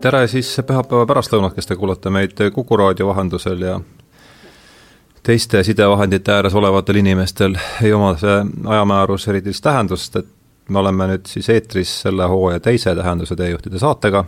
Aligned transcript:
tere 0.00 0.24
siis 0.28 0.48
pühapäeva 0.66 1.04
pärastlõunat, 1.06 1.54
kes 1.54 1.68
te 1.68 1.76
kuulate 1.76 2.10
meid 2.10 2.38
Kuku 2.54 2.76
raadio 2.76 3.10
vahendusel 3.10 3.62
ja 3.62 3.80
teiste 5.22 5.62
sidevahendite 5.64 6.32
ääres 6.32 6.54
olevatel 6.56 6.96
inimestel 7.02 7.56
ei 7.82 7.92
oma 7.92 8.14
see 8.20 8.38
ajamäärus 8.64 9.28
erilist 9.28 9.64
tähendust, 9.64 10.16
et 10.16 10.28
me 10.68 10.80
oleme 10.80 11.10
nüüd 11.10 11.28
siis 11.28 11.48
eetris 11.52 11.92
selle 12.06 12.28
hooaja 12.32 12.60
teise 12.64 12.94
tähenduse 12.96 13.36
teejuhtide 13.36 13.78
saatega 13.78 14.24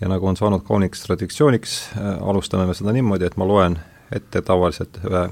ja 0.00 0.10
nagu 0.10 0.28
on 0.30 0.38
saanud 0.38 0.62
kauniks 0.66 1.02
traditsiooniks, 1.06 1.78
äh, 1.98 2.12
alustame 2.22 2.66
me 2.66 2.74
seda 2.74 2.94
niimoodi, 2.94 3.26
et 3.26 3.36
ma 3.36 3.48
loen 3.48 3.78
ette 4.14 4.42
tavaliselt 4.46 5.00
ühe 5.08 5.24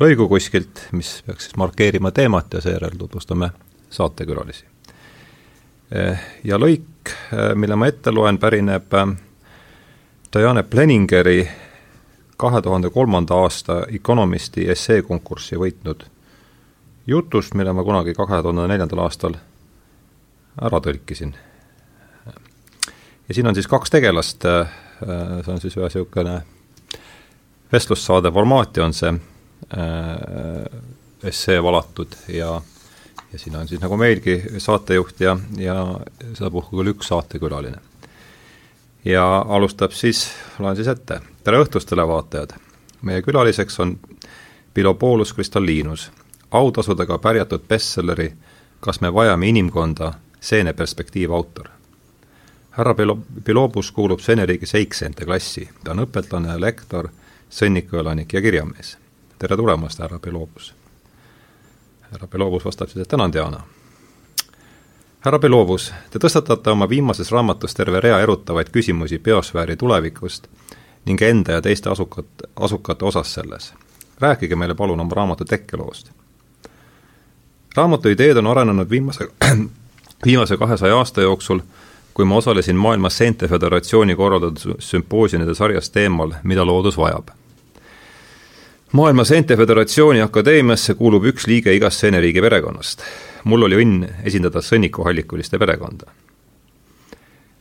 lõigu 0.00 0.28
kuskilt, 0.32 0.86
mis 0.96 1.18
peaks 1.26 1.50
siis 1.50 1.60
markeerima 1.60 2.14
teemat 2.16 2.56
ja 2.56 2.64
seejärel 2.64 2.96
tutvustame 2.98 3.50
saatekülalisi. 3.90 4.75
Äh, 5.94 6.18
ja 6.44 6.58
lõik, 6.58 7.06
äh, 7.30 7.54
mille 7.54 7.76
ma 7.78 7.86
ette 7.86 8.10
loen, 8.10 8.40
pärineb 8.42 8.90
Diane 10.34 10.64
Pleningeri 10.66 11.44
kahe 12.36 12.62
tuhande 12.62 12.90
kolmanda 12.90 13.38
aasta 13.38 13.84
Economisti 13.94 14.66
esseekonkurssi 14.70 15.56
võitnud 15.56 16.02
jutust, 17.06 17.54
mille 17.54 17.72
ma 17.72 17.84
kunagi 17.86 18.16
kahe 18.18 18.42
tuhande 18.42 18.66
neljandal 18.66 19.04
aastal 19.04 19.38
ära 20.58 20.80
tõlkisin. 20.82 21.34
ja 23.28 23.34
siin 23.34 23.46
on 23.46 23.54
siis 23.54 23.66
kaks 23.70 23.90
tegelast, 23.90 24.42
see 24.42 25.52
on 25.52 25.60
siis 25.60 25.76
ühe 25.76 25.86
niisugune 25.86 26.40
vestlussaade 27.72 28.32
formaati 28.32 28.80
on 28.80 28.92
see 28.92 29.12
essee 31.22 31.62
valatud 31.62 32.16
ja 32.28 32.60
ja 33.32 33.38
siin 33.38 33.56
on 33.56 33.68
siis 33.68 33.80
nagu 33.80 33.96
meilgi 33.96 34.42
saatejuht 34.58 35.20
ja, 35.20 35.38
ja 35.58 35.76
sedapuhku 36.34 36.76
küll 36.76 36.94
üks 36.94 37.08
saatekülaline. 37.12 37.78
ja 39.04 39.26
alustab 39.48 39.92
siis, 39.92 40.30
loen 40.58 40.76
siis 40.76 40.88
ette 40.88 41.20
tere 41.44 41.62
õhtust, 41.64 41.88
televaatajad! 41.88 42.56
meie 43.02 43.22
külaliseks 43.22 43.80
on 43.80 43.98
Pilobolus 44.74 45.32
Kristallinus, 45.32 46.10
autasudega 46.50 47.18
pärjatud 47.18 47.62
bestselleri 47.68 48.32
Kas 48.80 49.00
me 49.00 49.14
vajame 49.14 49.48
inimkonda, 49.48 50.12
seene 50.40 50.72
perspektiiv 50.72 51.32
autor. 51.32 51.68
härra 52.70 52.94
Pilo-, 52.94 53.18
Pilobus 53.44 53.90
kuulub 53.92 54.20
Seene-riigi 54.20 54.66
seikseente 54.66 55.24
klassi, 55.24 55.68
ta 55.84 55.90
on 55.90 56.04
õpetlane, 56.04 56.58
lektor, 56.60 57.08
sõnnikuelanik 57.50 58.32
ja 58.32 58.42
kirjamees. 58.42 58.98
tere 59.38 59.56
tulemast, 59.56 59.98
härra 59.98 60.18
Pilobus! 60.18 60.74
Härra 62.12 62.26
Pilobus 62.26 62.64
vastab 62.64 62.88
siis, 62.88 63.02
et 63.02 63.08
tänan, 63.08 63.32
Diana! 63.32 63.60
härra 65.26 65.38
Belovus, 65.42 65.88
te 66.10 66.20
tõstatate 66.22 66.70
oma 66.70 66.86
viimases 66.86 67.32
raamatus 67.34 67.74
terve 67.74 67.98
rea 68.00 68.20
erutavaid 68.22 68.68
küsimusi 68.70 69.18
biosfääri 69.18 69.74
tulevikust 69.76 70.46
ning 71.06 71.22
enda 71.22 71.56
ja 71.56 71.62
teiste 71.62 71.90
asukat, 71.90 72.26
asukate 72.56 73.04
osas 73.04 73.34
selles. 73.34 73.74
rääkige 74.20 74.56
meile 74.56 74.74
palun 74.74 75.00
oma 75.00 75.14
raamatu 75.14 75.44
tekkeloost. 75.44 76.10
raamatu 77.76 78.08
ideed 78.08 78.36
on 78.36 78.46
arenenud 78.46 78.90
viimase, 78.90 79.28
viimase 80.26 80.56
kahesaja 80.56 80.96
aasta 80.96 81.20
jooksul, 81.20 81.60
kui 82.14 82.24
ma 82.24 82.36
osalesin 82.36 82.76
Maailma 82.76 83.10
Seente 83.10 83.48
Föderatsiooni 83.48 84.14
korraldatud 84.14 84.76
sümpoosiumide 84.78 85.54
sarjas 85.54 85.90
teemal 85.90 86.32
Mida 86.42 86.66
loodus 86.66 86.96
vajab. 86.96 87.28
Maailma 88.96 89.24
Seente 89.24 89.56
Föderatsiooni 89.56 90.20
akadeemiasse 90.24 90.94
kuulub 90.94 91.24
üks 91.28 91.44
liige 91.46 91.74
igast 91.76 92.00
seeneriigi 92.00 92.40
perekonnast. 92.40 93.02
mul 93.44 93.62
oli 93.62 93.76
õnn 93.82 94.06
esindada 94.24 94.62
sõnnikuhallikuliste 94.64 95.58
perekonda 95.58 96.08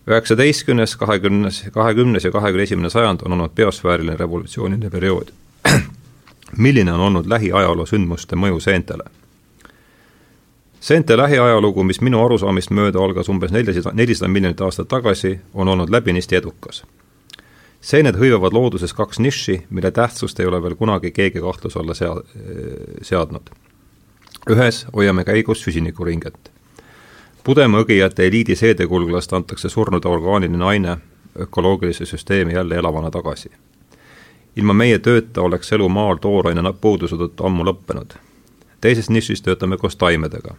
üheksateistkümnes, 0.07 0.95
kahekümnes, 0.95 1.65
kahekümnes 1.71 2.23
ja 2.23 2.31
kahekümne 2.31 2.63
esimene 2.63 2.89
sajand 2.89 3.25
on 3.25 3.31
olnud 3.31 3.51
biosfääriline 3.55 4.17
revolutsiooniline 4.17 4.89
periood. 4.89 5.33
milline 6.57 6.93
on 6.93 6.99
olnud 6.99 7.29
lähiajaloo 7.29 7.85
sündmuste 7.85 8.35
mõju 8.35 8.59
seentele? 8.59 9.03
seente 10.79 11.17
lähiajalugu, 11.17 11.83
mis 11.83 12.01
minu 12.01 12.25
arusaamist 12.25 12.69
mööda 12.69 13.01
algas 13.01 13.29
umbes 13.29 13.51
nelisada, 13.51 13.91
nelisada 13.93 14.29
miljonit 14.29 14.61
aastat 14.61 14.87
tagasi, 14.87 15.39
on 15.53 15.67
olnud 15.67 15.89
läbinisti 15.89 16.35
edukas. 16.35 16.83
Seened 17.85 18.17
hõivavad 18.17 18.53
looduses 18.53 18.93
kaks 18.97 19.19
nišši, 19.21 19.59
mille 19.69 19.91
tähtsust 19.91 20.39
ei 20.39 20.49
ole 20.49 20.61
veel 20.63 20.75
kunagi 20.75 21.11
keegi 21.11 21.41
kahtluse 21.41 21.79
alla 21.79 21.93
sea-, 21.93 22.17
seadnud. 23.01 23.53
ühes 24.49 24.85
hoiame 24.93 25.23
käigus 25.23 25.61
süsinikuringet 25.65 26.55
pudemõgijate 27.45 28.25
eliidi 28.25 28.55
seedekulglast 28.57 29.33
antakse 29.33 29.69
surnud 29.69 30.05
orgaaniline 30.05 30.65
aine 30.65 30.97
ökoloogilise 31.39 32.05
süsteemi 32.05 32.53
jälle 32.53 32.75
elavana 32.75 33.11
tagasi. 33.11 33.49
ilma 34.55 34.73
meie 34.73 34.99
tööta 34.99 35.41
oleks 35.41 35.71
elu 35.71 35.89
maal 35.89 36.17
tooraine 36.17 36.73
puuduse 36.81 37.15
tõttu 37.15 37.45
ammu 37.45 37.63
lõppenud. 37.63 38.17
teises 38.81 39.09
nišis 39.09 39.41
töötame 39.41 39.77
koos 39.77 39.95
taimedega. 39.95 40.55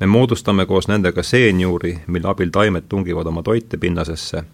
me 0.00 0.06
moodustame 0.06 0.66
koos 0.66 0.88
nendega 0.88 1.22
seenjuuri, 1.22 1.98
mille 2.06 2.28
abil 2.28 2.50
taimed 2.50 2.84
tungivad 2.88 3.26
oma 3.26 3.42
toite 3.42 3.76
pinnasesse 3.76 4.44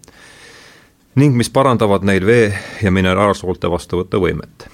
ning 1.14 1.36
mis 1.36 1.50
parandavad 1.50 2.04
neil 2.06 2.26
vee- 2.26 2.58
ja 2.82 2.90
mineraalsoolte 2.90 3.70
vastuvõtuvõimet. 3.70 4.68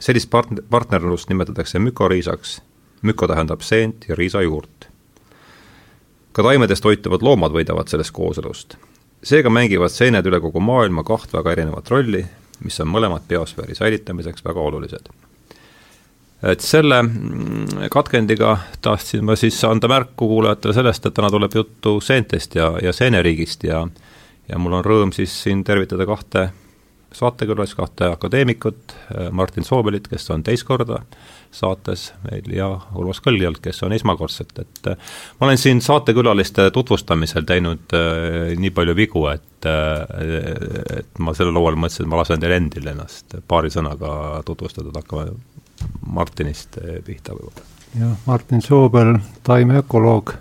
sellist 0.00 0.30
part-, 0.30 0.62
partnerlust 0.70 1.28
nimetatakse 1.28 1.78
mükoriisaks, 1.78 2.60
müko 3.02 3.26
tähendab 3.26 3.60
seent 3.60 4.08
ja 4.08 4.14
riisa 4.14 4.42
juurt 4.42 4.76
ka 6.36 6.44
taimedest 6.44 6.84
toituvad 6.84 7.24
loomad 7.24 7.54
võidavad 7.54 7.88
sellest 7.88 8.12
kooselust. 8.12 8.76
seega 9.24 9.50
mängivad 9.50 9.90
seened 9.90 10.26
üle 10.28 10.40
kogu 10.44 10.60
maailma 10.60 11.02
kaht 11.04 11.32
väga 11.32 11.54
erinevat 11.56 11.88
rolli, 11.90 12.20
mis 12.64 12.76
on 12.84 12.90
mõlemad 12.92 13.24
biosfääri 13.28 13.74
säilitamiseks 13.74 14.44
väga 14.44 14.60
olulised. 14.60 15.08
et 16.42 16.60
selle 16.60 17.02
mm, 17.02 17.88
katkendiga 17.90 18.58
tahtsin 18.82 19.24
ma 19.24 19.36
siis 19.36 19.64
anda 19.64 19.88
märku 19.88 20.28
kuulajatele 20.28 20.74
sellest, 20.74 21.06
et 21.06 21.14
täna 21.14 21.30
tuleb 21.32 21.54
juttu 21.54 22.00
seentest 22.00 22.54
ja, 22.54 22.74
ja 22.82 22.92
seeneriigist 22.92 23.64
ja 23.64 23.86
ja 24.48 24.58
mul 24.58 24.78
on 24.78 24.86
rõõm 24.86 25.12
siis 25.16 25.34
siin 25.42 25.64
tervitada 25.64 26.06
kahte 26.06 26.48
saatekülalist, 27.16 27.76
kahte 27.78 28.10
akadeemikut, 28.12 28.92
Martin 29.32 29.64
Soobelit, 29.64 30.08
kes 30.10 30.26
on 30.34 30.42
teist 30.44 30.66
korda 30.68 31.00
saates 31.54 32.10
meil 32.26 32.50
ja 32.52 32.68
Urmas 32.98 33.20
Kõlgjalt, 33.24 33.60
kes 33.64 33.80
on 33.86 33.94
esmakordselt, 33.96 34.52
et 34.60 34.90
äh, 34.90 35.12
ma 35.38 35.48
olen 35.48 35.60
siin 35.60 35.80
saatekülaliste 35.84 36.68
tutvustamisel 36.74 37.46
teinud 37.48 37.94
äh, 37.96 38.52
nii 38.60 38.72
palju 38.76 38.96
vigu, 38.98 39.24
et 39.32 39.68
äh, 39.70 40.98
et 41.00 41.22
ma 41.22 41.34
sellel 41.36 41.56
hooajal 41.56 41.78
mõtlesin, 41.80 42.06
et 42.06 42.12
ma 42.12 42.20
lasen 42.20 42.42
teil 42.42 42.56
endil 42.58 42.90
ennast 42.92 43.38
paari 43.48 43.72
sõnaga 43.72 44.42
tutvustada, 44.48 44.92
et 44.92 45.00
hakkame 45.00 45.30
Martinist 46.18 46.80
äh, 46.82 46.98
pihta 47.06 47.36
võib-olla. 47.36 47.64
jah, 47.96 48.16
Martin 48.26 48.64
Soobel, 48.64 49.16
taimeökoloog, 49.46 50.34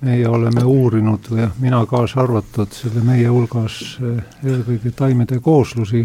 meie 0.00 0.28
oleme 0.28 0.64
uurinud 0.64 1.30
või 1.30 1.48
mina 1.58 1.80
kaasa 1.86 2.20
arvatud 2.22 2.72
selle 2.72 3.02
meie 3.02 3.28
hulgas 3.28 3.98
äh, 3.98 4.20
eelkõige 4.44 4.92
taimede 4.94 5.40
kooslusi, 5.42 6.04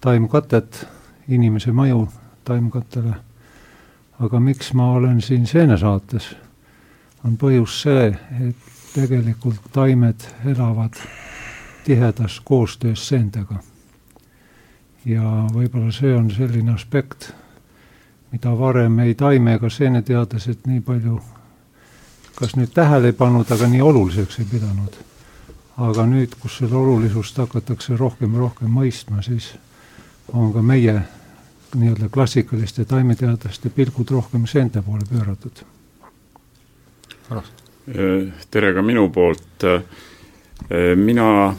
taimkatet, 0.00 0.86
inimese 1.28 1.72
mõju 1.72 2.06
taimkattele. 2.44 3.14
aga 4.20 4.40
miks 4.40 4.72
ma 4.72 4.92
olen 4.92 5.20
siin 5.20 5.46
seenesaates, 5.46 6.36
on 7.24 7.36
põhjus 7.36 7.82
see, 7.82 8.06
et 8.48 8.56
tegelikult 8.94 9.60
taimed 9.72 10.20
elavad 10.44 10.94
tihedas 11.84 12.40
koostöös 12.44 13.08
seentega. 13.08 13.56
ja 15.04 15.22
võib-olla 15.54 15.92
see 15.92 16.14
on 16.16 16.30
selline 16.30 16.72
aspekt, 16.72 17.32
mida 18.32 18.58
varem 18.58 18.98
ei 18.98 19.14
taime 19.14 19.54
ega 19.54 19.70
seeneteadlased 19.70 20.66
nii 20.66 20.80
palju 20.80 21.20
kas 22.36 22.56
nüüd 22.56 22.72
tähele 22.74 23.12
ei 23.12 23.16
pannud, 23.16 23.48
aga 23.50 23.68
nii 23.68 23.82
oluliseks 23.82 24.40
ei 24.42 24.48
pidanud. 24.50 24.96
aga 25.76 26.06
nüüd, 26.08 26.32
kus 26.40 26.54
selle 26.62 26.76
olulisust 26.76 27.36
hakatakse 27.36 27.96
rohkem 27.96 28.32
ja 28.32 28.38
rohkem 28.46 28.70
mõistma, 28.72 29.20
siis 29.22 29.50
on 30.32 30.52
ka 30.52 30.62
meie 30.64 30.94
nii-öelda 31.76 32.08
klassikaliste 32.12 32.84
taimeteadlaste 32.88 33.68
pilgud 33.76 34.10
rohkem 34.10 34.46
seente 34.46 34.82
poole 34.82 35.04
pööratud. 35.10 35.64
tere 38.50 38.72
ka 38.74 38.82
minu 38.82 39.10
poolt. 39.10 39.64
mina, 40.96 41.54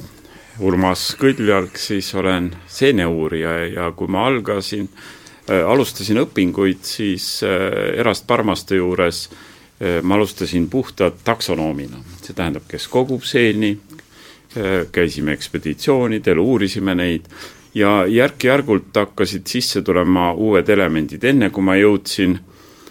Urmas 0.59 1.15
Kõljalg, 1.19 1.77
siis 1.77 2.15
olen 2.15 2.49
seeneuurija 2.67 3.51
ja 3.67 3.91
kui 3.91 4.07
ma 4.07 4.25
algasin, 4.25 4.89
alustasin 5.67 6.17
õpinguid, 6.17 6.81
siis 6.81 7.43
Erast 7.43 8.25
Parmaste 8.27 8.75
juures 8.75 9.29
ma 9.77 10.15
alustasin 10.15 10.69
puhtalt 10.69 11.19
taksonoomina, 11.23 11.99
see 12.23 12.33
tähendab, 12.33 12.63
kes 12.67 12.87
kogub 12.89 13.21
seeni, 13.21 13.75
käisime 14.91 15.35
ekspeditsioonidel, 15.37 16.39
uurisime 16.41 16.95
neid 16.97 17.27
ja 17.77 18.05
järk-järgult 18.09 18.95
hakkasid 18.95 19.47
sisse 19.47 19.81
tulema 19.81 20.31
uued 20.33 20.69
elemendid, 20.69 21.23
enne 21.23 21.49
kui 21.53 21.63
ma 21.63 21.75
jõudsin 21.77 22.37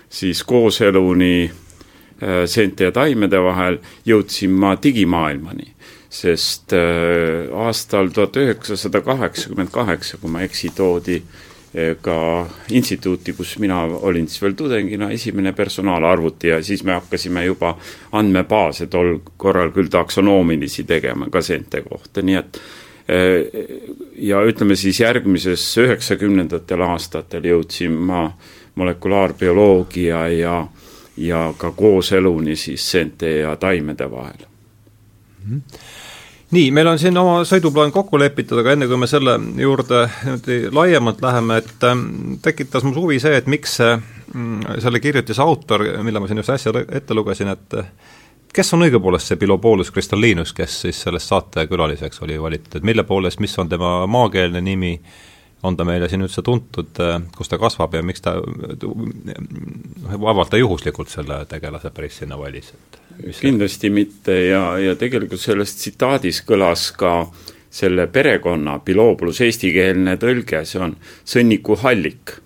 siis 0.09 0.45
kooseluni 0.47 1.47
äh, 1.47 2.45
seente 2.47 2.87
ja 2.87 2.93
taimede 2.95 3.41
vahel, 3.43 3.81
jõudsin 4.07 4.55
ma 4.55 4.77
digimaailmani. 4.83 5.73
sest 6.17 6.73
äh, 6.73 7.51
aastal 7.67 8.09
tuhat 8.15 8.37
üheksasada 8.37 9.01
kaheksakümmend 9.01 9.71
kaheksa, 9.75 10.17
kui 10.17 10.31
ma 10.31 10.41
ei 10.41 10.47
eksi, 10.49 10.71
toodi 10.77 11.17
äh, 11.17 11.56
ka 12.01 12.47
instituuti, 12.71 13.33
kus 13.37 13.59
mina 13.59 13.83
olin 13.85 14.29
siis 14.29 14.43
veel 14.43 14.55
tudengina, 14.57 15.11
esimene 15.11 15.53
personaalarvuti 15.53 16.49
ja 16.49 16.63
siis 16.65 16.85
me 16.85 16.93
hakkasime 16.97 17.45
juba 17.45 17.75
andmebaase 18.13 18.87
tol 18.87 19.19
korral 19.37 19.73
küll 19.75 19.91
taksonoomilisi 19.93 20.85
tegema 20.85 21.29
ka 21.31 21.43
seente 21.43 21.83
kohta, 21.85 22.23
nii 22.23 22.39
et 22.41 22.61
äh, 23.13 23.61
ja 24.17 24.41
ütleme 24.49 24.77
siis 24.77 25.01
järgmises 25.01 25.67
üheksakümnendatel 25.85 26.87
aastatel 26.87 27.51
jõudsin 27.53 27.99
ma 28.09 28.31
molekulaarbioloogia 28.77 30.23
ja, 30.33 30.57
ja 31.17 31.43
ka 31.59 31.71
kooseluni 31.77 32.57
siis 32.57 32.91
seente 32.91 33.39
ja 33.43 33.57
taimede 33.57 34.11
vahel 34.11 34.49
mm. 35.45 35.61
-hmm 35.61 35.86
nii, 36.51 36.71
meil 36.71 36.87
on 36.87 36.99
siin 36.99 37.17
oma 37.19 37.41
sõiduplaan 37.49 37.93
kokku 37.95 38.19
lepitud, 38.21 38.61
aga 38.63 38.77
enne 38.77 38.87
kui 38.91 38.99
me 39.01 39.09
selle 39.11 39.39
juurde 39.59 40.05
niimoodi 40.25 40.59
laiemalt 40.75 41.23
läheme, 41.25 41.61
et 41.63 41.87
ähm, 41.89 42.05
tekitas 42.43 42.87
mul 42.87 42.95
huvi 43.01 43.19
see, 43.23 43.35
et 43.39 43.49
miks 43.51 43.79
see, 43.81 43.97
mm, 44.35 44.79
selle 44.85 45.03
kirjutise 45.03 45.43
autor, 45.43 45.85
mille 46.07 46.23
ma 46.23 46.31
siin 46.31 46.43
just 46.43 46.55
äsja 46.55 46.75
ette 46.87 47.17
lugesin, 47.19 47.51
et 47.55 47.81
kes 48.57 48.73
on 48.77 48.87
õigupoolest 48.87 49.33
see 49.33 49.41
Bilobolus 49.41 49.91
Kristallinus, 49.93 50.55
kes 50.57 50.81
siis 50.87 51.01
sellest 51.05 51.33
saatekülaliseks 51.33 52.23
oli 52.25 52.39
valitud, 52.41 52.85
mille 52.87 53.05
poolest, 53.05 53.41
mis 53.43 53.59
on 53.59 53.69
tema 53.69 53.99
maakeelne 54.07 54.63
nimi, 54.65 54.95
on 55.67 55.77
ta 55.77 55.85
meile 55.89 56.09
siin 56.09 56.23
üldse 56.23 56.45
tuntud, 56.47 56.95
äh, 57.03 57.19
kus 57.37 57.51
ta 57.51 57.59
kasvab 57.59 57.97
ja 57.97 58.05
miks 58.07 58.23
ta, 58.23 58.37
vaevalt 60.13 60.53
ta 60.53 60.61
juhuslikult 60.61 61.11
selle 61.11 61.43
tegelase 61.51 61.91
päris 61.91 62.23
sinna 62.23 62.39
valis, 62.39 62.71
et 62.77 63.01
kindlasti 63.41 63.91
mitte 63.91 64.35
ja, 64.47 64.79
ja 64.79 64.95
tegelikult 64.99 65.41
selles 65.41 65.75
tsitaadis 65.77 66.43
kõlas 66.47 66.91
ka 66.99 67.27
selle 67.77 68.07
perekonna 68.13 68.79
Biloobulus 68.85 69.41
eestikeelne 69.45 70.17
tõlge, 70.21 70.63
see 70.65 70.83
on 70.83 70.97
sõnniku 71.25 71.77
hallik. 71.83 72.39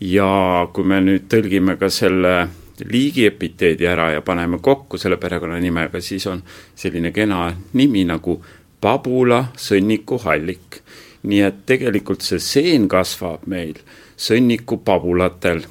ja 0.00 0.68
kui 0.72 0.84
me 0.84 1.00
nüüd 1.00 1.24
tõlgime 1.32 1.78
ka 1.80 1.88
selle 1.88 2.48
liigi 2.84 3.24
epiteedi 3.26 3.86
ära 3.88 4.10
ja 4.12 4.20
paneme 4.20 4.58
kokku 4.60 4.98
selle 4.98 5.16
perekonnanimega, 5.16 6.00
siis 6.00 6.26
on 6.26 6.42
selline 6.76 7.12
kena 7.12 7.48
nimi 7.72 8.04
nagu 8.04 8.42
pabula 8.80 9.46
sõnniku 9.56 10.20
hallik. 10.24 10.82
nii 11.22 11.40
et 11.42 11.64
tegelikult 11.66 12.22
see 12.22 12.38
seen 12.38 12.88
kasvab 12.88 13.46
meil 13.46 13.74
sõnniku 14.16 14.78
pabulatel 14.84 15.64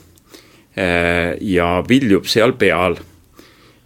eh, 0.76 1.38
ja 1.40 1.84
viljub 1.88 2.26
seal 2.28 2.54
peal 2.60 2.98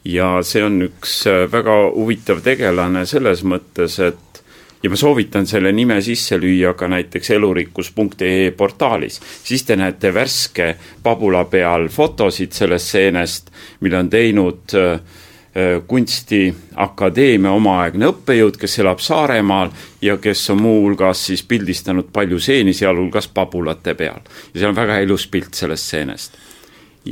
ja 0.06 0.40
see 0.46 0.64
on 0.64 0.82
üks 0.88 1.22
äh, 1.28 1.46
väga 1.52 1.76
huvitav 1.96 2.42
tegelane 2.46 3.06
selles 3.10 3.44
mõttes, 3.44 4.00
et 4.04 4.44
ja 4.84 4.90
ma 4.90 4.96
soovitan 5.00 5.48
selle 5.48 5.72
nime 5.76 6.00
sisse 6.02 6.40
lüüa 6.40 6.74
ka 6.80 6.88
näiteks 6.88 7.34
elurikkus.ee 7.36 8.52
portaalis, 8.58 9.20
siis 9.44 9.66
te 9.68 9.76
näete 9.76 10.14
värske 10.16 10.76
pabula 11.04 11.44
peal 11.52 11.90
fotosid 11.92 12.56
sellest 12.56 12.96
seenest, 12.96 13.52
mille 13.84 14.00
on 14.00 14.10
teinud 14.10 14.76
äh, 14.80 14.92
äh, 14.96 15.72
kunstiakadeemia 15.88 17.52
omaaegne 17.52 18.12
õppejõud, 18.14 18.60
kes 18.60 18.80
elab 18.80 19.04
Saaremaal 19.04 19.74
ja 20.02 20.18
kes 20.18 20.48
on 20.56 20.62
muuhulgas 20.64 21.26
siis 21.28 21.44
pildistanud 21.44 22.14
palju 22.14 22.40
seeni, 22.40 22.74
sealhulgas 22.74 23.28
pabulate 23.28 23.98
peal. 24.00 24.24
ja 24.54 24.62
seal 24.62 24.72
on 24.72 24.80
väga 24.80 25.02
ilus 25.04 25.28
pilt 25.28 25.60
sellest 25.60 25.92
seenest 25.96 26.46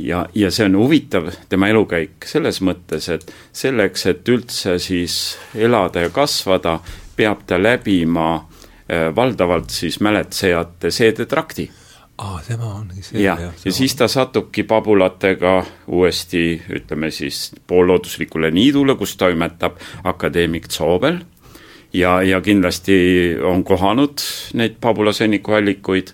ja, 0.06 0.26
ja 0.34 0.50
see 0.54 0.66
on 0.68 0.76
huvitav, 0.78 1.30
tema 1.48 1.68
elukäik 1.72 2.26
selles 2.28 2.60
mõttes, 2.64 3.08
et 3.12 3.26
selleks, 3.52 4.06
et 4.10 4.28
üldse 4.28 4.78
siis 4.82 5.36
elada 5.54 6.06
ja 6.06 6.12
kasvada, 6.14 6.78
peab 7.16 7.44
ta 7.46 7.58
läbima 7.60 8.30
äh, 8.38 9.08
valdavalt 9.16 9.70
siis 9.74 10.00
mäletsejate 10.04 10.90
seedetrakti 10.94 11.68
aa, 12.18 12.40
tema 12.46 12.72
ongi 12.74 13.02
see. 13.02 13.22
jah, 13.22 13.40
ja, 13.40 13.52
ja 13.64 13.72
siis 13.72 13.94
ta 13.98 14.08
satubki 14.10 14.64
pabulatega 14.68 15.54
uuesti, 15.86 16.60
ütleme 16.74 17.10
siis 17.14 17.52
poollooduslikule 17.66 18.50
niidule, 18.54 18.96
kus 18.98 19.16
toimetab 19.16 19.78
akadeemik 20.04 20.68
Zoobel 20.72 21.20
ja, 21.92 22.18
ja 22.22 22.40
kindlasti 22.44 22.98
on 23.44 23.64
kohanud 23.64 24.24
neid 24.58 24.78
pabulasõnnikuallikuid 24.82 26.12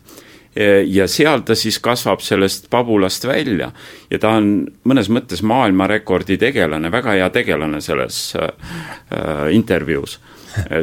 ja 0.87 1.09
seal 1.11 1.43
ta 1.43 1.57
siis 1.59 1.81
kasvab 1.83 2.21
sellest 2.23 2.69
pabulast 2.71 3.27
välja 3.27 3.73
ja 4.11 4.19
ta 4.23 4.37
on 4.39 4.53
mõnes 4.87 5.11
mõttes 5.11 5.43
maailmarekordi 5.43 6.37
tegelane, 6.39 6.93
väga 6.95 7.17
hea 7.19 7.31
tegelane 7.35 7.81
selles 7.83 8.37
äh, 8.39 8.49
äh 9.11 9.51
intervjuus 9.55 10.21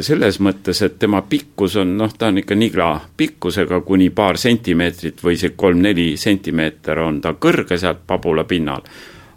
selles 0.00 0.36
mõttes, 0.44 0.82
et 0.84 0.98
tema 1.00 1.22
pikkus 1.24 1.78
on 1.80 1.94
noh, 1.96 2.12
ta 2.12 2.28
on 2.28 2.42
ikka 2.42 2.54
nigla 2.54 2.88
pikkusega 3.16 3.80
kuni 3.86 4.10
paar 4.10 4.36
sentimeetrit 4.38 5.22
või 5.24 5.38
see 5.40 5.54
kolm-neli 5.56 6.12
sentimeeter 6.20 7.00
on 7.00 7.20
ta 7.24 7.32
kõrge 7.40 7.78
sealt 7.80 8.04
pabula 8.06 8.44
pinnal. 8.44 8.82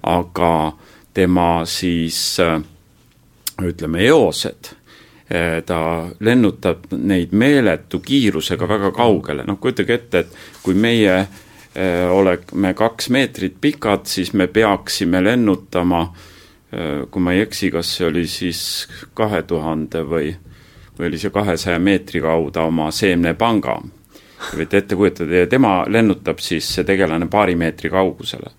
aga 0.04 0.74
tema 1.14 1.66
siis 1.66 2.40
äh, 2.40 2.60
ütleme, 3.64 4.04
eosed 4.06 4.76
ta 5.66 6.08
lennutab 6.20 6.92
neid 7.02 7.32
meeletu 7.34 8.00
kiirusega 8.06 8.68
väga 8.70 8.92
kaugele, 8.94 9.46
noh 9.48 9.58
kujutage 9.62 9.98
ette, 9.98 10.20
et 10.22 10.62
kui 10.62 10.78
meie 10.78 11.16
eh, 11.18 12.06
oleme 12.12 12.74
kaks 12.78 13.10
meetrit 13.10 13.58
pikad, 13.62 14.06
siis 14.06 14.34
me 14.34 14.48
peaksime 14.48 15.24
lennutama, 15.24 16.04
eh, 16.72 17.02
kui 17.10 17.26
ma 17.26 17.34
ei 17.34 17.42
eksi, 17.48 17.72
kas 17.74 17.96
see 17.98 18.06
oli 18.06 18.28
siis 18.30 18.62
kahe 19.18 19.42
tuhande 19.50 20.06
või, 20.06 20.30
või 21.00 21.10
oli 21.10 21.22
see 21.22 21.34
kahesaja 21.34 21.82
meetri 21.82 22.22
kaudu 22.22 22.62
oma 22.68 22.92
seemnepanga. 22.94 23.80
võite 24.56 24.78
ette 24.78 24.96
kujutada 24.96 25.42
ja 25.42 25.48
tema 25.48 25.86
lennutab 25.90 26.38
siis, 26.40 26.68
see 26.76 26.84
tegelane, 26.86 27.26
paari 27.26 27.56
meetri 27.56 27.90
kaugusele. 27.90 28.54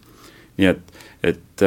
nii 0.56 0.66
et, 0.66 0.92
et 1.22 1.62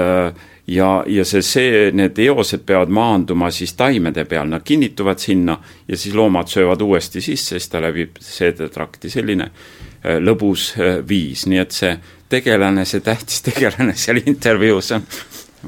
ja, 0.70 0.90
ja 1.08 1.26
see, 1.26 1.42
see, 1.46 1.90
need 1.96 2.20
eosed 2.24 2.64
peavad 2.68 2.92
maanduma 2.94 3.50
siis 3.54 3.74
taimede 3.80 4.26
peal, 4.30 4.50
nad 4.52 4.66
kinnituvad 4.66 5.22
sinna 5.22 5.58
ja 5.88 5.98
siis 5.98 6.16
loomad 6.16 6.50
söövad 6.52 6.82
uuesti 6.86 7.22
sisse, 7.22 7.58
siis 7.58 7.70
ta 7.70 7.82
läbib 7.84 8.20
seedetrakti, 8.24 9.10
selline 9.10 9.50
äh, 9.50 10.20
lõbus 10.22 10.72
äh, 10.78 11.00
viis, 11.08 11.48
nii 11.50 11.64
et 11.64 11.76
see 11.76 11.96
tegelane, 12.30 12.86
see 12.86 13.02
tähtis 13.06 13.42
tegelane 13.46 13.96
seal 13.98 14.22
intervjuus 14.26 14.94
on 14.98 15.08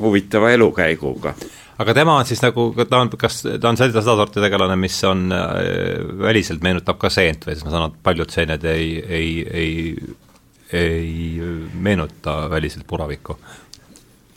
huvitava 0.01 0.51
elukäiguga 0.53 1.33
aga 1.81 1.93
tema 1.97 2.15
on 2.19 2.27
siis 2.29 2.41
nagu, 2.43 2.69
ta 2.85 3.01
on, 3.01 3.09
kas 3.17 3.41
ta 3.45 3.69
on 3.69 3.79
seda 3.79 4.03
sorti 4.05 4.43
tegelane, 4.43 4.77
mis 4.79 4.99
on 5.07 5.31
äh,, 5.33 5.47
väliselt 6.21 6.61
meenutab 6.63 6.99
ka 7.01 7.09
seent 7.09 7.47
või 7.47 7.55
siis 7.55 7.65
ma 7.65 7.73
saan 7.73 7.87
aru, 7.87 7.95
et 7.95 8.03
paljud 8.05 8.33
seened 8.33 8.67
ei, 8.69 8.91
ei, 9.01 9.31
ei, 9.63 9.73
ei 10.77 11.73
meenuta 11.73 12.43
väliselt 12.51 12.85
puravikku? 12.87 13.39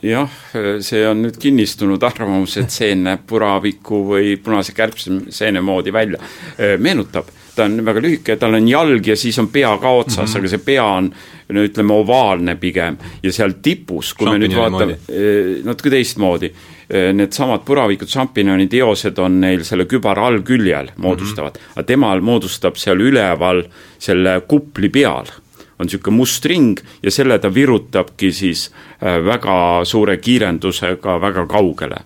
Jah, 0.04 0.40
see 0.84 1.04
on 1.08 1.22
nüüd 1.24 1.38
kinnistunud 1.40 2.02
arvamus, 2.04 2.58
et 2.60 2.74
seen 2.74 3.06
näeb 3.06 3.24
puraviku 3.28 4.02
või 4.10 4.36
punase 4.42 4.74
kärbseseene 4.76 5.62
moodi 5.64 5.92
välja. 5.92 6.20
meenutab, 6.78 7.30
ta 7.54 7.64
on 7.68 7.78
väga 7.86 8.02
lühike, 8.02 8.36
tal 8.40 8.56
on 8.58 8.68
jalg 8.68 9.06
ja 9.06 9.16
siis 9.18 9.38
on 9.38 9.48
pea 9.52 9.72
ka 9.80 9.90
otsas 9.90 10.18
mm, 10.18 10.32
-hmm. 10.32 10.38
aga 10.38 10.48
see 10.48 10.64
pea 10.66 10.84
on 10.84 11.10
no 11.48 11.64
ütleme, 11.64 11.92
ovaalne 11.92 12.56
pigem 12.56 12.96
ja 13.22 13.32
seal 13.32 13.58
tipus, 13.62 14.14
kui 14.14 14.30
me 14.30 14.38
nüüd 14.38 14.56
vaatame, 14.56 14.98
eh, 15.08 15.60
natuke 15.64 15.92
teistmoodi, 15.92 16.50
eh, 16.88 17.12
needsamad 17.12 17.64
puravikud, 17.64 18.08
šampinjonid, 18.08 18.74
eosed 18.74 19.18
on 19.18 19.40
neil 19.40 19.64
selle 19.64 19.84
kübara 19.84 20.26
allküljel 20.30 20.90
moodustavad 20.96 21.54
mm, 21.54 21.64
-hmm. 21.64 21.78
aga 21.78 21.86
temal 21.86 22.20
moodustab 22.20 22.76
seal 22.76 23.00
üleval 23.00 23.64
selle 23.98 24.40
kupli 24.48 24.88
peal 24.88 25.30
on 25.78 25.86
niisugune 25.86 26.16
must 26.16 26.44
ring 26.44 26.80
ja 27.02 27.10
selle 27.10 27.38
ta 27.38 27.54
virutabki 27.54 28.32
siis 28.32 28.70
äh, 29.02 29.20
väga 29.24 29.84
suure 29.84 30.16
kiirendusega 30.16 31.20
väga 31.20 31.46
kaugele 31.46 32.04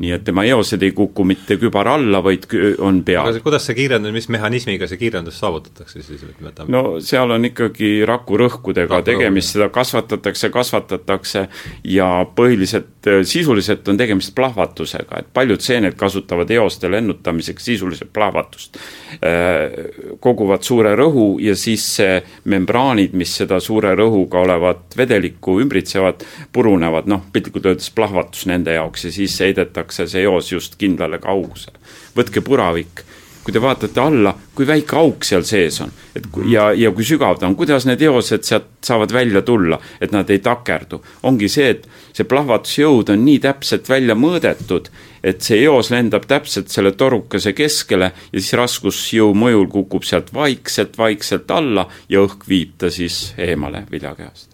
nii 0.00 0.12
et 0.14 0.24
tema 0.24 0.44
eosed 0.48 0.82
ei 0.82 0.92
kuku 0.96 1.24
mitte 1.26 1.56
kübara 1.60 1.96
alla, 1.98 2.22
vaid 2.24 2.46
on 2.82 3.02
peal. 3.04 3.38
kuidas 3.44 3.66
see 3.66 3.76
kiirendus, 3.76 4.12
mis 4.14 4.28
mehhanismiga 4.32 4.86
see 4.90 5.00
kiirendus 5.00 5.38
saavutatakse 5.42 6.02
siis, 6.02 6.22
ütleme, 6.28 6.52
no 6.72 6.82
seal 7.04 7.34
on 7.34 7.48
ikkagi 7.48 7.90
rakurõhkudega 8.08 9.00
raku 9.00 9.08
tegemist, 9.10 9.54
seda 9.56 9.68
kasvatatakse, 9.74 10.50
kasvatatakse 10.54 11.46
ja 11.92 12.08
põhiliselt, 12.36 13.10
sisuliselt 13.28 13.88
on 13.90 14.00
tegemist 14.00 14.34
plahvatusega, 14.38 15.22
et 15.22 15.30
paljud 15.34 15.62
seened 15.64 15.96
kasutavad 15.98 16.50
eoste 16.54 16.90
lennutamiseks 16.90 17.68
sisuliselt 17.72 18.12
plahvatust. 18.14 18.78
Äh, 19.22 20.16
koguvad 20.22 20.64
suure 20.66 20.94
rõhu 20.98 21.36
ja 21.42 21.56
siis 21.58 21.84
see 21.98 22.18
membraanid, 22.52 23.16
mis 23.18 23.34
seda 23.42 23.60
suure 23.60 23.94
rõhuga 23.98 24.42
olevat 24.46 24.96
vedelikku 24.96 25.58
ümbritsevad, 25.62 26.24
purunevad, 26.52 27.08
noh, 27.10 27.26
piltlikult 27.32 27.66
öeldes 27.72 27.90
plahvatus 27.94 28.46
nende 28.50 28.76
jaoks 28.78 29.08
ja 29.08 29.14
siis 29.14 29.38
heidetakse 29.42 29.81
tõstetakse 29.82 30.10
see 30.10 30.22
eos 30.22 30.52
just 30.52 30.78
kindlale 30.78 31.18
kaugusele. 31.18 31.78
võtke 32.14 32.42
puravik, 32.42 33.04
kui 33.42 33.52
te 33.52 33.58
vaatate 33.58 34.00
alla, 34.00 34.34
kui 34.54 34.66
väike 34.66 34.96
auk 34.96 35.24
seal 35.24 35.42
sees 35.42 35.80
on. 35.80 35.90
et 36.14 36.26
kui, 36.30 36.52
ja, 36.52 36.72
ja 36.72 36.92
kui 36.92 37.04
sügav 37.04 37.38
ta 37.38 37.46
on, 37.46 37.56
kuidas 37.56 37.86
need 37.86 38.02
eosed 38.02 38.44
sealt 38.44 38.68
saavad 38.82 39.12
välja 39.12 39.42
tulla, 39.42 39.80
et 40.00 40.12
nad 40.12 40.30
ei 40.30 40.38
takerdu. 40.38 41.02
ongi 41.22 41.48
see, 41.48 41.70
et 41.70 41.88
see 42.12 42.24
plahvatusjõud 42.24 43.10
on 43.10 43.24
nii 43.24 43.38
täpselt 43.38 43.88
välja 43.88 44.14
mõõdetud, 44.14 44.90
et 45.22 45.42
see 45.42 45.62
eos 45.64 45.90
lendab 45.90 46.26
täpselt 46.26 46.68
selle 46.68 46.92
torukese 46.92 47.52
keskele 47.52 48.12
ja 48.32 48.38
siis 48.38 48.52
raskusjõu 48.52 49.34
mõjul 49.34 49.68
kukub 49.68 50.04
sealt 50.04 50.32
vaikselt-vaikselt 50.34 51.50
alla 51.50 51.88
ja 52.08 52.22
õhk 52.22 52.46
viib 52.48 52.78
ta 52.78 52.90
siis 52.90 53.34
eemale 53.38 53.86
viljakehast 53.90 54.51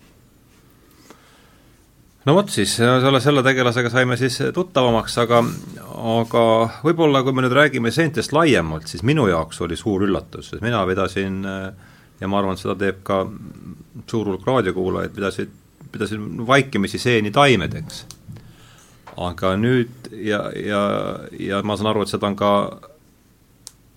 no 2.29 2.37
vot 2.37 2.53
siis, 2.53 2.77
selle, 2.77 3.21
selle 3.25 3.43
tegelasega 3.47 3.91
saime 3.93 4.19
siis 4.21 4.37
tuttavamaks, 4.55 5.19
aga 5.25 5.43
aga 5.99 6.43
võib-olla 6.85 7.25
kui 7.27 7.35
me 7.35 7.43
nüüd 7.47 7.57
räägime 7.57 7.91
seentest 7.95 8.35
laiemalt, 8.37 8.87
siis 8.91 9.03
minu 9.07 9.27
jaoks 9.31 9.63
oli 9.65 9.79
suur 9.81 10.05
üllatus, 10.07 10.53
sest 10.53 10.63
mina 10.63 10.85
vedasin 10.87 11.41
ja 12.21 12.29
ma 12.29 12.41
arvan, 12.41 12.55
et 12.55 12.63
seda 12.63 12.77
teeb 12.79 13.01
ka 13.07 13.23
suur 14.11 14.33
hulk 14.33 14.47
raadiokuulajaid, 14.47 15.15
pidasid, 15.15 15.53
pidasin 15.93 16.47
vaikimisi 16.47 16.99
seeni 16.99 17.31
taimedeks. 17.35 18.05
aga 19.19 19.57
nüüd 19.59 20.11
ja, 20.13 20.45
ja, 20.55 20.83
ja 21.41 21.63
ma 21.67 21.77
saan 21.77 21.91
aru, 21.91 22.05
et 22.05 22.13
seda 22.13 22.29
on 22.29 22.37
ka, 22.39 22.51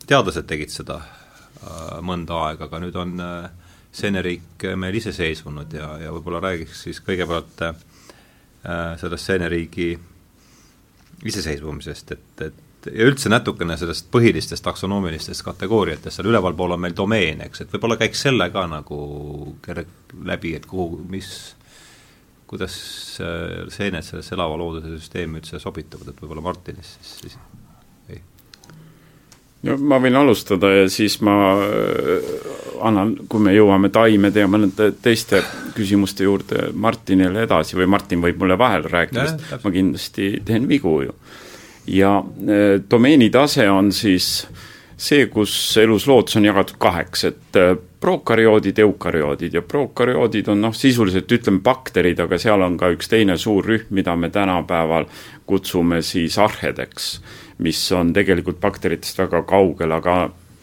teadlased 0.09 0.47
tegid 0.49 0.73
seda 0.73 0.97
äh, 0.97 1.99
mõnda 2.01 2.39
aega, 2.47 2.65
aga 2.65 2.79
nüüd 2.81 2.97
on 2.97 3.19
äh, 3.21 3.75
seeneriik 3.91 4.65
meil 4.75 4.97
iseseisvunud 4.97 5.73
ja, 5.77 5.93
ja 6.01 6.13
võib-olla 6.15 6.41
räägiks 6.41 6.87
siis 6.87 7.01
kõigepealt 7.05 7.61
äh, 7.67 7.75
Äh, 8.61 8.97
sellest 9.01 9.25
seenioriigi 9.25 9.87
iseseisvumisest, 11.25 12.11
et, 12.13 12.43
et 12.45 12.89
ja 12.93 13.07
üldse 13.09 13.29
natukene 13.29 13.73
sellest 13.77 14.11
põhilistest 14.13 14.61
taksonoomilistest 14.67 15.41
kategooriatest, 15.47 16.19
seal 16.19 16.29
ülevalpool 16.29 16.75
on 16.75 16.83
meil 16.83 16.93
domeen, 16.97 17.41
eks, 17.47 17.63
et 17.63 17.73
võib-olla 17.73 17.97
käiks 17.97 18.21
selle 18.27 18.51
ka 18.53 18.67
nagu 18.69 18.99
läbi, 20.29 20.53
et 20.59 20.67
kuhu, 20.69 20.99
mis, 21.09 21.31
kuidas 22.49 22.77
seened 23.17 24.05
sellesse 24.05 24.37
elava 24.37 24.61
looduse 24.61 24.93
süsteemi 24.93 25.41
üldse 25.41 25.57
sobituvad, 25.61 26.13
et 26.13 26.21
võib-olla 26.21 26.45
Martinis 26.51 26.99
siis, 26.99 27.15
siis 27.23 27.39
no 29.67 29.77
ma 29.77 29.99
võin 30.01 30.17
alustada 30.17 30.71
ja 30.73 30.87
siis 30.91 31.19
ma 31.25 31.35
äh, 31.53 32.31
annan, 32.81 33.13
kui 33.29 33.43
me 33.43 33.53
jõuame 33.55 33.91
taimede 33.93 34.43
ja 34.43 34.49
mõnede 34.49 34.91
teiste 35.03 35.43
küsimuste 35.75 36.25
juurde 36.25 36.69
Martinile 36.73 37.45
edasi 37.45 37.77
või 37.79 37.89
Martin 37.93 38.23
võib 38.23 38.41
mulle 38.41 38.57
vahel 38.59 38.87
rääkida, 38.89 39.27
sest 39.29 39.65
ma 39.65 39.73
kindlasti 39.73 40.33
teen 40.45 40.67
vigu 40.69 40.97
ju. 41.05 41.15
ja 41.87 42.17
äh, 42.21 42.81
domeeni 42.89 43.29
tase 43.29 43.69
on 43.69 43.91
siis 43.91 44.47
see, 45.01 45.25
kus 45.33 45.53
elusloodus 45.81 46.37
on 46.37 46.45
jagatud 46.45 46.77
kaheks, 46.81 47.23
et 47.29 47.57
äh, 47.57 47.75
prokarjoodid, 48.01 48.79
eukarjoodid 48.81 49.53
ja 49.53 49.61
prokarjoodid 49.61 50.49
on 50.49 50.61
noh, 50.61 50.73
sisuliselt 50.73 51.29
ütleme 51.31 51.61
bakterid, 51.61 52.19
aga 52.21 52.37
seal 52.41 52.65
on 52.65 52.77
ka 52.77 52.89
üks 52.93 53.09
teine 53.09 53.37
suur 53.37 53.65
rühm, 53.65 53.91
mida 53.93 54.15
me 54.17 54.29
tänapäeval 54.33 55.05
kutsume 55.45 56.01
siis 56.05 56.37
arhedeks 56.41 57.11
mis 57.61 57.81
on 57.91 58.13
tegelikult 58.13 58.59
bakteritest 58.61 59.19
väga 59.21 59.43
kaugel, 59.47 59.91
aga 59.91 60.15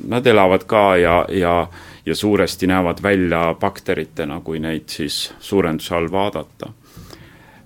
nad 0.09 0.27
elavad 0.27 0.65
ka 0.67 0.97
ja, 0.97 1.25
ja, 1.31 1.69
ja 2.07 2.15
suuresti 2.15 2.67
näevad 2.67 3.03
välja 3.03 3.55
bakteritena, 3.61 4.41
kui 4.41 4.59
neid 4.59 4.89
siis 4.91 5.33
suurenduse 5.41 5.95
all 5.95 6.11
vaadata. 6.13 6.73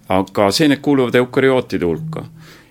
aga 0.09 0.51
seened 0.51 0.81
kuuluvad 0.83 1.15
eukaryootide 1.15 1.87
hulka 1.87 2.25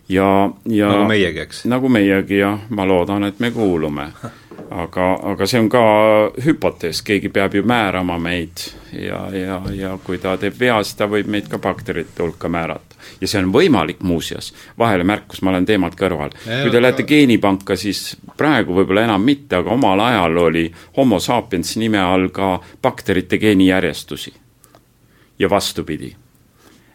ja, 0.10 0.52
ja 0.66 0.88
nagu 0.92 1.08
meiegi, 1.08 1.40
eks? 1.40 1.66
nagu 1.66 1.90
meiegi 1.90 2.38
jah, 2.42 2.60
ma 2.70 2.86
loodan, 2.88 3.24
et 3.24 3.40
me 3.40 3.52
kuulume. 3.52 4.12
aga, 4.72 5.08
aga 5.34 5.48
see 5.50 5.60
on 5.60 5.68
ka 5.72 5.82
hüpotees, 6.46 7.02
keegi 7.06 7.30
peab 7.34 7.56
ju 7.56 7.64
määrama 7.68 8.18
meid 8.22 8.64
ja, 8.96 9.26
ja, 9.36 9.60
ja 9.76 9.98
kui 10.04 10.20
ta 10.22 10.38
teeb 10.40 10.56
vea, 10.60 10.78
siis 10.84 10.96
ta 11.00 11.08
võib 11.12 11.28
meid 11.32 11.50
ka 11.52 11.60
bakterite 11.62 12.24
hulka 12.24 12.50
määrata 12.52 13.00
ja 13.22 13.28
see 13.28 13.42
on 13.42 13.52
võimalik 13.54 14.02
muuseas, 14.08 14.52
vahele 14.80 15.04
märkus, 15.08 15.42
ma 15.42 15.52
olen 15.52 15.68
teemalt 15.68 15.98
kõrval. 16.00 16.36
kui 16.46 16.72
te 16.72 16.82
lähete 16.82 17.04
geenipanka, 17.08 17.76
siis 17.76 18.16
praegu 18.38 18.76
võib-olla 18.78 19.06
enam 19.10 19.26
mitte, 19.26 19.60
aga 19.60 19.76
omal 19.76 20.00
ajal 20.08 20.38
oli 20.48 20.68
homo 20.98 21.20
sapiens 21.20 21.76
nime 21.82 22.00
all 22.02 22.30
ka 22.34 22.60
bakterite 22.82 23.38
geenijärjestusi. 23.38 24.34
ja 25.40 25.50
vastupidi. 25.50 26.16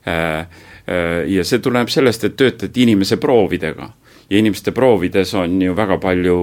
Äh, 0.07 0.39
äh, 0.39 0.47
ja 1.27 1.45
see 1.45 1.59
tuleneb 1.59 1.89
sellest, 1.91 2.25
et 2.25 2.37
töötati 2.37 2.83
inimese 2.83 3.17
proovidega 3.17 3.91
ja 4.31 4.39
inimeste 4.39 4.73
proovides 4.75 5.35
on 5.35 5.61
ju 5.63 5.75
väga 5.77 5.99
palju 6.03 6.37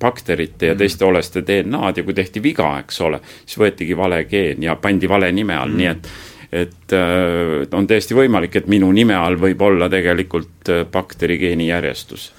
bakterite 0.00 0.66
ja 0.66 0.74
mm. 0.74 0.78
teiste 0.78 1.04
oleste 1.04 1.42
DNA-d 1.46 2.02
ja 2.02 2.04
kui 2.04 2.14
tehti 2.14 2.42
viga, 2.42 2.74
eks 2.82 3.00
ole, 3.00 3.20
siis 3.44 3.58
võetigi 3.60 3.96
vale 3.96 4.24
geen 4.28 4.62
ja 4.62 4.76
pandi 4.76 5.08
vale 5.08 5.32
nime 5.32 5.56
all 5.56 5.72
mm., 5.72 5.82
nii 5.82 5.92
et 5.92 6.14
et 6.54 6.92
äh, 6.94 7.64
on 7.74 7.86
täiesti 7.90 8.14
võimalik, 8.14 8.54
et 8.54 8.68
minu 8.70 8.86
nime 8.94 9.16
all 9.18 9.34
võib 9.40 9.62
olla 9.66 9.88
tegelikult 9.90 10.70
äh, 10.70 10.84
bakterigeeni 10.86 11.66
järjestus. 11.66 12.32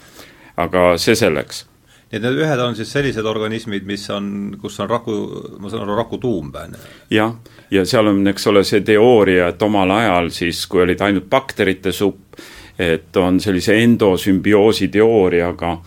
aga 0.55 0.93
see 0.97 1.15
selleks 1.19 1.65
nii 2.11 2.19
et 2.19 2.23
need 2.23 2.37
ühed 2.45 2.61
on 2.63 2.75
siis 2.77 2.91
sellised 2.93 3.25
organismid, 3.25 3.83
mis 3.83 4.05
on, 4.13 4.27
kus 4.61 4.77
on 4.79 4.89
raku, 4.89 5.15
ma 5.59 5.71
saan 5.71 5.83
aru, 5.83 5.97
rakutuumbe, 5.99 6.61
on 6.67 6.77
ju? 6.77 6.91
jah, 7.17 7.33
ja 7.73 7.85
seal 7.85 8.11
on, 8.13 8.21
eks 8.31 8.47
ole, 8.51 8.63
see 8.63 8.85
teooria, 8.85 9.49
et 9.51 9.65
omal 9.65 9.91
ajal 9.97 10.29
siis, 10.31 10.61
kui 10.69 10.85
olid 10.85 11.01
ainult 11.01 11.27
bakterite 11.29 11.91
supp, 11.91 12.37
et 12.79 13.17
on 13.17 13.39
sellise 13.39 13.77
endosümbioosi 13.83 14.87
teooriaga, 14.93 15.77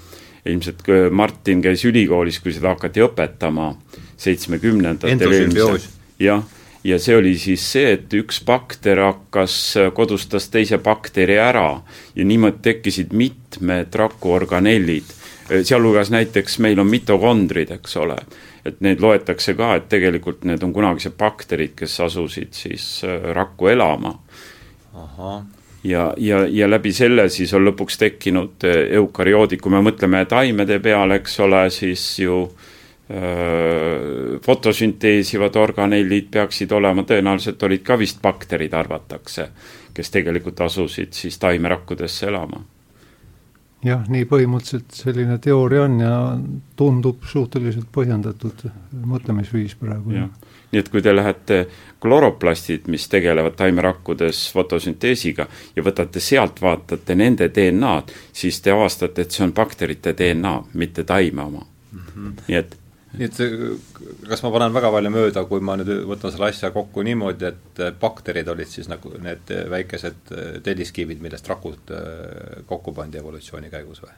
ilmselt 0.49 0.87
Martin 1.11 1.63
käis 1.63 1.85
ülikoolis, 1.85 2.41
kui 2.41 2.55
seda 2.57 2.73
hakati 2.73 3.03
õpetama, 3.05 3.73
seitsmekümnendatel 4.17 5.35
jah 6.19 6.47
ja 6.85 6.99
see 7.03 7.17
oli 7.17 7.35
siis 7.39 7.65
see, 7.73 7.93
et 7.97 8.15
üks 8.17 8.41
bakter 8.47 9.01
hakkas, 9.03 9.55
kodustas 9.95 10.49
teise 10.53 10.79
bakteri 10.83 11.39
ära 11.41 11.81
ja 12.17 12.25
niimoodi 12.25 12.63
tekkisid 12.63 13.13
mitmed 13.17 13.95
rakuorganellid, 13.99 15.11
sealhulgas 15.63 16.13
näiteks 16.15 16.59
meil 16.65 16.81
on 16.81 16.89
mitokondrid, 16.91 17.73
eks 17.79 17.97
ole, 18.01 18.19
et 18.69 18.81
need 18.85 19.03
loetakse 19.03 19.57
ka, 19.59 19.75
et 19.79 19.89
tegelikult 19.91 20.47
need 20.49 20.65
on 20.65 20.73
kunagised 20.77 21.17
bakterid, 21.19 21.75
kes 21.79 21.99
asusid 22.09 22.57
siis 22.57 22.89
äh, 23.05 23.31
rakku 23.37 23.73
elama. 23.73 24.19
Ja, 25.89 26.15
ja, 26.17 26.47
ja 26.47 26.71
läbi 26.71 26.93
selle 26.93 27.29
siis 27.33 27.53
on 27.57 27.65
lõpuks 27.69 27.99
tekkinud 28.01 28.67
äh, 28.69 28.81
eukarioodid, 29.01 29.61
kui 29.63 29.73
me 29.73 29.83
mõtleme 29.85 30.25
taimede 30.29 30.81
peale, 30.85 31.21
eks 31.23 31.39
ole, 31.45 31.65
siis 31.75 32.05
ju 32.23 32.41
äh, 32.45 34.39
fotosünteesivad 34.45 35.57
organellid 35.57 36.31
peaksid 36.35 36.73
olema, 36.77 37.05
tõenäoliselt 37.09 37.63
olid 37.69 37.85
ka 37.87 37.99
vist 38.01 38.23
bakterid, 38.23 38.75
arvatakse, 38.75 39.49
kes 39.95 40.13
tegelikult 40.15 40.61
asusid 40.67 41.17
siis 41.17 41.39
taimerakkudesse 41.43 42.29
elama. 42.33 42.65
jah, 43.85 44.03
nii 44.11 44.25
põhimõtteliselt 44.27 44.91
selline 45.05 45.39
teooria 45.39 45.85
on 45.87 46.01
ja 46.03 46.15
tundub 46.77 47.23
suhteliselt 47.31 47.87
põhjendatud 47.95 48.67
mõtlemisviis 49.07 49.77
praegu. 49.79 50.11
nii 50.73 50.81
et 50.83 50.89
kui 50.93 51.03
te 51.03 51.15
lähete 51.17 51.67
kloroplastid, 52.01 52.87
mis 52.87 53.09
tegelevad 53.11 53.57
taimerakkudes 53.59 54.45
fotosünteesiga 54.55 55.47
ja 55.77 55.83
võtate 55.83 56.21
sealt, 56.23 56.63
vaatate 56.63 57.17
nende 57.19 57.51
DNA-d, 57.55 58.15
siis 58.33 58.61
te 58.63 58.75
avastate, 58.75 59.27
et 59.27 59.35
see 59.35 59.47
on 59.47 59.55
bakterite 59.57 60.15
DNA, 60.19 60.55
mitte 60.79 61.05
taime 61.05 61.43
oma 61.43 61.65
mm. 61.65 62.05
-hmm. 62.15 62.37
nii 62.49 62.59
et 62.59 62.79
nii 63.19 63.25
et 63.25 63.39
kas 64.29 64.43
ma 64.45 64.51
panen 64.53 64.75
väga 64.75 64.91
palju 64.93 65.11
mööda, 65.11 65.45
kui 65.49 65.61
ma 65.65 65.77
nüüd 65.81 66.05
võtan 66.11 66.33
selle 66.33 66.51
asja 66.53 66.71
kokku 66.71 67.03
niimoodi, 67.03 67.45
et 67.49 67.83
bakterid 68.01 68.49
olid 68.53 68.69
siis 68.69 68.89
nagu 68.89 69.13
need 69.25 69.53
väikesed 69.71 70.33
telliskivid, 70.63 71.23
millest 71.25 71.49
rakud 71.49 71.95
äh, 71.97 72.65
kokku 72.67 72.93
pandi 72.93 73.19
evolutsiooni 73.19 73.71
käigus 73.73 74.03
või? 74.05 74.13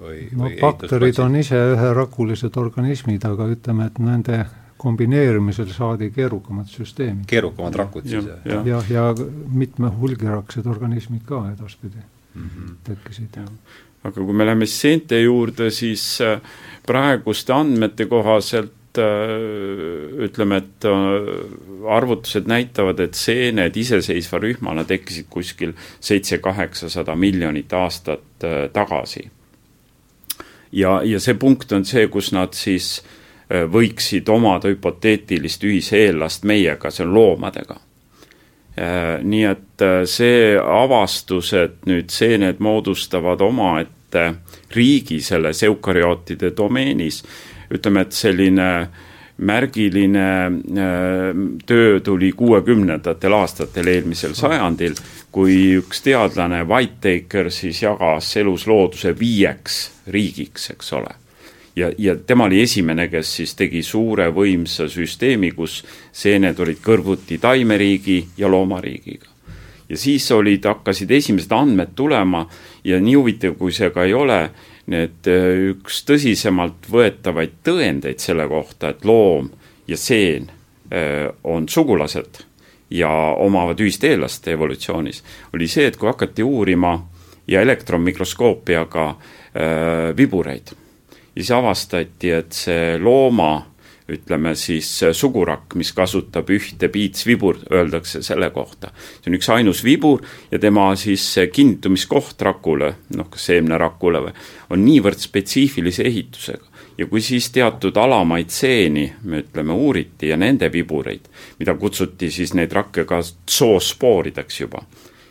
või, 0.00 0.18
no 0.32 0.48
või 0.48 0.58
bakterid 0.60 1.18
on 1.22 1.36
ise 1.36 1.60
üherakulised 1.74 2.56
organismid, 2.60 3.24
aga 3.24 3.46
ütleme, 3.54 3.86
et 3.90 4.02
nende 4.02 4.40
kombineerimisel 4.80 5.68
saadi 5.76 6.10
keerukamad 6.14 6.70
süsteemid. 6.72 7.26
keerukamad 7.28 7.76
rakud 7.82 8.08
siis, 8.08 8.24
jah? 8.24 8.40
jah, 8.44 8.66
ja, 8.66 8.80
ja 8.90 9.04
mitme 9.52 9.92
hulgiraksed 10.00 10.66
organismid 10.66 11.26
ka 11.28 11.44
edaspidi 11.52 12.00
mm 12.00 12.48
-hmm. 12.48 12.74
tekkisid 12.84 13.40
aga 14.04 14.24
kui 14.24 14.36
me 14.36 14.46
läheme 14.46 14.66
seente 14.66 15.20
juurde, 15.20 15.70
siis 15.74 16.04
äh, 16.24 16.40
praeguste 16.86 17.52
andmete 17.52 18.06
kohaselt 18.08 18.98
äh, 18.98 20.24
ütleme, 20.24 20.62
et 20.62 20.88
äh, 20.88 21.90
arvutused 21.96 22.48
näitavad, 22.48 23.00
et 23.00 23.18
seened 23.18 23.76
iseseisva 23.76 24.40
rühmana 24.40 24.86
tekkisid 24.88 25.28
kuskil 25.30 25.74
seitse-kaheksasada 26.00 27.16
miljonit 27.16 27.72
aastat 27.72 28.48
tagasi. 28.72 29.30
ja, 30.72 31.00
ja 31.04 31.20
see 31.20 31.34
punkt 31.34 31.72
on 31.72 31.84
see, 31.84 32.06
kus 32.08 32.32
nad 32.32 32.54
siis 32.56 33.00
võiksid 33.50 34.28
omada 34.30 34.70
hüpoteetilist 34.70 35.64
ühiseellast 35.66 36.44
meiega, 36.46 36.90
see 36.94 37.02
on 37.02 37.14
loomadega 37.14 37.80
Äh, 38.80 39.18
nii 39.22 39.44
et 39.44 39.82
äh, 39.82 40.04
see 40.06 40.54
avastus, 40.56 41.50
et 41.58 41.82
nüüd 41.90 42.12
seened 42.14 42.62
moodustavad 42.62 43.42
omaette 43.42 44.22
riigi 44.72 45.18
selles 45.20 45.64
eukaryootide 45.66 46.52
domeenis. 46.56 47.24
ütleme, 47.70 48.00
et 48.00 48.12
selline 48.12 48.88
märgiline 49.38 50.24
töö 51.66 52.00
tuli 52.00 52.32
kuuekümnendatel 52.32 53.32
aastatel 53.32 53.86
eelmisel 53.86 54.34
sajandil, 54.34 54.94
kui 55.32 55.76
üks 55.78 56.02
teadlane, 56.02 56.64
Whitetaker, 56.66 57.50
siis 57.50 57.82
jagas 57.82 58.36
eluslooduse 58.36 59.14
viieks 59.18 59.78
riigiks, 60.08 60.70
eks 60.74 60.92
ole 60.98 61.14
ja, 61.76 61.92
ja 61.98 62.16
tema 62.16 62.44
oli 62.44 62.62
esimene, 62.62 63.08
kes 63.08 63.34
siis 63.40 63.54
tegi 63.58 63.82
suure 63.82 64.30
võimsa 64.34 64.88
süsteemi, 64.90 65.52
kus 65.56 65.80
seened 66.12 66.58
olid 66.60 66.80
kõrvuti 66.84 67.38
taimeriigi 67.40 68.20
ja 68.38 68.50
loomariigiga. 68.50 69.28
ja 69.88 69.96
siis 69.96 70.30
olid, 70.32 70.64
hakkasid 70.64 71.10
esimesed 71.10 71.52
andmed 71.52 71.94
tulema 71.94 72.46
ja 72.84 73.00
nii 73.00 73.14
huvitav, 73.14 73.56
kui 73.58 73.72
see 73.72 73.90
ka 73.90 74.04
ei 74.04 74.14
ole, 74.14 74.50
need 74.90 75.30
äh, 75.30 75.70
üks 75.74 76.04
tõsisemalt 76.06 76.90
võetavaid 76.90 77.60
tõendeid 77.64 78.18
selle 78.18 78.46
kohta, 78.48 78.90
et 78.90 79.04
loom 79.04 79.50
ja 79.88 79.96
seen 79.96 80.50
äh, 80.90 81.28
on 81.44 81.68
sugulased 81.68 82.44
ja 82.90 83.10
omavad 83.38 83.78
ühist 83.80 84.04
eellast 84.04 84.48
evolutsioonis, 84.50 85.22
oli 85.54 85.68
see, 85.70 85.86
et 85.86 85.96
kui 85.96 86.10
hakati 86.10 86.42
uurima 86.42 86.96
ja 87.46 87.62
elektronmikroskoopiaga 87.62 89.08
äh, 89.10 90.16
vibureid 90.16 90.74
ja 91.34 91.42
siis 91.42 91.50
avastati, 91.54 92.30
et 92.30 92.52
see 92.52 92.98
looma 92.98 93.70
ütleme 94.10 94.54
siis 94.58 94.88
sugurakk, 95.14 95.74
mis 95.78 95.92
kasutab 95.94 96.48
ühte 96.50 96.88
piitsvibur, 96.90 97.60
öeldakse 97.70 98.22
selle 98.26 98.50
kohta. 98.50 98.90
see 99.20 99.30
on 99.30 99.38
üks 99.38 99.50
ainus 99.54 99.84
vibur 99.84 100.24
ja 100.50 100.58
tema 100.58 100.88
siis 100.96 101.24
kinnitumiskoht 101.52 102.42
rakule, 102.42 102.94
noh, 103.16 103.30
kas 103.30 103.46
seemnerakule 103.50 104.24
või, 104.26 104.34
on 104.70 104.84
niivõrd 104.84 105.22
spetsiifilise 105.22 106.02
ehitusega. 106.02 106.66
ja 106.98 107.06
kui 107.06 107.20
siis 107.20 107.50
teatud 107.50 107.96
alamaid 107.96 108.50
seeni, 108.50 109.06
me 109.22 109.44
ütleme, 109.44 109.72
uuriti 109.72 110.28
ja 110.28 110.36
nende 110.36 110.72
vibureid, 110.72 111.30
mida 111.58 111.74
kutsuti 111.74 112.30
siis 112.30 112.54
neid 112.54 112.72
rakke 112.72 113.04
ka 113.04 113.22
zoospoorideks 113.22 114.60
juba, 114.60 114.82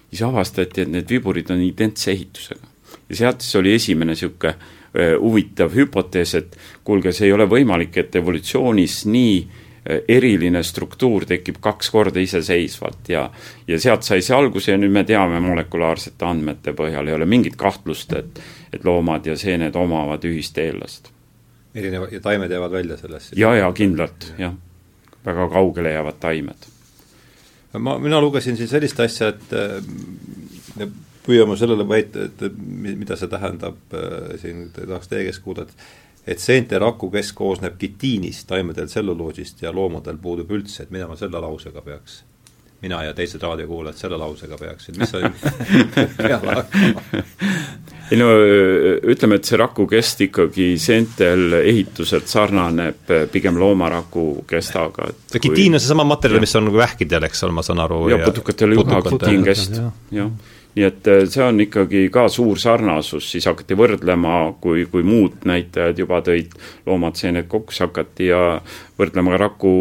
siis 0.09 0.23
avastati, 0.23 0.81
et 0.81 0.89
need 0.89 1.09
viburid 1.09 1.51
on 1.51 1.61
identse 1.61 2.11
ehitusega. 2.11 2.67
ja 3.09 3.15
sealt 3.15 3.41
siis 3.41 3.55
oli 3.55 3.73
esimene 3.73 4.15
niisugune 4.15 4.78
huvitav 5.21 5.73
hüpotees, 5.75 6.35
et 6.35 6.55
kuulge, 6.83 7.11
see 7.13 7.27
ei 7.27 7.33
ole 7.33 7.45
võimalik, 7.49 7.97
et 8.01 8.15
evolutsioonis 8.15 9.03
nii 9.05 9.35
äh, 9.39 9.69
eriline 10.07 10.63
struktuur 10.63 11.25
tekib 11.25 11.59
kaks 11.61 11.89
korda 11.89 12.19
iseseisvalt 12.19 13.09
ja 13.09 13.29
ja 13.67 13.79
sealt 13.79 14.03
sai 14.03 14.21
see 14.21 14.35
alguse 14.35 14.71
ja 14.71 14.77
nüüd 14.77 14.91
me 14.91 15.03
teame 15.07 15.39
molekulaarsete 15.43 16.25
andmete 16.25 16.73
põhjal, 16.77 17.07
ei 17.07 17.15
ole 17.15 17.25
mingit 17.29 17.55
kahtlust, 17.59 18.13
et 18.13 18.41
et 18.73 18.85
loomad 18.85 19.25
ja 19.25 19.37
seened 19.37 19.75
omavad 19.75 20.25
ühist 20.29 20.57
eellast. 20.57 21.09
erineva, 21.75 22.07
ja 22.11 22.19
taimed 22.19 22.51
jäävad 22.51 22.71
välja 22.71 22.97
sellest? 22.97 23.37
ja, 23.37 23.55
ja 23.55 23.71
kindlalt, 23.73 24.33
jah. 24.37 24.53
väga 25.25 25.49
kaugele 25.49 25.91
jäävad 25.91 26.19
taimed. 26.19 26.69
ma, 27.79 27.97
mina 27.99 28.21
lugesin 28.21 28.57
siin 28.57 28.67
sellist 28.67 28.99
asja, 28.99 29.27
et 29.27 29.53
äh, 29.53 30.87
püüame 31.29 31.57
sellele 31.59 31.85
väita, 31.87 32.27
et 32.29 32.59
mida 32.59 33.17
see 33.19 33.31
tähendab 33.31 33.97
äh, 33.97 34.35
siin, 34.41 34.69
tahaks 34.75 35.11
teie 35.11 35.29
käest 35.29 35.45
kuulda, 35.45 35.67
et 35.69 35.89
et 36.29 36.41
seente 36.41 36.77
rakukest 36.79 37.33
koosneb 37.37 37.77
kitiinist, 37.79 38.47
taimedel 38.49 38.89
tselluloosist 38.89 39.63
ja 39.63 39.71
loomadel 39.73 40.19
puudub 40.21 40.51
üldse, 40.53 40.83
et 40.83 40.91
mida 40.93 41.07
ma 41.09 41.15
selle 41.17 41.41
lausega 41.41 41.81
peaks, 41.81 42.19
mina 42.83 42.99
ja 43.07 43.15
teised 43.17 43.41
raadiokuulajad 43.43 43.97
selle 43.97 44.19
lausega 44.19 44.59
peaksid, 44.59 44.99
mis 44.99 45.09
sa 45.09 45.23
peale 46.19 46.59
hakkama? 46.59 47.23
ei 48.09 48.17
no 48.17 48.27
ütleme, 49.13 49.39
et 49.39 49.49
see 49.49 49.57
rakukest 49.61 50.23
ikkagi 50.27 50.69
seentel 50.81 51.59
ehituselt 51.59 52.29
sarnaneb 52.29 53.11
pigem 53.33 53.57
loomaraku 53.61 54.45
kestaga. 54.49 55.09
kitiin 55.33 55.77
on 55.77 55.81
seesama 55.81 56.07
materjal, 56.09 56.41
mis 56.43 56.55
on 56.59 56.69
nagu 56.69 56.81
vähkidel, 56.81 57.25
eks 57.29 57.45
ole, 57.47 57.57
ma 57.57 57.65
saan 57.65 57.81
aru. 57.85 58.05
ja 58.13 58.21
putukatel 58.25 58.77
juha 58.77 59.01
kitiinkest, 59.09 59.81
jah 60.13 60.31
nii 60.77 60.85
et 60.85 61.09
äh, 61.09 61.23
see 61.29 61.43
on 61.45 61.59
ikkagi 61.63 62.05
ka 62.13 62.27
suur 62.31 62.59
sarnasus, 62.61 63.31
siis 63.31 63.47
hakati 63.49 63.77
võrdlema, 63.79 64.37
kui, 64.61 64.85
kui 64.91 65.03
muud 65.03 65.41
näitajad 65.49 65.99
juba 66.03 66.21
tõid 66.25 66.53
loomad, 66.85 67.17
seened 67.19 67.49
kokku, 67.51 67.75
siis 67.75 67.87
hakati 67.87 68.29
ja 68.29 68.43
võrdlema 68.99 69.35
ka 69.35 69.41
raku 69.45 69.73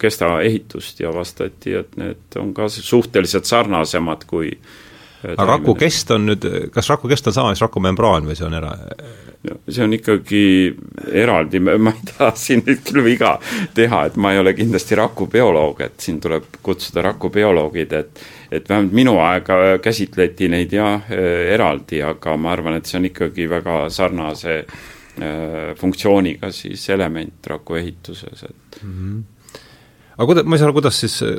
kesta 0.00 0.38
ehitust 0.46 1.04
ja 1.04 1.12
vastati, 1.14 1.76
et 1.82 1.96
need 2.00 2.40
on 2.40 2.54
ka 2.56 2.70
suhteliselt 2.72 3.48
sarnasemad 3.48 4.24
kui 4.30 4.52
äh, 4.54 4.74
aga 5.34 5.46
raku 5.56 5.74
kest 5.78 6.10
on 6.14 6.28
nüüd, 6.30 6.44
kas 6.74 6.90
raku 6.92 7.08
kest 7.10 7.30
on 7.30 7.36
sama, 7.36 7.52
mis 7.54 7.62
rakumembraan 7.64 8.28
või 8.28 8.36
see 8.38 8.46
on 8.46 8.56
era-? 8.58 8.74
see 9.68 9.84
on 9.84 9.94
ikkagi 9.94 10.42
eraldi, 11.22 11.60
ma 11.62 11.92
ei 11.92 12.08
taha 12.10 12.32
siin 12.38 12.64
nüüd 12.66 12.82
küll 12.86 13.04
viga 13.06 13.36
teha, 13.76 14.06
et 14.08 14.16
ma 14.20 14.34
ei 14.34 14.40
ole 14.42 14.56
kindlasti 14.58 14.98
rakubioloog, 14.98 15.84
et 15.86 16.02
siin 16.02 16.18
tuleb 16.22 16.58
kutsuda 16.66 17.04
rakubioloogid, 17.10 17.94
et 17.94 18.24
et 18.50 18.68
vähemalt 18.68 18.92
minu 18.96 19.16
aega 19.22 19.78
käsitleti 19.82 20.50
neid 20.52 20.72
jah, 20.72 21.08
eraldi, 21.10 22.02
aga 22.02 22.36
ma 22.36 22.52
arvan, 22.54 22.78
et 22.78 22.86
see 22.86 23.00
on 23.00 23.08
ikkagi 23.10 23.48
väga 23.50 23.78
sarnase 23.92 24.58
äh, 24.58 25.72
funktsiooniga 25.78 26.52
siis 26.54 26.88
element 26.94 27.46
raku 27.46 27.80
ehituses, 27.82 28.44
et 28.50 28.82
mm. 28.82 28.92
-hmm 28.92 29.24
aga 30.16 30.26
kuida-, 30.30 30.44
ma 30.48 30.56
ei 30.56 30.60
saa 30.60 30.70
aru, 30.70 30.78
kuidas 30.78 30.98
siis 31.02 31.18
äh, 31.24 31.34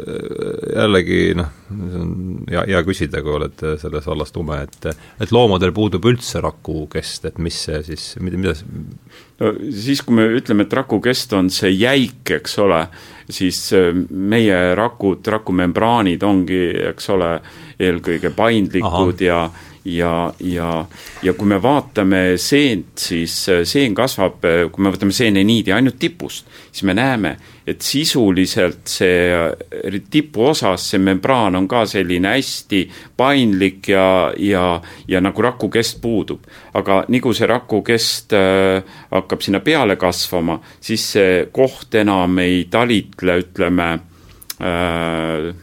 jällegi 0.76 1.22
noh, 1.38 1.50
see 1.68 2.02
on 2.02 2.12
hea, 2.50 2.64
hea 2.74 2.82
küsida, 2.86 3.24
kui 3.26 3.34
olete 3.34 3.74
selles 3.82 4.06
vallas 4.06 4.34
tume, 4.36 4.60
et 4.68 4.90
et 4.94 5.34
loomadel 5.34 5.74
puudub 5.76 6.06
üldse 6.12 6.42
rakukest, 6.46 7.26
et 7.30 7.42
mis 7.42 7.58
see 7.68 7.82
siis, 7.90 8.06
mida, 8.22 8.38
mida 8.38 8.54
no 9.42 9.54
siis, 9.74 10.04
kui 10.06 10.20
me 10.20 10.28
ütleme, 10.38 10.68
et 10.68 10.78
rakukest 10.78 11.34
on 11.38 11.50
see 11.54 11.74
jäik, 11.74 12.22
eks 12.38 12.58
ole, 12.62 12.84
siis 13.30 13.62
äh, 13.74 13.94
meie 14.10 14.76
rakud, 14.76 15.26
rakumembraanid 15.28 16.24
ongi, 16.24 16.62
eks 16.92 17.10
ole, 17.16 17.32
eelkõige 17.80 18.32
paindlikud 18.36 19.22
Aha. 19.22 19.28
ja 19.28 19.42
ja, 19.88 20.34
ja, 20.40 20.72
ja 21.24 21.34
kui 21.34 21.48
me 21.48 21.60
vaatame 21.64 22.22
seent, 22.42 22.98
siis 23.00 23.36
äh, 23.54 23.62
seen 23.68 23.96
kasvab, 23.96 24.44
kui 24.72 24.84
me 24.84 24.92
võtame 24.94 25.16
seeneniidi 25.16 25.74
ainult 25.76 26.00
tipust, 26.02 26.48
siis 26.72 26.84
me 26.88 26.96
näeme, 26.98 27.36
et 27.68 27.84
sisuliselt 27.84 28.88
see 28.88 30.00
tipuosas, 30.12 30.90
see 30.92 31.02
membraan 31.04 31.58
on 31.60 31.68
ka 31.68 31.84
selline 31.90 32.32
hästi 32.36 32.84
paindlik 33.18 33.90
ja, 33.92 34.08
ja, 34.40 34.66
ja 35.08 35.22
nagu 35.24 35.44
rakukest 35.44 36.02
puudub. 36.04 36.48
aga 36.78 37.04
nii 37.08 37.22
kui 37.24 37.36
see 37.36 37.48
rakukest 37.50 38.36
äh, 38.38 38.84
hakkab 39.12 39.42
sinna 39.44 39.64
peale 39.66 39.96
kasvama, 40.00 40.60
siis 40.82 41.12
see 41.16 41.48
koht 41.52 41.96
enam 41.96 42.40
ei 42.44 42.68
talitle, 42.72 43.40
ütleme 43.44 43.88
äh, 44.62 45.54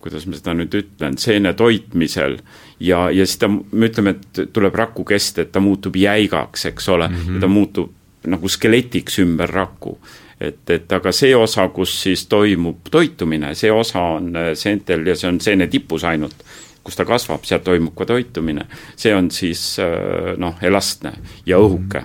kuidas 0.00 0.26
ma 0.26 0.38
seda 0.38 0.54
nüüd 0.56 0.74
ütlen, 0.76 1.18
seene 1.20 1.52
toitmisel 1.56 2.38
ja, 2.80 3.10
ja 3.10 3.26
siis 3.26 3.38
ta, 3.38 3.48
me 3.48 3.90
ütleme, 3.90 4.16
et 4.16 4.42
tuleb 4.52 4.74
rakukest, 4.74 5.38
et 5.38 5.52
ta 5.52 5.60
muutub 5.60 5.96
jäigaks, 5.96 6.66
eks 6.72 6.88
ole 6.88 7.08
mm, 7.08 7.14
-hmm. 7.14 7.34
ja 7.34 7.40
ta 7.40 7.48
muutub 7.48 7.92
nagu 8.26 8.48
skeletiks 8.48 9.18
ümber 9.18 9.48
raku 9.48 9.98
et, 10.40 10.70
et 10.70 10.92
aga 10.92 11.12
see 11.12 11.34
osa, 11.36 11.68
kus 11.68 11.94
siis 12.02 12.24
toimub 12.30 12.88
toitumine, 12.90 13.54
see 13.54 13.72
osa 13.72 14.02
on 14.16 14.36
äh, 14.36 14.52
seentel 14.54 15.06
ja 15.06 15.16
see 15.16 15.28
on 15.28 15.40
seene 15.40 15.66
tipus 15.72 16.04
ainult, 16.08 16.44
kus 16.84 16.96
ta 16.96 17.04
kasvab, 17.04 17.44
seal 17.44 17.60
toimub 17.64 17.94
ka 17.96 18.06
toitumine. 18.08 18.66
see 18.96 19.14
on 19.14 19.30
siis 19.30 19.78
äh, 19.78 20.32
noh, 20.40 20.56
elastne 20.62 21.12
ja 21.46 21.60
õhuke 21.60 22.04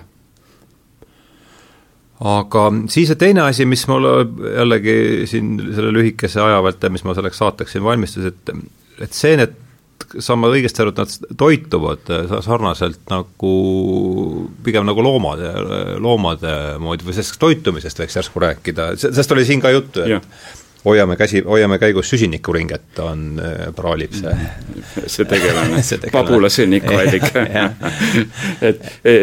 aga 2.16 2.64
siis 2.88 3.10
see 3.12 3.20
teine 3.20 3.44
asi, 3.44 3.66
mis 3.68 3.84
mul 3.88 4.08
jällegi 4.56 5.26
siin 5.28 5.56
selle 5.74 5.92
lühikese 5.92 6.40
aja 6.40 6.62
vältel, 6.64 6.92
mis 6.94 7.04
ma 7.04 7.14
selleks 7.16 7.40
saateks 7.42 7.76
siin 7.76 7.84
valmistus, 7.84 8.32
et 8.32 8.52
et 9.04 9.12
seened 9.12 9.52
saan 10.18 10.40
ma 10.42 10.50
õigesti 10.52 10.82
aru, 10.82 10.92
et 10.94 11.00
nad 11.02 11.32
toituvad 11.38 12.12
äh, 12.12 12.36
sarnaselt 12.44 13.02
nagu, 13.12 13.54
pigem 14.66 14.86
nagu 14.88 15.04
loomade, 15.04 15.54
loomade 16.02 16.52
moodi 16.82 17.06
või 17.06 17.16
sellest 17.16 17.40
toitumisest 17.42 18.04
võiks 18.04 18.20
järsku 18.20 18.42
rääkida, 18.42 18.92
sest 19.00 19.34
oli 19.34 19.46
siin 19.48 19.62
ka 19.64 19.72
juttu, 19.74 20.04
et 20.04 20.16
ja. 20.16 20.20
hoiame 20.86 21.16
käsi, 21.18 21.42
hoiame 21.46 21.78
käigus 21.82 22.10
süsinikuringet, 22.12 23.00
on, 23.04 23.24
äh, 23.42 23.66
praalib 23.76 24.14
see. 24.16 24.36
See 25.16 25.26
tegelane. 25.28 25.82
Pagulasõnnikuallik 26.14 27.26
et 28.68 28.86
e, 29.04 29.12
e, 29.12 29.16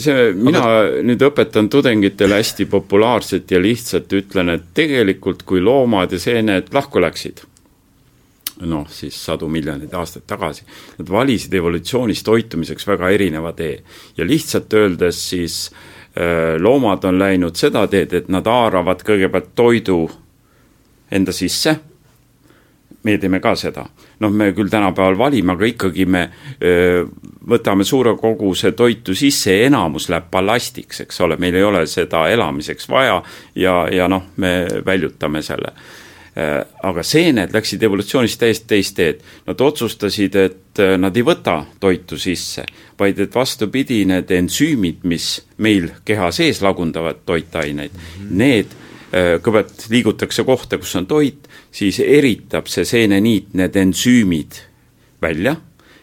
see, 0.00 0.30
mina 0.34 0.64
Aga... 0.64 1.04
nüüd 1.06 1.22
õpetan 1.30 1.70
tudengitele 1.72 2.40
hästi 2.40 2.66
populaarselt 2.70 3.50
ja 3.52 3.60
lihtsalt 3.62 4.12
ütlen, 4.16 4.56
et 4.56 4.72
tegelikult 4.76 5.44
kui 5.48 5.62
loomad 5.64 6.12
ja 6.16 6.20
seened 6.22 6.74
lahku 6.74 7.02
läksid 7.02 7.44
noh, 8.60 8.86
siis 8.88 9.16
sadu 9.24 9.48
miljoneid 9.48 9.94
aastaid 9.94 10.26
tagasi, 10.28 10.64
nad 10.98 11.10
valisid 11.10 11.54
evolutsioonis 11.54 12.22
toitumiseks 12.26 12.86
väga 12.86 13.10
erineva 13.10 13.52
tee. 13.52 13.82
ja 14.16 14.26
lihtsalt 14.26 14.72
öeldes 14.72 15.28
siis 15.30 15.70
äh, 15.70 16.56
loomad 16.60 17.04
on 17.04 17.18
läinud 17.18 17.56
seda 17.56 17.86
teed, 17.86 18.12
et 18.12 18.28
nad 18.28 18.46
haaravad 18.46 19.04
kõigepealt 19.06 19.54
toidu 19.54 20.02
enda 21.10 21.32
sisse, 21.32 21.76
meie 23.02 23.18
teeme 23.18 23.40
ka 23.40 23.54
seda. 23.56 23.86
noh, 24.20 24.30
me 24.30 24.52
küll 24.52 24.68
tänapäeval 24.68 25.18
valime, 25.18 25.52
aga 25.52 25.64
ikkagi 25.64 26.04
me 26.06 26.26
öö, 26.62 27.06
võtame 27.48 27.84
suure 27.84 28.12
koguse 28.20 28.72
toitu 28.76 29.14
sisse 29.16 29.54
ja 29.54 29.70
enamus 29.70 30.10
läheb 30.12 30.28
ballastiks, 30.30 31.00
eks 31.06 31.20
ole, 31.24 31.38
meil 31.40 31.56
ei 31.56 31.64
ole 31.64 31.86
seda 31.88 32.26
elamiseks 32.28 32.88
vaja 32.88 33.22
ja, 33.54 33.74
ja 33.88 34.08
noh, 34.08 34.28
me 34.36 34.52
väljutame 34.86 35.42
selle 35.42 35.72
aga 36.36 37.02
seened 37.02 37.54
läksid 37.54 37.82
evolutsioonis 37.82 38.36
täiesti 38.38 38.68
teist 38.70 38.94
teed. 38.96 39.24
Nad 39.46 39.60
otsustasid, 39.60 40.36
et 40.36 40.82
nad 40.98 41.16
ei 41.16 41.24
võta 41.26 41.56
toitu 41.80 42.18
sisse, 42.18 42.64
vaid 42.98 43.18
et 43.20 43.34
vastupidi, 43.34 44.04
need 44.08 44.30
ensüümid, 44.30 45.02
mis 45.10 45.32
meil 45.58 45.90
keha 46.06 46.30
sees 46.32 46.62
lagundavad 46.62 47.24
toitaineid 47.26 47.92
mm, 47.92 48.06
-hmm. 48.14 48.36
need 48.38 48.78
kõigepealt 49.10 49.88
liigutakse 49.90 50.44
kohta, 50.46 50.78
kus 50.78 50.94
on 50.96 51.06
toit, 51.10 51.48
siis 51.72 51.98
eritab 52.00 52.68
see 52.70 52.84
seeneniit 52.86 53.54
need 53.58 53.76
ensüümid 53.76 54.60
välja, 55.22 55.56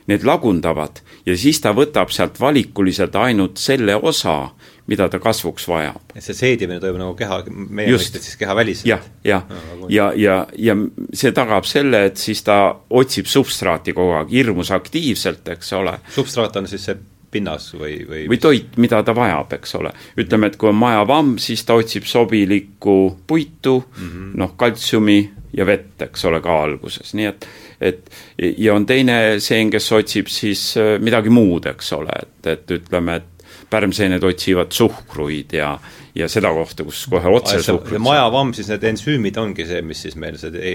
need 0.07 0.25
lagundavad 0.27 1.01
ja 1.27 1.35
siis 1.37 1.59
ta 1.63 1.73
võtab 1.75 2.11
sealt 2.15 2.39
valikuliselt 2.39 3.15
ainult 3.15 3.59
selle 3.59 3.95
osa, 3.95 4.49
mida 4.87 5.09
ta 5.11 5.19
kasvuks 5.19 5.67
vajab. 5.67 6.15
et 6.15 6.23
see 6.23 6.37
seedimine 6.37 6.79
toimub 6.83 7.01
nagu 7.01 7.17
keha, 7.19 7.41
meie 7.51 7.91
mõistes 7.91 8.23
siis 8.29 8.39
kehaväliselt? 8.39 8.87
jah, 8.87 9.03
jah, 9.23 9.43
ja, 9.89 9.89
ja, 9.89 10.07
ja, 10.15 10.37
ja 10.69 10.77
see 11.13 11.33
tagab 11.35 11.67
selle, 11.67 12.05
et 12.11 12.17
siis 12.21 12.43
ta 12.47 12.59
otsib 12.89 13.29
substraati 13.29 13.95
kogu 13.97 14.15
aeg 14.21 14.33
hirmus 14.33 14.71
aktiivselt, 14.75 15.47
eks 15.57 15.73
ole. 15.77 15.97
substraat 16.15 16.59
on 16.61 16.71
siis 16.71 16.87
see 16.89 16.97
pinnas 17.31 17.73
või, 17.75 17.99
või 18.07 18.25
või 18.31 18.39
toit, 18.39 18.77
mida 18.79 19.01
ta 19.03 19.15
vajab, 19.15 19.57
eks 19.59 19.75
ole. 19.79 19.91
ütleme, 20.19 20.47
et 20.47 20.59
kui 20.59 20.71
on 20.71 20.79
majavamm, 20.79 21.35
siis 21.43 21.65
ta 21.67 21.75
otsib 21.77 22.07
sobilikku 22.07 22.97
puitu 23.27 23.79
mm 23.81 24.07
-hmm., 24.07 24.35
noh, 24.39 24.55
kaltsiumi 24.55 25.19
ja 25.57 25.65
vett, 25.65 26.01
eks 26.01 26.25
ole, 26.25 26.41
ka 26.41 26.61
alguses, 26.63 27.13
nii 27.13 27.25
et 27.25 27.47
et 27.81 28.09
ja 28.57 28.73
on 28.73 28.85
teine 28.85 29.39
seen, 29.43 29.69
kes 29.69 29.91
otsib 29.91 30.31
siis 30.33 30.77
äh, 30.77 30.95
midagi 30.99 31.29
muud, 31.29 31.65
eks 31.69 31.93
ole, 31.93 32.13
et, 32.23 32.47
et 32.47 32.71
ütleme, 32.79 33.15
et 33.15 33.36
pärmseened 33.69 34.23
otsivad 34.23 34.71
suhkruid 34.71 35.53
ja 35.57 35.77
ja 36.17 36.27
seda 36.31 36.51
kohta, 36.53 36.85
kus 36.87 37.03
kohe 37.11 37.29
otse 37.29 37.59
suhkrut 37.63 38.01
majavamm, 38.01 38.53
siis 38.57 38.71
need 38.71 38.85
ensüümid 38.91 39.37
ongi 39.41 39.67
see, 39.69 39.83
mis 39.85 40.01
siis 40.05 40.15
meil 40.19 40.39
see 40.41 40.53
e 40.57 40.73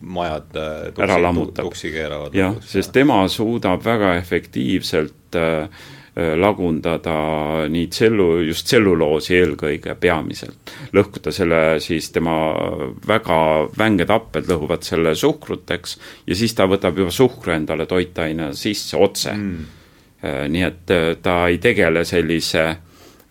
majad 0.00 0.54
äh, 0.58 0.76
tuksi, 0.92 1.06
ära 1.06 1.18
lammutab. 1.22 1.66
tuksi 1.70 1.90
keeravad. 1.94 2.36
jah, 2.36 2.54
sest 2.66 2.94
tema 2.94 3.22
suudab 3.32 3.82
väga 3.84 4.14
efektiivselt 4.20 5.38
äh, 5.38 5.66
äh, 5.66 6.32
lagundada 6.38 7.16
nii 7.72 7.90
tsellu, 7.90 8.28
just 8.46 8.68
tselluloosi 8.70 9.36
eelkõige 9.40 9.96
peamiselt. 9.98 10.74
lõhkuda 10.94 11.34
selle 11.34 11.62
siis 11.82 12.12
tema 12.14 12.38
väga 13.08 13.42
vänged 13.78 14.14
happed 14.14 14.50
lõhuvad 14.50 14.86
selle 14.86 15.16
suhkruteks 15.18 15.98
ja 16.26 16.38
siis 16.38 16.54
ta 16.54 16.70
võtab 16.70 17.02
juba 17.02 17.14
suhkru 17.14 17.56
endale 17.58 17.88
toitaine 17.90 18.52
sisse 18.58 19.00
otse 19.00 19.34
mm 19.34 19.62
Äh, 19.62 19.81
nii 20.22 20.62
et 20.62 20.90
äh, 20.90 21.16
ta 21.22 21.46
ei 21.50 21.58
tegele 21.58 22.04
sellise 22.06 22.64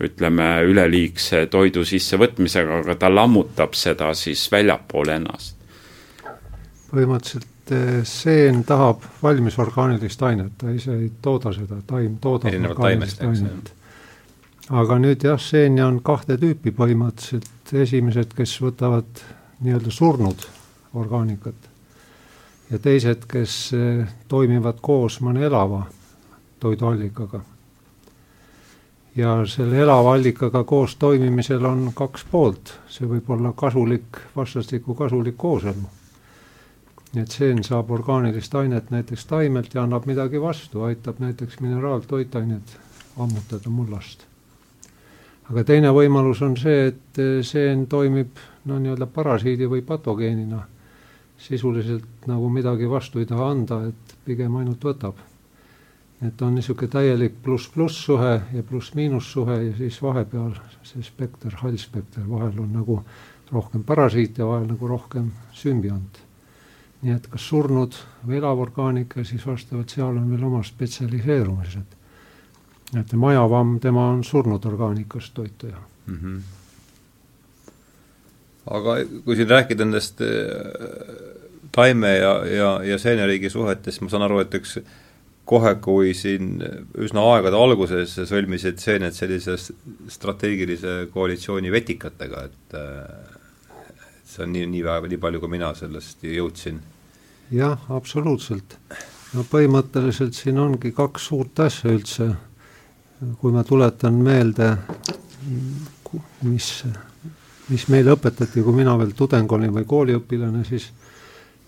ütleme, 0.01 0.47
üleliigse 0.65 1.45
toidu 1.51 1.85
sissevõtmisega, 1.85 2.81
aga 2.81 2.95
ta 2.99 3.11
lammutab 3.13 3.75
seda 3.77 4.11
siis 4.17 4.47
väljapoole 4.51 5.15
ennast. 5.21 5.57
põhimõtteliselt 6.91 7.71
äh, 7.71 8.01
seen 8.03 8.63
tahab 8.67 9.05
valmis 9.23 9.59
orgaanilist 9.59 10.23
ainet, 10.27 10.57
ta 10.57 10.73
ise 10.75 10.97
ei 10.97 11.11
tooda 11.21 11.53
seda, 11.55 11.79
taim 11.87 12.17
toodab 12.21 12.57
orgaanilist 12.73 13.23
ainet. 13.23 13.71
aga 14.69 14.99
nüüd 14.99 15.23
jah, 15.23 15.39
seeni 15.39 15.83
on 15.83 16.01
kahte 16.03 16.37
tüüpi 16.37 16.75
põhimõtteliselt, 16.75 17.71
esimesed, 17.71 18.33
kes 18.35 18.57
võtavad 18.59 19.23
nii-öelda 19.63 19.91
surnud 19.95 20.43
orgaanikat 20.99 21.71
ja 22.71 22.79
teised, 22.83 23.23
kes 23.31 23.71
toimivad 24.27 24.83
koos 24.83 25.21
mõne 25.23 25.45
elava 25.47 25.85
toiduallikaga. 26.61 27.41
ja 29.15 29.31
selle 29.45 29.79
elava 29.83 30.13
allikaga 30.13 30.63
koos 30.63 30.95
toimimisel 30.95 31.65
on 31.65 31.89
kaks 31.93 32.23
poolt, 32.31 32.69
see 32.87 33.07
võib 33.09 33.27
olla 33.33 33.51
kasulik, 33.57 34.21
vastastikku 34.35 34.95
kasulik 34.95 35.37
kooselu. 35.37 35.89
nii 37.13 37.23
et 37.23 37.31
seen 37.37 37.63
saab 37.67 37.89
orgaanilist 37.91 38.55
ainet 38.55 38.91
näiteks 38.91 39.25
taimelt 39.25 39.73
ja 39.73 39.83
annab 39.83 40.05
midagi 40.05 40.41
vastu, 40.41 40.83
aitab 40.87 41.19
näiteks 41.19 41.59
mineraaltoitained 41.59 42.77
ammutada 43.17 43.69
mullast. 43.69 44.27
aga 45.49 45.63
teine 45.63 45.89
võimalus 45.97 46.45
on 46.45 46.55
see, 46.57 46.85
et 46.93 47.23
seen 47.41 47.87
toimib 47.87 48.37
no 48.65 48.77
nii-öelda 48.79 49.09
parasiidi 49.17 49.65
või 49.65 49.81
patogeenina, 49.81 50.61
sisuliselt 51.41 52.29
nagu 52.29 52.53
midagi 52.53 52.89
vastu 52.89 53.19
ei 53.19 53.25
taha 53.25 53.49
anda, 53.57 53.81
et 53.89 54.15
pigem 54.25 54.55
ainult 54.61 54.89
võtab 54.91 55.30
et 56.27 56.41
on 56.41 56.55
niisugune 56.55 56.91
täielik 56.91 57.39
pluss-pluss 57.43 58.03
suhe 58.05 58.33
ja 58.53 58.63
pluss-miinus 58.63 59.31
suhe 59.31 59.57
ja 59.63 59.77
siis 59.77 60.01
vahepeal 60.03 60.53
see 60.85 61.03
spekter, 61.03 61.55
hall 61.63 61.77
spekter, 61.81 62.25
vahel 62.29 62.59
on 62.61 62.73
nagu 62.73 62.99
rohkem 63.51 63.83
parasiit 63.83 64.37
ja 64.37 64.47
vahel 64.47 64.67
nagu 64.69 64.87
rohkem 64.87 65.31
sümbiont. 65.53 66.21
nii 67.01 67.15
et 67.17 67.25
kas 67.27 67.47
surnud 67.49 67.95
või 68.27 68.37
elav 68.37 68.59
orgaanika, 68.61 69.23
siis 69.25 69.41
vastavalt 69.47 69.89
seal 69.89 70.17
on 70.19 70.29
veel 70.29 70.43
oma 70.45 70.61
spetsialiseerumised. 70.63 71.97
et 72.99 73.13
majavamm, 73.13 73.79
tema 73.79 74.09
on 74.13 74.23
surnud 74.23 74.65
orgaanikast 74.65 75.33
toituja 75.33 75.77
mm. 76.05 76.17
-hmm. 76.17 76.41
aga 78.77 78.95
kui 79.25 79.35
siin 79.35 79.49
rääkida 79.49 79.85
nendest 79.85 80.21
äh, 80.21 80.27
taime 81.71 82.17
ja, 82.17 82.45
ja, 82.45 82.83
ja 82.83 82.97
seeneriigi 82.97 83.49
suhetest, 83.49 84.01
ma 84.01 84.09
saan 84.09 84.23
aru, 84.27 84.39
et 84.39 84.53
üks 84.53 84.77
kohe, 85.45 85.75
kui 85.83 86.13
siin 86.17 86.61
üsna 87.01 87.23
aegade 87.33 87.57
alguses 87.57 88.13
sõlmisid 88.29 88.79
seened 88.81 89.15
sellise 89.15 89.57
strateegilise 90.11 91.07
koalitsiooni 91.13 91.71
vetikatega, 91.73 92.43
et 92.47 92.77
see 94.31 94.45
on 94.45 94.53
nii, 94.55 94.67
nii 94.71 94.83
vähe, 94.85 95.11
nii 95.11 95.21
palju, 95.21 95.41
kui 95.43 95.51
mina 95.51 95.73
sellest 95.75 96.23
jõudsin. 96.23 96.79
jah, 97.51 97.79
absoluutselt. 97.91 98.77
no 99.33 99.45
põhimõtteliselt 99.51 100.37
siin 100.37 100.59
ongi 100.59 100.93
kaks 100.95 101.27
suurt 101.31 101.59
asja 101.65 101.91
üldse, 101.91 102.29
kui 103.41 103.51
ma 103.51 103.63
tuletan 103.67 104.21
meelde, 104.23 104.75
mis, 106.47 106.69
mis 107.69 107.87
meile 107.91 108.15
õpetati, 108.15 108.63
kui 108.63 108.75
mina 108.75 108.95
veel 108.99 109.15
tudeng 109.17 109.51
olin 109.51 109.73
või 109.75 109.87
kooliõpilane, 109.89 110.63
siis 110.67 110.91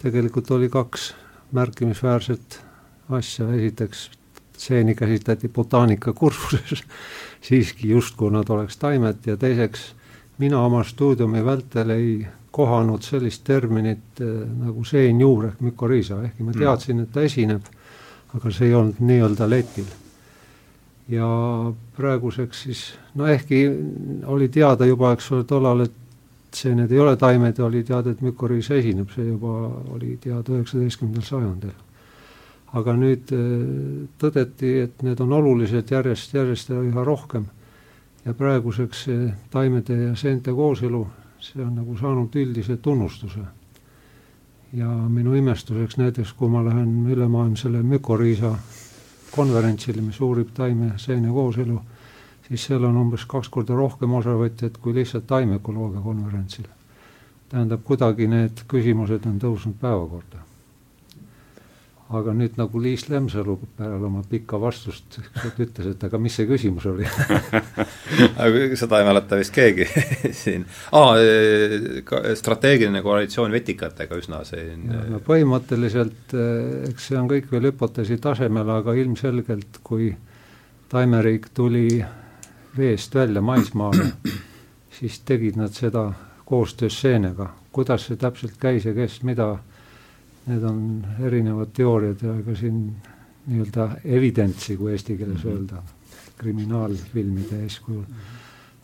tegelikult 0.04 0.52
oli 0.56 0.70
kaks 0.72 1.12
märkimisväärset 1.54 2.60
asja, 3.10 3.54
esiteks 3.54 4.12
seeni 4.58 4.96
käsitleti 4.96 5.50
botaanikakursuses 5.50 6.84
siiski 7.48 7.90
justkui 7.90 8.32
nad 8.32 8.50
oleks 8.50 8.78
taimed. 8.78 9.26
Ja 9.26 9.38
teiseks 9.38 9.96
mina 10.38 10.62
oma 10.62 10.84
stuudiumi 10.84 11.46
vältel 11.46 11.90
ei 11.90 12.28
kohanud 12.52 13.02
sellist 13.02 13.44
terminit 13.44 14.22
äh, 14.22 14.28
nagu 14.60 14.84
seenjuur 14.86 15.50
ehk 15.50 15.62
mükoriisa, 15.62 16.22
ehkki 16.24 16.44
ma 16.44 16.52
mm. 16.52 16.60
teadsin, 16.60 17.00
et 17.04 17.12
ta 17.12 17.26
esineb, 17.26 17.66
aga 18.38 18.52
see 18.54 18.70
ei 18.70 18.76
olnud 18.78 19.02
nii-öelda 19.02 19.50
letil. 19.50 19.90
ja 21.10 21.28
praeguseks 21.98 22.62
siis, 22.64 22.84
no 23.16 23.28
ehkki 23.28 23.66
oli 24.32 24.48
teada 24.50 24.86
juba, 24.86 25.12
eks 25.14 25.32
ole, 25.32 25.44
tollal, 25.44 25.82
et 25.84 26.56
seened 26.56 26.92
ei 26.92 27.00
ole 27.00 27.18
taimed 27.18 27.60
oli 27.60 27.84
teada, 27.84 28.14
et 28.14 28.22
mükoriis 28.22 28.70
esineb, 28.72 29.10
see 29.16 29.26
juba 29.26 29.56
oli 29.98 30.18
teada 30.22 30.54
üheksateistkümnendal 30.54 31.26
sajandil 31.28 31.74
aga 32.74 32.96
nüüd 32.98 33.34
äh, 33.34 33.42
tõdeti, 34.22 34.72
et 34.88 35.04
need 35.06 35.20
on 35.22 35.34
olulised 35.38 35.92
järjest, 35.94 36.34
järjest 36.34 36.72
ja 36.74 36.82
üha 36.82 37.06
rohkem. 37.06 37.46
ja 38.26 38.34
praeguseks 38.34 39.02
see 39.04 39.34
taimede 39.52 39.96
ja 39.98 40.16
seente 40.16 40.52
kooselu, 40.56 41.02
see 41.44 41.60
on 41.60 41.74
nagu 41.76 41.98
saanud 41.98 42.36
üldise 42.36 42.78
tunnustuse. 42.78 43.44
ja 44.74 44.88
minu 44.88 45.36
imestuseks 45.36 45.98
näiteks, 45.98 46.34
kui 46.34 46.50
ma 46.50 46.64
lähen 46.66 47.06
ülemaailmsele 47.10 47.84
mükoriisa 47.84 48.56
konverentsile, 49.32 50.02
mis 50.02 50.22
uurib 50.22 50.50
taime 50.54 50.94
seene 50.98 51.30
kooselu, 51.30 51.82
siis 52.48 52.66
seal 52.66 52.84
on 52.84 52.98
umbes 52.98 53.26
kaks 53.26 53.50
korda 53.50 53.76
rohkem 53.76 54.14
osavõtjaid 54.14 54.80
kui 54.82 54.94
lihtsalt 54.94 55.28
taimeökoloogia 55.28 56.02
konverentsil. 56.02 56.66
tähendab, 57.50 57.84
kuidagi 57.84 58.28
need 58.28 58.66
küsimused 58.68 59.30
on 59.30 59.38
tõusnud 59.40 59.78
päevakorda 59.82 60.53
aga 62.18 62.34
nüüd 62.38 62.58
nagu 62.60 62.82
Liis 62.82 63.08
Lemsalu 63.10 63.58
peale 63.78 64.00
oma 64.08 64.24
pikka 64.30 64.60
vastust 64.62 65.20
ütles, 65.60 65.94
et 65.94 66.04
aga 66.08 66.20
mis 66.22 66.36
see 66.38 66.48
küsimus 66.50 66.88
oli 66.90 67.08
aga 68.44 68.66
seda 68.80 69.00
ei 69.02 69.08
mäleta 69.08 69.40
vist 69.40 69.54
keegi 69.56 69.88
siin 70.44 70.68
ah,. 70.92 71.16
strateegiline 72.40 73.04
koalitsioon 73.06 73.54
vetikatega 73.54 74.20
üsna 74.20 74.44
siin 74.48 74.86
no 75.14 75.22
põhimõtteliselt 75.26 76.36
eh, 76.38 76.92
eks 76.92 77.10
see 77.10 77.20
on 77.20 77.32
kõik 77.32 77.50
veel 77.54 77.72
hüpoteesi 77.72 78.20
tasemel, 78.24 78.70
aga 78.78 78.96
ilmselgelt 79.00 79.82
kui 79.84 80.12
taimeriik 80.94 81.50
tuli 81.54 81.88
veest 82.78 83.16
välja 83.16 83.42
maismaale, 83.42 84.12
siis 84.94 85.20
tegid 85.26 85.58
nad 85.58 85.74
seda 85.74 86.12
koostöös 86.46 87.02
seenega. 87.02 87.50
kuidas 87.72 88.06
see 88.06 88.18
täpselt 88.22 88.58
käis 88.62 88.86
ja 88.86 88.94
kes 88.94 89.24
mida 89.24 89.58
need 90.46 90.64
on 90.64 91.06
erinevad 91.24 91.72
teooriad 91.74 92.22
ja 92.24 92.36
ega 92.40 92.56
siin 92.56 92.80
nii-öelda 93.48 93.90
evidentsi, 94.06 94.78
kui 94.78 94.92
eesti 94.92 95.18
keeles 95.18 95.44
-hmm. 95.44 95.50
öelda, 95.52 95.84
kriminaalfilmide 96.38 97.64
eeskujul 97.64 98.04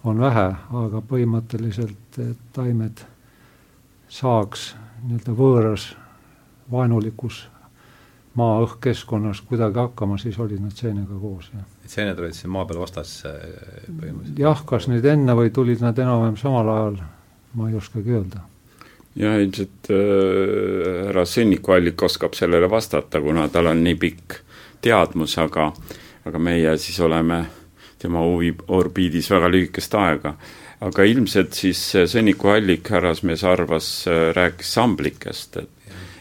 on 0.04 0.20
vähe, 0.20 0.48
aga 0.84 1.02
põhimõtteliselt 1.12 2.20
taimed 2.54 3.04
saaks 4.08 4.76
nii-öelda 5.04 5.36
võõras 5.36 5.90
vaenulikus 6.72 7.48
maa-õhkkeskkonnas 8.40 9.42
kuidagi 9.42 9.80
hakkama, 9.80 10.18
siis 10.18 10.40
olid 10.40 10.62
nad 10.64 10.72
seenega 10.76 11.20
koos, 11.20 11.52
jah. 11.54 11.66
et 11.84 11.90
seened 11.90 12.20
olid 12.20 12.34
siin 12.38 12.52
maa 12.54 12.66
peal 12.66 12.80
vastas 12.80 13.24
põhimõtteliselt? 13.26 14.40
jah, 14.40 14.66
kas 14.66 14.88
nüüd 14.88 15.06
enne 15.06 15.36
või 15.36 15.52
tulid 15.52 15.84
nad 15.84 16.00
enam-vähem 16.00 16.38
samal 16.38 16.70
ajal, 16.76 17.02
ma 17.54 17.70
ei 17.70 17.76
oskagi 17.76 18.16
öelda 18.16 18.46
jah, 19.20 19.40
ilmselt 19.44 19.90
äh, 19.94 21.06
härra 21.08 21.26
äh, 21.26 21.30
Sõnnikuallik 21.30 22.02
oskab 22.08 22.38
sellele 22.38 22.70
vastata, 22.72 23.22
kuna 23.22 23.48
tal 23.52 23.72
on 23.72 23.84
nii 23.84 23.98
pikk 24.00 24.40
teadmus, 24.82 25.38
aga 25.42 25.72
aga 26.30 26.40
meie 26.40 26.76
siis 26.78 27.00
oleme 27.02 27.44
tema 28.00 28.22
huvi 28.24 28.54
orbiidis 28.76 29.30
väga 29.32 29.50
lühikest 29.52 29.96
aega. 30.00 30.36
aga 30.82 31.04
ilmselt 31.04 31.54
siis 31.54 31.82
Sõnnikuallik, 32.08 32.88
härrasmees, 32.88 33.44
arvas, 33.44 34.08
äh, 34.08 34.30
rääkis 34.36 34.74
samblikest, 34.74 35.58
et 35.58 35.80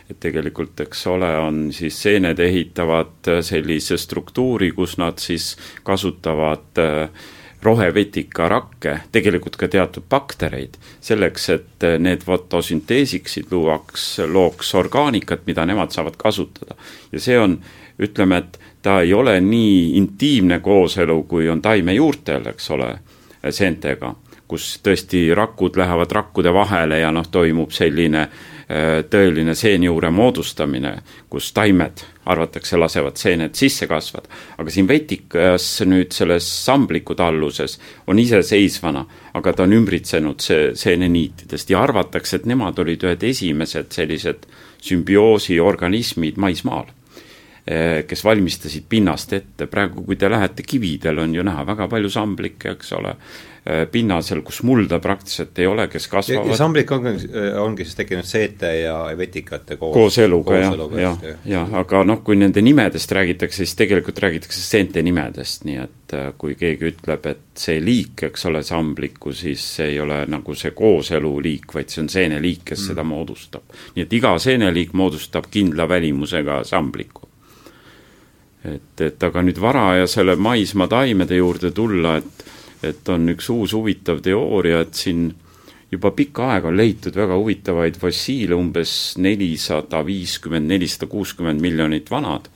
et 0.08 0.16
tegelikult, 0.20 0.80
eks 0.80 1.02
ole, 1.12 1.28
on 1.36 1.66
siis 1.74 1.96
seened 2.02 2.40
ehitavad 2.40 3.28
äh, 3.28 3.42
sellise 3.44 3.98
struktuuri, 4.00 4.70
kus 4.76 4.96
nad 5.00 5.20
siis 5.20 5.52
kasutavad 5.84 6.80
äh, 6.80 7.26
rohevetikarakke, 7.62 8.98
tegelikult 9.12 9.56
ka 9.58 9.68
teatud 9.68 10.06
baktereid, 10.10 10.78
selleks, 11.00 11.48
et 11.50 11.86
need 11.98 12.22
fotosünteesiksid, 12.26 13.50
luuaks, 13.50 14.06
looks 14.30 14.74
orgaanikat, 14.78 15.42
mida 15.46 15.66
nemad 15.66 15.90
saavad 15.94 16.16
kasutada. 16.16 16.74
ja 17.12 17.20
see 17.20 17.38
on, 17.38 17.58
ütleme, 17.98 18.38
et 18.38 18.58
ta 18.82 19.00
ei 19.00 19.14
ole 19.14 19.40
nii 19.40 19.96
intiimne 19.98 20.60
kooselu, 20.60 21.22
kui 21.22 21.48
on 21.48 21.62
taimejuurtel, 21.62 22.46
eks 22.52 22.70
ole, 22.70 22.92
seentega, 23.50 24.14
kus 24.48 24.78
tõesti 24.82 25.28
rakud 25.34 25.76
lähevad 25.76 26.12
rakkude 26.12 26.52
vahele 26.54 27.02
ja 27.02 27.10
noh, 27.12 27.26
toimub 27.30 27.74
selline 27.74 28.22
äh, 28.22 29.02
tõeline 29.10 29.54
seenjuure 29.54 30.10
moodustamine, 30.10 30.94
kus 31.28 31.52
taimed 31.52 32.04
arvatakse, 32.28 32.76
lasevad 32.76 33.16
seened 33.16 33.56
sisse 33.56 33.86
kasvada. 33.88 34.28
aga 34.58 34.70
siin 34.70 34.88
vetikas 34.88 35.66
nüüd 35.86 36.12
selles 36.12 36.48
sambliku 36.64 37.14
talluses 37.18 37.78
on 38.06 38.18
iseseisvana, 38.18 39.04
aga 39.34 39.52
ta 39.52 39.64
on 39.64 39.72
ümbritsenud 39.72 40.40
see 40.44 40.70
seeneniitidest 40.76 41.70
ja 41.70 41.82
arvatakse, 41.82 42.36
et 42.36 42.46
nemad 42.46 42.78
olid 42.78 43.08
ühed 43.08 43.24
esimesed 43.30 43.92
sellised 43.92 44.46
sümbioosi 44.82 45.60
organismid 45.60 46.38
maismaal 46.38 46.97
kes 48.08 48.22
valmistasid 48.24 48.86
pinnast 48.88 49.32
ette, 49.36 49.66
praegu 49.68 50.00
kui 50.06 50.16
te 50.16 50.30
lähete 50.30 50.64
kividel, 50.64 51.18
on 51.20 51.34
ju 51.36 51.42
näha 51.44 51.66
väga 51.68 51.88
palju 51.92 52.08
samblikke, 52.08 52.72
eks 52.78 52.94
ole, 52.96 53.12
Äh, 53.68 53.86
pinnasel, 53.90 54.40
kus 54.40 54.62
mulda 54.64 54.96
praktiliselt 55.02 55.58
ei 55.60 55.66
ole, 55.68 55.88
kes 55.92 56.06
kasvavad. 56.08 56.48
ja 56.48 56.56
samblik 56.56 56.92
ongi, 56.94 57.10
äh, 57.26 57.58
ongi 57.60 57.84
siis 57.84 57.98
tekkinud 57.98 58.24
seete 58.24 58.70
ja 58.80 58.94
vetikate 59.18 59.76
koos. 59.76 59.92
koos 59.92 60.18
eluga 60.18 60.56
jah, 60.56 60.78
jah, 60.96 61.18
jah, 61.44 61.74
aga 61.82 62.00
noh, 62.08 62.22
kui 62.24 62.38
nende 62.40 62.62
nimedest 62.64 63.12
räägitakse, 63.12 63.66
siis 63.66 63.76
tegelikult 63.76 64.22
räägitakse 64.24 64.62
seente 64.62 65.02
nimedest, 65.04 65.68
nii 65.68 65.76
et 65.84 66.16
kui 66.40 66.56
keegi 66.56 66.94
ütleb, 66.94 67.28
et 67.28 67.44
see 67.60 67.76
liik, 67.84 68.24
eks 68.30 68.48
ole, 68.48 68.64
sambliku, 68.64 69.34
siis 69.36 69.68
see 69.76 69.92
ei 69.92 70.00
ole 70.00 70.22
nagu 70.32 70.56
see 70.56 70.72
kooseluliik, 70.72 71.68
vaid 71.74 71.92
see 71.92 72.06
on 72.06 72.08
seeneliik, 72.08 72.64
kes 72.70 72.78
mm. 72.86 72.94
seda 72.94 73.04
moodustab. 73.04 73.80
nii 73.98 74.08
et 74.08 74.20
iga 74.22 74.38
seeneliik 74.40 74.96
moodustab 74.96 75.52
kindla 75.52 75.84
välimusega 75.92 76.62
sambliku 76.64 77.27
et, 78.64 79.00
et 79.00 79.22
aga 79.22 79.42
nüüd 79.42 79.60
varajasele 79.60 80.36
maismaa 80.36 80.88
taimede 80.88 81.36
juurde 81.36 81.70
tulla, 81.70 82.16
et 82.16 82.46
et 82.82 83.08
on 83.10 83.28
üks 83.32 83.48
uus 83.50 83.74
huvitav 83.74 84.20
teooria, 84.22 84.82
et 84.84 84.94
siin 84.94 85.32
juba 85.92 86.12
pikka 86.14 86.52
aega 86.54 86.70
on 86.70 86.76
leitud 86.76 87.16
väga 87.16 87.36
huvitavaid 87.38 87.96
fossiile, 88.00 88.56
umbes 88.58 88.92
nelisada 89.18 90.04
viiskümmend, 90.06 90.68
nelisada 90.68 91.08
kuuskümmend 91.10 91.60
miljonit 91.60 92.10
vanad. 92.10 92.48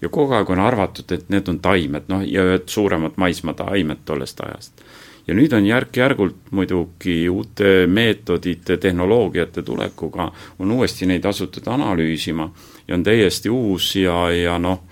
ja 0.00 0.08
kogu 0.08 0.32
aeg 0.32 0.48
on 0.50 0.60
arvatud, 0.64 1.12
et 1.12 1.28
need 1.28 1.48
on 1.52 1.58
taimed, 1.60 2.06
noh, 2.08 2.22
ja 2.24 2.40
ühed 2.48 2.70
suuremad 2.72 3.18
maismaataimed 3.20 4.00
tollest 4.04 4.40
ajast. 4.40 4.82
ja 5.26 5.34
nüüd 5.34 5.52
on 5.52 5.66
järk-järgult 5.66 6.50
muidugi 6.50 7.28
uute 7.28 7.86
meetodite, 7.86 8.76
tehnoloogiate 8.76 9.62
tulekuga 9.62 10.32
on 10.58 10.70
uuesti 10.70 11.06
neid 11.06 11.24
asutud 11.24 11.68
analüüsima 11.68 12.50
ja 12.88 12.94
on 12.94 13.02
täiesti 13.02 13.50
uus 13.50 13.94
ja, 13.96 14.30
ja 14.32 14.58
noh, 14.58 14.82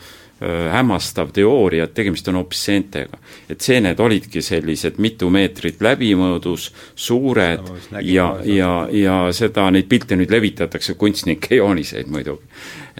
hämmastav 0.72 1.32
teooria, 1.34 1.88
et 1.88 1.94
tegemist 1.94 2.28
on 2.30 2.38
hoopis 2.38 2.60
seentega. 2.68 3.18
et 3.50 3.60
seened 3.60 3.98
olidki 4.00 4.42
sellised 4.42 4.98
mitu 5.02 5.30
meetrit 5.30 5.80
läbimõõdus, 5.82 6.68
suured 6.94 7.64
no, 7.64 8.02
ja, 8.02 8.28
ja, 8.44 8.72
ja 8.92 9.16
seda, 9.34 9.66
neid 9.74 9.88
pilte 9.90 10.16
nüüd 10.16 10.30
levitatakse, 10.30 10.94
kunstnike 10.94 11.58
jooniseid 11.58 12.06
muidugi. 12.06 12.46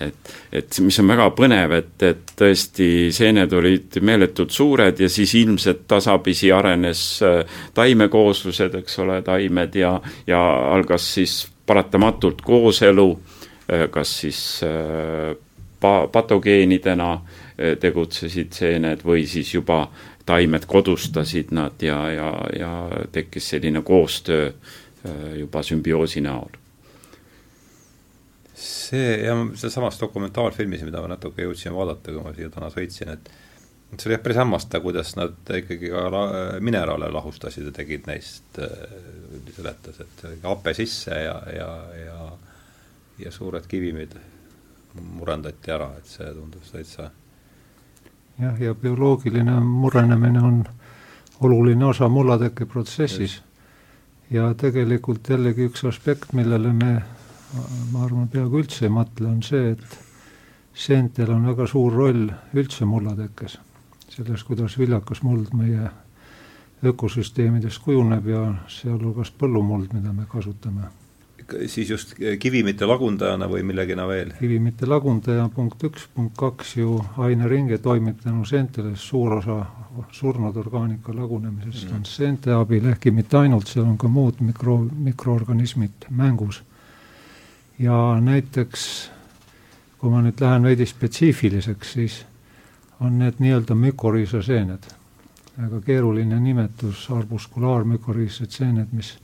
et, 0.01 0.35
et 0.53 0.81
mis 0.83 0.99
on 0.99 1.15
väga 1.15 1.31
põnev, 1.39 1.77
et, 1.79 1.95
et 2.03 2.35
tõesti 2.39 2.91
seened 3.15 3.53
olid 3.53 4.01
meeletult 4.03 4.51
suured 4.51 5.01
ja 5.01 5.09
siis 5.09 5.35
ilmselt 5.39 5.87
tasapisi 5.87 6.53
arenes 6.53 7.23
äh, 7.23 7.43
taimekooslused, 7.75 8.75
eks 8.83 8.99
ole, 9.05 9.23
taimed 9.23 9.79
ja, 9.79 10.01
ja 10.27 10.43
algas 10.75 11.07
siis 11.15 11.45
paratamatult 11.67 12.43
kooselu, 12.43 13.13
äh, 13.71 13.87
kas 13.95 14.21
siis 14.25 14.43
pa-, 15.81 16.09
patogeenidena 16.13 17.11
eh, 17.59 17.77
tegutsesid 17.81 18.53
seened 18.53 19.05
või 19.07 19.27
siis 19.27 19.55
juba 19.55 19.87
taimed 20.29 20.67
kodustasid 20.69 21.53
nad 21.57 21.83
ja, 21.83 21.99
ja, 22.13 22.31
ja 22.59 22.73
tekkis 23.13 23.51
selline 23.55 23.83
koostöö 23.83 24.49
eh, 24.49 25.35
juba 25.41 25.63
sümbioosi 25.63 26.25
näol. 26.25 26.57
see 28.59 29.21
ja 29.23 29.35
sealsamas 29.55 30.01
dokumentaalfilmis, 30.01 30.83
mida 30.83 31.01
ma 31.01 31.13
natuke 31.13 31.45
jõudsin 31.45 31.75
vaadata, 31.75 32.11
kui 32.11 32.23
ma 32.25 32.33
siia 32.35 32.51
täna 32.51 32.73
sõitsin, 32.75 33.13
et 33.15 33.29
see 33.95 34.09
oli 34.09 34.17
jah 34.17 34.23
päris 34.25 34.41
hämmastav, 34.41 34.83
kuidas 34.83 35.15
nad 35.17 35.53
ikkagi 35.61 35.93
ka 35.93 36.09
la-, 36.13 36.33
mineraale 36.61 37.11
lahustasid 37.15 37.71
ja 37.71 37.73
tegid 37.77 38.11
neist, 38.11 38.59
eh, 38.59 39.55
seletas, 39.55 40.03
et 40.03 40.27
hape 40.43 40.75
sisse 40.75 41.23
ja, 41.23 41.39
ja, 41.55 41.71
ja 42.03 42.19
ja 43.19 43.33
suured 43.35 43.67
kivimid 43.69 44.15
murendati 45.01 45.71
ära, 45.71 45.93
et 45.99 46.07
see 46.07 46.29
tundus 46.35 46.71
täitsa 46.75 47.11
jah, 48.39 48.61
ja 48.61 48.75
bioloogiline 48.75 49.61
murenemine 49.61 50.43
on 50.43 50.65
oluline 51.41 51.85
osa 51.85 52.09
mullateke 52.09 52.67
protsessis. 52.67 53.43
ja 54.31 54.55
tegelikult 54.55 55.29
jällegi 55.29 55.65
üks 55.71 55.85
aspekt, 55.89 56.33
millele 56.33 56.73
me, 56.73 56.91
ma 57.93 58.05
arvan, 58.05 58.29
peaaegu 58.29 58.61
üldse 58.61 58.85
ei 58.85 58.93
mõtle, 58.93 59.31
on 59.31 59.43
see, 59.43 59.71
et 59.73 59.99
seentel 60.75 61.33
on 61.33 61.47
väga 61.49 61.67
suur 61.67 61.95
roll 61.95 62.29
üldse 62.55 62.85
mullatekkes. 62.85 63.59
selles, 64.09 64.45
kuidas 64.45 64.79
viljakas 64.79 65.23
muld 65.23 65.55
meie 65.55 65.91
ökosüsteemides 66.85 67.79
kujuneb 67.79 68.27
ja 68.27 68.43
sealhulgas 68.69 69.31
põllumuld, 69.31 69.93
mida 69.93 70.13
me 70.13 70.27
kasutame 70.29 70.91
siis 71.67 71.91
just 71.91 72.15
kivimite 72.41 72.87
lagundajana 72.87 73.49
või 73.51 73.65
millegina 73.67 74.07
veel? 74.09 74.33
kivimite 74.39 74.87
lagundaja 74.87 75.49
punkt 75.55 75.85
üks, 75.89 76.09
punkt 76.15 76.37
kaks 76.39 76.77
ju 76.77 76.99
aineringe 77.25 77.79
toimib 77.85 78.23
tänu 78.23 78.45
seentele, 78.49 78.95
suur 78.97 79.39
osa 79.41 79.59
surnud 80.13 80.57
orgaanika 80.57 81.15
lagunemisest 81.15 81.91
mm. 81.91 81.97
on 81.97 82.07
seente 82.07 82.55
abil, 82.55 82.87
ehkki 82.93 83.11
mitte 83.11 83.39
ainult, 83.41 83.67
seal 83.67 83.87
on 83.87 83.99
ka 83.99 84.09
muud 84.09 84.43
mikro, 84.45 84.79
mikroorganismid 85.09 86.11
mängus. 86.11 86.63
ja 87.79 88.19
näiteks 88.21 88.89
kui 89.99 90.11
ma 90.13 90.23
nüüd 90.23 90.39
lähen 90.41 90.67
veidi 90.67 90.87
spetsiifiliseks, 90.87 91.93
siis 91.99 92.21
on 93.03 93.19
need 93.19 93.43
nii-öelda 93.43 93.75
mükoriisaseened. 93.75 94.95
väga 95.59 95.81
keeruline 95.83 96.37
nimetus, 96.41 97.09
arbuskulaarmükoriissed 97.11 98.53
seened, 98.55 98.93
mis 98.93 99.17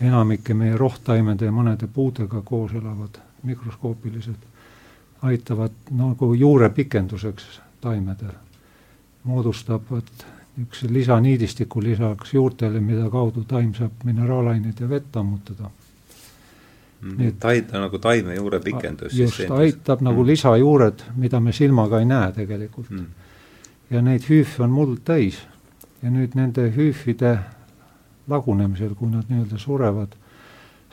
enamike 0.00 0.54
meie 0.54 0.76
rohttaimede 0.76 1.44
ja 1.44 1.52
mõnede 1.52 1.88
puudega 1.92 2.42
koos 2.44 2.72
elavad 2.72 3.20
mikroskoopiliselt, 3.42 4.46
aitavad 5.22 5.72
nagu 5.96 6.34
juurepikenduseks 6.34 7.60
taimedel, 7.80 8.36
moodustavad 9.24 10.08
niisuguse 10.56 10.92
lisaniidistiku 10.92 11.82
lisaks 11.82 12.34
juurtele, 12.34 12.80
mida 12.80 13.10
kaudu 13.10 13.44
taim 13.48 13.74
saab 13.74 14.04
mineraalaineid 14.04 14.80
ja 14.80 14.88
vett 14.88 15.16
ammutada 15.16 15.70
mm,. 17.00 17.14
nii 17.16 17.28
et 17.28 17.38
taid 17.40 17.70
on 17.74 17.84
nagu 17.86 17.98
taime 17.98 18.34
juurepikendus. 18.34 19.14
just, 19.18 19.40
aitab 19.50 20.00
nagu 20.00 20.22
mm. 20.22 20.26
lisajuured, 20.26 21.04
mida 21.16 21.40
me 21.40 21.52
silmaga 21.52 22.00
ei 22.00 22.04
näe 22.04 22.32
tegelikult 22.32 22.90
mm.. 22.90 23.06
ja 23.90 24.02
neid 24.02 24.26
hüüfe 24.28 24.64
on 24.64 24.74
muld 24.74 25.00
täis 25.04 25.40
ja 26.02 26.10
nüüd 26.10 26.34
nende 26.34 26.68
hüüfide 26.76 27.38
lagunemisel, 28.30 28.94
kui 28.94 29.10
nad 29.10 29.28
nii-öelda 29.28 29.58
surevad, 29.58 30.14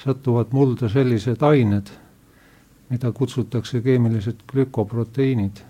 satuvad 0.04 0.54
mulda 0.54 0.90
sellised 0.90 1.42
ained, 1.42 1.92
mida 2.90 3.12
kutsutakse 3.12 3.82
keemilised 3.82 4.46
glükoproteiinid. 4.52 5.64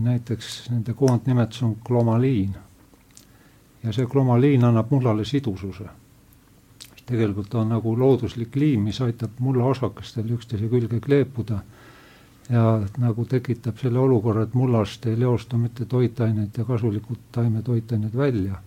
näiteks 0.00 0.70
nende 0.70 0.94
koondnimetus 0.94 1.62
on 1.62 1.76
glomaliin. 1.86 2.54
ja 3.82 3.92
see 3.92 4.06
glomaliin 4.06 4.64
annab 4.64 4.90
mullale 4.90 5.24
sidususe. 5.24 5.84
tegelikult 7.06 7.54
on 7.54 7.68
nagu 7.68 7.98
looduslik 7.98 8.56
liim, 8.56 8.80
mis 8.80 9.00
aitab 9.00 9.30
mullaosakestel 9.38 10.30
üksteise 10.30 10.68
külge 10.68 11.00
kleepuda 11.00 11.58
ja 12.50 12.82
nagu 12.98 13.24
tekitab 13.24 13.78
selle 13.80 13.98
olukorra, 13.98 14.42
et 14.42 14.54
mullast 14.54 15.06
ei 15.06 15.18
leostu 15.20 15.58
mitte 15.58 15.84
toitained 15.84 16.58
ja 16.58 16.64
kasulikud 16.64 17.18
taimetoitained 17.32 18.16
välja, 18.16 18.60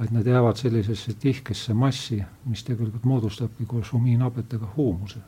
vaid 0.00 0.14
nad 0.16 0.26
jäävad 0.26 0.56
sellisesse 0.56 1.12
tihkesse 1.20 1.74
massi, 1.76 2.22
mis 2.48 2.64
tegelikult 2.64 3.04
moodustabki 3.04 3.66
koos 3.68 3.92
humiinhabetega 3.92 4.72
huumuse. 4.76 5.20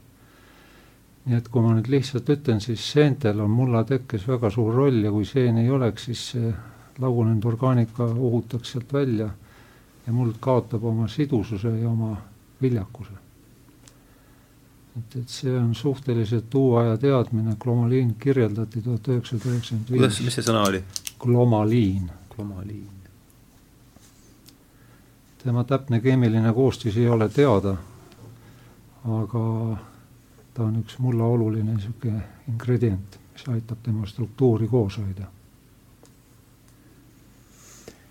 nii 1.24 1.36
et 1.38 1.48
kui 1.48 1.62
ma 1.62 1.74
nüüd 1.76 1.86
lihtsalt 1.92 2.30
ütlen, 2.34 2.60
siis 2.60 2.82
seentel 2.92 3.40
on 3.44 3.50
mulla 3.50 3.84
tekkes 3.86 4.24
väga 4.26 4.50
suur 4.50 4.74
roll 4.74 5.04
ja 5.04 5.10
kui 5.14 5.24
seen 5.24 5.58
ei 5.60 5.70
oleks, 5.70 6.08
siis 6.10 6.22
lagunenud 6.98 7.44
orgaanika 7.44 8.06
uhutaks 8.10 8.72
sealt 8.72 8.92
välja 8.92 9.28
ja 10.06 10.12
muld 10.12 10.40
kaotab 10.40 10.84
oma 10.84 11.08
sidususe 11.08 11.76
ja 11.78 11.88
oma 11.88 12.16
viljakuse 12.62 13.22
et, 14.98 15.16
et 15.16 15.28
see 15.28 15.52
on 15.56 15.74
suhteliselt 15.74 16.54
uue 16.54 16.80
aja 16.82 16.96
teadmine, 17.00 17.56
glomaliin 17.60 18.14
kirjeldati 18.20 18.82
tuhat 18.82 19.08
üheksasada 19.08 19.54
üheksakümmend 19.54 19.92
viis. 19.92 20.00
kuidas, 20.00 20.20
mis 20.26 20.38
see 20.38 20.48
sõna 20.48 20.66
oli? 20.68 20.82
glomaliin. 21.22 22.10
glomaliin. 22.34 23.01
Tema 25.44 25.64
täpne 25.64 26.00
keemiline 26.00 26.52
koostis 26.52 26.96
ei 26.96 27.08
ole 27.08 27.28
teada, 27.28 27.76
aga 29.04 29.44
ta 30.54 30.64
on 30.64 30.78
üks 30.82 30.98
mulla 31.02 31.24
oluline 31.24 31.74
niisugune 31.74 32.22
ingredient, 32.48 33.18
mis 33.32 33.46
aitab 33.48 33.82
tema 33.82 34.06
struktuuri 34.06 34.68
koos 34.68 34.98
hoida. 34.98 35.26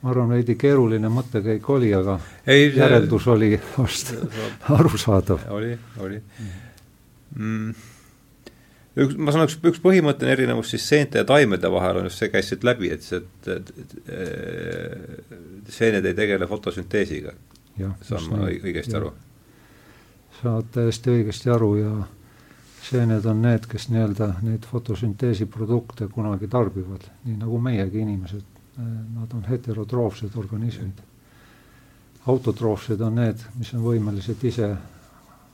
ma 0.02 0.10
arvan, 0.10 0.30
veidi 0.34 0.56
keeruline 0.58 1.10
mõttekäik 1.13 1.70
oli, 1.70 1.94
aga 1.94 2.20
ei, 2.48 2.72
järeldus 2.76 3.28
oli 3.28 3.54
vast 3.78 4.13
arusaadav. 4.80 5.48
oli, 5.50 5.78
oli 6.00 6.22
mm,. 7.36 7.74
Üks, 8.95 9.15
ma 9.17 9.34
saan, 9.34 9.47
üks, 9.47 9.58
üks 9.71 9.82
põhimõtteline 9.84 10.36
erinevus 10.36 10.73
siis 10.73 10.86
seente 10.88 11.21
ja 11.21 11.27
taimede 11.27 11.71
vahel 11.71 12.01
on 12.01 12.10
just 12.10 12.21
see, 12.21 12.32
käis 12.34 12.49
siit 12.51 12.65
läbi, 12.67 12.91
et 12.91 13.06
see, 13.06 13.21
et, 13.21 13.51
et, 13.56 13.99
et 14.12 15.73
seened 15.75 16.08
ei 16.08 16.17
tegele 16.17 16.47
fotosünteesiga. 16.49 17.36
saan 18.08 18.32
ma 18.32 18.47
õigesti 18.49 18.97
aru? 18.99 19.13
saad 20.41 20.71
täiesti 20.73 21.13
õigesti 21.13 21.51
aru 21.54 21.75
ja 21.77 21.91
seened 22.82 23.25
on 23.30 23.43
need, 23.45 23.67
kes 23.69 23.88
nii-öelda 23.93 24.32
neid 24.41 24.65
fotosünteesi 24.67 25.45
produkte 25.45 26.08
kunagi 26.12 26.49
tarbivad, 26.49 27.06
nii 27.27 27.38
nagu 27.43 27.60
meiegi 27.62 28.01
inimesed. 28.01 28.47
Nad 28.82 29.34
on 29.36 29.43
heterotroofsed 29.45 30.36
organismid. 30.39 31.01
autotroofsed 32.32 33.01
on 33.01 33.15
need, 33.19 33.43
mis 33.60 33.73
on 33.75 33.84
võimelised 33.86 34.43
ise 34.47 34.71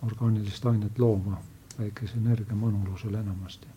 orgaanilist 0.05 0.65
ainet 0.65 0.99
looma 0.99 1.39
päikeseenergia 1.77 2.55
mõnulusel 2.55 3.19
enamasti. 3.19 3.67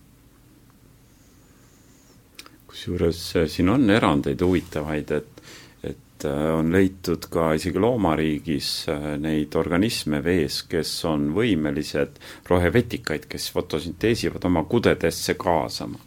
kusjuures 2.71 3.21
äh, 3.37 3.49
siin 3.51 3.69
on 3.69 3.91
erandeid 3.91 4.41
huvitavaid, 4.47 5.11
et, 5.11 5.41
et 5.83 6.25
äh, 6.25 6.45
on 6.55 6.71
leitud 6.73 7.27
ka 7.31 7.49
isegi 7.59 7.83
loomariigis 7.83 8.69
äh, 8.89 9.09
neid 9.19 9.57
organisme 9.59 10.21
vees, 10.25 10.63
kes 10.71 10.93
on 11.11 11.33
võimelised 11.35 12.21
rohevetikaid, 12.49 13.27
kes 13.27 13.51
fotosünteesivad 13.57 14.47
oma 14.47 14.63
kudedesse 14.71 15.35
kaasama 15.35 15.99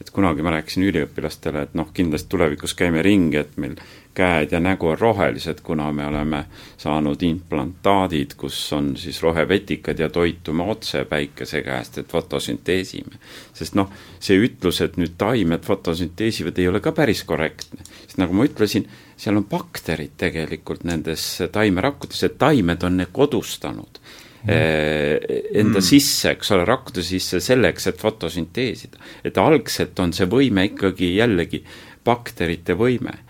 et 0.00 0.10
kunagi 0.12 0.44
ma 0.44 0.52
rääkisin 0.56 0.84
üliõpilastele, 0.88 1.62
et 1.66 1.76
noh, 1.76 1.88
kindlasti 1.92 2.28
tulevikus 2.32 2.74
käime 2.76 3.04
ringi, 3.04 3.38
et 3.40 3.54
meil 3.60 3.78
käed 4.16 4.52
ja 4.52 4.60
nägu 4.60 4.88
on 4.92 4.98
rohelised, 4.98 5.60
kuna 5.62 5.90
me 5.92 6.06
oleme 6.06 6.44
saanud 6.80 7.22
implantaadid, 7.22 8.34
kus 8.40 8.58
on 8.72 8.94
siis 8.96 9.22
rohevetikad 9.22 9.98
ja 10.00 10.08
toitume 10.12 10.64
otse 10.72 11.04
päikese 11.04 11.62
käest, 11.62 11.98
et 11.98 12.12
fotosünteesime. 12.12 13.20
sest 13.54 13.76
noh, 13.76 13.92
see 14.20 14.38
ütlus, 14.40 14.80
et 14.84 14.96
nüüd 14.96 15.16
taimed 15.18 15.64
fotosünteesivad, 15.64 16.58
ei 16.58 16.68
ole 16.68 16.80
ka 16.80 16.92
päris 16.92 17.24
korrektne. 17.24 17.84
sest 18.06 18.22
nagu 18.22 18.34
ma 18.34 18.48
ütlesin, 18.48 18.88
seal 19.16 19.36
on 19.36 19.48
bakterid 19.50 20.16
tegelikult 20.16 20.84
nendes 20.84 21.26
taimerakkudes, 21.52 22.22
et 22.24 22.38
taimed 22.38 22.82
on 22.82 22.96
need 23.02 23.12
kodustanud 23.12 24.00
Eh, 24.46 25.18
enda 25.58 25.80
mm. 25.80 25.82
sisse, 25.82 26.30
eks 26.36 26.52
ole, 26.54 26.62
rakkude 26.68 27.02
sisse 27.02 27.40
selleks, 27.42 27.88
et 27.90 27.98
fotosünteesida. 27.98 29.00
et 29.26 29.38
algselt 29.42 29.98
on 29.98 30.12
see 30.14 30.28
võime 30.30 30.68
ikkagi 30.68 31.16
jällegi 31.16 31.64
bakterite 32.06 32.76
võime 32.78 33.25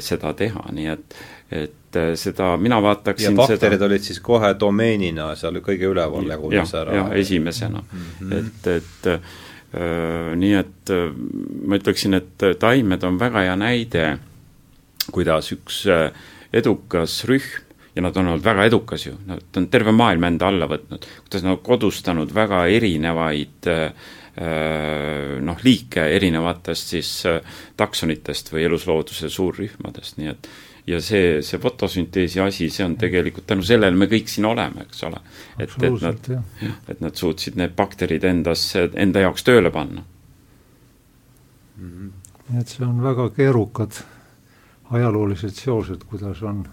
seda 0.00 0.32
teha, 0.38 0.66
nii 0.72 0.90
et, 0.92 1.16
et 1.50 1.98
eh, 1.98 2.12
seda 2.18 2.52
mina 2.60 2.80
vaataksin 2.82 3.32
ja 3.32 3.38
bakterid 3.38 3.78
seda... 3.78 3.88
olid 3.88 4.06
siis 4.06 4.20
kohe 4.24 4.52
domeenina 4.60 5.32
seal 5.38 5.58
kõige 5.64 5.90
üleval 5.90 6.30
jagunes 6.30 6.74
ära? 6.78 6.94
jah, 7.00 7.10
esimesena 7.18 7.82
mm, 7.82 8.06
-hmm. 8.20 8.38
et, 8.38 8.68
et 8.76 9.10
äh, 9.14 10.30
nii 10.38 10.54
et 10.54 10.94
ma 11.66 11.80
ütleksin, 11.80 12.14
et 12.14 12.46
taimed 12.62 13.02
on 13.02 13.18
väga 13.18 13.42
hea 13.48 13.56
näide, 13.58 14.06
kuidas 15.10 15.50
üks 15.52 15.82
edukas 16.54 17.24
rühm 17.26 17.64
ja 17.94 18.02
nad 18.02 18.16
on 18.16 18.28
olnud 18.28 18.44
väga 18.44 18.64
edukas 18.68 19.06
ju, 19.06 19.14
nad 19.26 19.56
on 19.56 19.68
terve 19.70 19.92
maailma 19.94 20.30
enda 20.30 20.48
alla 20.50 20.66
võtnud, 20.70 21.06
kuidas 21.24 21.44
nad 21.44 21.56
on 21.56 21.62
kodustanud 21.66 22.34
väga 22.34 22.64
erinevaid 22.74 23.70
äh, 23.70 24.12
noh, 24.36 25.58
liike 25.62 26.08
erinevatest 26.16 26.94
siis 26.96 27.10
äh, 27.30 27.58
taksonitest 27.76 28.52
või 28.52 28.64
eluslooduse 28.66 29.28
suurrühmadest, 29.30 30.16
nii 30.18 30.30
et 30.32 30.48
ja 30.86 31.00
see, 31.00 31.38
see 31.42 31.60
fotosünteesi 31.62 32.40
asi, 32.44 32.68
see 32.70 32.84
on 32.84 32.96
tegelikult 33.00 33.46
tänu 33.48 33.64
sellele 33.64 33.96
me 33.96 34.08
kõik 34.10 34.28
siin 34.28 34.48
oleme, 34.50 34.84
eks 34.88 35.04
ole. 35.08 35.20
et, 35.58 35.70
et 35.80 36.02
nad, 36.02 36.28
et 36.92 37.00
nad 37.00 37.14
suutsid 37.16 37.56
need 37.60 37.76
bakterid 37.76 38.24
endas, 38.28 38.66
enda 38.76 39.22
jaoks 39.24 39.46
tööle 39.46 39.70
panna 39.74 40.02
mm. 41.76 41.90
-hmm. 41.90 42.10
nii 42.48 42.60
et 42.60 42.74
see 42.74 42.86
on 42.86 43.02
väga 43.02 43.30
keerukad 43.36 44.02
ajaloolised 44.90 45.54
seosed, 45.56 46.04
kuidas 46.10 46.42
on 46.42 46.66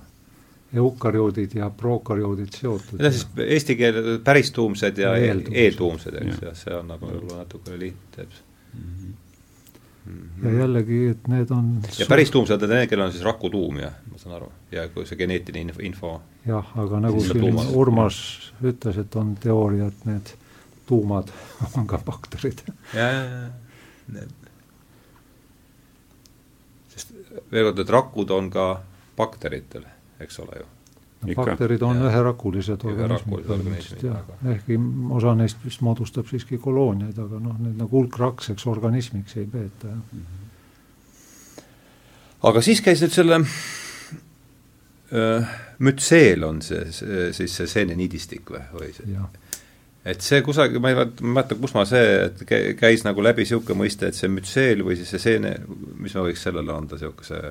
eukaryoodid 0.75 1.55
ja 1.55 1.69
prokaryoodid 1.69 2.53
seotud. 2.55 2.99
Need 2.99 3.07
on 3.07 3.13
siis 3.13 3.27
eesti 3.47 3.75
keele 3.75 4.19
päris 4.23 4.51
tuumsed 4.55 4.97
ja 4.97 5.15
eeltuumsed, 5.17 6.15
eks, 6.21 6.39
ja 6.45 6.53
see 6.55 6.75
annab 6.77 7.03
võib-olla 7.03 7.41
natukene 7.43 7.79
liht, 7.79 7.99
teeb 8.15 8.31
mm. 8.73 9.13
-hmm. 10.05 10.45
ja 10.45 10.53
jällegi, 10.61 11.01
et 11.11 11.27
need 11.31 11.51
on 11.51 11.73
ja 11.99 12.07
päris 12.09 12.31
tuumsed 12.31 12.63
on 12.63 12.75
need, 12.75 12.87
kellel 12.89 13.09
on 13.09 13.15
siis 13.15 13.23
rakutuum, 13.27 13.81
jah, 13.83 13.97
ma 14.11 14.21
saan 14.21 14.35
aru, 14.39 14.51
ja 14.71 14.87
kui 14.89 15.05
see 15.05 15.19
geneetiline 15.19 15.75
info 15.79 16.21
jah, 16.47 16.71
aga 16.85 17.03
nagu 17.07 17.23
siin 17.23 17.39
tuumas, 17.39 17.73
Urmas 17.73 18.21
ütles, 18.63 19.01
et 19.03 19.15
on 19.15 19.35
teooria, 19.35 19.91
et 19.91 20.05
need 20.07 20.35
tuumad 20.87 21.31
on 21.77 21.87
ka 21.87 21.99
bakterid. 22.05 22.63
ja, 22.93 23.11
ja, 23.11 23.23
ja, 23.23 23.47
need 24.07 24.37
sest 26.91 27.11
veel 27.51 27.71
kord, 27.71 27.79
et 27.79 27.89
rakud 27.89 28.31
on 28.31 28.49
ka 28.53 28.67
bakteritel 29.17 29.83
eks 30.23 30.39
ole 30.43 30.61
ju. 30.61 30.65
bakterid 31.35 31.81
on 31.85 32.01
üherakulised 32.07 32.85
organismid 32.89 34.05
ehkki 34.55 34.79
osa 35.17 35.35
neist 35.37 35.57
vist 35.65 35.81
moodustab 35.85 36.25
siiski 36.29 36.57
kolooniaid, 36.61 37.17
aga 37.21 37.39
noh, 37.39 37.57
need 37.61 37.77
nagu 37.81 37.91
hulkrakseks 37.99 38.67
organismiks 38.71 39.37
ei 39.37 39.45
peeta, 39.45 39.87
jah 39.87 39.97
mm. 39.97 40.03
-hmm. 40.19 41.63
aga 42.49 42.61
siis 42.61 42.81
käis 42.81 43.01
nüüd 43.05 43.13
selle 43.13 43.35
äh, 43.41 43.45
mütseel 45.79 46.43
on 46.43 46.61
see, 46.61 46.91
see, 46.91 47.33
siis 47.33 47.55
see 47.57 47.67
seeneniidistik 47.67 48.49
või, 48.49 48.65
või 48.73 48.91
see? 48.95 49.17
et 50.05 50.25
see 50.25 50.41
kusagil, 50.45 50.81
ma 50.81 50.91
ei 50.91 50.97
mäleta, 51.21 51.55
kus 51.61 51.73
ma 51.77 51.85
see, 51.85 52.25
et 52.25 52.43
käis 52.79 53.05
nagu 53.05 53.23
läbi 53.23 53.45
niisugune 53.45 53.83
mõiste, 53.83 54.09
et 54.09 54.17
see 54.17 54.31
mütseel 54.31 54.81
või 54.85 54.97
siis 54.99 55.11
see 55.13 55.21
seene, 55.21 55.55
mis 56.01 56.15
ma 56.17 56.25
võiks 56.25 56.45
sellele 56.47 56.73
anda, 56.73 56.97
niisuguse 56.97 57.41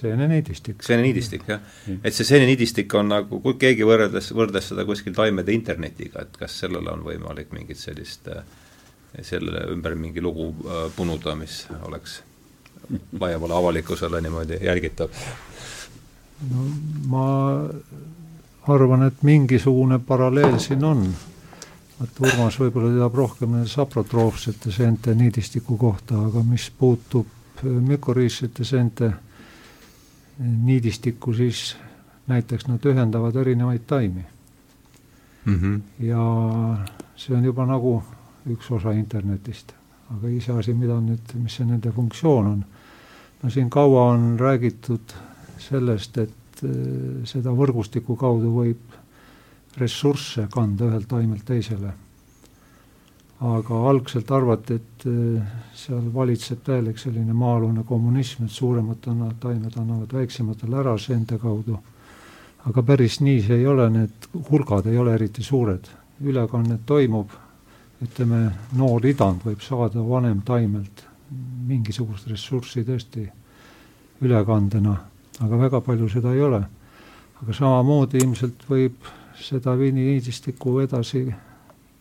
seeneniidistik. 0.00 0.82
seeneniidistik, 0.86 1.48
jah 1.48 1.60
et 2.02 2.14
see 2.14 2.28
seeneniidistik 2.28 2.94
on 2.98 3.10
nagu, 3.14 3.40
kui 3.44 3.58
keegi 3.60 3.86
võrreldes, 3.86 4.30
võrdles 4.36 4.70
seda 4.72 4.84
kuskil 4.88 5.14
taimede 5.16 5.54
internetiga, 5.56 6.26
et 6.26 6.38
kas 6.40 6.60
sellele 6.64 6.92
on 6.92 7.04
võimalik 7.06 7.52
mingit 7.56 7.80
sellist, 7.80 8.28
selle 9.22 9.66
ümber 9.72 9.94
mingi 9.98 10.22
lugu 10.22 10.50
äh, 10.52 10.86
punuda, 10.96 11.34
mis 11.38 11.64
oleks 11.88 12.20
laiemale 13.20 13.54
avalikkusele 13.54 14.20
niimoodi 14.20 14.60
jälgitav? 14.64 15.08
no 16.50 16.66
ma 17.08 17.28
arvan, 18.68 19.06
et 19.06 19.22
mingisugune 19.22 19.98
paralleel 19.98 20.58
siin 20.58 20.84
on. 20.84 21.06
et 22.04 22.20
Urmas 22.20 22.58
võib-olla 22.60 22.90
teab 22.92 23.14
rohkem 23.16 23.54
nende 23.56 23.70
saprotroofsete 23.72 24.72
seente 24.72 25.14
niidistiku 25.16 25.78
kohta, 25.80 26.18
aga 26.28 26.42
mis 26.44 26.68
puutub 26.78 27.62
mükoriissete 27.64 28.64
seente 28.64 29.10
niidistikku, 30.38 31.34
siis 31.34 31.76
näiteks 32.26 32.66
nad 32.68 32.84
ühendavad 32.84 33.36
erinevaid 33.36 33.86
taimi 33.86 34.24
mm. 35.44 35.54
-hmm. 35.60 35.80
ja 36.04 36.22
see 37.16 37.36
on 37.36 37.44
juba 37.44 37.66
nagu 37.66 38.02
üks 38.50 38.70
osa 38.70 38.92
internetist. 38.92 39.72
aga 40.10 40.28
iseasi, 40.28 40.74
mida 40.74 41.00
nüüd, 41.02 41.32
mis 41.34 41.56
see 41.56 41.66
nende 41.66 41.90
funktsioon 41.92 42.46
on. 42.46 42.64
no 43.42 43.50
siin 43.50 43.70
kaua 43.70 44.10
on 44.12 44.36
räägitud 44.38 45.14
sellest, 45.58 46.18
et 46.18 46.62
äh, 46.64 46.70
seda 47.24 47.50
võrgustiku 47.50 48.16
kaudu 48.16 48.52
võib 48.54 48.96
ressursse 49.76 50.46
kanda 50.50 50.84
ühelt 50.84 51.08
taimelt 51.08 51.44
teisele. 51.44 51.92
Aga 53.40 53.80
algselt 53.90 54.30
arvati, 54.32 54.74
et 54.74 55.06
äh, 55.06 55.42
seal 55.76 56.06
valitseb 56.14 56.62
täielik 56.64 56.98
selline 56.98 57.34
maa-alune 57.36 57.84
kommunism, 57.84 58.46
et 58.46 58.54
suuremad 58.54 59.02
taimed 59.02 59.76
annavad 59.76 60.12
väiksematele 60.12 60.78
ära 60.80 60.96
seente 60.98 61.38
kaudu. 61.38 61.78
aga 62.66 62.82
päris 62.82 63.20
nii 63.20 63.42
see 63.42 63.56
ei 63.60 63.66
ole, 63.66 63.90
need 63.90 64.30
hulgad 64.50 64.86
ei 64.90 64.98
ole 64.98 65.14
eriti 65.14 65.42
suured, 65.42 65.84
ülekanne 66.20 66.78
toimub, 66.86 67.30
ütleme, 68.02 68.50
noor 68.76 69.06
idand 69.06 69.44
võib 69.46 69.60
saada 69.62 70.02
vanem 70.08 70.40
taimelt 70.42 71.04
mingisugust 71.66 72.26
ressurssi 72.26 72.82
tõesti 72.84 73.28
ülekandena 74.20 74.96
aga 75.44 75.58
väga 75.60 75.80
palju 75.84 76.08
seda 76.08 76.32
ei 76.34 76.40
ole. 76.40 76.62
aga 77.36 77.52
samamoodi 77.52 78.22
ilmselt 78.22 78.62
võib 78.68 79.08
seda 79.36 79.74
niidistikku 79.76 80.78
edasi, 80.80 81.26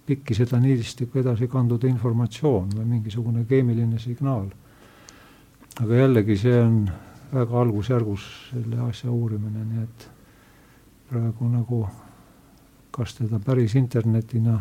pikki 0.05 0.35
seda 0.37 0.59
niidistikku 0.61 1.19
edasi 1.19 1.47
kanduda 1.47 1.87
informatsioon 1.89 2.69
või 2.77 2.85
mingisugune 2.95 3.45
keemiline 3.49 3.99
signaal. 3.99 4.47
aga 5.81 5.95
jällegi, 5.95 6.37
see 6.37 6.59
on 6.61 6.85
väga 7.33 7.61
algusjärgus 7.61 8.25
selle 8.51 8.79
asja 8.89 9.11
uurimine, 9.11 9.65
nii 9.65 9.83
et 9.83 10.07
praegu 11.09 11.49
nagu 11.49 11.81
kas 12.95 13.17
teda 13.17 13.39
päris 13.43 13.75
internetina 13.75 14.59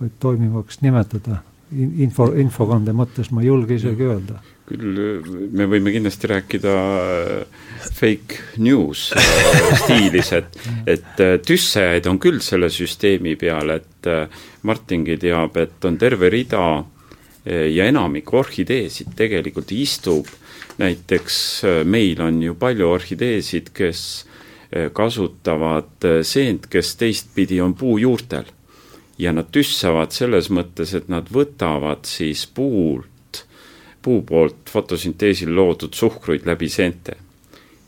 võib 0.00 0.18
toimivaks 0.20 0.82
nimetada 0.82 1.38
info, 1.72 2.32
infokande 2.36 2.92
mõttes 2.92 3.30
ma 3.32 3.42
ei 3.42 3.48
julge 3.48 3.78
isegi 3.78 4.04
öelda. 4.04 4.40
Küll 4.68 5.22
me 5.52 5.66
võime 5.70 5.92
kindlasti 5.94 6.30
rääkida 6.30 6.72
äh, 6.72 7.66
fake 7.96 8.58
news 8.62 9.08
äh, 9.16 9.28
stiilis, 9.82 10.32
et, 10.36 10.58
et 10.86 11.22
äh, 11.22 11.36
tüssejaid 11.42 12.06
on 12.10 12.20
küll 12.22 12.40
selle 12.44 12.70
süsteemi 12.72 13.34
peal, 13.40 13.74
et 13.76 14.10
Martingi 14.66 15.16
teab, 15.22 15.56
et 15.62 15.84
on 15.86 15.94
terve 15.98 16.26
rida 16.32 16.64
ja 17.46 17.84
enamik 17.86 18.32
orhideesid 18.34 19.12
tegelikult 19.18 19.70
istub, 19.74 20.26
näiteks 20.78 21.36
meil 21.86 22.18
on 22.22 22.40
ju 22.42 22.56
palju 22.58 22.88
orhideesid, 22.90 23.70
kes 23.74 24.02
kasutavad 24.94 26.06
seent, 26.26 26.66
kes 26.70 26.94
teistpidi 26.98 27.60
on 27.62 27.76
puujuurtel 27.78 28.50
ja 29.22 29.32
nad 29.34 29.50
tüssavad 29.54 30.14
selles 30.14 30.50
mõttes, 30.54 30.96
et 30.98 31.10
nad 31.12 31.30
võtavad 31.30 32.06
siis 32.10 32.46
puult, 32.50 33.11
puu 34.02 34.22
poolt 34.26 34.70
fotosünteesil 34.70 35.54
loodud 35.54 35.94
suhkruid 35.94 36.46
läbi 36.46 36.68
seente. 36.68 37.16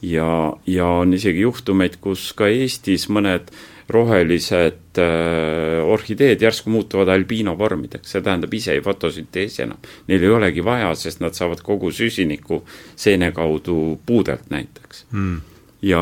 ja, 0.03 0.53
ja 0.67 0.87
on 0.87 1.15
isegi 1.15 1.41
juhtumeid, 1.41 1.97
kus 2.01 2.33
ka 2.37 2.49
Eestis 2.49 3.09
mõned 3.09 3.49
rohelised 3.89 4.99
äh, 5.01 5.81
orhideed 5.85 6.43
järsku 6.43 6.71
muutuvad 6.71 7.09
albiino 7.12 7.57
vormideks, 7.59 8.12
see 8.12 8.23
tähendab 8.25 8.53
ise 8.55 8.73
ei 8.73 8.83
fotosünteesi 8.85 9.65
enam. 9.65 9.81
Neil 10.09 10.25
ei 10.25 10.33
olegi 10.33 10.65
vaja, 10.65 10.95
sest 10.97 11.21
nad 11.25 11.37
saavad 11.37 11.61
kogu 11.65 11.93
süsiniku 11.93 12.62
seene 12.97 13.33
kaudu 13.33 13.99
puudelt 14.07 14.49
näiteks 14.51 15.05
mm. 15.12 15.37
ja 15.83 16.01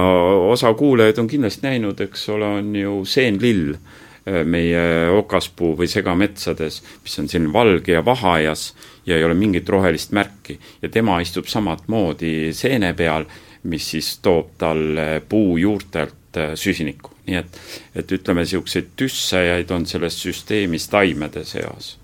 osa 0.51 0.75
kuulajaid 0.75 1.19
on 1.19 1.31
kindlasti 1.31 1.67
näinud, 1.67 2.01
eks 2.07 2.29
ole, 2.35 2.55
on 2.61 2.77
ju 2.77 3.03
seenlill 3.07 3.77
Äh, 3.77 4.02
meie 4.45 4.83
okaspuu 5.11 5.73
või 5.79 5.89
segametsades, 5.91 6.81
mis 7.03 7.19
on 7.19 7.29
selline 7.29 7.53
valge 7.53 7.97
ja 7.97 8.05
vahajas 8.07 8.69
ja 9.07 9.17
ei 9.17 9.25
ole 9.25 9.35
mingit 9.35 9.69
rohelist 9.69 10.13
märki 10.15 10.59
ja 10.83 10.89
tema 10.89 11.21
istub 11.21 11.49
samamoodi 11.51 12.53
seene 12.55 12.93
peal, 12.95 13.27
mis 13.63 13.89
siis 13.95 14.17
toob 14.23 14.55
talle 14.59 15.23
puu 15.29 15.57
juurtelt 15.59 16.39
äh, 16.39 16.55
süsinikku. 16.55 17.11
nii 17.27 17.37
et, 17.39 17.59
et 17.95 18.13
ütleme, 18.13 18.43
niisuguseid 18.43 18.95
tüssejaid 18.99 19.71
on 19.71 19.87
selles 19.87 20.17
süsteemis 20.23 20.89
taimede 20.91 21.45
seas 21.47 21.97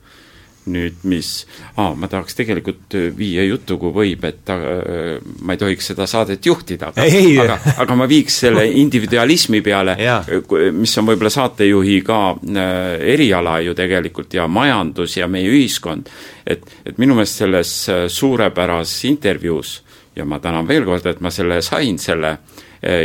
nüüd, 0.72 1.02
mis? 1.08 1.46
Ah,, 1.76 1.94
ma 1.98 2.08
tahaks 2.10 2.36
tegelikult 2.38 2.94
äh, 2.98 3.08
viia 3.16 3.44
jutu, 3.46 3.78
kui 3.80 3.92
võib, 3.94 4.24
et 4.28 4.50
äh, 4.52 5.18
ma 5.42 5.54
ei 5.54 5.60
tohiks 5.60 5.90
seda 5.92 6.06
saadet 6.10 6.44
juhtida, 6.46 6.92
aga, 6.92 7.06
aga, 7.44 7.58
aga 7.84 7.96
ma 7.98 8.08
viiks 8.10 8.40
selle 8.44 8.66
individualismi 8.84 9.62
peale 9.64 9.96
mis 10.74 10.94
on 11.00 11.08
võib-olla 11.08 11.32
saatejuhi 11.32 11.98
ka 12.06 12.20
äh, 12.34 12.94
eriala 13.14 13.58
ju 13.66 13.76
tegelikult 13.78 14.38
ja 14.38 14.48
majandus 14.50 15.18
ja 15.18 15.28
meie 15.30 15.50
ühiskond, 15.50 16.10
et, 16.46 16.64
et 16.86 16.98
minu 17.00 17.16
meelest 17.18 17.42
selles 17.42 17.74
suurepärases 18.14 19.04
intervjuus 19.10 19.78
ja 20.16 20.26
ma 20.26 20.40
tänan 20.42 20.66
veel 20.68 20.86
kord, 20.86 21.06
et 21.06 21.20
ma 21.22 21.30
selle 21.30 21.60
sain, 21.62 21.98
selle 22.02 22.38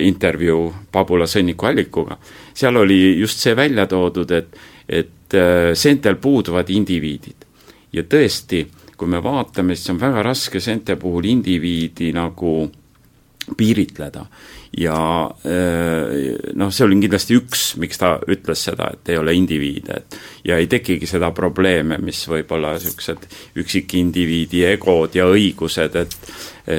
intervjuu 0.06 0.68
Pabula 0.94 1.26
sõnniku 1.26 1.66
allikuga, 1.66 2.20
seal 2.54 2.78
oli 2.78 3.00
just 3.18 3.42
see 3.42 3.56
välja 3.58 3.88
toodud, 3.90 4.30
et, 4.38 4.60
et 4.86 5.38
seentel 5.78 6.20
puuduvad 6.22 6.70
indiviidid 6.70 7.48
ja 7.94 8.04
tõesti, 8.10 8.64
kui 8.98 9.10
me 9.10 9.22
vaatame, 9.24 9.76
siis 9.76 9.94
on 9.94 10.02
väga 10.02 10.24
raske 10.26 10.62
seente 10.64 10.96
puhul 11.00 11.28
indiviidi 11.30 12.12
nagu 12.16 12.54
piiritleda. 13.58 14.26
ja 14.78 15.30
äh, 15.46 16.54
noh, 16.58 16.72
see 16.74 16.86
oli 16.88 16.98
kindlasti 17.04 17.36
üks, 17.38 17.66
miks 17.78 18.00
ta 18.02 18.16
ütles 18.32 18.64
seda, 18.66 18.88
et 18.96 19.12
ei 19.14 19.20
ole 19.22 19.36
indiviide, 19.38 20.00
et 20.00 20.18
ja 20.50 20.58
ei 20.58 20.66
tekigi 20.72 21.06
seda 21.10 21.30
probleeme, 21.36 22.00
mis 22.02 22.24
võib 22.30 22.50
olla 22.56 22.72
niisugused 22.74 23.28
üksikindiviidi 23.62 24.64
egod 24.72 25.14
ja 25.20 25.28
õigused, 25.30 26.00
et 26.02 26.18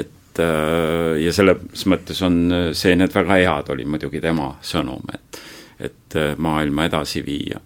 et 0.01 0.43
äh, 0.43 1.15
ja 1.23 1.37
selles 1.37 1.87
mõttes 1.87 2.25
on 2.27 2.41
see, 2.75 2.97
need 2.99 3.15
väga 3.15 3.39
head, 3.45 3.71
oli 3.77 3.87
muidugi 3.87 4.25
tema 4.25 4.55
sõnum, 4.63 5.05
et 5.15 5.43
et 5.85 6.19
äh, 6.19 6.35
maailma 6.39 6.89
edasi 6.89 7.23
viia. 7.23 7.61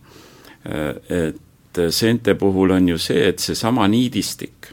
et 0.69 1.48
et 1.79 1.95
seente 1.95 2.35
puhul 2.35 2.75
on 2.77 2.89
ju 2.89 2.99
see, 2.99 3.29
et 3.31 3.39
seesama 3.43 3.87
niidistik 3.89 4.71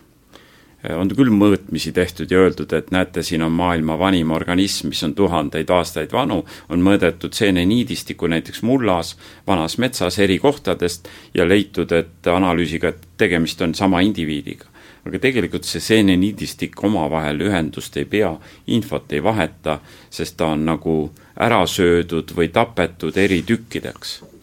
eh, 0.84 0.94
on 0.96 1.10
küll 1.10 1.32
mõõtmisi 1.34 1.94
tehtud 1.96 2.32
ja 2.32 2.44
öeldud, 2.44 2.74
et 2.74 2.92
näete, 2.96 3.24
siin 3.24 3.46
on 3.46 3.56
maailma 3.56 3.98
vanim 4.00 4.32
organism, 4.36 4.92
mis 4.94 5.04
on 5.08 5.16
tuhandeid 5.16 5.72
aastaid 5.72 6.14
vanu, 6.14 6.44
on 6.70 6.86
mõõdetud 6.86 7.34
seeneniidistikku 7.34 8.30
näiteks 8.32 8.64
mullas, 8.64 9.16
vanas 9.48 9.78
metsas 9.78 10.20
eri 10.20 10.40
kohtadest 10.40 11.10
ja 11.34 11.48
leitud, 11.48 11.92
et 11.92 12.32
analüüsiga, 12.32 12.94
et 12.94 13.10
tegemist 13.18 13.62
on 13.62 13.76
sama 13.76 14.02
indiviidiga. 14.06 14.72
aga 15.06 15.20
tegelikult 15.22 15.68
see 15.70 15.80
seeneniidistik 15.86 16.80
omavahel 16.84 17.44
ühendust 17.46 17.98
ei 17.98 18.08
pea, 18.10 18.32
infot 18.74 19.14
ei 19.14 19.22
vaheta, 19.24 19.80
sest 20.10 20.38
ta 20.38 20.48
on 20.56 20.66
nagu 20.66 20.96
ära 21.38 21.66
söödud 21.68 22.34
või 22.34 22.50
tapetud 22.50 23.18
eri 23.18 23.44
tükkideks. 23.46 24.35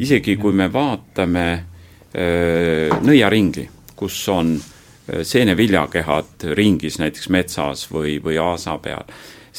Isegi 0.00 0.36
kui 0.40 0.52
me 0.56 0.68
vaatame 0.72 1.46
äh, 1.52 3.00
nõiaringi, 3.02 3.66
kus 3.96 4.20
on 4.32 4.54
äh, 4.56 5.22
seeneviljakehad 5.22 6.48
ringis 6.56 6.98
näiteks 7.02 7.28
metsas 7.28 7.86
või, 7.92 8.18
või 8.22 8.38
aasa 8.40 8.78
peal, 8.82 9.04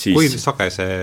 siis 0.01 0.15
kui 0.17 0.29
sage 0.41 0.67
see 0.73 0.97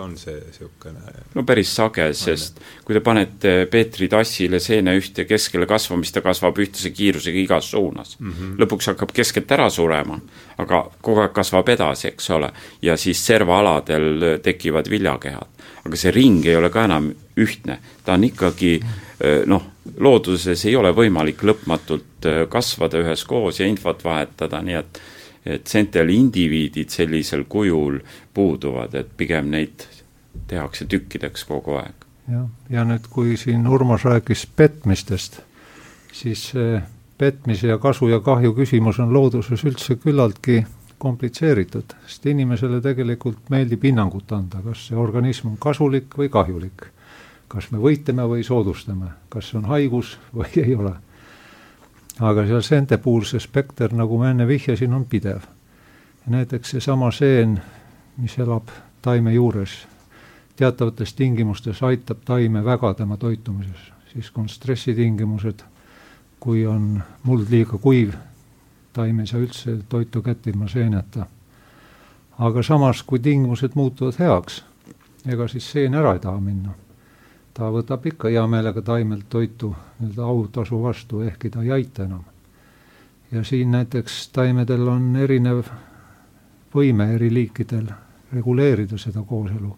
on, 0.00 0.14
see 0.20 0.36
niisugune? 0.36 1.14
no 1.34 1.44
päris 1.48 1.72
sage, 1.76 2.08
sest 2.16 2.60
kui 2.84 2.96
te 2.96 3.02
panete 3.04 3.54
Peetri 3.70 4.08
tassile 4.12 4.60
seene 4.62 4.96
ühte 4.98 5.26
keskele 5.28 5.68
kasvama, 5.70 6.04
siis 6.04 6.16
ta 6.16 6.24
kasvab 6.24 6.60
ühtlase 6.62 6.92
kiirusega 6.96 7.42
igas 7.42 7.70
suunas 7.72 8.16
mm. 8.18 8.32
-hmm. 8.32 8.54
lõpuks 8.62 8.92
hakkab 8.92 9.14
keskelt 9.16 9.52
ära 9.56 9.70
surema, 9.70 10.20
aga 10.58 10.84
kogu 11.00 11.24
aeg 11.24 11.34
kasvab 11.36 11.68
edasi, 11.74 12.08
eks 12.12 12.30
ole, 12.36 12.52
ja 12.82 12.96
siis 12.96 13.24
servaaladel 13.26 14.40
tekivad 14.44 14.90
viljakehad 14.90 15.56
aga 15.86 15.98
see 15.98 16.12
ring 16.14 16.46
ei 16.46 16.56
ole 16.58 16.70
ka 16.72 16.84
enam 16.86 17.10
ühtne, 17.42 17.78
ta 18.04 18.16
on 18.16 18.26
ikkagi 18.26 18.72
eh, 18.78 19.42
noh, 19.48 19.72
looduses 20.02 20.64
ei 20.66 20.76
ole 20.78 20.92
võimalik 20.96 21.44
lõpmatult 21.46 22.28
eh, 22.28 22.42
kasvada 22.50 23.00
üheskoos 23.02 23.60
ja 23.60 23.68
infot 23.70 24.02
vahetada, 24.04 24.62
nii 24.64 24.78
et 24.80 25.00
et 25.46 25.66
sentel 25.66 26.10
indiviidid 26.10 26.90
sellisel 26.90 27.44
kujul 27.48 28.00
puuduvad, 28.34 28.94
et 28.94 29.12
pigem 29.16 29.50
neid 29.50 29.86
tehakse 30.48 30.86
tükkideks 30.90 31.44
kogu 31.48 31.78
aeg. 31.80 32.06
jah, 32.30 32.48
ja 32.70 32.84
nüüd, 32.84 33.06
kui 33.10 33.36
siin 33.40 33.66
Urmas 33.66 34.04
rääkis 34.04 34.46
petmistest, 34.56 35.40
siis 36.12 36.50
petmise 37.18 37.68
ja 37.68 37.78
kasu 37.78 38.08
ja 38.08 38.20
kahju 38.20 38.52
küsimus 38.56 38.98
on 39.00 39.12
looduses 39.14 39.64
üldse 39.64 39.96
küllaltki 40.02 40.64
komplitseeritud, 40.98 41.96
sest 42.08 42.26
inimesele 42.26 42.80
tegelikult 42.84 43.50
meeldib 43.52 43.84
hinnangut 43.84 44.32
anda, 44.32 44.60
kas 44.64 44.86
see 44.88 44.98
organism 45.00 45.52
on 45.52 45.58
kasulik 45.60 46.16
või 46.18 46.30
kahjulik. 46.32 46.92
kas 47.48 47.68
me 47.70 47.78
võitleme 47.78 48.24
või 48.26 48.42
soodustame, 48.42 49.12
kas 49.30 49.50
see 49.50 49.58
on 49.60 49.68
haigus 49.70 50.16
või 50.34 50.48
ei 50.64 50.74
ole. 50.74 50.96
Aga 52.20 52.46
seal 52.46 52.62
seente 52.62 52.98
puhul 52.98 53.24
see 53.24 53.40
spekter, 53.40 53.92
nagu 53.92 54.18
ma 54.18 54.30
enne 54.30 54.46
vihjasin, 54.48 54.94
on 54.94 55.04
pidev. 55.04 55.40
näiteks 56.26 56.70
seesama 56.70 57.10
seen, 57.10 57.60
mis 58.16 58.38
elab 58.38 58.68
taime 59.02 59.32
juures, 59.32 59.86
teatavates 60.56 61.14
tingimustes 61.14 61.82
aitab 61.82 62.18
taime 62.24 62.64
väga 62.64 62.94
tema 62.94 63.16
toitumises. 63.16 63.92
siis 64.12 64.30
kui 64.30 64.42
on 64.42 64.48
stressitingimused, 64.48 65.62
kui 66.40 66.66
on 66.66 67.02
muld 67.22 67.50
liiga 67.50 67.78
kuiv, 67.78 68.14
taim 68.92 69.20
ei 69.20 69.26
saa 69.26 69.40
üldse 69.40 69.78
toitu 69.88 70.22
kätte 70.22 70.50
ilma 70.50 70.68
seeneta. 70.68 71.26
aga 72.38 72.62
samas, 72.62 73.02
kui 73.02 73.18
tingimused 73.18 73.70
muutuvad 73.74 74.14
heaks, 74.18 74.64
ega 75.26 75.48
siis 75.48 75.70
seen 75.72 75.94
ära 75.94 76.12
ei 76.12 76.18
taha 76.18 76.40
minna. 76.40 76.74
Ta 77.56 77.70
võtab 77.72 78.04
ikka 78.06 78.28
hea 78.28 78.46
meelega 78.46 78.82
taimelt 78.84 79.28
toitu 79.32 79.72
nii-öelda 79.98 80.24
autasu 80.24 80.82
vastu, 80.82 81.20
ehkki 81.24 81.50
ta 81.50 81.62
ei 81.62 81.70
aita 81.72 82.04
enam. 82.04 82.24
ja 83.32 83.44
siin 83.44 83.70
näiteks 83.70 84.28
taimedel 84.28 84.88
on 84.88 85.16
erinev 85.16 85.62
võime 86.74 87.08
eri 87.14 87.32
liikidel 87.32 87.88
reguleerida 88.32 88.98
seda 88.98 89.22
kooselu. 89.22 89.76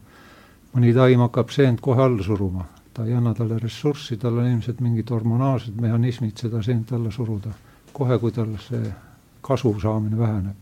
mõni 0.75 0.95
taim 0.95 1.21
hakkab 1.21 1.51
seent 1.55 1.81
kohe 1.81 2.03
alla 2.03 2.23
suruma, 2.23 2.65
ta 2.95 3.05
ei 3.07 3.15
anna 3.15 3.35
talle 3.35 3.59
ressurssi, 3.59 4.17
tal 4.17 4.39
on 4.39 4.47
ilmselt 4.47 4.81
mingid 4.81 5.11
hormonaalsed 5.11 5.81
mehhanismid 5.81 6.37
seda 6.37 6.63
seent 6.63 6.93
alla 6.93 7.11
suruda, 7.11 7.55
kohe 7.93 8.19
kui 8.19 8.33
tal 8.33 8.57
see 8.61 8.93
kasu 9.41 9.75
saamine 9.81 10.19
väheneb. 10.19 10.57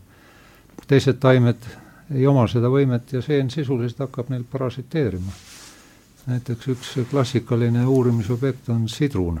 teised 0.87 1.17
taimed 1.19 1.65
ei 2.13 2.27
oma 2.27 2.47
seda 2.47 2.69
võimet 2.69 3.11
ja 3.11 3.21
seen 3.21 3.49
sisuliselt 3.49 3.99
hakkab 4.05 4.29
neil 4.29 4.43
parasiteerima. 4.51 5.31
Näiteks 6.27 6.67
üks 6.67 6.95
klassikaline 7.09 7.85
uurimisobjekt 7.87 8.69
on 8.69 8.89
sidrun, 8.89 9.39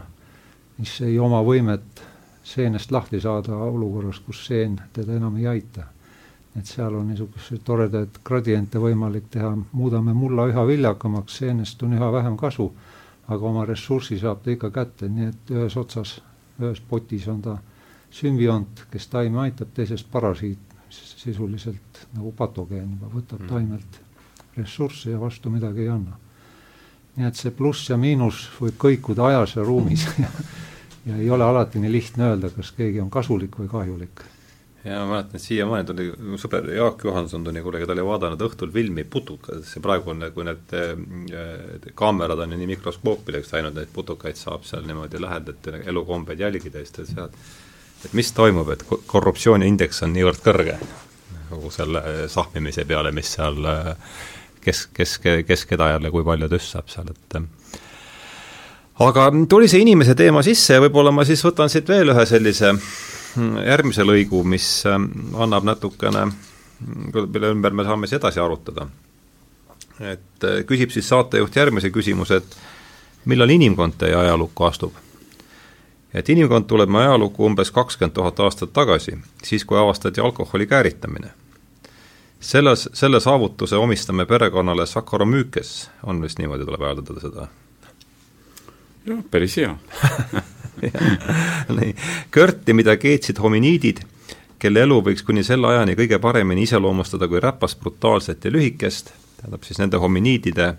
mis 0.77 1.01
ei 1.01 1.19
oma 1.19 1.41
võimet 1.43 2.03
seenest 2.43 2.91
lahti 2.91 3.19
saada 3.19 3.55
olukorras, 3.55 4.19
kus 4.23 4.45
seen 4.47 4.79
teda 4.93 5.17
enam 5.19 5.35
ei 5.37 5.47
aita 5.47 5.87
et 6.57 6.65
seal 6.65 6.95
on 6.97 7.07
niisuguseid 7.11 7.61
toredaid 7.65 8.19
gradiente 8.25 8.79
võimalik 8.81 9.27
teha, 9.33 9.51
muudame 9.77 10.13
mulla 10.17 10.47
üha 10.49 10.63
viljakamaks, 10.67 11.41
seenest 11.41 11.83
on 11.85 11.93
üha 11.97 12.09
vähem 12.13 12.37
kasu, 12.37 12.71
aga 13.27 13.49
oma 13.51 13.65
ressursi 13.69 14.17
saab 14.19 14.41
ta 14.43 14.53
ikka 14.53 14.71
kätte, 14.73 15.09
nii 15.11 15.29
et 15.29 15.51
ühes 15.53 15.77
otsas, 15.77 16.17
ühes 16.61 16.81
potis 16.89 17.27
on 17.29 17.43
ta 17.45 17.57
sümbiont, 18.19 18.87
kes 18.91 19.07
taime 19.11 19.43
aitab, 19.45 19.73
teises 19.75 20.03
parasiit, 20.03 20.63
sisuliselt 20.89 22.05
nagu 22.15 22.31
patogeen 22.37 22.89
juba, 22.95 23.11
võtab 23.13 23.43
mm. 23.43 23.49
taimelt 23.51 24.01
ressurssi 24.57 25.11
ja 25.11 25.19
vastu 25.21 25.51
midagi 25.53 25.83
ei 25.85 25.91
anna. 25.93 26.17
Nii 27.17 27.27
et 27.27 27.39
see 27.39 27.53
pluss 27.55 27.89
ja 27.89 27.97
miinus 27.99 28.45
võib 28.61 28.77
kõikuda 28.81 29.31
ajas 29.31 29.57
ja 29.59 29.67
ruumis. 29.67 30.07
Ja, 31.07 31.13
ja 31.13 31.21
ei 31.23 31.29
ole 31.31 31.45
alati 31.45 31.79
nii 31.79 31.91
lihtne 31.91 32.25
öelda, 32.33 32.49
kas 32.51 32.73
keegi 32.75 32.99
on 32.99 33.07
kasulik 33.09 33.53
või 33.55 33.69
kahjulik. 33.71 34.23
Ja 34.83 34.97
ma 35.01 35.13
mäletan, 35.13 35.39
et 35.39 35.43
siiamaani 35.43 35.87
tuli, 35.87 36.07
mu 36.19 36.39
sõber 36.39 36.67
Jaak 36.75 37.05
Johanson 37.07 37.43
tuli 37.43 37.61
kuulge, 37.63 37.85
ta 37.87 37.95
oli 37.95 38.03
vaadanud 38.07 38.43
õhtul 38.43 38.73
filmi 38.75 39.05
Putukad, 39.07 39.63
see 39.67 39.83
praegu 39.83 40.11
on, 40.11 40.25
kui 40.35 40.45
need 40.47 40.75
äh, 40.75 41.87
kaamerad 41.95 42.43
on 42.43 42.53
ju 42.55 42.59
nii 42.59 42.69
mikroskoopideks 42.73 43.55
läinud, 43.55 43.75
neid 43.75 43.91
putukaid 43.95 44.39
saab 44.39 44.67
seal 44.67 44.83
niimoodi 44.87 45.23
lähedalt 45.23 45.71
elukombeid 45.79 46.43
jälgida, 46.43 46.83
siis 46.83 46.95
ta 46.95 47.07
sealt 47.07 47.39
et 48.05 48.13
mis 48.13 48.31
toimub, 48.35 48.69
et 48.73 48.83
korruptsiooniindeks 49.09 50.03
on 50.05 50.13
niivõrd 50.15 50.43
kõrge 50.45 50.77
kogu 51.49 51.71
selle 51.71 52.27
sahmimise 52.31 52.83
peale, 52.87 53.13
mis 53.15 53.29
seal 53.37 53.63
kes, 54.67 54.87
kes, 54.93 55.17
kes 55.47 55.65
keda 55.69 55.93
jälle 55.95 56.11
kui 56.13 56.25
palju 56.27 56.51
tüssab 56.51 56.91
seal, 56.91 57.09
et 57.13 57.39
aga 59.07 59.27
tuli 59.49 59.69
see 59.71 59.83
inimese 59.85 60.15
teema 60.17 60.43
sisse 60.45 60.77
ja 60.77 60.83
võib-olla 60.83 61.13
ma 61.13 61.25
siis 61.27 61.43
võtan 61.45 61.71
siit 61.71 61.89
veel 61.89 62.13
ühe 62.13 62.25
sellise 62.29 62.73
järgmise 63.65 64.05
lõigu, 64.05 64.43
mis 64.47 64.67
ähm, 64.89 65.09
annab 65.37 65.67
natukene, 65.67 66.25
mille 67.13 67.51
ümber 67.53 67.75
me 67.75 67.85
saame 67.85 68.07
siis 68.07 68.19
edasi 68.19 68.41
arutada. 68.41 68.87
et 69.99 70.43
äh, 70.43 70.63
küsib 70.69 70.91
siis 70.93 71.07
saatejuht 71.09 71.55
järgmise 71.55 71.89
küsimuse, 71.89 72.41
et 72.41 72.57
millal 73.25 73.49
inimkond 73.49 73.97
teie 73.97 74.15
ajalukku 74.15 74.65
astub? 74.65 74.93
et 76.13 76.29
inimkond 76.29 76.65
tuleb 76.65 76.89
meie 76.89 77.07
ajalukku 77.07 77.45
umbes 77.45 77.71
kakskümmend 77.71 78.13
tuhat 78.13 78.39
aastat 78.39 78.73
tagasi, 78.73 79.17
siis 79.43 79.65
kui 79.65 79.77
avastati 79.77 80.21
alkoholi 80.21 80.67
kääritamine. 80.67 81.33
Selles, 82.39 82.89
selle 82.93 83.19
saavutuse 83.19 83.75
omistame 83.75 84.25
perekonnale 84.25 84.85
Saccharomyces, 84.85 85.89
on 86.03 86.21
vist 86.21 86.39
niimoodi, 86.39 86.65
tuleb 86.65 86.81
hääldada 86.81 87.19
seda? 87.21 87.47
jah, 89.07 89.23
päris 89.31 89.57
hea 89.57 89.77
nii, 91.77 91.93
kõrti, 92.33 92.73
mida 92.77 92.97
keetsid 93.01 93.39
hominiidid, 93.41 94.01
kelle 94.59 94.83
elu 94.85 94.99
võiks 95.09 95.25
kuni 95.25 95.43
selle 95.43 95.69
ajani 95.71 95.95
kõige 95.97 96.19
paremini 96.21 96.67
iseloomustada 96.67 97.27
kui 97.27 97.41
räpast, 97.41 97.79
brutaalset 97.79 98.45
ja 98.45 98.51
lühikest, 98.53 99.13
tähendab 99.37 99.65
siis 99.65 99.79
nende 99.81 100.01
hominiidide 100.01 100.73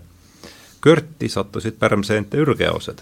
kõrti 0.83 1.29
sattusid 1.29 1.79
pärmseente 1.79 2.39
ürgeosed. 2.39 3.01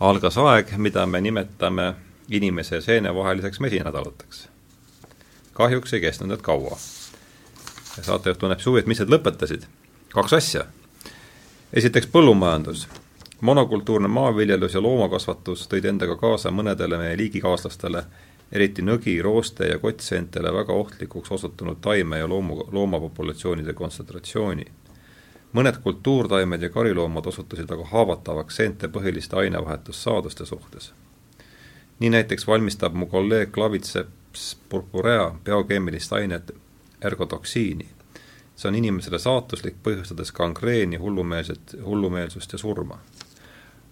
algas 0.00 0.38
aeg, 0.38 0.72
mida 0.76 1.06
me 1.06 1.20
nimetame 1.20 1.94
inimese 2.30 2.74
ja 2.74 2.80
seene 2.80 3.14
vaheliseks 3.14 3.60
mesinädalateks. 3.60 4.48
kahjuks 5.52 5.92
ei 5.92 6.00
kestnud 6.00 6.28
need 6.28 6.42
kaua. 6.42 6.78
Saatejuht 8.02 8.38
tunneb 8.38 8.60
suvi, 8.60 8.80
et 8.80 8.86
mis 8.86 9.00
need 9.00 9.12
lõpetasid? 9.12 9.66
kaks 10.14 10.32
asja. 10.32 10.64
esiteks 11.72 12.06
põllumajandus 12.06 12.88
monokultuurne 13.40 14.08
maaviljelus 14.08 14.74
ja 14.74 14.82
loomakasvatus 14.82 15.68
tõid 15.68 15.86
endaga 15.88 16.16
kaasa 16.16 16.50
mõnedele 16.50 16.98
meie 17.00 17.16
liigikaaslastele, 17.16 18.02
eriti 18.52 18.82
nõgi, 18.82 19.16
rooste 19.22 19.68
ja 19.70 19.78
kottseentele 19.78 20.52
väga 20.52 20.72
ohtlikuks 20.72 21.32
osutunud 21.32 21.80
taime- 21.80 22.18
ja 22.18 22.28
loomu, 22.28 22.66
loomapopulatsioonide 22.72 23.72
kontsentratsiooni. 23.72 24.64
mõned 25.52 25.78
kultuurtaimed 25.82 26.62
ja 26.62 26.68
kariloomad 26.70 27.26
osutusid 27.26 27.70
aga 27.70 27.84
haavatavaks 27.84 28.56
seente 28.56 28.88
põhiliste 28.88 29.36
ainevahetussaaduste 29.36 30.46
suhtes. 30.46 30.92
nii 31.98 32.10
näiteks 32.10 32.46
valmistab 32.46 32.94
mu 32.94 33.06
kolleeg 33.06 33.50
Claviceps 33.50 34.56
purpurea 34.68 35.34
biokeemilist 35.44 36.12
ainet 36.12 36.50
ergotoksiini 37.04 37.88
see 38.56 38.68
on 38.68 38.76
inimesele 38.76 39.18
saatuslik, 39.18 39.78
põhjustades 39.82 40.34
gangreeni, 40.36 40.98
hullumeelset, 41.00 41.76
hullumeelsust 41.84 42.52
ja 42.52 42.58
surma 42.58 42.98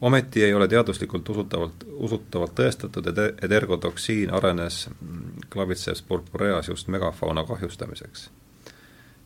ometi 0.00 0.44
ei 0.44 0.54
ole 0.54 0.68
teaduslikult 0.68 1.28
usutavalt, 1.28 1.84
usutavalt 1.88 2.54
tõestatud, 2.54 3.06
et, 3.10 3.18
et 3.44 3.52
ergotoksiin 3.52 4.30
arenes 4.34 4.88
Claviceps 5.52 6.02
purpureas 6.02 6.68
just 6.68 6.88
megafauna 6.88 7.44
kahjustamiseks. 7.44 8.30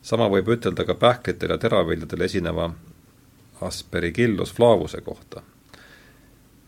sama 0.01 0.27
võib 0.29 0.49
ütelda 0.49 0.85
ka 0.85 0.93
pähklitel 0.93 1.49
ja 1.49 1.57
teraviljadel 1.57 2.21
esineva 2.21 2.73
Aspergillus 3.61 4.53
flavuse 4.53 5.01
kohta, 5.01 5.41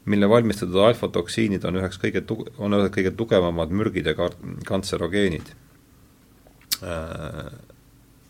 mille 0.06 0.30
valmistatud 0.30 0.76
alfatoksiinid 0.76 1.64
on 1.64 1.76
üheks 1.82 2.00
kõige 2.00 2.22
tu-, 2.22 2.46
on 2.58 2.74
ühed 2.74 2.94
kõige 2.94 3.12
tugevamad 3.12 3.70
mürgid 3.70 4.06
ja 4.06 4.14
kar-, 4.14 4.38
kantserogeenid. 4.66 5.56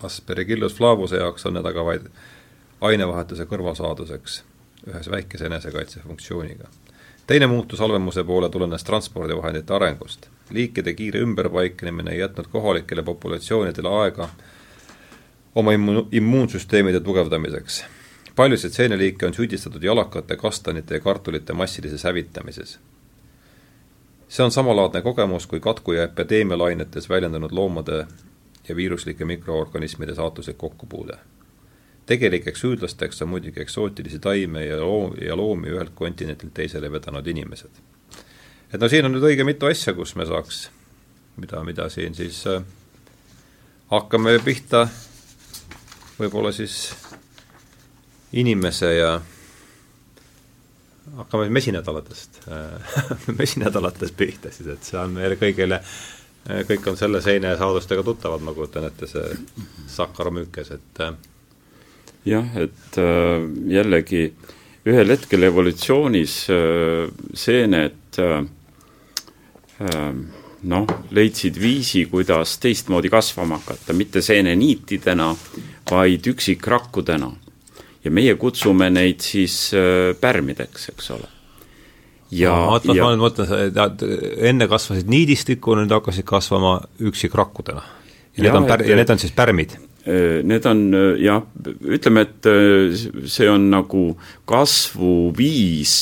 Aspergillus 0.04 0.76
flavuse 0.76 1.18
jaoks 1.18 1.46
on 1.46 1.54
need 1.54 1.66
aga 1.66 1.86
vaid 1.86 2.10
ainevahetuse 2.82 3.46
kõrvalsaaduseks 3.50 4.42
ühes 4.88 5.12
väikese 5.12 5.46
enesekaitsefunktsiooniga. 5.46 6.68
teine 7.28 7.48
muutus 7.48 7.80
halvemuse 7.80 8.24
poole 8.24 8.50
tulenes 8.50 8.84
transpordivahendite 8.84 9.74
arengust. 9.74 10.28
liikide 10.50 10.94
kiire 10.94 11.20
ümberpaiknemine 11.20 12.12
ei 12.12 12.20
jätnud 12.20 12.48
kohalikele 12.52 13.04
populatsioonidele 13.04 13.90
aega 13.90 14.30
oma 15.56 15.72
immu-, 15.72 16.08
immuunsüsteemide 16.12 17.00
tugevdamiseks. 17.00 17.86
paljusid 18.36 18.72
seeneliike 18.72 19.26
on 19.26 19.34
süüdistatud 19.34 19.84
jalakate, 19.84 20.36
kastanite 20.36 20.96
ja 20.96 21.00
kartulite 21.00 21.54
massilises 21.54 22.04
hävitamises. 22.04 22.80
see 24.28 24.46
on 24.46 24.52
samalaadne 24.52 25.02
kogemus 25.02 25.48
kui 25.48 25.60
katku- 25.60 25.94
ja 25.94 26.04
epideemialainetes 26.04 27.10
väljendunud 27.10 27.52
loomade 27.52 28.06
ja 28.70 28.76
viiruslike 28.76 29.26
mikroorganismide 29.26 30.16
saatuslik 30.16 30.58
kokkupuude 30.58 31.18
tegelikeks 32.06 32.62
süüdlasteks 32.62 33.22
on 33.22 33.30
muidugi 33.30 33.62
eksootilisi 33.62 34.20
taime 34.20 34.66
ja 34.66 34.78
loom- 34.78 35.18
ja 35.22 35.36
loomi 35.38 35.70
ühelt 35.74 35.94
kontinentilt 35.96 36.54
teisele 36.54 36.92
vedanud 36.92 37.28
inimesed. 37.28 37.70
et 38.74 38.82
no 38.82 38.90
siin 38.90 39.06
on 39.06 39.16
nüüd 39.16 39.26
õige 39.26 39.44
mitu 39.44 39.66
asja, 39.66 39.94
kus 39.94 40.16
me 40.16 40.26
saaks, 40.26 40.70
mida, 41.38 41.64
mida 41.64 41.90
siin 41.90 42.16
siis 42.16 42.44
äh, 42.48 42.64
hakkame 43.92 44.40
pihta 44.46 44.88
võib-olla 46.20 46.52
siis 46.52 46.94
inimese 48.34 48.94
ja 48.96 49.22
hakkame 51.16 51.50
mesinädalatest 51.50 52.42
äh, 52.48 53.08
mesinädalatest 53.42 54.18
pihta 54.18 54.52
siis, 54.52 54.68
et 54.68 54.84
see 54.84 55.00
on 55.00 55.18
meile 55.18 55.40
kõigile, 55.42 55.82
kõik 56.46 56.90
on 56.92 56.98
selle 56.98 57.22
seine 57.26 57.56
saadustega 57.58 58.04
tuttavad, 58.06 58.44
ma 58.46 58.54
kujutan 58.54 58.86
ette, 58.90 59.10
see 59.10 59.38
sakkaromüükes, 59.96 60.72
et 60.76 61.02
äh, 61.02 61.16
jah, 62.30 62.52
et 62.62 63.00
äh, 63.02 63.48
jällegi 63.74 64.28
ühel 64.86 65.10
hetkel 65.16 65.48
evolutsioonis 65.48 66.34
seened 67.34 68.20
noh, 70.70 70.94
leidsid 71.18 71.58
viisi, 71.58 72.04
kuidas 72.12 72.54
teistmoodi 72.62 73.10
kasvama 73.10 73.58
hakata, 73.64 73.98
mitte 73.98 74.22
seeneniitidena, 74.22 75.32
vaid 75.90 76.30
üksikrakkudena. 76.30 77.32
ja 78.06 78.12
meie 78.12 78.36
kutsume 78.38 78.92
neid 78.94 79.26
siis 79.26 79.72
pärmideks, 80.22 80.90
eks 80.94 81.10
ole 81.18 81.35
ja 82.32 82.54
ma, 82.70 82.80
ja 82.94 83.06
ma 83.06 83.16
mõtlen, 83.20 83.52
et 83.70 84.06
enne 84.50 84.68
kasvasid 84.72 85.10
niidistikku, 85.12 85.76
nüüd 85.80 85.94
hakkasid 85.94 86.26
kasvama 86.28 86.78
üksikrakkudena. 87.00 87.84
ja, 88.36 88.44
ja 88.44 88.48
need 88.48 88.62
on 88.62 88.70
pär-, 88.70 88.86
ja 88.90 88.98
need 89.00 89.14
on 89.14 89.22
siis 89.22 89.36
pärmid? 89.36 89.78
Need 90.06 90.66
on 90.70 90.82
jah, 91.18 91.42
ütleme, 91.98 92.28
et 92.28 92.48
see 93.32 93.48
on 93.50 93.72
nagu 93.72 94.04
kasvuviis 94.46 95.96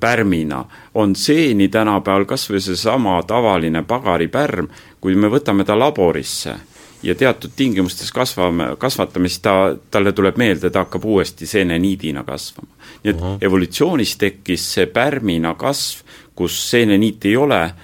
pärmina, 0.00 0.64
on 0.98 1.14
seeni 1.16 1.68
tänapäeval 1.68 2.24
kas 2.26 2.48
või 2.50 2.62
seesama 2.64 3.20
tavaline 3.28 3.84
pagaripärm, 3.86 4.70
kui 5.00 5.14
me 5.14 5.30
võtame 5.30 5.66
ta 5.68 5.76
laborisse 5.78 6.56
ja 7.02 7.14
teatud 7.14 7.52
tingimustes 7.56 8.12
kasvame, 8.12 8.72
kasvatame, 8.78 9.28
siis 9.28 9.42
ta, 9.44 9.54
talle 9.90 10.12
tuleb 10.12 10.38
meelde, 10.40 10.70
ta 10.70 10.86
hakkab 10.86 11.04
uuesti 11.04 11.46
seeneniidina 11.46 12.24
kasvama. 12.24 12.71
Nii 13.04 13.10
et 13.10 13.20
uh 13.20 13.26
-huh. 13.26 13.38
evolutsioonis 13.40 14.16
tekkis 14.16 14.72
see 14.74 14.86
pärmina 14.86 15.54
kasv, 15.54 16.04
kus 16.34 16.70
seeneniit 16.70 17.24
ei 17.24 17.36
ole, 17.36 17.74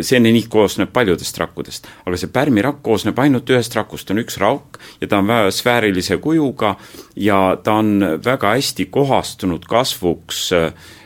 seeneniit 0.00 0.48
koosneb 0.48 0.92
paljudest 0.92 1.38
rakkudest, 1.38 1.86
aga 2.06 2.16
see 2.16 2.28
pärmirakk 2.28 2.82
koosneb 2.82 3.18
ainult 3.18 3.50
ühest 3.50 3.74
rakust, 3.74 4.10
on 4.10 4.18
üks 4.18 4.38
rauk 4.38 4.78
ja 5.00 5.06
ta 5.06 5.18
on 5.18 5.26
väga 5.26 5.50
sfäärilise 5.50 6.16
kujuga 6.16 6.76
ja 7.16 7.56
ta 7.62 7.72
on 7.72 8.00
väga 8.24 8.54
hästi 8.54 8.86
kohastunud 8.86 9.64
kasvuks 9.68 10.50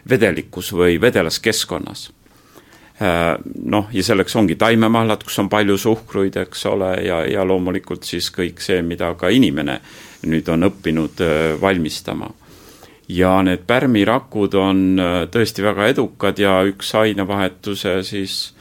vedelikus 0.08 0.72
või 0.72 1.00
vedelas 1.00 1.38
keskkonnas 1.40 2.10
Äh, 3.02 3.38
noh, 3.62 3.86
ja 3.94 4.02
selleks 4.02 4.34
ongi 4.36 4.56
taimemahlad, 4.58 5.22
kus 5.22 5.38
on 5.38 5.46
palju 5.48 5.76
suhkruid, 5.78 6.34
eks 6.40 6.64
ole, 6.66 6.88
ja, 7.06 7.20
ja 7.30 7.44
loomulikult 7.46 8.02
siis 8.02 8.26
kõik 8.34 8.58
see, 8.58 8.80
mida 8.82 9.12
ka 9.14 9.30
inimene 9.30 9.76
nüüd 10.26 10.48
on 10.50 10.66
õppinud 10.66 11.22
äh, 11.22 11.36
valmistama. 11.62 12.32
Ja 13.08 13.42
need 13.42 13.64
pärmirakud 13.66 14.54
on 14.54 15.00
äh, 15.00 15.18
tõesti 15.32 15.64
väga 15.64 15.88
edukad 15.94 16.38
ja 16.38 16.60
üks 16.68 16.94
ainevahetuse 16.94 18.02
siis 18.02 18.54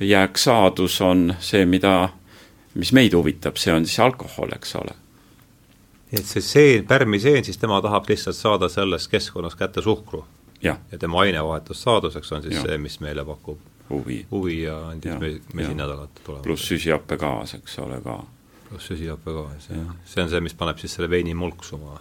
jääksaadus 0.00 1.00
on 1.00 1.34
see, 1.40 1.64
mida, 1.66 2.08
mis 2.74 2.92
meid 2.92 3.14
huvitab, 3.14 3.56
see 3.56 3.72
on 3.72 3.86
siis 3.86 4.00
alkohol, 4.00 4.52
eks 4.56 4.76
ole 4.76 4.96
et 6.12 6.26
see 6.26 6.42
seen, 6.44 6.84
pärmiseen, 6.86 7.44
siis 7.44 7.58
tema 7.58 7.80
tahab 7.82 8.08
lihtsalt 8.08 8.36
saada 8.36 8.68
selles 8.70 9.08
keskkonnas 9.08 9.56
kätte 9.58 9.82
suhkru? 9.82 10.24
ja, 10.62 10.76
ja 10.92 10.98
tema 10.98 11.20
ainevahetussaaduseks 11.20 12.32
on 12.32 12.42
siis 12.42 12.54
ja. 12.54 12.62
see, 12.62 12.78
mis 12.78 13.00
meile 13.00 13.24
pakub 13.24 13.58
huvi, 13.90 14.26
huvi 14.30 14.62
ja 14.62 14.78
andis 14.88 15.18
me, 15.20 15.40
mesinädalat 15.54 16.20
tulema. 16.24 16.42
pluss 16.42 16.68
süsihappegaas, 16.68 17.54
eks 17.54 17.78
ole, 17.78 18.00
ka. 18.04 18.18
pluss 18.68 18.90
süsihappegaas, 18.90 19.70
jah. 19.70 19.94
see 20.04 20.22
on 20.22 20.30
see, 20.30 20.40
mis 20.40 20.54
paneb 20.54 20.80
siis 20.82 20.96
selle 20.98 21.10
veini 21.10 21.34
mulksuma? 21.34 22.00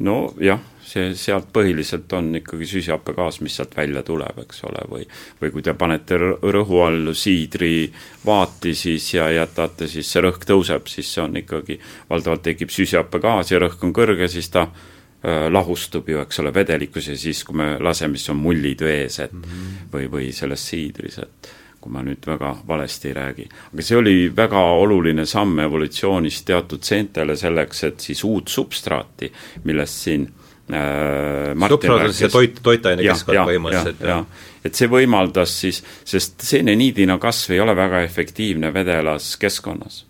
Nojah, 0.00 0.60
see 0.90 1.12
sealt 1.18 1.50
põhiliselt 1.54 2.12
on 2.16 2.32
ikkagi 2.40 2.66
süsihappegaas, 2.66 3.40
mis 3.44 3.56
sealt 3.58 3.76
välja 3.76 4.02
tuleb, 4.06 4.40
eks 4.42 4.64
ole, 4.68 4.84
või 4.90 5.04
või 5.40 5.52
kui 5.54 5.64
te 5.66 5.74
panete 5.78 6.18
rõhu 6.18 6.80
all 6.84 7.12
siidri 7.14 7.90
vaati 8.26 8.74
siis 8.74 9.12
ja 9.14 9.28
jätate, 9.34 9.88
siis 9.88 10.10
see 10.10 10.24
rõhk 10.24 10.46
tõuseb, 10.48 10.88
siis 10.90 11.12
see 11.14 11.22
on 11.24 11.36
ikkagi, 11.42 11.78
valdavalt 12.10 12.46
tekib 12.48 12.72
süsihappegaas 12.74 13.52
ja 13.52 13.62
rõhk 13.62 13.84
on 13.86 13.94
kõrge, 13.96 14.28
siis 14.32 14.50
ta 14.50 14.66
äh, 14.66 15.46
lahustub 15.52 16.08
ju, 16.08 16.24
eks 16.24 16.42
ole, 16.42 16.54
vedelikus 16.54 17.12
ja 17.12 17.16
siis, 17.20 17.44
kui 17.44 17.60
me 17.60 17.74
laseme, 17.78 18.18
siis 18.18 18.34
on 18.34 18.42
mullid 18.42 18.82
vees, 18.84 19.20
et 19.20 19.32
mm 19.32 19.42
-hmm. 19.42 19.88
või, 19.92 20.10
või 20.16 20.32
selles 20.32 20.68
siidris, 20.72 21.18
et 21.18 21.54
kui 21.80 21.92
ma 21.92 22.02
nüüd 22.04 22.26
väga 22.26 22.52
valesti 22.68 23.08
ei 23.08 23.14
räägi. 23.16 23.48
aga 23.72 23.86
see 23.86 23.96
oli 23.96 24.14
väga 24.36 24.60
oluline 24.82 25.26
samm 25.26 25.58
evolutsioonis 25.64 26.42
teatud 26.44 26.84
seentele 26.84 27.36
selleks, 27.36 27.84
et 27.88 28.00
siis 28.00 28.24
uut 28.24 28.48
substraati, 28.48 29.32
millest 29.64 30.06
siin 30.06 30.26
äh, 30.72 31.68
substraat 31.68 32.08
on 32.08 32.14
see 32.14 32.32
toit, 32.32 32.62
toitaine 32.62 33.04
keskkond 33.06 33.44
põhimõtteliselt 33.48 34.04
ja,. 34.04 34.20
jah, 34.20 34.48
et 34.64 34.76
see 34.76 34.90
võimaldas 34.92 35.56
siis, 35.64 35.82
sest 36.04 36.44
seeneniidina 36.44 37.18
kasv 37.18 37.56
ei 37.56 37.62
ole 37.64 37.76
väga 37.76 38.04
efektiivne 38.08 38.74
vedelas 38.74 39.36
keskkonnas. 39.40 40.04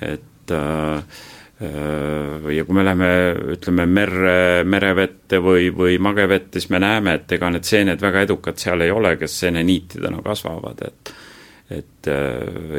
et 0.00 0.32
Äh, 0.50 1.02
ja 1.60 2.64
kui 2.68 2.76
me 2.76 2.84
läheme, 2.84 3.10
ütleme, 3.56 3.86
merre, 3.88 4.64
merevette 4.68 5.38
või, 5.40 5.70
või 5.72 5.96
magevette, 6.02 6.60
siis 6.60 6.68
me 6.74 6.80
näeme, 6.82 7.14
et 7.16 7.32
ega 7.32 7.48
need 7.52 7.64
seened 7.64 8.02
väga 8.02 8.26
edukad 8.26 8.60
seal 8.60 8.84
ei 8.84 8.92
ole, 8.92 9.14
kes 9.20 9.38
seeneniitidena 9.44 10.20
kasvavad, 10.24 10.84
et 10.90 11.14
et 11.66 12.06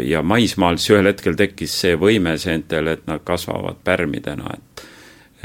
ja 0.07 0.21
maismaal 0.23 0.77
siis 0.79 0.93
ühel 0.93 1.09
hetkel 1.09 1.35
tekkis 1.35 1.73
see 1.81 1.97
võime 1.99 2.37
seentel, 2.39 2.87
et 2.93 3.01
nad 3.09 3.25
kasvavad 3.25 3.81
pärmidena, 3.83 4.53
et 4.53 4.85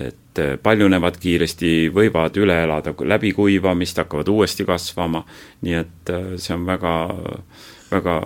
et 0.03 0.41
paljunevad 0.63 1.19
kiiresti, 1.21 1.91
võivad 1.93 2.37
üle 2.41 2.55
elada 2.65 2.95
läbikuivamist, 2.97 3.99
hakkavad 4.01 4.29
uuesti 4.33 4.65
kasvama, 4.65 5.21
nii 5.67 5.75
et 5.77 6.13
see 6.41 6.55
on 6.55 6.65
väga 6.65 6.93
äh, 7.13 7.67
väga 7.93 8.17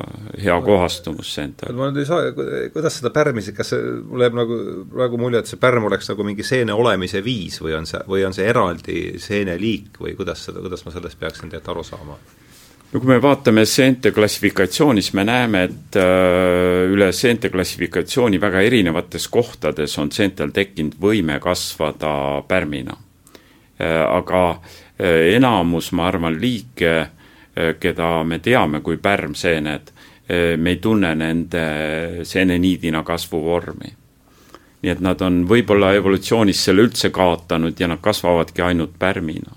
hea 0.43 0.57
kohastumus 0.64 1.35
see 1.35 1.45
endal. 1.49 1.75
ma 1.77 1.91
nüüd 1.91 2.03
ei 2.03 2.09
saa, 2.09 2.33
kuidas 2.75 3.01
seda 3.01 3.12
pärmisi, 3.14 3.55
kas 3.57 3.75
see, 3.75 3.93
mul 4.07 4.25
jääb 4.25 4.39
nagu 4.39 4.59
praegu 4.95 5.21
mulje, 5.21 5.43
et 5.43 5.51
see 5.53 5.61
pärm 5.61 5.89
oleks 5.91 6.11
nagu 6.12 6.27
mingi 6.27 6.47
seene 6.47 6.77
olemise 6.77 7.23
viis 7.25 7.61
või 7.62 7.77
on 7.79 7.89
see, 7.89 8.03
või 8.09 8.25
on 8.29 8.37
see 8.37 8.49
eraldi 8.49 9.05
seeneliik 9.23 10.01
või 10.03 10.17
kuidas 10.19 10.47
seda, 10.49 10.64
kuidas 10.64 10.87
ma 10.87 10.95
sellest 10.95 11.21
peaksin 11.21 11.51
tegelikult 11.51 11.75
aru 11.75 11.87
saama? 11.87 12.19
no 12.93 13.01
kui 13.01 13.11
me 13.11 13.19
vaatame 13.23 13.64
seente 13.69 14.12
klassifikatsiooni, 14.14 15.03
siis 15.03 15.17
me 15.19 15.27
näeme, 15.27 15.64
et 15.69 15.99
äh, 16.01 16.87
üle 16.93 17.11
seente 17.17 17.51
klassifikatsiooni 17.53 18.41
väga 18.41 18.62
erinevates 18.67 19.29
kohtades 19.33 19.99
on 20.01 20.12
seentel 20.14 20.55
tekkinud 20.55 20.97
võime 21.03 21.41
kasvada 21.43 22.43
pärmina. 22.49 22.97
Äh, 23.77 24.01
aga 24.07 24.45
äh, 24.55 25.35
enamus, 25.35 25.91
ma 25.93 26.07
arvan, 26.09 26.39
liike 26.41 26.95
keda 27.81 28.25
me 28.25 28.39
teame 28.45 28.83
kui 28.85 28.99
pärmseened, 29.03 29.93
äh, 30.29 30.57
me 30.57 30.77
ei 30.77 30.81
tunne 30.83 31.15
nende 31.15 31.69
seeneniidina 32.25 33.03
kasvuvormi. 33.03 33.95
nii 34.83 34.93
et 34.93 35.01
nad 35.01 35.23
on 35.25 35.47
võib-olla 35.49 35.95
evolutsioonis 35.97 36.59
selle 36.65 36.85
üldse 36.85 37.09
kaotanud 37.11 37.81
ja 37.81 37.89
nad 37.89 37.99
kasvavadki 38.05 38.63
ainult 38.63 38.93
pärmina 38.99 39.55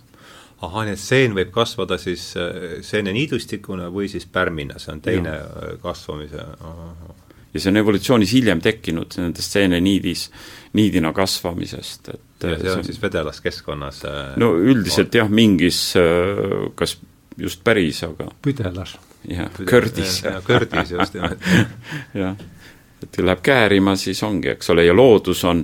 ahah, 0.64 0.86
nii 0.88 0.96
et 0.96 1.02
seen 1.02 1.36
võib 1.36 1.52
kasvada 1.54 1.98
siis 2.00 2.32
äh, 2.40 2.80
seeneniidustikuna 2.82 3.90
või 3.94 4.08
siis 4.12 4.26
pärmina, 4.26 4.80
see 4.80 4.94
on 4.96 5.02
teine 5.04 5.36
ja. 5.36 5.74
kasvamise 5.84 6.40
ja 7.54 7.60
see 7.60 7.70
on 7.72 7.82
evolutsioonis 7.82 8.34
hiljem 8.38 8.64
tekkinud 8.64 9.20
nendest 9.20 9.56
seeneniidis, 9.58 10.28
niidina 10.78 11.12
kasvamisest, 11.14 12.12
et 12.14 12.48
ja 12.48 12.58
see 12.58 12.74
on 12.74 12.84
see, 12.84 12.94
siis 12.94 13.02
vedelas 13.04 13.42
keskkonnas 13.44 14.04
no 14.40 14.52
üldiselt 14.56 15.16
jah, 15.20 15.30
mingis 15.30 15.82
kas 16.80 16.98
just 17.40 17.64
päris, 17.64 18.04
aga 18.08 18.30
püdelas. 18.46 18.98
jah, 19.28 19.52
kördis. 19.66 20.22
kördis 20.48 20.96
just 20.96 21.18
nimelt 21.18 21.44
jah, 22.24 22.36
et 23.04 23.16
kui 23.16 23.26
läheb 23.26 23.44
käärima, 23.44 23.96
siis 24.00 24.22
ongi, 24.24 24.54
eks 24.56 24.74
ole, 24.74 24.86
ja 24.86 24.96
loodus 24.96 25.44
on 25.48 25.64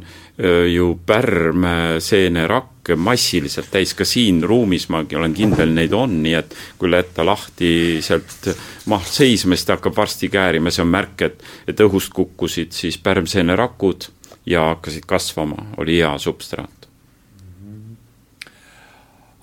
ju 0.71 0.87
pärm, 1.05 1.67
seenerakk 2.03 2.93
massiliselt 2.99 3.71
täis, 3.71 3.95
ka 3.97 4.05
siin 4.05 4.43
ruumis 4.43 4.89
ma 4.93 5.01
olen 5.03 5.33
kindel, 5.33 5.71
neid 5.73 5.93
on, 5.95 6.19
nii 6.23 6.33
et 6.37 6.55
kui 6.79 6.91
jätta 6.91 7.25
lahti 7.25 7.71
sealt 8.03 8.49
maht 8.91 9.07
seisma, 9.09 9.55
siis 9.55 9.67
ta 9.67 9.79
hakkab 9.79 9.95
varsti 9.97 10.29
käärima, 10.29 10.71
see 10.71 10.83
on 10.83 10.91
märk, 10.91 11.27
et 11.27 11.43
et 11.67 11.85
õhust 11.87 12.13
kukkusid 12.13 12.75
siis 12.75 12.99
pärmseenerakud 13.01 14.09
ja 14.45 14.69
hakkasid 14.75 15.07
kasvama, 15.07 15.71
oli 15.81 15.97
hea 16.01 16.17
substraat 16.21 16.84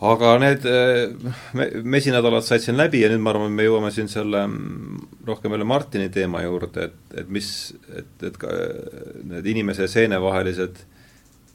aga 0.03 0.32
need 0.42 0.64
me, 1.55 1.68
mesinädalad 1.94 2.46
said 2.46 2.64
siin 2.64 2.78
läbi 2.78 3.05
ja 3.05 3.11
nüüd 3.12 3.22
ma 3.22 3.30
arvan, 3.34 3.55
me 3.55 3.66
jõuame 3.66 3.92
siin 3.94 4.11
selle 4.11 4.40
mm, 4.48 5.22
rohkem 5.28 5.55
jälle 5.55 5.68
Martini 5.68 6.09
teema 6.14 6.42
juurde, 6.42 6.88
et, 6.90 7.16
et 7.22 7.30
mis, 7.30 7.53
et, 7.94 8.12
et 8.26 8.40
ka 8.40 8.50
need 9.30 9.46
inimese 9.55 9.86
ja 9.86 9.92
seene 9.92 10.18
vahelised 10.22 10.82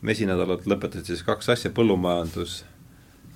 mesinädalad 0.07 0.67
lõpetasid 0.69 1.11
siis 1.11 1.23
kaks 1.27 1.49
asja, 1.55 1.73
põllumajandus 1.75 2.61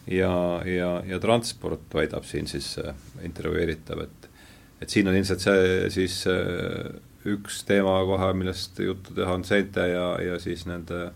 ja, 0.07 0.33
ja, 0.65 0.91
ja 1.07 1.19
transport, 1.19 1.87
väidab 1.93 2.25
siin 2.27 2.47
siis 2.49 2.73
äh, 2.81 2.95
intervjueeritav, 3.25 4.05
et 4.07 4.29
et 4.81 4.89
siin 4.89 5.05
on 5.07 5.13
ilmselt 5.13 5.43
see 5.43 5.89
siis 5.93 6.15
äh, 6.29 6.89
üks 7.29 7.61
teema 7.67 7.99
kohe, 8.09 8.31
millest 8.33 8.79
juttu 8.81 9.13
teha, 9.13 9.35
on 9.37 9.43
seente 9.45 9.85
ja, 9.91 10.15
ja 10.25 10.39
siis 10.41 10.65
nende 10.65 11.11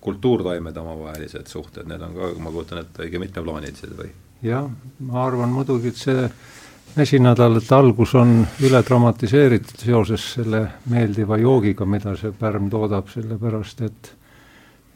kultuurtaimede 0.00 0.80
omavahelised 0.80 1.46
suhted, 1.46 1.88
need 1.88 2.02
on 2.02 2.16
ka, 2.16 2.32
ma 2.40 2.52
kujutan 2.52 2.82
ette, 2.84 3.04
õige 3.04 3.20
mitmeplaanilised 3.22 3.94
või? 3.98 4.10
jah, 4.42 4.70
ma 5.04 5.24
arvan 5.26 5.52
muidugi, 5.52 5.92
et 5.92 6.00
see 6.00 6.28
mesinädalate 6.96 7.74
algus 7.74 8.14
on 8.18 8.40
üle 8.66 8.80
dramatiseeritud 8.86 9.84
seoses 9.84 10.24
selle 10.36 10.62
meeldiva 10.90 11.38
joogiga, 11.38 11.86
mida 11.86 12.16
see 12.18 12.32
pärm 12.36 12.70
toodab, 12.72 13.10
sellepärast 13.12 13.82
et 13.86 14.12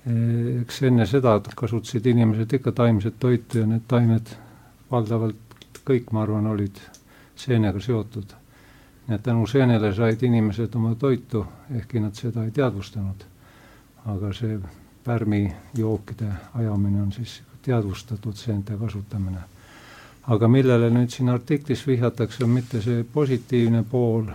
eh, 0.09 0.63
eks 0.63 0.83
enne 0.89 1.07
seda 1.11 1.37
kasutasid 1.57 2.07
inimesed 2.15 2.57
ikka 2.59 2.73
taimset 2.73 3.21
toitu 3.21 3.63
ja 3.63 3.69
need 3.69 3.85
taimed 3.89 4.33
valdavalt 4.91 5.37
kõik, 5.85 6.11
ma 6.17 6.25
arvan, 6.25 6.49
olid 6.49 6.81
seenega 7.37 7.81
seotud. 7.83 8.33
nii 9.05 9.19
et 9.19 9.23
tänu 9.23 9.47
seenele 9.47 9.91
said 9.93 10.23
inimesed 10.23 10.75
oma 10.81 10.95
toitu, 10.95 11.45
ehkki 11.77 12.01
nad 12.01 12.15
seda 12.17 12.45
ei 12.45 12.51
teadvustanud. 12.51 13.25
aga 14.05 14.33
see 14.33 14.59
pärmijookide 15.05 16.33
ajamine 16.55 17.03
on 17.03 17.13
siis 17.13 17.43
teadvustatud 17.63 18.35
seente 18.35 18.77
kasutamine. 18.77 19.39
aga 20.29 20.49
millele 20.49 20.89
nüüd 20.91 21.11
siin 21.13 21.29
artiklis 21.29 21.87
vihjatakse, 21.87 22.45
on 22.45 22.51
mitte 22.51 22.81
see 22.81 23.03
positiivne 23.05 23.83
pool, 23.91 24.31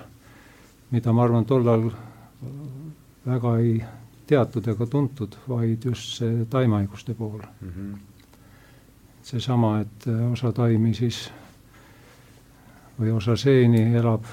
mida 0.92 1.14
ma 1.14 1.24
arvan, 1.24 1.46
tollal 1.46 1.88
väga 3.26 3.56
ei 3.58 3.80
teatud 4.30 4.68
ega 4.68 4.86
tuntud, 4.86 5.38
vaid 5.50 5.86
just 5.86 6.20
see 6.20 6.46
taimehaiguste 6.50 7.14
pool 7.14 7.40
mm. 7.42 7.70
-hmm. 7.70 7.98
seesama, 9.22 9.80
et 9.80 10.06
osa 10.32 10.52
taimi 10.52 10.94
siis 10.94 11.32
või 13.00 13.16
osa 13.16 13.36
seeni 13.36 13.96
elab 13.96 14.24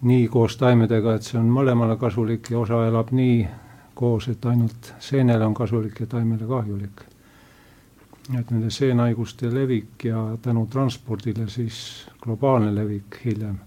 nii 0.00 0.28
koos 0.28 0.56
taimedega, 0.56 1.14
et 1.14 1.22
see 1.22 1.40
on 1.40 1.50
mõlemale 1.50 1.96
kasulik 1.98 2.50
ja 2.50 2.58
osa 2.58 2.86
elab 2.86 3.10
nii 3.10 3.48
koos, 4.00 4.28
et 4.32 4.44
ainult 4.46 4.94
seenele 4.98 5.44
on 5.46 5.54
kasulik 5.54 6.00
ja 6.00 6.06
taimele 6.06 6.46
kahjulik. 6.48 7.06
et 8.38 8.50
nende 8.50 8.70
seenhaiguste 8.70 9.54
levik 9.54 10.04
ja 10.04 10.36
tänu 10.42 10.66
transpordile 10.66 11.48
siis 11.48 12.06
globaalne 12.22 12.74
levik 12.74 13.18
hiljem 13.24 13.58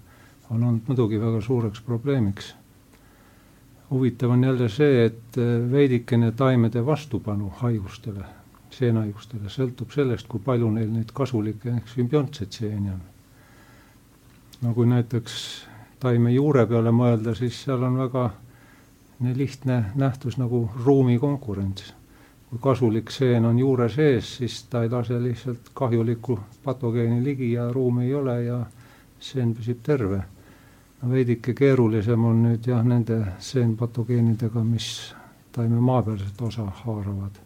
on 0.53 0.63
olnud 0.63 0.81
muidugi 0.87 1.19
väga 1.19 1.41
suureks 1.41 1.81
probleemiks. 1.81 2.55
huvitav 3.89 4.29
on 4.29 4.43
jälle 4.43 4.69
see, 4.69 5.05
et 5.05 5.37
veidikene 5.71 6.31
taimede 6.31 6.85
vastupanu 6.85 7.49
haigustele, 7.57 8.25
seenhaigustele 8.69 9.49
sõltub 9.49 9.91
sellest, 9.93 10.27
kui 10.27 10.39
palju 10.39 10.71
neil 10.71 10.89
neid 10.89 11.11
kasulikke 11.13 11.69
ehk 11.69 11.91
sümbiontseid 11.95 12.51
seeni 12.51 12.89
on. 12.89 13.01
no 14.61 14.73
kui 14.73 14.85
näiteks 14.85 15.35
taime 15.99 16.31
juure 16.33 16.65
peale 16.65 16.91
mõelda, 16.91 17.35
siis 17.35 17.63
seal 17.63 17.83
on 17.83 17.97
väga 17.97 18.29
lihtne 19.19 19.85
nähtus 19.95 20.37
nagu 20.37 20.69
ruumi 20.85 21.19
konkurents. 21.19 21.93
kui 22.49 22.59
kasulik 22.61 23.09
seen 23.11 23.45
on 23.45 23.59
juure 23.59 23.89
sees, 23.89 24.35
siis 24.37 24.63
ta 24.69 24.83
ei 24.83 24.89
lase 24.89 25.23
lihtsalt 25.23 25.69
kahjulikku 25.73 26.39
patogeeni 26.63 27.23
ligi 27.23 27.51
ja 27.51 27.71
ruumi 27.73 28.05
ei 28.05 28.13
ole 28.13 28.43
ja 28.43 28.65
seen 29.19 29.55
püsib 29.55 29.79
terve. 29.83 30.23
no 31.01 31.09
veidike 31.09 31.53
keerulisem 31.53 32.25
on 32.25 32.43
nüüd 32.43 32.67
jah, 32.67 32.83
nende 32.83 33.19
seenpatogeenidega, 33.39 34.63
mis 34.63 35.15
taime 35.51 35.79
maapealset 35.79 36.41
osa 36.41 36.65
haaravad. 36.83 37.39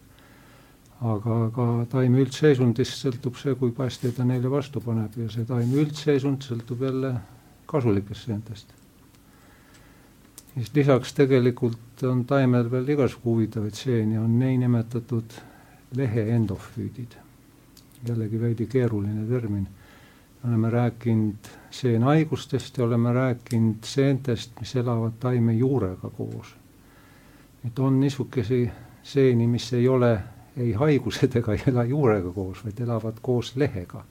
aga 1.00 1.36
ka 1.54 1.68
taime 1.90 2.20
üldseisundist 2.24 3.04
sõltub 3.04 3.38
see, 3.38 3.54
kui 3.54 3.72
hästi 3.78 4.12
ta 4.12 4.24
neile 4.24 4.50
vastu 4.50 4.80
paneb 4.80 5.16
ja 5.16 5.30
see 5.30 5.44
taime 5.44 5.84
üldseisund 5.84 6.42
sõltub 6.42 6.82
jälle 6.82 7.14
kasulikest 7.66 8.26
seentest 8.26 8.77
siis 10.54 10.70
lisaks 10.74 11.12
tegelikult 11.14 12.02
on 12.02 12.24
taimel 12.24 12.70
veel 12.70 12.88
igasugu 12.88 13.30
huvitavaid 13.30 13.74
seeni, 13.74 14.18
on 14.18 14.38
niinimetatud 14.38 15.40
leheendofüüdid. 15.96 17.12
jällegi 18.08 18.40
veidi 18.40 18.66
keeruline 18.66 19.26
termin. 19.26 19.68
oleme 20.48 20.70
rääkinud 20.70 21.48
seenhaigustest 21.70 22.78
ja 22.78 22.84
oleme 22.84 23.12
rääkinud 23.12 23.84
seentest, 23.84 24.52
mis 24.60 24.76
elavad 24.76 25.12
taime 25.20 25.54
juurega 25.54 26.10
koos. 26.10 26.56
et 27.66 27.78
on 27.78 28.00
niisuguseid 28.00 28.70
seeni, 29.02 29.46
mis 29.46 29.72
ei 29.72 29.88
ole 29.88 30.20
ei 30.58 30.72
haigused 30.72 31.36
ega 31.36 31.52
ei 31.52 31.62
ela 31.66 31.84
juurega 31.84 32.32
koos, 32.34 32.64
vaid 32.64 32.80
elavad 32.80 33.18
koos 33.22 33.56
lehega, 33.56 34.04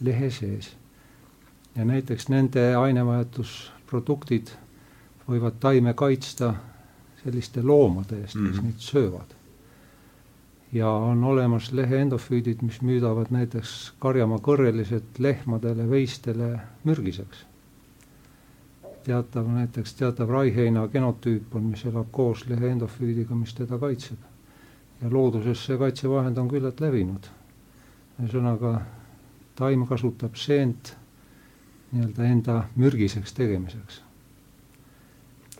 lehe 0.00 0.30
sees. 0.30 0.76
ja 1.76 1.84
näiteks 1.84 2.28
nende 2.28 2.74
ainevahetusproduktid 2.74 4.48
võivad 5.28 5.58
taime 5.60 5.94
kaitsta 5.94 6.54
selliste 7.22 7.62
loomade 7.62 8.20
eest, 8.20 8.34
kes 8.34 8.40
mm 8.40 8.52
-hmm. 8.52 8.62
neid 8.62 8.78
söövad. 8.78 9.34
ja 10.72 10.90
on 10.90 11.24
olemas 11.24 11.72
leheendofüidid, 11.72 12.62
mis 12.62 12.82
müüdavad 12.82 13.26
näiteks 13.30 13.92
karjamaa 13.98 14.38
kõrrelised 14.38 15.18
lehmadele, 15.18 15.90
veistele 15.90 16.60
mürgiseks. 16.84 17.46
teatav, 19.04 19.48
näiteks 19.48 19.94
teatav 19.94 20.28
raiheina 20.28 20.88
genotüüp 20.88 21.54
on, 21.54 21.62
mis 21.62 21.84
elab 21.84 22.06
koos 22.10 22.48
leheendofüidiga, 22.48 23.34
mis 23.34 23.54
teda 23.54 23.78
kaitseb. 23.78 24.18
ja 25.02 25.10
looduses 25.10 25.66
see 25.66 25.78
kaitsevahend 25.78 26.38
on 26.38 26.48
küllalt 26.48 26.80
levinud. 26.80 27.26
ühesõnaga, 28.22 28.80
taim 29.54 29.86
kasutab 29.86 30.34
seent 30.34 30.96
nii-öelda 31.92 32.24
enda 32.24 32.64
mürgiseks 32.76 33.32
tegemiseks 33.32 34.05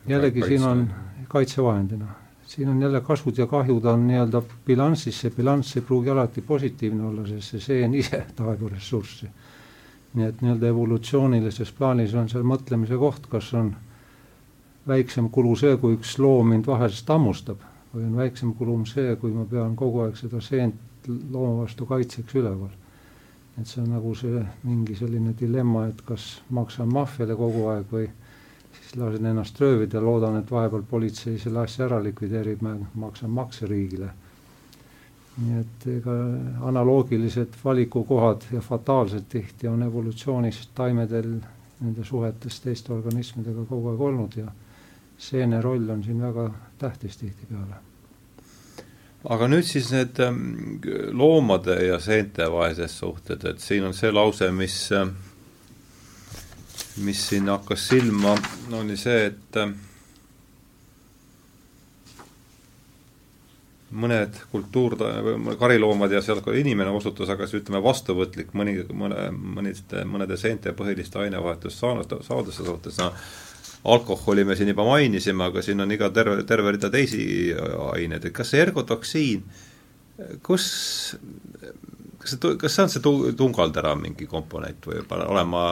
jällegi 0.09 0.42
siin 0.46 0.64
on 0.64 0.90
kaitsevahendina, 1.28 2.07
siin 2.46 2.68
on 2.68 2.82
jälle 2.82 3.00
kasud 3.00 3.38
ja 3.38 3.46
kahjud 3.46 3.84
on 3.84 4.07
nii-öelda 4.07 4.42
bilansis, 4.66 5.20
see 5.20 5.30
bilanss 5.30 5.76
ei 5.76 5.82
pruugi 5.82 6.11
alati 6.11 6.40
positiivne 6.40 7.07
olla, 7.07 7.26
sest 7.26 7.50
see 7.50 7.61
seen 7.61 7.94
ise 7.94 8.26
ju 8.61 8.68
ressurssi. 8.68 9.28
nii 10.14 10.26
et 10.26 10.40
nii-öelda 10.40 10.66
evolutsioonilises 10.66 11.72
plaanis 11.72 12.14
on 12.14 12.28
seal 12.28 12.44
mõtlemise 12.44 12.96
koht, 12.98 13.26
kas 13.28 13.54
on 13.54 13.74
väiksem 14.88 15.28
kulu 15.30 15.57
see, 15.57 15.76
kui 15.76 15.98
üks 15.98 16.18
loom 16.18 16.54
mind 16.54 16.66
vahest 16.66 17.09
hammustab 17.09 17.61
või 17.94 18.07
on 18.07 18.16
väiksem 18.16 18.54
kulum 18.54 18.86
see, 18.86 19.16
kui 19.16 19.32
ma 19.32 19.44
pean 19.50 19.76
kogu 19.76 20.04
aeg 20.04 20.16
seda 20.16 20.40
seent 20.40 21.09
looma 21.09 21.62
vastu 21.62 21.86
kaitseks 21.86 22.34
üleval. 22.34 22.70
et 23.61 23.66
see 23.66 23.82
on 23.82 23.90
nagu 23.90 24.14
see 24.14 24.42
mingi 24.62 24.94
selline 24.94 25.32
dilemma, 25.40 25.86
et 25.88 26.00
kas 26.04 26.42
maksan 26.50 26.92
maffiale 26.92 27.36
kogu 27.36 27.68
aeg 27.72 27.92
või 27.92 28.09
siis 28.87 28.97
lasen 28.97 29.26
ennast 29.26 29.61
röövida, 29.61 30.01
loodan, 30.01 30.37
et 30.39 30.51
vahepeal 30.51 30.84
politsei 30.91 31.39
selle 31.43 31.64
asja 31.64 31.89
ära 31.89 31.99
likvideerib, 32.03 32.62
ma 32.62 32.76
maksan 33.07 33.30
makse 33.34 33.66
riigile. 33.66 34.12
nii 35.37 35.59
et 35.61 35.82
ega 35.93 36.12
analoogilised 36.64 37.59
valikukohad 37.64 38.47
ja 38.53 38.61
fataalsed 38.64 39.26
tihti 39.28 39.68
on 39.68 39.82
evolutsioonis 39.82 40.61
taimedel 40.74 41.34
nende 41.80 42.05
suhetes 42.05 42.61
teiste 42.61 42.95
organismidega 42.95 43.66
kogu 43.68 43.91
aeg 43.91 44.01
olnud 44.01 44.39
ja 44.41 44.47
seene 45.18 45.61
roll 45.61 45.91
on 45.93 46.05
siin 46.05 46.22
väga 46.22 46.47
tähtis 46.78 47.20
tihtipeale 47.20 47.82
aga 49.28 49.49
nüüd 49.49 49.68
siis 49.68 49.91
need 49.93 50.22
ähm, 50.24 50.80
loomade 51.12 51.76
ja 51.84 52.01
seente 52.01 52.49
vahelised 52.53 52.97
suhted, 52.97 53.45
et 53.45 53.61
siin 53.61 53.84
on 53.84 53.95
see 53.95 54.12
lause, 54.12 54.49
mis 54.57 54.78
äh, 54.93 55.05
mis 57.05 57.26
siin 57.28 57.49
hakkas 57.53 57.88
silma, 57.90 58.36
oli 58.78 58.97
see, 58.97 59.26
et 59.30 59.59
äh, 59.61 59.72
mõned 63.97 64.38
kultuur, 64.51 64.97
kariloomad 65.59 66.12
ja 66.12 66.22
seal 66.24 66.40
ka 66.44 66.55
inimene 66.57 66.90
osutus 66.94 67.30
aga 67.32 67.47
siis 67.47 67.62
ütleme, 67.62 67.82
vastuvõtlik 67.84 68.53
mõni, 68.57 68.78
mõne, 68.92 69.28
mõniste, 69.32 70.05
mõnede 70.09 70.38
seente 70.40 70.74
põhiliste 70.76 71.20
ainevahetust 71.22 71.82
saanud, 71.82 72.16
saaduste 72.26 72.66
suhtes, 72.66 72.99
no 73.01 73.12
alkoholi 73.86 74.44
me 74.44 74.57
siin 74.59 74.72
juba 74.72 74.84
mainisime, 74.88 75.47
aga 75.47 75.62
siin 75.62 75.80
on 75.84 75.94
iga 75.94 76.11
terve, 76.11 76.42
terve 76.49 76.74
rida 76.74 76.90
teisi 76.90 77.22
aineid, 77.92 78.26
et 78.26 78.34
kas 78.34 78.51
see 78.51 78.64
ergotoksiin, 78.64 79.44
kus, 80.47 80.66
kas 82.27 82.35
see, 82.35 82.59
kas 82.59 82.77
see 82.77 82.85
on 82.85 82.93
see 82.93 83.33
tungaldera 83.39 83.95
mingi 83.99 84.27
komponent 84.31 84.91
või 84.91 85.03
olen 85.14 85.51
ma 85.51 85.64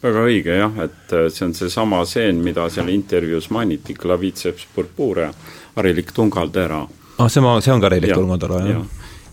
väga 0.00 0.22
õige 0.28 0.56
jah, 0.56 0.78
et 0.86 1.14
äh, 1.16 1.28
see 1.32 1.46
on 1.48 1.56
seesama 1.56 2.04
seen, 2.08 2.40
mida 2.44 2.66
seal 2.72 2.88
intervjuus 2.92 3.50
mainiti, 3.54 3.96
Claviceps 3.98 4.68
purpurea, 4.74 5.28
harilik 5.76 6.14
tungaldera. 6.16 6.80
ah, 7.18 7.28
see 7.28 7.44
ma, 7.44 7.58
see 7.60 7.74
on 7.74 7.82
ka 7.82 7.90
harilik 7.90 8.14
tungaldera, 8.16 8.62
jah? 8.64 8.80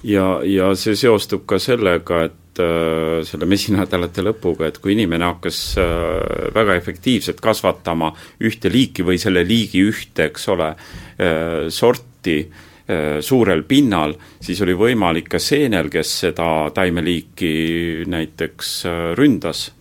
ja, 0.03 0.17
ja, 0.17 0.27
ja 0.55 0.73
see 0.75 0.97
seostub 0.99 1.47
ka 1.47 1.59
sellega, 1.61 2.25
et 2.27 2.61
äh, 2.63 3.23
selle 3.27 3.47
mesinädalate 3.49 4.25
lõpuga, 4.27 4.67
et 4.67 4.81
kui 4.83 4.97
inimene 4.97 5.29
hakkas 5.31 5.61
äh, 5.79 6.51
väga 6.55 6.75
efektiivselt 6.81 7.39
kasvatama 7.43 8.11
ühte 8.43 8.71
liiki 8.73 9.07
või 9.07 9.21
selle 9.21 9.45
liigi 9.47 9.85
ühte, 9.87 10.31
eks 10.31 10.49
ole 10.53 10.73
sorti 11.73 12.35
suurel 13.21 13.63
pinnal, 13.67 14.13
siis 14.39 14.61
oli 14.63 14.75
võimalik 14.77 15.27
ka 15.33 15.39
seenel, 15.43 15.89
kes 15.91 16.11
seda 16.23 16.49
taimeliiki 16.73 18.05
näiteks 18.07 18.73
äh, 18.87 18.99
ründas 19.19 19.71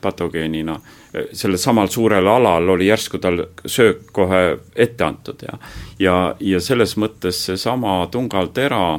patogeenina, 0.00 0.74
äh, 0.76 1.30
sellel 1.32 1.60
samal 1.60 1.88
suurel 1.88 2.26
alal 2.28 2.68
oli 2.74 2.90
järsku 2.90 3.18
tal 3.18 3.46
söök 3.64 4.10
kohe 4.12 4.42
ette 4.76 5.04
antud 5.04 5.40
ja 5.46 5.56
ja, 5.98 6.16
ja 6.40 6.60
selles 6.60 6.98
mõttes 7.00 7.38
seesama 7.48 8.02
tungaltera, 8.12 8.98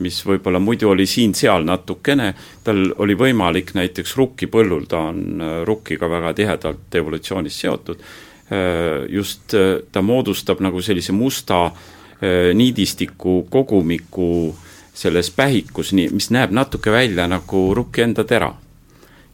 mis 0.00 0.20
võib-olla 0.26 0.60
muidu 0.60 0.90
oli 0.92 1.06
siin-seal 1.08 1.64
natukene, 1.64 2.34
tal 2.64 2.82
oli 2.98 3.16
võimalik 3.16 3.72
näiteks 3.76 4.16
rukkipõllul, 4.16 4.84
ta 4.88 5.06
on 5.12 5.40
rukkiga 5.64 6.08
väga 6.10 6.34
tihedalt 6.36 7.00
evolutsioonis 7.00 7.60
seotud, 7.60 8.00
just 9.08 9.54
ta 9.92 10.02
moodustab 10.02 10.58
nagu 10.64 10.80
sellise 10.82 11.12
musta 11.14 11.60
äh, 11.68 11.82
Äh, 11.99 11.99
niidistiku 12.54 13.46
kogumiku 13.50 14.54
selles 14.94 15.30
pähikus, 15.30 15.92
nii, 15.96 16.10
mis 16.12 16.30
näeb 16.34 16.52
natuke 16.52 16.92
välja 16.92 17.28
nagu 17.30 17.70
rukki 17.74 18.04
enda 18.04 18.24
tera. 18.24 18.52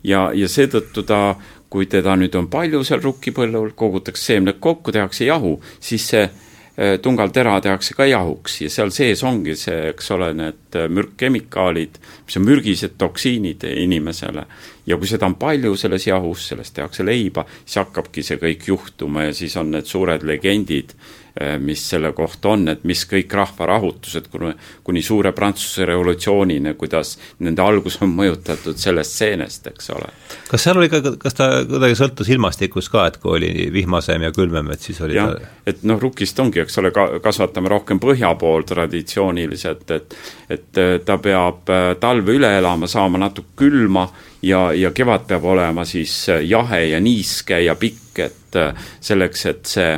ja, 0.04 0.30
ja 0.34 0.48
seetõttu 0.48 1.02
ta, 1.02 1.34
kui 1.70 1.88
teda 1.90 2.14
nüüd 2.16 2.34
on 2.38 2.46
palju 2.46 2.84
seal 2.86 3.02
rukkipõllul, 3.02 3.72
kogutakse 3.74 4.32
seemned 4.32 4.60
kokku, 4.62 4.92
tehakse 4.94 5.26
jahu, 5.26 5.56
siis 5.80 6.06
see 6.12 6.22
äh, 6.22 7.00
tungaltera 7.02 7.56
tehakse 7.60 7.96
ka 7.98 8.06
jahuks 8.06 8.60
ja 8.60 8.70
seal 8.70 8.94
sees 8.94 9.24
ongi 9.26 9.56
see, 9.58 9.88
eks 9.90 10.10
ole, 10.14 10.30
need 10.38 10.78
mürkkemikaalid, 10.88 11.98
mis 12.26 12.38
on 12.38 12.46
mürgised 12.46 12.94
toksiinid 12.98 13.66
inimesele. 13.72 14.46
ja 14.86 14.96
kui 14.96 15.10
seda 15.10 15.26
on 15.26 15.34
palju 15.34 15.74
selles 15.76 16.06
jahus, 16.06 16.48
sellest 16.48 16.76
tehakse 16.78 17.04
leiba, 17.04 17.46
siis 17.64 17.82
hakkabki 17.82 18.22
see 18.22 18.38
kõik 18.38 18.68
juhtuma 18.70 19.26
ja 19.26 19.34
siis 19.34 19.56
on 19.56 19.74
need 19.74 19.90
suured 19.90 20.22
legendid 20.22 20.94
Äh, 20.94 21.25
mis 21.60 21.82
selle 21.90 22.12
kohta 22.16 22.54
on, 22.54 22.62
et 22.72 22.84
mis 22.88 23.02
kõik 23.08 23.32
rahvarahutused 23.36 24.30
kuni, 24.32 24.54
kuni 24.84 25.02
suure 25.04 25.34
Prantsuse 25.36 25.84
revolutsioonini, 25.84 26.72
kuidas 26.80 27.16
nende 27.44 27.60
algus 27.62 27.98
on 28.04 28.14
mõjutatud 28.16 28.78
sellest 28.80 29.18
seenest, 29.20 29.66
eks 29.68 29.90
ole. 29.92 30.08
kas 30.48 30.64
seal 30.64 30.80
oli 30.80 30.88
ka, 30.92 31.02
kas 31.20 31.36
ta 31.36 31.50
kuidagi 31.68 31.98
sõltus 31.98 32.30
ilmastikust 32.32 32.92
ka, 32.94 33.04
et 33.10 33.20
kui 33.20 33.36
oli 33.36 33.68
vihmasem 33.74 34.24
ja 34.24 34.32
külmem, 34.32 34.72
et 34.72 34.88
siis 34.88 35.00
oli 35.04 35.18
jah 35.18 35.34
ta..., 35.34 35.52
et 35.68 35.84
noh, 35.84 36.00
rukist 36.00 36.40
ongi, 36.40 36.62
eks 36.64 36.80
ole, 36.80 36.94
ka 36.96 37.06
kasvatame 37.20 37.68
rohkem 37.68 38.00
põhja 38.00 38.32
pool 38.40 38.64
traditsiooniliselt, 38.68 39.90
et 39.92 40.18
et 40.48 40.78
äh, 40.80 40.96
ta 41.04 41.18
peab 41.20 41.68
äh, 41.68 41.92
talve 42.00 42.36
üle 42.38 42.48
elama, 42.58 42.88
saama 42.88 43.20
natuke 43.20 43.58
külma 43.60 44.06
ja, 44.46 44.70
ja 44.72 44.92
kevad 44.94 45.28
peab 45.28 45.44
olema 45.44 45.84
siis 45.84 46.14
jahe 46.48 46.84
ja 46.86 47.00
niiske 47.02 47.60
ja 47.66 47.74
pikk, 47.76 48.24
et 48.24 48.60
selleks, 49.04 49.42
et 49.50 49.66
see 49.68 49.88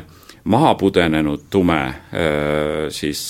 maha 0.48 0.74
pudenenud 0.80 1.46
tume, 1.50 1.80
siis 2.90 3.22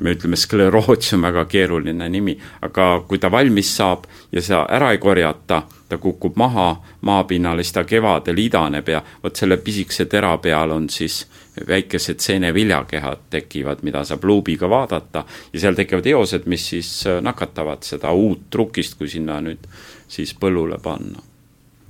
me 0.00 0.14
ütleme, 0.14 0.36
skleroos 0.36 1.12
on 1.14 1.22
väga 1.26 1.44
keeruline 1.50 2.08
nimi, 2.08 2.34
aga 2.64 2.86
kui 3.08 3.20
ta 3.20 3.30
valmis 3.32 3.72
saab 3.76 4.06
ja 4.32 4.42
seda 4.42 4.62
ära 4.72 4.90
ei 4.94 5.00
korjata, 5.02 5.62
ta 5.88 5.98
kukub 6.00 6.38
maha 6.40 6.68
maapinnale, 7.06 7.64
siis 7.64 7.76
ta 7.76 7.84
kevadel 7.84 8.38
idaneb 8.40 8.88
ja 8.88 9.02
vot 9.22 9.36
selle 9.36 9.58
pisikese 9.60 10.06
tera 10.10 10.36
peal 10.38 10.72
on 10.76 10.88
siis 10.90 11.24
väikesed 11.68 12.22
seeneviljakehad 12.22 13.26
tekivad, 13.30 13.82
mida 13.82 14.04
saab 14.08 14.24
luubiga 14.24 14.70
vaadata 14.70 15.24
ja 15.52 15.60
seal 15.60 15.76
tekivad 15.76 16.06
eosed, 16.06 16.46
mis 16.46 16.68
siis 16.72 16.92
nakatavad 17.20 17.84
seda 17.84 18.14
uut 18.16 18.48
trukist, 18.50 18.96
kui 18.98 19.10
sinna 19.10 19.40
nüüd 19.44 19.68
siis 20.08 20.32
põllule 20.38 20.80
panna 20.82 21.20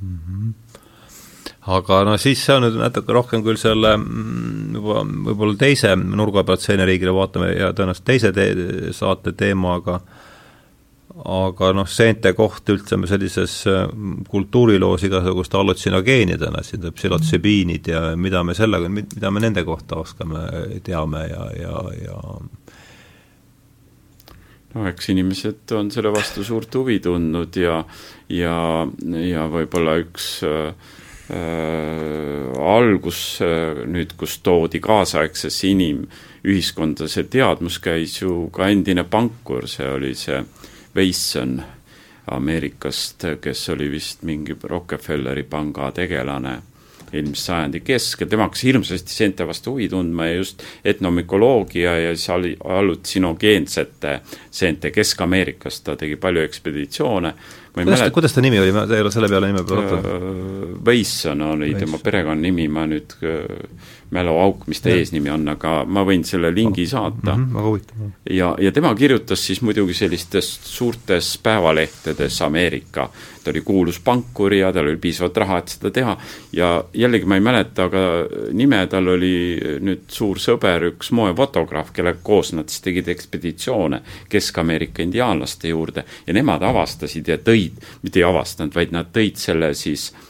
mm. 0.01 0.19
-hmm 0.19 0.70
aga 1.77 2.01
no 2.09 2.17
siis 2.21 2.41
see 2.45 2.57
on 2.57 2.65
nüüd 2.67 2.79
natuke 2.81 3.15
rohkem 3.15 3.45
küll 3.47 3.59
selle 3.61 3.95
mm, 3.99 4.79
juba 4.79 5.05
võib-olla 5.29 5.59
teise 5.61 5.95
nurga 5.99 6.45
pealt 6.47 6.65
seeneriigile 6.65 7.15
vaatame 7.15 7.53
ja 7.55 7.71
tõenäoliselt 7.77 8.09
teise 8.09 8.33
te 8.37 8.49
saate 8.97 9.35
teema, 9.39 9.77
aga 9.81 10.01
aga 11.21 11.73
noh, 11.75 11.89
seente 11.91 12.33
koht 12.39 12.71
üldse 12.73 12.97
sellises 13.11 13.55
mm, 13.67 14.25
kultuuriloos 14.31 15.05
igasuguste 15.09 15.59
allutsinogeenidena, 15.59 16.63
siin 16.65 16.85
tuleb 16.85 16.97
psühhotsübiinid 16.97 17.91
ja 17.93 18.05
mida 18.17 18.45
me 18.47 18.55
sellega, 18.57 18.89
mida 18.89 19.33
me 19.35 19.43
nende 19.43 19.65
kohta 19.67 20.01
oskame, 20.01 20.47
teame 20.87 21.27
ja, 21.29 21.49
ja, 21.59 21.83
ja 21.99 22.21
no 24.75 24.87
eks 24.87 25.11
inimesed 25.13 25.75
on 25.77 25.91
selle 25.93 26.13
vastu 26.15 26.47
suurt 26.47 26.75
huvi 26.79 27.01
tundnud 27.03 27.59
ja, 27.59 27.83
ja, 28.31 28.57
ja 29.27 29.47
võib-olla 29.51 29.99
üks 30.05 30.33
äh, 30.47 30.97
algus 32.61 33.41
äh, 33.45 33.85
nüüd, 33.87 34.15
kus 34.19 34.39
toodi 34.45 34.81
kaasaegsesse 34.83 35.69
inimühiskonda 35.71 37.09
see 37.11 37.29
teadmus, 37.31 37.79
käis 37.83 38.21
ju 38.21 38.49
ka 38.55 38.69
endine 38.71 39.05
pankur, 39.05 39.69
see 39.71 39.89
oli 39.89 40.15
see 40.19 40.41
Weisson 40.97 41.61
Ameerikast, 42.31 43.25
kes 43.43 43.69
oli 43.75 43.89
vist 43.91 44.27
mingi 44.27 44.57
Rockefelleri 44.63 45.43
panga 45.51 45.91
tegelane 45.95 46.59
eelmise 47.11 47.43
sajandi 47.43 47.81
keskel, 47.83 48.29
tema 48.31 48.47
hakkas 48.47 48.63
hirmsasti 48.69 49.15
seente 49.15 49.47
vastu 49.47 49.75
huvi 49.75 49.89
tundma 49.91 50.29
ja 50.29 50.37
just 50.37 50.63
etnomükoloogia 50.85 51.97
ja 51.99 52.13
siis 52.15 52.29
hallutsinogeensete 52.65 54.21
seente 54.51 54.93
Kesk-Ameerikas, 54.95 55.81
ta 55.83 55.97
tegi 55.99 56.17
palju 56.21 56.45
ekspeditsioone 56.47 57.35
kuidas 57.75 58.01
ta, 58.01 58.11
kuidas 58.11 58.35
ta 58.35 58.45
nimi 58.45 58.59
oli, 58.61 58.73
ma 58.75 58.85
ei 58.89 59.05
ole 59.05 59.13
selle 59.15 59.29
peale 59.31 59.51
nime 59.51 59.65
peale 59.67 59.87
oota. 59.87 60.19
Weisson 60.87 61.41
oli 61.47 61.71
Weiss. 61.71 61.85
tema 61.85 62.01
perekonnanimi, 62.03 62.69
ma 62.73 62.87
nüüd 62.91 63.17
mäluauk, 64.11 64.67
mis 64.67 64.81
ta 64.83 64.91
eesnimi 64.91 65.31
on, 65.31 65.49
aga 65.53 65.85
ma 65.87 66.03
võin 66.07 66.25
selle 66.27 66.51
lingi 66.55 66.87
saata 66.91 67.35
mm. 67.35 67.45
-hmm, 67.45 67.55
väga 67.55 67.67
huvitav. 67.67 67.97
ja, 68.31 68.55
ja 68.59 68.73
tema 68.73 68.95
kirjutas 68.95 69.47
siis 69.47 69.63
muidugi 69.63 69.95
sellistes 69.95 70.49
suurtes 70.65 71.39
päevalehtedes 71.43 72.43
Ameerika, 72.43 73.11
ta 73.45 73.51
oli 73.51 73.61
kuulus 73.61 74.01
pankur 74.01 74.55
ja 74.55 74.73
tal 74.73 74.89
oli 74.89 74.97
piisavalt 74.97 75.37
raha, 75.37 75.59
et 75.59 75.69
seda 75.69 75.91
teha 75.91 76.17
ja 76.53 76.85
jällegi 76.95 77.25
ma 77.25 77.35
ei 77.35 77.41
mäleta, 77.41 77.85
aga 77.85 78.01
nime, 78.53 78.87
tal 78.87 79.09
oli 79.09 79.61
nüüd 79.81 80.09
suur 80.09 80.39
sõber, 80.39 80.91
üks 80.91 81.13
moefotograaf, 81.13 81.93
kellega 81.93 82.19
koos 82.23 82.53
nad 82.53 82.69
siis 82.69 82.83
tegid 82.83 83.09
ekspeditsioone 83.09 84.03
Kesk-Ameerika 84.29 85.03
indiaanlaste 85.03 85.69
juurde 85.69 86.05
ja 86.27 86.35
nemad 86.35 86.63
avastasid 86.63 87.29
ja 87.29 87.39
tõid, 87.39 87.79
mitte 88.03 88.19
ei 88.19 88.27
avastanud, 88.27 88.75
vaid 88.75 88.93
nad 88.93 89.15
tõid 89.15 89.39
selle 89.39 89.75
siis 89.75 90.11
Äh, 90.11 90.30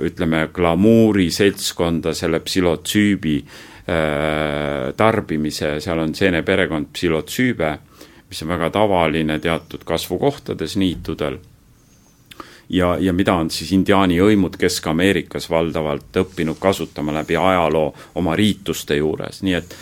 ütleme, 0.00 0.48
glamuuri 0.54 1.30
seltskonda, 1.30 2.14
selle 2.16 2.40
psühhotsüübi 2.40 3.36
äh, 3.40 4.94
tarbimise, 4.96 5.76
seal 5.80 6.00
on 6.00 6.14
seene 6.16 6.42
perekond 6.42 6.88
psühhotsüübe, 6.94 7.76
mis 8.30 8.42
on 8.42 8.52
väga 8.54 8.70
tavaline 8.70 9.38
teatud 9.38 9.84
kasvukohtades 9.84 10.76
niitudel. 10.80 11.38
Ja, 12.70 12.94
ja 13.02 13.12
mida 13.12 13.34
on 13.34 13.48
siis 13.50 13.72
indiaani 13.74 14.20
hõimud 14.22 14.54
Kesk-Ameerikas 14.54 15.48
valdavalt 15.50 16.14
õppinud 16.22 16.60
kasutama 16.62 17.12
läbi 17.16 17.34
ajaloo 17.36 17.88
oma 18.14 18.36
riituste 18.38 19.00
juures, 19.00 19.42
nii 19.42 19.56
et 19.58 19.74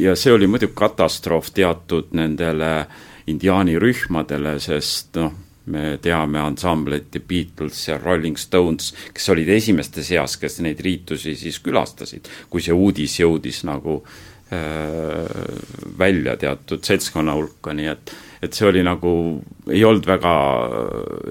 ja 0.00 0.14
see 0.16 0.32
oli 0.32 0.48
muidugi 0.48 0.72
katastroof 0.76 1.50
teatud 1.52 2.14
nendele 2.16 2.86
indiaani 3.28 3.76
rühmadele, 3.78 4.56
sest 4.60 5.20
noh, 5.20 5.36
me 5.66 5.98
teame 6.02 6.40
ansamblit 6.40 7.10
The 7.10 7.20
Beatles 7.20 7.82
ja 7.88 7.98
Rolling 7.98 8.38
Stones, 8.38 8.94
kes 9.14 9.28
olid 9.34 9.48
esimeste 9.52 10.04
seas, 10.06 10.36
kes 10.40 10.60
neid 10.64 10.80
riitusi 10.80 11.36
siis 11.38 11.60
külastasid, 11.64 12.28
kui 12.50 12.64
see 12.64 12.74
uudis 12.74 13.18
jõudis 13.20 13.62
nagu 13.68 14.00
äh, 14.00 15.28
välja 15.98 16.36
teatud 16.40 16.84
seltskonna 16.86 17.36
hulka, 17.36 17.74
nii 17.76 17.92
et 17.92 18.14
et 18.42 18.56
see 18.56 18.66
oli 18.68 18.80
nagu, 18.84 19.12
ei 19.68 19.82
olnud 19.84 20.06
väga 20.08 20.32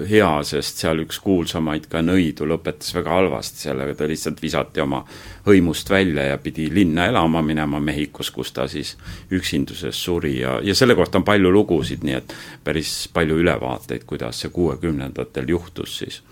hea, 0.06 0.28
sest 0.46 0.82
seal 0.84 1.02
üks 1.02 1.18
kuulsamaid 1.24 1.88
ka 1.90 2.04
nõidu 2.06 2.46
lõpetas 2.46 2.94
väga 2.94 3.16
halvasti 3.16 3.64
sellega, 3.66 3.96
ta 3.98 4.06
lihtsalt 4.10 4.38
visati 4.42 4.82
oma 4.84 5.02
hõimust 5.48 5.90
välja 5.90 6.28
ja 6.28 6.38
pidi 6.38 6.68
linna 6.70 7.08
elama 7.10 7.42
minema 7.42 7.80
Mehhikos, 7.82 8.30
kus 8.30 8.54
ta 8.54 8.68
siis 8.70 8.94
üksinduses 9.34 9.98
suri 9.98 10.36
ja, 10.38 10.60
ja 10.62 10.76
selle 10.78 10.94
kohta 10.98 11.18
on 11.18 11.26
palju 11.26 11.50
lugusid, 11.50 12.06
nii 12.06 12.18
et 12.20 12.36
päris 12.64 12.94
palju 13.12 13.40
ülevaateid, 13.42 14.06
kuidas 14.06 14.44
see 14.44 14.54
kuuekümnendatel 14.54 15.50
juhtus 15.50 15.98
siis. 16.04 16.22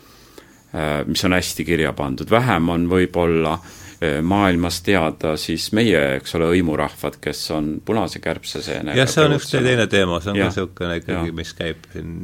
Äh, 0.68 1.02
mis 1.08 1.24
on 1.24 1.34
hästi 1.34 1.64
kirja 1.64 1.94
pandud, 1.96 2.30
vähem 2.30 2.70
on 2.70 2.86
võib-olla 2.90 3.56
äh, 3.58 3.77
maailmas 4.22 4.82
teada, 4.86 5.34
siis 5.40 5.72
meie, 5.74 5.98
eks 6.20 6.36
ole, 6.38 6.52
hõimurahvad, 6.52 7.18
kes 7.22 7.40
on 7.56 7.72
punase 7.84 8.22
kärbseseenega 8.22 8.98
jah, 9.00 9.10
see 9.10 9.24
on 9.26 9.34
üks 9.34 9.50
teine 9.50 9.88
teema, 9.90 10.20
see 10.22 10.30
on 10.32 10.38
ja, 10.38 10.46
ka 10.46 10.54
niisugune 10.54 11.00
ikkagi, 11.00 11.34
mis 11.34 11.52
käib 11.58 11.88
siin 11.92 12.14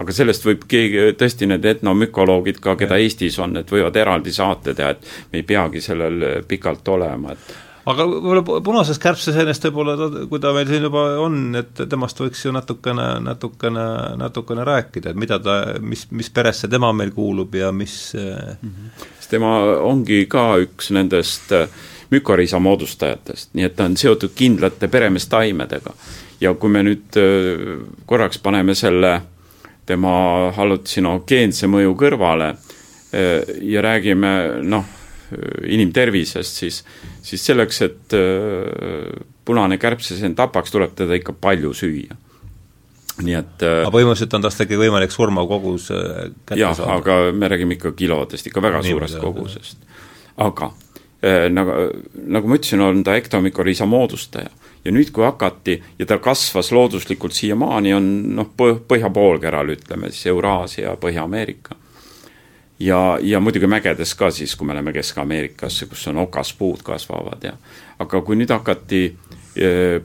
aga 0.00 0.14
sellest 0.14 0.46
võib 0.46 0.64
keegi, 0.68 1.12
tõesti 1.18 1.48
need 1.50 1.64
etnomükoloogid 1.74 2.58
ka, 2.62 2.76
keda 2.80 2.98
ja. 2.98 3.06
Eestis 3.06 3.38
on, 3.42 3.56
et 3.60 3.70
võivad 3.70 3.96
eraldi 3.96 4.34
saate 4.34 4.74
teha, 4.74 4.94
et 4.96 5.12
me 5.32 5.40
ei 5.40 5.46
peagi 5.46 5.82
sellel 5.84 6.42
pikalt 6.48 6.88
olema, 6.96 7.36
et 7.36 7.54
aga 7.90 8.06
võib-olla 8.08 8.60
punasest 8.64 9.02
kärbseseenest 9.02 9.66
võib-olla, 9.68 10.08
kui 10.30 10.40
ta 10.42 10.54
meil 10.56 10.68
siin 10.70 10.86
juba 10.86 11.04
on, 11.22 11.40
et 11.60 11.84
temast 11.90 12.20
võiks 12.20 12.44
ju 12.46 12.52
natukene, 12.54 13.08
natukene, 13.24 13.84
natukene 14.20 14.64
rääkida, 14.66 15.12
et 15.12 15.20
mida 15.20 15.38
ta, 15.42 15.58
mis, 15.84 16.06
mis 16.16 16.30
peresse 16.34 16.70
tema 16.72 16.92
meil 16.96 17.12
kuulub 17.14 17.54
ja 17.54 17.72
mis 17.72 18.14
mm 18.16 18.70
-hmm. 18.70 19.10
Tema 19.34 19.56
ongi 19.82 20.24
ka 20.30 20.54
üks 20.62 20.92
nendest 20.94 21.52
äh, 21.54 21.68
mükoriisa 22.14 22.60
moodustajatest, 22.62 23.52
nii 23.58 23.66
et 23.66 23.76
ta 23.76 23.88
on 23.88 23.96
seotud 23.98 24.34
kindlate 24.36 24.88
peremeestaimedega. 24.88 25.94
ja 26.40 26.54
kui 26.54 26.70
me 26.70 26.82
nüüd 26.86 27.18
äh, 27.18 27.78
korraks 28.06 28.38
paneme 28.42 28.74
selle 28.78 29.14
tema 29.86 30.50
hallutsinogeense 30.56 31.68
mõju 31.70 31.96
kõrvale 32.00 32.52
äh, 32.54 33.56
ja 33.62 33.82
räägime 33.84 34.34
noh, 34.62 35.00
inimtervisest, 35.66 36.60
siis 36.60 36.84
siis 37.24 37.42
selleks, 37.48 37.78
et 37.82 38.14
punane 39.48 39.78
kärbseseen 39.80 40.34
tapaks, 40.36 40.70
tuleb 40.70 40.92
teda 40.94 41.16
ikka 41.16 41.32
palju 41.40 41.72
süüa 41.74 42.14
nii 43.22 43.36
et 43.38 43.62
äh, 43.62 43.82
aga 43.84 43.92
põhimõtteliselt 43.94 44.34
on 44.38 44.46
tast 44.46 44.64
ikkagi 44.64 44.80
võimalik 44.80 45.12
surmav 45.14 45.46
kogus 45.50 45.90
äh, 45.94 46.32
kätte 46.42 46.58
jah, 46.58 46.74
saada? 46.74 46.98
aga 46.98 47.34
me 47.36 47.50
räägime 47.52 47.76
ikka 47.78 47.94
kilodest, 47.94 48.48
ikka 48.50 48.62
väga 48.64 48.82
Nii 48.82 48.96
suurest 48.96 49.20
kogusest. 49.22 49.86
aga 50.42 50.72
nagu, 51.54 51.74
nagu 52.34 52.48
ma 52.50 52.56
ütlesin, 52.58 52.82
on 52.84 52.98
ta 53.06 53.14
ektomikoriisa 53.16 53.86
moodustaja. 53.88 54.50
ja 54.84 54.92
nüüd, 54.92 55.12
kui 55.14 55.24
hakati 55.24 55.78
ja 55.98 56.06
ta 56.06 56.18
kasvas 56.18 56.68
looduslikult 56.74 57.32
siiamaani, 57.32 57.94
on 57.96 58.10
noh, 58.36 58.50
põhja 58.58 59.08
poolkeral, 59.14 59.70
ütleme 59.72 60.10
siis 60.12 60.26
Euraasia, 60.34 60.96
Põhja-Ameerika 61.00 61.78
ja, 62.82 62.98
ja 63.22 63.40
muidugi 63.40 63.70
mägedes 63.70 64.12
ka 64.18 64.28
siis, 64.34 64.56
kui 64.56 64.66
me 64.66 64.76
läheme 64.76 64.92
Kesk-Ameerikasse, 64.92 65.86
kus 65.88 66.04
on 66.10 66.20
okaspuud 66.26 66.82
kasvavad 66.84 67.46
ja 67.46 67.54
aga 68.02 68.20
kui 68.26 68.36
nüüd 68.36 68.52
hakati 68.52 69.06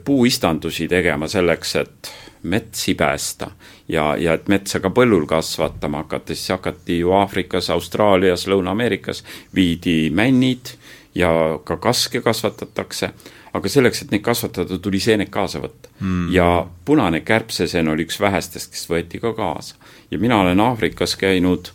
puuistandusi 0.04 0.86
tegema 0.88 1.28
selleks, 1.28 1.76
et 1.76 2.12
metsi 2.42 2.94
päästa 2.94 3.50
ja, 3.88 4.16
ja 4.16 4.34
et 4.34 4.48
metsa 4.48 4.80
ka 4.80 4.90
põllul 4.94 5.26
kasvatama 5.28 6.04
hakata, 6.04 6.34
siis 6.34 6.48
hakati 6.54 6.98
ju 6.98 7.12
Aafrikas, 7.12 7.70
Austraalias, 7.70 8.46
Lõuna-Ameerikas 8.48 9.24
viidi 9.54 10.10
männid 10.14 10.74
ja 11.14 11.30
ka 11.64 11.76
kaske 11.76 12.20
kasvatatakse, 12.20 13.10
aga 13.52 13.68
selleks, 13.68 14.02
et 14.02 14.14
neid 14.14 14.22
kasvatada, 14.22 14.78
tuli 14.78 15.00
seened 15.00 15.28
kaasa 15.30 15.60
võtta 15.60 15.90
mm.. 15.98 16.30
ja 16.32 16.66
punane 16.84 17.20
kärbseseen 17.20 17.88
oli 17.88 18.06
üks 18.06 18.20
vähestest, 18.20 18.72
kes 18.72 18.88
võeti 18.90 19.20
ka 19.20 19.34
kaasa. 19.34 19.76
ja 20.10 20.18
mina 20.18 20.40
olen 20.40 20.60
Aafrikas 20.60 21.16
käinud 21.16 21.72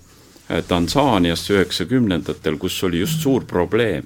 Äh, 0.51 0.63
Tansaanias 0.67 1.49
üheksakümnendatel, 1.49 2.57
kus 2.61 2.83
oli 2.83 2.99
just 2.99 3.21
suur 3.21 3.45
probleem, 3.49 4.05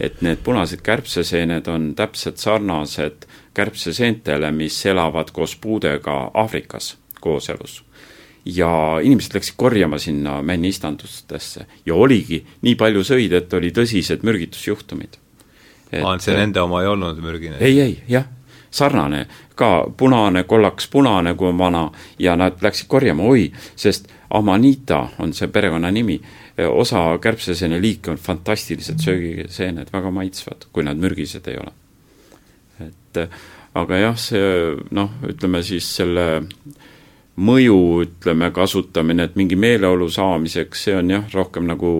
et 0.00 0.20
need 0.22 0.38
punased 0.46 0.84
kärbseseened 0.86 1.66
on 1.66 1.90
täpselt 1.98 2.38
sarnased 2.38 3.26
kärbseseentele, 3.54 4.52
mis 4.52 4.86
elavad 4.86 5.30
koos 5.32 5.56
puudega 5.56 6.30
Aafrikas 6.34 6.96
kooselus. 7.20 7.84
ja 8.44 8.98
inimesed 9.02 9.34
läksid 9.34 9.54
korjama 9.56 9.98
sinna 9.98 10.42
männistandustesse 10.42 11.66
ja 11.86 11.94
oligi, 11.94 12.46
nii 12.62 12.74
palju 12.74 13.02
sõid, 13.04 13.34
et 13.36 13.52
oli 13.52 13.70
tõsised 13.70 14.24
mürgitusjuhtumid. 14.24 15.18
aa, 16.02 16.14
et 16.14 16.24
see 16.24 16.36
nende 16.36 16.60
oma 16.60 16.82
ei 16.82 16.88
olnud 16.88 17.20
mürgine? 17.20 17.56
ei, 17.60 17.80
ei, 17.80 17.98
jah 18.08 18.24
sarnane, 18.70 19.26
ka 19.54 19.86
punane, 19.96 20.44
kollaks 20.44 20.88
punane, 20.88 21.34
kui 21.34 21.48
on 21.48 21.58
vana, 21.58 21.90
ja 22.18 22.36
nad 22.36 22.62
läksid 22.62 22.88
korjama, 22.88 23.22
oi, 23.22 23.50
sest 23.76 24.08
Amanita 24.30 25.08
on 25.18 25.32
see 25.34 25.48
perekonnanimi, 25.50 26.20
osa 26.70 27.18
kärbseseene 27.22 27.80
liike 27.82 28.12
on 28.12 28.18
fantastilised 28.18 29.02
söögiseened, 29.02 29.90
väga 29.92 30.10
maitsvad, 30.14 30.68
kui 30.72 30.86
nad 30.86 31.00
mürgised 31.00 31.48
ei 31.50 31.58
ole. 31.58 31.72
Et 33.10 33.24
aga 33.78 33.98
jah, 34.00 34.16
see 34.18 34.76
noh, 34.96 35.12
ütleme 35.30 35.62
siis 35.66 35.86
selle 36.00 36.26
mõju, 37.40 37.78
ütleme, 38.04 38.50
kasutamine, 38.52 39.28
et 39.28 39.36
mingi 39.38 39.56
meeleolu 39.56 40.10
saamiseks, 40.12 40.84
see 40.86 40.96
on 40.98 41.12
jah, 41.14 41.26
rohkem 41.32 41.68
nagu 41.70 41.92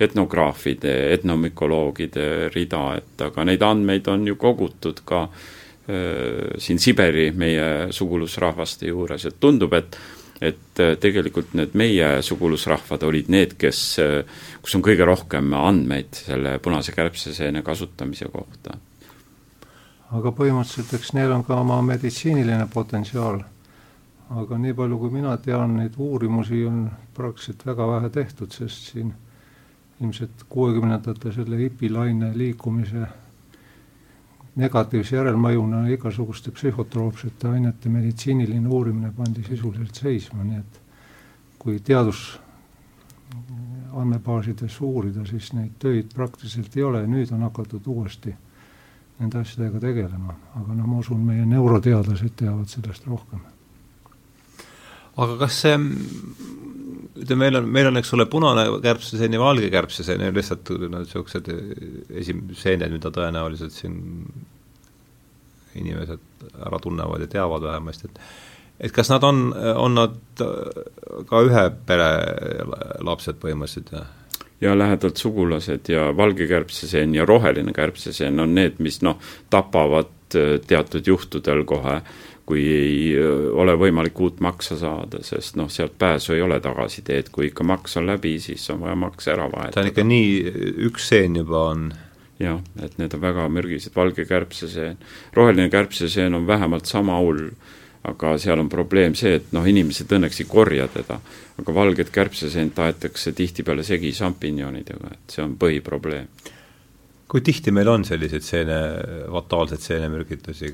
etnograafide, 0.00 0.94
etnomükoloogide 1.14 2.50
rida, 2.54 2.84
et 2.98 3.26
aga 3.28 3.46
neid 3.46 3.62
andmeid 3.66 4.08
on 4.10 4.26
ju 4.26 4.38
kogutud 4.40 5.04
ka 5.06 5.26
äh, 5.28 6.56
siin 6.58 6.80
Siberi 6.82 7.30
meie 7.36 7.92
sugulusrahvaste 7.94 8.90
juures, 8.90 9.28
et 9.28 9.38
tundub, 9.40 9.76
et 9.78 10.00
et 10.40 10.80
äh, 10.80 10.94
tegelikult 10.96 11.52
need 11.52 11.74
meie 11.76 12.06
sugulusrahvad 12.24 13.02
olid 13.04 13.28
need, 13.28 13.58
kes, 13.60 13.80
äh, 14.00 14.46
kus 14.64 14.78
on 14.78 14.84
kõige 14.84 15.04
rohkem 15.04 15.52
andmeid 15.52 16.16
selle 16.16 16.56
punase 16.64 16.96
kärbseseene 16.96 17.60
kasutamise 17.62 18.30
kohta. 18.32 18.78
Aga 20.10 20.32
põhimõtteliselt 20.34 20.94
eks 20.98 21.12
neil 21.14 21.32
on 21.34 21.44
ka 21.46 21.60
oma 21.60 21.80
meditsiiniline 21.86 22.66
potentsiaal. 22.72 23.40
aga 24.30 24.58
nii 24.62 24.74
palju, 24.78 24.98
kui 24.98 25.10
mina 25.10 25.36
tean, 25.42 25.72
neid 25.76 25.96
uurimusi 25.98 26.64
on 26.66 26.84
praktiliselt 27.14 27.64
väga 27.66 27.86
vähe 27.88 28.10
tehtud, 28.14 28.52
sest 28.54 28.92
siin 28.92 29.08
ilmselt 30.00 30.44
kuuekümnendate 30.48 31.32
selle 31.34 31.58
hipilaine 31.58 32.30
liikumise 32.38 33.08
negatiivse 34.60 35.16
järelmõjuna 35.16 35.82
igasuguste 35.94 36.52
psühhotroopsete 36.54 37.48
ainete 37.48 37.88
meditsiiniline 37.88 38.68
uurimine 38.68 39.10
pandi 39.16 39.42
sisuliselt 39.46 39.98
seisma, 39.98 40.44
nii 40.44 40.58
et 40.58 40.78
kui 41.58 41.80
teadus 41.84 42.38
andmebaasides 43.92 44.78
uurida, 44.86 45.24
siis 45.26 45.52
neid 45.58 45.74
töid 45.82 46.14
praktiliselt 46.14 46.76
ei 46.76 46.86
ole 46.86 47.02
nüüd 47.06 47.34
on 47.34 47.42
hakatud 47.46 47.86
uuesti 47.86 48.34
nende 49.20 49.40
asjadega 49.42 49.80
tegelema, 49.82 50.34
aga 50.56 50.74
noh, 50.74 50.86
ma 50.88 51.00
usun, 51.02 51.20
meie 51.24 51.46
neuroteadlased 51.48 52.36
teavad 52.40 52.70
sellest 52.72 53.06
rohkem. 53.08 53.42
aga 55.20 55.36
kas 55.42 55.58
see 55.64 55.74
ütleme, 57.20 57.40
meil 57.44 57.58
on, 57.60 57.66
meil 57.68 57.90
on, 57.90 58.00
eks 58.00 58.14
ole, 58.16 58.26
punane 58.30 58.64
kärbseseen 58.84 59.36
ja 59.36 59.40
valge 59.42 59.68
kärbseseen 59.72 60.24
ja 60.24 60.32
lihtsalt 60.34 60.70
noh, 60.86 61.02
niisugused 61.02 61.50
esim-, 62.22 62.46
seened, 62.56 62.92
mida 62.94 63.12
tõenäoliselt 63.14 63.76
siin 63.76 63.98
inimesed 65.78 66.46
ära 66.66 66.80
tunnevad 66.82 67.26
ja 67.26 67.28
teavad 67.30 67.66
vähemasti, 67.68 68.10
et 68.10 68.22
et 68.80 68.94
kas 68.96 69.10
nad 69.12 69.24
on, 69.28 69.50
on 69.76 69.92
nad 69.98 70.16
ka 71.28 71.42
ühe 71.44 71.66
pere 71.86 72.08
lapsed 73.04 73.36
põhimõtteliselt 73.42 73.92
ja? 73.92 74.06
Ja 74.60 74.78
lähedalt 74.78 75.16
sugulased 75.16 75.88
ja 75.88 76.10
valge 76.16 76.46
kärbseseen 76.46 77.14
ja 77.14 77.24
roheline 77.24 77.72
kärbseseen 77.72 78.40
on 78.40 78.54
need, 78.54 78.78
mis 78.78 79.00
noh, 79.02 79.18
tapavad 79.50 80.10
teatud 80.66 81.06
juhtudel 81.06 81.64
kohe 81.66 81.94
äh, 81.96 82.10
kui 82.50 82.66
ei 82.66 83.02
ole 83.54 83.76
võimalik 83.78 84.18
uut 84.18 84.40
maksa 84.42 84.74
saada, 84.80 85.22
sest 85.22 85.54
noh, 85.60 85.70
sealt 85.70 85.94
pääsu 86.00 86.34
ei 86.34 86.42
ole 86.42 86.58
tagasiteed, 86.62 87.30
kui 87.30 87.50
ikka 87.50 87.66
maks 87.66 87.98
on 88.00 88.08
läbi, 88.10 88.38
siis 88.42 88.64
on 88.74 88.80
vaja 88.82 88.96
maks 88.98 89.30
ära 89.30 89.46
vahetada. 89.52 89.76
ta 89.76 89.84
on 89.84 89.90
ikka 89.92 90.04
nii, 90.08 90.54
üks 90.88 91.06
seen 91.12 91.38
juba 91.38 91.62
on 91.70 91.90
jah, 92.42 92.58
et 92.82 92.96
need 92.98 93.14
on 93.14 93.22
väga 93.22 93.46
mürgised, 93.52 93.94
valge 93.94 94.26
kärbseseen. 94.26 94.98
roheline 95.36 95.68
kärbseseen 95.70 96.34
on 96.34 96.48
vähemalt 96.48 96.90
sama 96.90 97.20
hull, 97.22 97.52
aga 98.08 98.36
seal 98.40 98.60
on 98.62 98.68
probleem 98.72 99.14
see, 99.18 99.34
et 99.36 99.50
noh, 99.52 99.66
inimesed 99.66 100.12
õnneks 100.16 100.40
ei 100.40 100.48
korja 100.48 100.86
teda, 100.88 101.18
aga 101.60 101.74
valget 101.76 102.12
kärbseseent 102.14 102.78
aetakse 102.80 103.34
tihtipeale 103.36 103.84
segi 103.84 104.12
šampinjonidega, 104.16 105.12
et 105.12 105.36
see 105.36 105.44
on 105.44 105.58
põhiprobleem. 105.60 106.30
kui 107.30 107.44
tihti 107.46 107.70
meil 107.70 107.88
on 107.88 108.04
selliseid 108.04 108.42
seene, 108.42 108.80
fataalseid 109.30 109.84
seenemürgitusi? 109.84 110.72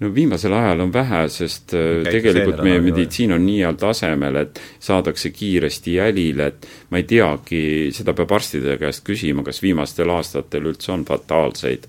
no 0.00 0.14
viimasel 0.14 0.52
ajal 0.56 0.80
on 0.80 0.92
vähe, 0.92 1.24
sest 1.32 1.74
äh, 1.76 2.02
Käite 2.04 2.16
tegelikult 2.16 2.62
meie 2.64 2.80
meditsiin 2.84 3.34
on 3.36 3.44
nii 3.44 3.58
heal 3.64 3.76
tasemel, 3.80 4.38
et 4.44 4.60
saadakse 4.80 5.32
kiiresti 5.34 5.98
jälile, 5.98 6.46
et 6.52 6.68
ma 6.90 7.00
ei 7.00 7.08
teagi, 7.08 7.62
seda 7.96 8.14
peab 8.16 8.32
arstide 8.36 8.78
käest 8.80 9.04
küsima, 9.06 9.44
kas 9.46 9.60
viimastel 9.62 10.12
aastatel 10.14 10.70
üldse 10.72 10.92
on 10.96 11.04
fataalseid. 11.08 11.88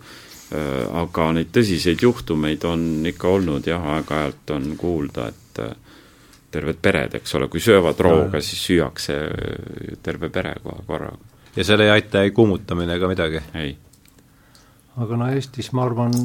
Äh, 0.51 0.83
aga 0.99 1.29
neid 1.31 1.47
tõsiseid 1.55 2.01
juhtumeid 2.03 2.65
on 2.67 2.81
ikka 3.07 3.29
olnud 3.31 3.67
jah, 3.69 3.83
aeg-ajalt 3.93 4.51
on 4.51 4.65
kuulda, 4.75 5.29
et 5.31 5.61
äh, 5.63 5.69
terved 6.51 6.81
pered, 6.83 7.13
eks 7.21 7.37
ole, 7.39 7.47
kui 7.47 7.61
söövad 7.63 7.99
rooga, 8.03 8.41
siis 8.43 8.59
süüakse 8.67 9.15
terve 10.03 10.27
pere 10.29 10.57
kohe 10.63 10.83
korraga. 10.87 11.29
ja 11.55 11.63
seal 11.63 11.85
ei 11.85 11.93
aita 11.93 12.25
ei 12.25 12.33
kummutamine 12.35 12.97
ega 12.99 13.07
midagi? 13.07 13.39
ei. 13.55 13.77
aga 14.97 15.21
no 15.21 15.29
Eestis, 15.31 15.71
ma 15.71 15.85
arvan, 15.87 16.17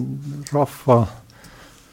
rahva 0.51 0.99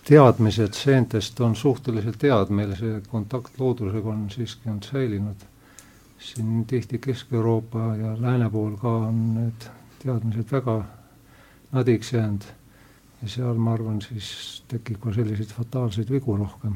teadmised 0.09 0.73
seentest 0.73 1.37
on 1.45 1.53
suhteliselt 1.55 2.25
head, 2.25 2.49
meil 2.49 2.73
see 2.79 2.97
kontakt 3.11 3.61
loodusega 3.61 4.09
on 4.09 4.25
siiski 4.33 4.73
on 4.73 4.81
säilinud. 4.81 5.45
siin 6.17 6.65
tihti 6.65 6.97
Kesk-Euroopa 6.97 7.95
ja 8.01 8.17
lääne 8.17 8.49
pool 8.49 8.73
ka 8.81 8.97
on 9.11 9.23
need 9.35 9.69
teadmised 10.01 10.49
väga 10.51 10.81
nadiks 11.73 12.13
jäänud 12.13 12.47
ja 13.21 13.29
seal 13.29 13.59
ma 13.59 13.73
arvan, 13.73 14.01
siis 14.01 14.63
tekib 14.67 14.99
ka 15.03 15.13
selliseid 15.15 15.53
fataalseid 15.55 16.11
vigu 16.11 16.37
rohkem. 16.37 16.75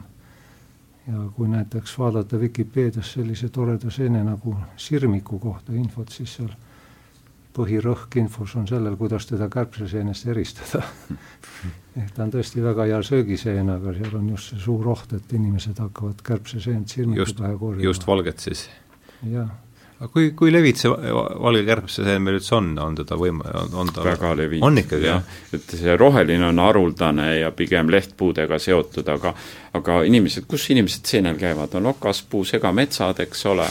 ja 1.08 1.26
kui 1.36 1.48
näiteks 1.48 2.00
vaadata 2.00 2.39
Vikipeedias 2.39 3.14
sellise 3.14 3.50
toreda 3.50 3.91
seene 3.91 4.24
nagu 4.24 4.56
sirmiku 4.78 5.39
kohta 5.39 5.74
infot, 5.74 6.10
siis 6.10 6.34
seal 6.36 6.52
põhirõhk 7.58 8.18
infos 8.22 8.56
on 8.56 8.68
sellel, 8.68 8.95
kuidas 8.98 9.26
teda 9.26 9.48
kärbseseenest 9.50 10.28
eristada 10.28 10.84
ehk 12.02 12.12
ta 12.16 12.26
on 12.26 12.34
tõesti 12.34 12.64
väga 12.64 12.86
hea 12.89 13.00
söögiseen, 13.04 13.70
aga 13.74 13.93
seal 13.98 14.18
on 14.20 14.28
just 14.34 14.52
see 14.52 14.66
suur 14.66 14.91
oht, 14.93 15.14
et 15.18 15.34
inimesed 15.34 15.80
hakkavad 15.82 16.22
kärbseseent 16.26 16.93
sirmiku 16.93 17.26
pähe 17.39 17.58
korjama. 17.58 17.88
just 17.88 18.08
valget 18.08 18.43
siis? 18.43 18.68
jah. 19.32 19.50
Aga 19.98 20.10
kui, 20.14 20.32
kui 20.38 20.54
levinud 20.54 20.80
see 20.82 20.91
valge 20.93 21.64
kärbseseen 21.68 22.24
meil 22.24 22.39
üldse 22.39 22.56
on, 22.58 22.72
on 22.82 22.98
teda 23.00 23.18
võim-, 23.18 23.41
on, 23.41 23.78
on 23.84 23.93
ta 23.93 24.06
väga 24.06 24.34
levinud. 24.38 24.68
on 24.68 24.84
ikkagi, 24.84 25.10
jah? 25.10 25.38
et 25.58 25.78
see 25.82 25.98
roheline 25.98 26.50
on 26.52 26.64
haruldane 26.64 27.30
ja 27.39 27.52
pigem 27.56 27.89
lehtpuudega 27.93 28.60
seotud, 28.62 29.08
aga 29.14 29.34
aga 29.78 30.02
inimesed, 30.10 30.48
kus 30.50 30.70
inimesed 30.74 31.06
seenel 31.06 31.38
käivad, 31.38 31.76
on 31.78 31.91
okaspuu, 31.93 32.45
segametsad, 32.48 33.20
eks 33.26 33.45
ole 33.52 33.68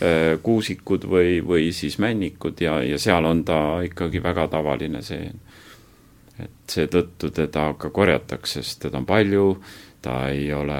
Äh, 0.00 0.38
kuusikud 0.40 1.02
või, 1.04 1.42
või 1.44 1.66
siis 1.76 1.98
männikud 2.00 2.62
ja, 2.64 2.78
ja 2.80 2.96
seal 2.96 3.26
on 3.28 3.42
ta 3.44 3.82
ikkagi 3.84 4.22
väga 4.24 4.46
tavaline 4.48 5.02
seen. 5.04 5.36
et 6.40 6.72
seetõttu 6.72 7.28
teda 7.36 7.66
ka 7.76 7.90
korjatakse, 7.92 8.62
sest 8.62 8.78
teda 8.86 8.96
on 8.96 9.04
palju, 9.04 9.44
ta 10.00 10.30
ei 10.32 10.46
ole 10.56 10.78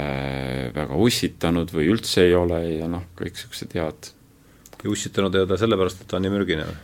väga 0.72 0.96
ussitanud 0.96 1.68
või 1.68 1.90
üldse 1.92 2.24
ei 2.24 2.32
ole 2.34 2.62
ja 2.78 2.88
noh, 2.88 3.10
kõik 3.12 3.36
niisugused 3.36 3.76
head. 3.76 4.08
Ja 4.84 4.90
ussitanud 4.90 5.34
ei 5.34 5.44
ole 5.44 5.48
ta 5.48 5.60
sellepärast, 5.60 6.00
et 6.00 6.08
ta 6.08 6.16
on 6.16 6.26
nii 6.26 6.32
mürgine 6.32 6.64
või? 6.68 6.78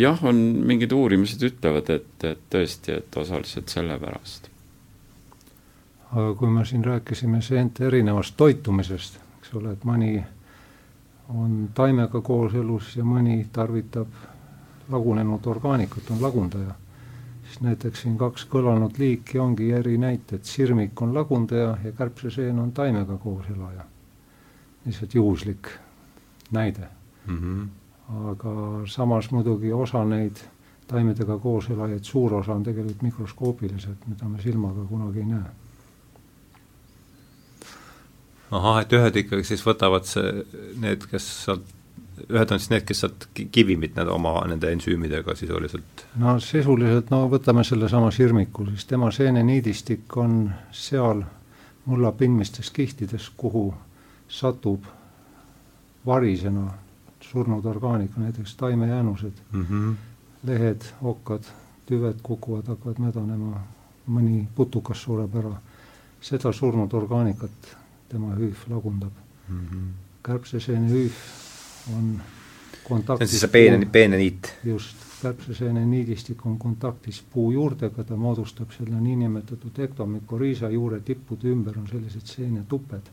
jah, 0.00 0.20
on 0.24 0.36
mingid 0.68 0.92
uurimised 0.92 1.42
ütlevad, 1.48 1.90
et, 1.90 2.24
et 2.24 2.44
tõesti, 2.52 2.98
et 3.00 3.16
osaliselt 3.16 3.72
sellepärast. 3.72 4.50
aga 6.12 6.30
kui 6.38 6.50
me 6.52 6.64
siin 6.64 6.84
rääkisime 6.84 7.42
seente 7.42 7.86
erinevast 7.86 8.36
toitumisest, 8.36 9.20
eks 9.40 9.54
ole, 9.54 9.72
et 9.76 9.84
mõni 9.84 10.14
on 11.34 11.68
taimega 11.74 12.20
kooselus 12.22 12.94
ja 12.96 13.04
mõni 13.04 13.46
tarvitab 13.52 14.08
lagunenud 14.92 15.46
orgaanikat, 15.46 16.10
on 16.10 16.22
lagundaja. 16.22 16.74
siis 17.46 17.60
näiteks 17.60 18.02
siin 18.02 18.18
kaks 18.18 18.44
kõlanud 18.50 18.98
liiki 18.98 19.38
ongi 19.38 19.70
erinäited, 19.72 20.44
sirmik 20.44 21.02
on 21.02 21.14
lagundaja 21.14 21.76
ja 21.84 21.92
kärbseseen 21.92 22.58
on 22.58 22.72
taimega 22.72 23.16
koos 23.16 23.46
elaja. 23.56 23.84
lihtsalt 24.84 25.14
juhuslik 25.14 25.68
näide 26.50 26.95
mm. 27.26 27.38
-hmm. 27.38 27.68
aga 28.30 28.86
samas 28.86 29.30
muidugi 29.30 29.72
osa 29.72 30.04
neid 30.04 30.36
taimedega 30.86 31.38
koos 31.38 31.70
elajaid, 31.70 32.04
suur 32.04 32.34
osa 32.34 32.52
on 32.54 32.62
tegelikult 32.62 33.02
mikroskoopilised, 33.02 33.96
mida 34.06 34.28
me 34.28 34.42
silmaga 34.42 34.84
kunagi 34.84 35.18
ei 35.18 35.24
näe 35.26 35.50
ahah, 38.50 38.82
et 38.82 38.92
ühed 38.92 39.22
ikkagi 39.22 39.46
siis 39.46 39.64
võtavad 39.66 40.06
see, 40.08 40.44
need, 40.82 41.06
kes 41.10 41.26
sealt, 41.46 41.72
ühed 42.26 42.52
on 42.52 42.60
siis 42.62 42.70
need, 42.72 42.84
kes 42.88 43.02
sealt 43.04 43.28
kivimit 43.34 43.96
need 43.98 44.10
oma 44.12 44.38
nende 44.48 44.70
ensüümidega 44.72 45.34
sisuliselt? 45.38 46.06
no 46.22 46.36
sisuliselt, 46.42 47.10
no 47.14 47.24
võtame 47.32 47.64
sellesama 47.66 48.12
sirmiku, 48.14 48.68
siis 48.70 48.86
tema 48.90 49.10
seeneniidistik 49.14 50.16
on 50.22 50.38
seal 50.72 51.24
mullapindmistes 51.86 52.70
kihtides, 52.74 53.30
kuhu 53.36 53.68
satub 54.28 54.86
varisena 56.06 56.70
surnud 57.36 57.64
orgaanika, 57.64 58.20
näiteks 58.20 58.54
taimejäänused 58.56 59.32
mm, 59.52 59.66
-hmm. 59.70 59.94
lehed, 60.48 60.82
okkad, 61.02 61.42
tüved 61.86 62.22
kukuvad, 62.22 62.68
hakkavad 62.72 62.98
mädanema, 62.98 63.60
mõni 64.08 64.46
putukas 64.54 65.02
sureb 65.02 65.34
ära. 65.36 65.56
seda 66.20 66.52
surnud 66.52 66.92
orgaanikat 66.92 67.76
tema 68.08 68.34
hüüf 68.34 68.64
lagundab 68.70 69.12
mm. 69.48 69.66
-hmm. 69.66 69.90
kärbseseene 70.22 70.88
hüüf 70.90 71.12
on 71.96 72.22
kontaktis 72.88 73.18
see 73.18 73.24
on 73.24 73.28
siis 73.28 73.40
see 73.40 73.52
peene, 73.52 73.86
peene 73.92 74.16
niit? 74.16 74.54
just, 74.64 74.96
kärbseseene 75.22 75.84
niidistik 75.86 76.46
on 76.46 76.58
kontaktis 76.58 77.22
puu 77.32 77.50
juurdega, 77.52 78.04
ta 78.04 78.16
moodustab 78.16 78.70
selle 78.78 79.00
niinimetatud 79.00 79.78
ektomükoriisa 79.78 80.70
juure 80.70 81.00
tippude 81.00 81.48
ümber 81.52 81.78
on 81.78 81.88
sellised 81.88 82.26
seenetuped. 82.26 83.12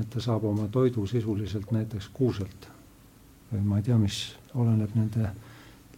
et 0.00 0.10
ta 0.10 0.20
saab 0.20 0.44
oma 0.44 0.68
toidu 0.68 1.06
sisuliselt 1.06 1.70
näiteks 1.70 2.08
kuuselt. 2.12 2.73
Või 3.54 3.64
ma 3.64 3.80
ei 3.80 3.88
tea, 3.88 3.98
mis 3.98 4.20
oleneb 4.54 4.94
nende 4.98 5.32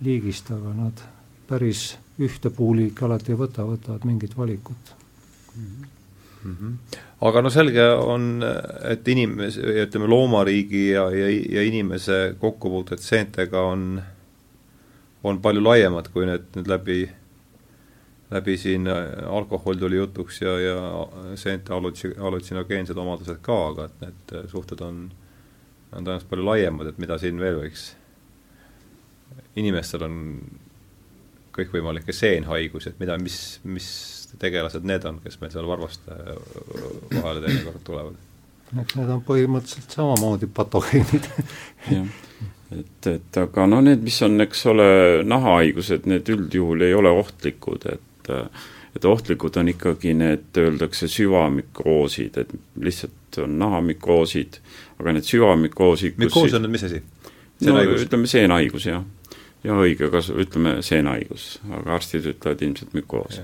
liigist, 0.04 0.52
aga 0.52 0.72
nad 0.76 1.04
päris 1.48 1.88
ühte 2.20 2.50
puuliiki 2.52 3.04
alati 3.04 3.32
ei 3.32 3.40
võta, 3.40 3.66
võtavad 3.66 4.04
mingit 4.08 4.36
valikut 4.36 4.94
mm. 5.56 5.62
-hmm 5.62 5.92
mm. 6.46 6.56
-hmm. 6.60 6.98
aga 7.20 7.42
no 7.42 7.50
selge 7.50 7.84
on, 7.92 8.44
et 8.90 9.08
inimese, 9.08 9.62
ütleme 9.84 10.08
loomariigi 10.10 10.88
ja, 10.88 11.08
ja, 11.10 11.28
ja 11.58 11.62
inimese 11.62 12.36
kokkupuuted 12.40 13.02
seentega 13.02 13.62
on, 13.72 14.00
on 15.24 15.40
palju 15.42 15.64
laiemad, 15.64 16.10
kui 16.14 16.26
need 16.28 16.48
nüüd 16.56 16.70
läbi, 16.70 16.98
läbi 18.30 18.56
siin 18.60 18.88
alkohol 18.90 19.78
tuli 19.80 20.00
jutuks 20.00 20.42
ja, 20.42 20.56
ja 20.60 21.36
seente 21.38 21.74
hallutsinogeensed 21.74 22.96
omadused 22.96 23.40
ka, 23.42 23.60
aga 23.72 23.90
et 23.90 24.04
need 24.06 24.50
suhted 24.52 24.82
on, 24.86 25.06
on 25.96 26.04
tõenäoliselt 26.04 26.30
palju 26.30 26.46
laiemad, 26.46 26.90
et 26.90 27.00
mida 27.02 27.18
siin 27.20 27.40
veel 27.40 27.58
võiks, 27.62 27.88
inimestel 29.56 30.04
on 30.06 30.20
kõikvõimalikke 31.56 32.12
seenhaigusi, 32.12 32.92
et 32.92 33.00
mida, 33.00 33.16
mis, 33.20 33.38
mis 33.64 33.88
tegelased 34.40 34.84
need 34.86 35.06
on, 35.08 35.20
kes 35.24 35.40
meil 35.40 35.52
seal 35.54 35.68
varvaste 35.68 36.16
vahele 37.16 37.42
teinekord 37.46 37.82
tulevad? 37.86 38.22
eks 38.82 38.96
need 38.98 39.10
on 39.14 39.20
põhimõtteliselt 39.22 39.92
samamoodi 39.94 40.48
patogeenid 40.50 41.28
jah, 41.92 42.08
et, 42.74 43.08
et 43.12 43.38
aga 43.38 43.66
no 43.70 43.78
need, 43.84 44.02
mis 44.04 44.18
on, 44.26 44.40
eks 44.42 44.64
ole, 44.72 44.88
nahahaigused, 45.28 46.08
need 46.10 46.28
üldjuhul 46.34 46.82
ei 46.82 46.96
ole 46.98 47.12
ohtlikud, 47.14 47.86
et 47.94 48.32
et 48.96 49.04
ohtlikud 49.04 49.56
on 49.60 49.68
ikkagi 49.68 50.14
need, 50.16 50.48
öeldakse, 50.56 51.08
süvamikroosid, 51.12 52.38
et 52.40 52.54
lihtsalt 52.80 53.40
on 53.42 53.58
nahamikroosid, 53.60 54.60
aga 55.00 55.16
need 55.16 55.28
süvamikroosid 55.28 56.16
mikroos 56.22 56.56
on 56.56 56.64
nüüd 56.64 56.76
mis 56.78 56.86
asi? 56.88 57.02
no 57.66 57.76
ütleme, 57.82 58.28
seenhaigus, 58.30 58.88
jah. 58.88 59.04
ja 59.64 59.76
õige, 59.76 60.10
kas 60.12 60.30
ütleme 60.32 60.78
seenhaigus, 60.86 61.56
aga 61.70 61.98
arstid 61.98 62.28
ütlevad 62.32 62.64
ilmselt 62.64 62.96
mükoos 62.96 63.40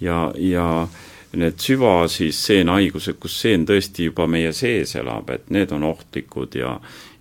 ja, 0.00 0.30
ja 0.36 0.66
need 1.32 1.60
süva 1.62 2.08
siis 2.10 2.38
seenhaigused, 2.46 3.20
kus 3.22 3.36
seen 3.42 3.66
tõesti 3.68 4.08
juba 4.08 4.26
meie 4.30 4.52
sees 4.56 4.96
elab, 4.98 5.30
et 5.30 5.50
need 5.54 5.72
on 5.76 5.86
ohtlikud 5.86 6.56
ja 6.58 6.74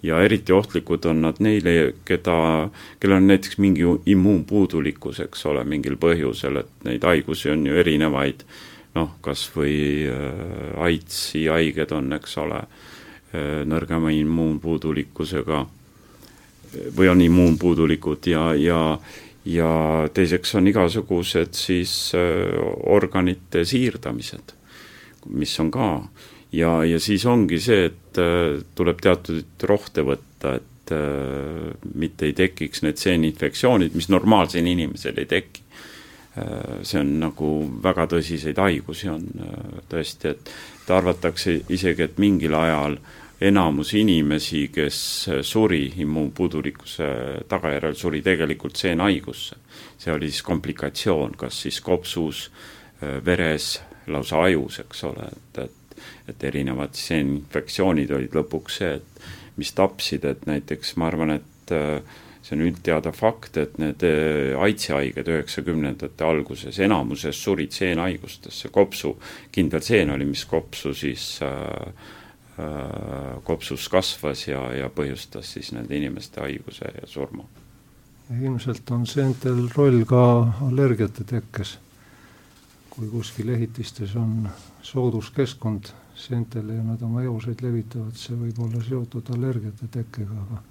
ja 0.03 0.21
eriti 0.23 0.53
ohtlikud 0.53 1.05
on 1.05 1.21
nad 1.25 1.39
neile, 1.43 1.93
keda, 2.05 2.69
kellel 2.99 3.17
on 3.17 3.27
näiteks 3.27 3.57
mingi 3.59 3.83
immuunpuudulikkus, 4.05 5.19
eks 5.25 5.45
ole, 5.51 5.63
mingil 5.67 5.97
põhjusel, 5.99 6.61
et 6.63 6.85
neid 6.87 7.03
haigusi 7.03 7.51
on 7.51 7.65
ju 7.67 7.79
erinevaid, 7.79 8.45
noh, 8.95 9.15
kas 9.25 9.47
või 9.55 10.07
äh, 10.07 10.83
AIDSi 10.87 11.47
haiged 11.51 11.91
on, 11.95 12.13
eks 12.15 12.37
ole, 12.39 12.63
äh, 12.63 13.65
nõrgema 13.67 14.13
immuunpuudulikkusega 14.15 15.65
või 16.95 17.09
on 17.09 17.21
immuunpuudulikud 17.25 18.29
ja, 18.29 18.51
ja 18.53 18.79
ja 19.49 19.69
teiseks 20.13 20.55
on 20.55 20.67
igasugused 20.67 21.55
siis 21.57 21.93
äh, 22.17 22.59
organite 22.91 23.63
siirdamised, 23.65 24.53
mis 25.33 25.55
on 25.59 25.71
ka. 25.71 25.89
Ja, 26.51 26.83
ja 26.85 26.99
siis 26.99 27.25
ongi 27.25 27.59
see, 27.63 27.89
et 27.91 28.19
äh, 28.21 28.59
tuleb 28.75 29.01
teatud 29.03 29.67
rohte 29.69 30.05
võtta, 30.07 30.55
et 30.59 30.93
äh, 30.95 31.71
mitte 31.93 32.29
ei 32.29 32.35
tekiks 32.37 32.83
need 32.85 33.01
seeninfektsioonid, 33.01 33.95
mis 33.95 34.09
normaalsel 34.09 34.65
inimesel 34.65 35.17
ei 35.17 35.29
teki. 35.29 35.65
see 36.85 36.99
on 37.01 37.09
nagu 37.19 37.47
väga 37.83 38.05
tõsiseid 38.07 38.59
haigusi 38.61 39.09
on 39.11 39.23
tõesti, 39.91 40.29
et 40.29 40.91
arvatakse 40.93 41.55
isegi, 41.73 42.05
et 42.05 42.19
mingil 42.21 42.53
ajal 42.55 42.95
äh, 42.95 43.09
enamus 43.41 43.93
inimesi, 43.93 44.67
kes 44.73 45.29
suri 45.41 45.93
immuunpuudulikkuse 45.97 47.05
tagajärjel, 47.47 47.95
suri 47.95 48.21
tegelikult 48.21 48.75
seenhaigusse. 48.75 49.55
see 49.97 50.13
oli 50.13 50.29
siis 50.31 50.43
komplikatsioon, 50.43 51.35
kas 51.37 51.61
siis 51.61 51.81
kopsus, 51.81 52.51
veres, 53.25 53.81
lausa 54.07 54.41
ajus, 54.41 54.79
eks 54.79 55.03
ole, 55.03 55.27
et, 55.27 55.57
et 55.63 55.78
et 56.29 56.43
erinevad 56.43 56.95
seeninfektsioonid 56.97 58.11
olid 58.15 58.37
lõpuks 58.37 58.79
see, 58.81 58.93
et 58.99 59.59
mis 59.59 59.73
tapsid, 59.75 60.25
et 60.25 60.45
näiteks 60.47 60.95
ma 60.97 61.09
arvan, 61.09 61.35
et 61.39 61.73
see 62.41 62.55
on 62.55 62.63
üldteada 62.63 63.11
fakt, 63.13 63.57
et 63.61 63.75
need 63.81 64.05
AIDSi 64.05 64.93
haiged 64.95 65.27
üheksakümnendate 65.27 66.25
alguses 66.25 66.79
enamuses 66.79 67.43
surid 67.43 67.75
seenhaigustesse, 67.75 68.71
kopsu, 68.73 69.17
kindel 69.51 69.83
seen 69.85 70.13
oli, 70.15 70.25
mis 70.29 70.45
kopsu 70.49 70.95
siis 70.97 71.35
äh, 71.45 72.07
Äh, 72.59 73.43
kopsus 73.43 73.87
kasvas 73.89 74.41
ja, 74.47 74.59
ja 74.75 74.87
põhjustas 74.91 75.53
siis 75.53 75.69
nende 75.71 75.95
inimeste 75.95 76.41
haiguse 76.41 76.89
ja 76.91 77.07
surma. 77.07 77.45
ilmselt 78.35 78.91
on 78.91 79.05
seentel 79.07 79.61
roll 79.75 80.03
ka 80.09 80.23
allergiate 80.65 81.23
tekkes. 81.23 81.77
kui 82.89 83.07
kuskil 83.07 83.49
ehitistes 83.55 84.15
on 84.15 84.49
sooduskeskkond 84.81 85.93
seentele 86.19 86.75
ja 86.75 86.83
nad 86.83 87.01
oma 87.01 87.23
eoseid 87.23 87.61
levitavad, 87.63 88.17
see 88.19 88.35
võib 88.35 88.59
olla 88.65 88.81
seotud 88.83 89.31
allergiate 89.35 89.87
tekkega, 89.91 90.41
aga 90.45 90.61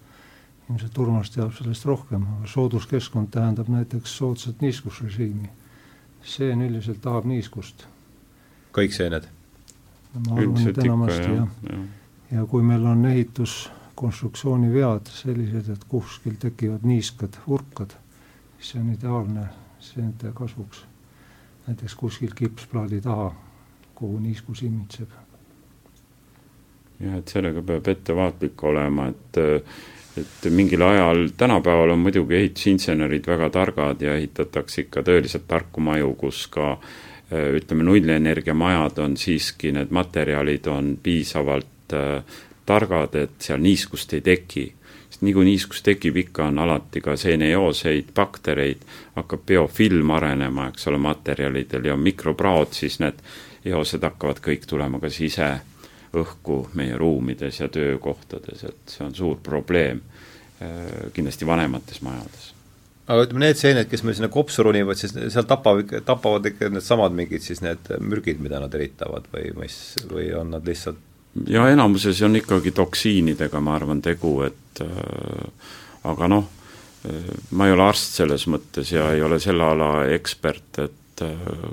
ilmselt 0.69 0.99
Urmas 1.01 1.31
teab 1.33 1.55
sellest 1.57 1.87
rohkem, 1.89 2.27
aga 2.37 2.51
sooduskeskkond 2.53 3.33
tähendab 3.33 3.71
näiteks 3.73 4.17
soodsat 4.21 4.61
niiskusrežiimi. 4.61 5.49
seen 6.23 6.63
üldiselt 6.63 7.01
tahab 7.01 7.25
niiskust. 7.25 7.87
kõik 8.73 8.93
seened 8.93 9.29
ma 10.15 10.37
arvan, 10.37 10.69
et 10.69 10.79
enamasti 10.79 11.23
jah 11.23 11.33
ja. 11.37 11.47
ja.. 11.73 11.79
ja 12.31 12.45
kui 12.47 12.63
meil 12.63 12.85
on 12.87 13.07
ehituskonstruktsiooni 13.07 14.73
vead 14.73 15.11
sellised, 15.13 15.71
et 15.73 15.85
kuskil 15.89 16.37
tekivad 16.41 16.85
niiskad 16.89 17.39
urkad, 17.47 17.95
siis 18.59 18.73
see 18.73 18.83
on 18.83 18.93
ideaalne 18.95 19.49
seente 19.81 20.33
kasvuks. 20.35 20.85
näiteks 21.67 21.95
kuskil 21.95 22.35
kipsplaadi 22.35 23.01
taha, 23.01 23.33
kuhu 23.95 24.19
niiskus 24.19 24.63
imitseb. 24.63 25.11
Jah, 27.01 27.19
et 27.19 27.29
sellega 27.29 27.63
peab 27.63 27.95
ettevaatlik 27.95 28.65
olema, 28.65 29.09
et 29.13 29.43
et 30.19 30.47
mingil 30.51 30.83
ajal, 30.83 31.29
tänapäeval 31.39 31.93
on 31.95 32.01
muidugi 32.03 32.35
ehitusinsenerid 32.35 33.27
väga 33.27 33.53
targad 33.55 34.01
ja 34.03 34.17
ehitatakse 34.19 34.81
ikka 34.83 35.05
tõeliselt 35.07 35.45
tarku 35.47 35.81
maju, 35.85 36.09
kus 36.19 36.41
ka 36.51 36.73
Äh, 37.33 37.55
ütleme, 37.55 37.85
nullenergiamajad 37.85 38.99
on 39.05 39.17
siiski, 39.21 39.69
need 39.77 39.91
materjalid 39.93 40.67
on 40.73 40.95
piisavalt 41.03 41.93
äh, 41.93 42.23
targad, 42.67 43.19
et 43.21 43.37
seal 43.45 43.61
niiskust 43.61 44.15
ei 44.17 44.23
teki. 44.25 44.65
sest 45.11 45.23
nii 45.25 45.35
kui 45.37 45.45
niiskus 45.45 45.83
tekib, 45.85 46.17
ikka 46.17 46.47
on 46.49 46.59
alati 46.59 47.03
ka 47.05 47.17
seeneooseid, 47.17 48.15
baktereid, 48.17 48.81
hakkab 49.17 49.45
biofilm 49.45 50.11
arenema, 50.17 50.71
eks 50.73 50.89
ole, 50.89 50.99
materjalidel 51.05 51.85
ja 51.85 51.97
mikropraod, 51.97 52.73
siis 52.73 52.97
need 53.01 53.21
eosed 53.65 54.05
hakkavad 54.09 54.41
kõik 54.45 54.65
tulema 54.69 55.01
kas 55.01 55.21
ise 55.21 55.51
õhku 56.17 56.61
meie 56.79 56.97
ruumides 56.97 57.61
ja 57.61 57.69
töökohtades, 57.73 58.65
et 58.65 58.95
see 58.95 59.05
on 59.07 59.15
suur 59.15 59.43
probleem 59.45 60.01
kindlasti 61.15 61.47
vanemates 61.47 62.01
majades. 62.03 62.49
Aga 63.09 63.29
ütleme, 63.29 63.45
need 63.45 63.61
seened, 63.61 63.87
kes 63.89 64.03
meil 64.03 64.17
sinna 64.19 64.29
kopsu 64.33 64.65
ronivad, 64.67 64.99
siis 64.99 65.15
seal 65.15 65.47
tapavad, 65.47 65.93
tapavad 66.05 66.49
ikka 66.51 66.73
needsamad 66.73 67.15
mingid 67.15 67.45
siis 67.45 67.63
need 67.63 67.87
mürgid, 68.03 68.41
mida 68.43 68.59
nad 68.59 68.75
eritavad 68.75 69.29
või 69.31 69.53
mis, 69.61 69.79
või 70.11 70.33
on 70.35 70.51
nad 70.57 70.67
lihtsalt 70.67 70.99
ja 71.47 71.69
enamuses 71.71 72.23
on 72.23 72.37
ikkagi 72.37 72.71
toksiinidega, 72.71 73.61
ma 73.61 73.77
arvan, 73.77 74.03
tegu, 74.03 74.41
et 74.47 74.83
äh, 74.83 75.73
aga 76.09 76.31
noh, 76.31 76.49
äh, 77.09 77.29
ma 77.51 77.69
ei 77.69 77.75
ole 77.77 77.87
arst 77.89 78.19
selles 78.21 78.47
mõttes 78.51 78.93
ja 78.95 79.11
ei 79.15 79.23
ole 79.25 79.41
selle 79.43 79.67
ala 79.75 79.93
ekspert, 80.15 80.83
et 80.85 80.97
äh, 81.23 81.29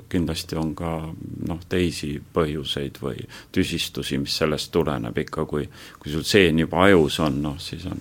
kindlasti 0.08 0.56
on 0.56 0.74
ka 0.76 1.12
noh, 1.48 1.60
teisi 1.68 2.22
põhjuseid 2.32 2.98
või 3.02 3.28
tüsistusi, 3.52 4.18
mis 4.22 4.38
sellest 4.38 4.70
tuleneb 4.74 5.18
ikka, 5.24 5.44
kui 5.46 5.68
kui 6.00 6.12
sul 6.12 6.24
seen 6.26 6.58
juba 6.62 6.84
ajus 6.86 7.20
on, 7.24 7.42
noh 7.42 7.58
siis 7.62 7.86
on, 7.90 8.00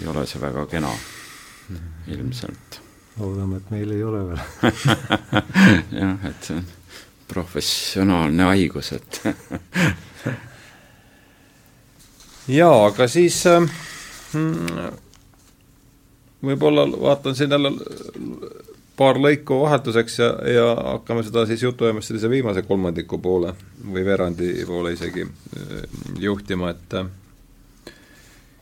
ei 0.00 0.06
ole 0.10 0.26
see 0.26 0.40
väga 0.42 0.66
kena 0.70 0.92
ilmselt. 2.08 2.80
loodame, 3.18 3.56
et 3.56 3.70
meil 3.70 3.90
ei 3.92 4.02
ole 4.02 4.20
veel 4.30 4.40
jah, 6.00 6.16
et 6.30 6.40
see 6.50 6.56
on 6.56 6.66
professionaalne 7.28 8.42
haigus, 8.48 8.92
et 8.96 9.12
jaa, 12.58 12.86
aga 12.86 13.08
siis 13.10 13.46
äh, 13.50 13.62
võib-olla 16.44 16.86
vaatan 17.00 17.36
siin 17.36 17.52
jälle 17.52 17.70
paar 18.98 19.18
lõiku 19.22 19.60
vahetuseks 19.62 20.18
ja, 20.18 20.28
ja 20.52 20.68
hakkame 20.94 21.22
seda 21.26 21.44
siis 21.46 21.62
jutuajamist 21.62 22.10
sellise 22.10 22.30
viimase 22.30 22.62
kolmandiku 22.66 23.20
poole 23.22 23.54
või 23.92 24.04
veerandi 24.04 24.52
poole 24.66 24.92
isegi 24.96 25.24
äh, 25.24 25.82
juhtima, 26.18 26.72
et 26.74 26.98
äh, 26.98 27.10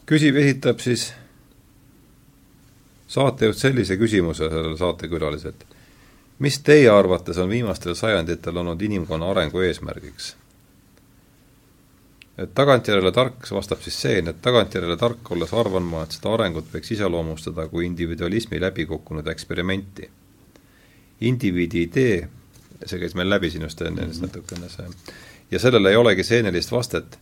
küsib, 0.06 0.36
esitab 0.42 0.82
siis 0.84 1.08
saatejuht 3.06 3.58
sellise 3.58 3.96
küsimuse 3.96 4.50
sellele 4.50 4.76
saatekülaliselt. 4.76 5.64
mis 6.38 6.58
teie 6.58 6.90
arvates 6.90 7.38
on 7.38 7.48
viimastel 7.48 7.94
sajanditel 7.94 8.56
olnud 8.56 8.82
inimkonna 8.82 9.30
arengu 9.30 9.60
eesmärgiks? 9.60 10.34
et 12.38 12.52
tagantjärele 12.54 13.12
tark, 13.12 13.46
vastab 13.50 13.80
siis 13.80 13.96
see, 14.02 14.18
et 14.20 14.42
tagantjärele 14.42 14.96
tark 15.00 15.30
olles 15.32 15.52
arvan 15.56 15.82
ma, 15.88 16.02
et 16.04 16.16
seda 16.18 16.34
arengut 16.36 16.68
võiks 16.72 16.92
iseloomustada 16.92 17.68
kui 17.72 17.86
individualismi 17.86 18.60
läbikukkunud 18.60 19.26
eksperimenti. 19.32 20.10
Indiviidi 21.20 21.82
idee, 21.82 22.28
see 22.84 22.98
käis 23.01 23.14
meil 23.14 23.30
läbi 23.30 23.51
sinust 23.51 23.80
enne 23.82 24.06
mm 24.06 24.10
-hmm. 24.10 24.22
natukene 24.22 24.68
see, 24.68 24.88
ja 25.51 25.59
sellele 25.59 25.90
ei 25.90 25.97
olegi 25.97 26.22
seenelist 26.22 26.72
vastet, 26.72 27.18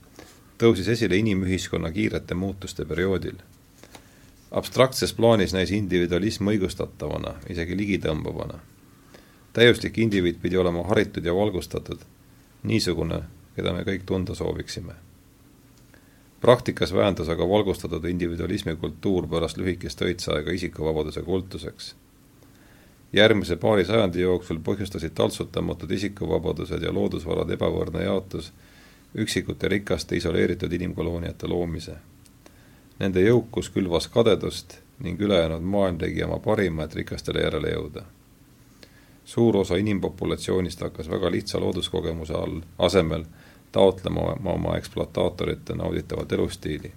tõusis 0.58 0.88
esile 0.88 1.16
inimühiskonna 1.16 1.92
kiirete 1.92 2.34
muutuste 2.34 2.84
perioodil 2.84 3.36
abstraktses 4.54 5.12
plaanis 5.12 5.52
näis 5.52 5.70
individualism 5.74 6.48
õigustatavana, 6.48 7.34
isegi 7.50 7.76
ligitõmbavana. 7.76 8.58
täiuslik 9.52 9.98
indiviid 9.98 10.38
pidi 10.42 10.56
olema 10.56 10.82
haritud 10.82 11.26
ja 11.26 11.34
valgustatud, 11.34 11.98
niisugune, 12.62 13.20
keda 13.56 13.72
me 13.72 13.82
kõik 13.82 14.06
tunda 14.06 14.34
sooviksime. 14.34 14.94
praktikas 16.40 16.92
vähendas 16.92 17.28
aga 17.28 17.48
valgustatud 17.48 18.04
individualismi 18.04 18.76
kultuur 18.76 19.26
pärast 19.26 19.56
lühikest 19.56 20.02
õitseaega 20.02 20.52
isikuvabaduse 20.52 21.22
kultuseks. 21.22 21.94
Järgmise 23.14 23.56
paari 23.56 23.84
sajandi 23.84 24.20
jooksul 24.20 24.58
põhjustasid 24.64 25.14
taltsutamatud 25.14 25.90
isikuvabadused 25.90 26.82
ja 26.82 26.92
loodusvarade 26.92 27.54
ebavõrdne 27.58 28.02
jaotus 28.04 28.52
üksikute 29.14 29.68
rikaste 29.68 30.16
isoleeritud 30.16 30.72
inimkolooniate 30.72 31.48
loomise 31.48 31.96
Nende 32.98 33.24
jõukus 33.24 33.72
külvas 33.74 34.06
kadedust 34.06 34.76
ning 35.02 35.20
ülejäänud 35.20 35.64
maailm 35.66 35.96
tegi 35.98 36.22
oma 36.22 36.38
parima, 36.38 36.84
et 36.84 36.94
rikastele 36.94 37.42
järele 37.42 37.72
jõuda. 37.72 38.04
suur 39.24 39.56
osa 39.56 39.76
inimpopulatsioonist 39.76 40.80
hakkas 40.80 41.08
väga 41.08 41.30
lihtsa 41.30 41.60
looduskogemuse 41.60 42.34
all, 42.34 42.60
asemel 42.78 43.24
taotlema 43.72 44.36
oma 44.52 44.76
ekspluataatorite 44.76 45.74
nauditavat 45.74 46.32
elustiili. 46.32 46.92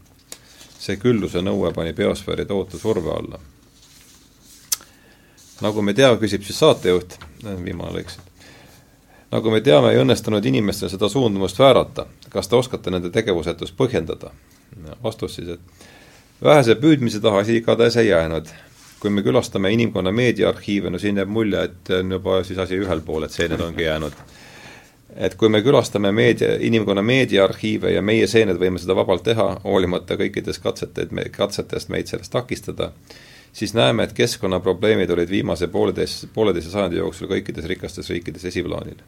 see 0.79 0.97
külluse 0.97 1.41
nõue 1.41 1.73
pani 1.73 1.93
biosfääri 1.93 2.45
tohutu 2.45 2.77
surve 2.77 3.11
alla. 3.11 3.39
Nagu 5.61 5.81
me 5.81 5.93
teame, 5.93 6.19
küsib 6.21 6.43
siis 6.45 6.59
saatejuht, 6.59 7.17
viimane 7.63 7.93
lõik 7.97 8.13
siit, 8.13 8.27
nagu 9.31 9.51
me 9.51 9.61
teame, 9.61 9.91
ei 9.91 10.01
õnnestunud 10.01 10.45
inimestel 10.45 10.89
seda 10.93 11.09
suundumust 11.09 11.59
väärata. 11.59 12.05
kas 12.29 12.47
te 12.47 12.55
oskate 12.55 12.91
nende 12.91 13.09
tegevusetust 13.09 13.77
põhjendada? 13.77 14.31
vastus 15.03 15.35
siis, 15.35 15.49
et 15.49 15.87
vähese 16.43 16.75
püüdmise 16.75 17.21
taha 17.21 17.43
see 17.43 17.61
igatahes 17.61 17.97
ei 17.97 18.07
jäänud. 18.07 18.47
kui 18.99 19.09
me 19.09 19.21
külastame 19.21 19.71
inimkonna 19.71 20.11
meediaarhiive, 20.11 20.89
no 20.89 20.99
siin 20.99 21.17
jääb 21.17 21.29
mulje, 21.29 21.63
et 21.63 21.89
on 21.99 22.11
juba 22.11 22.43
siis 22.43 22.57
asi 22.59 22.79
ühel 22.81 23.01
pool, 23.05 23.23
et 23.23 23.31
seened 23.31 23.61
ongi 23.61 23.83
jäänud. 23.83 24.13
et 25.15 25.35
kui 25.35 25.49
me 25.49 25.61
külastame 25.61 26.11
meedia, 26.11 26.55
inimkonna 26.59 27.01
meediaarhiive 27.01 27.91
ja 27.91 28.01
meie 28.01 28.27
seened 28.27 28.57
võime 28.57 28.79
seda 28.79 28.95
vabalt 28.95 29.23
teha, 29.23 29.59
hoolimata 29.63 30.17
kõikidest 30.17 30.61
katseteid, 30.63 31.13
katsetest 31.31 31.89
meid 31.89 32.07
sellest 32.07 32.31
takistada, 32.31 32.91
siis 33.53 33.73
näeme, 33.73 34.03
et 34.03 34.13
keskkonnaprobleemid 34.13 35.09
olid 35.09 35.29
viimase 35.29 35.67
pooleteist, 35.67 36.27
pooleteise 36.33 36.71
sajandi 36.71 36.97
jooksul 36.97 37.27
kõikides 37.27 37.65
rikastes 37.65 38.09
riikides 38.09 38.45
esiplaanil. 38.45 39.03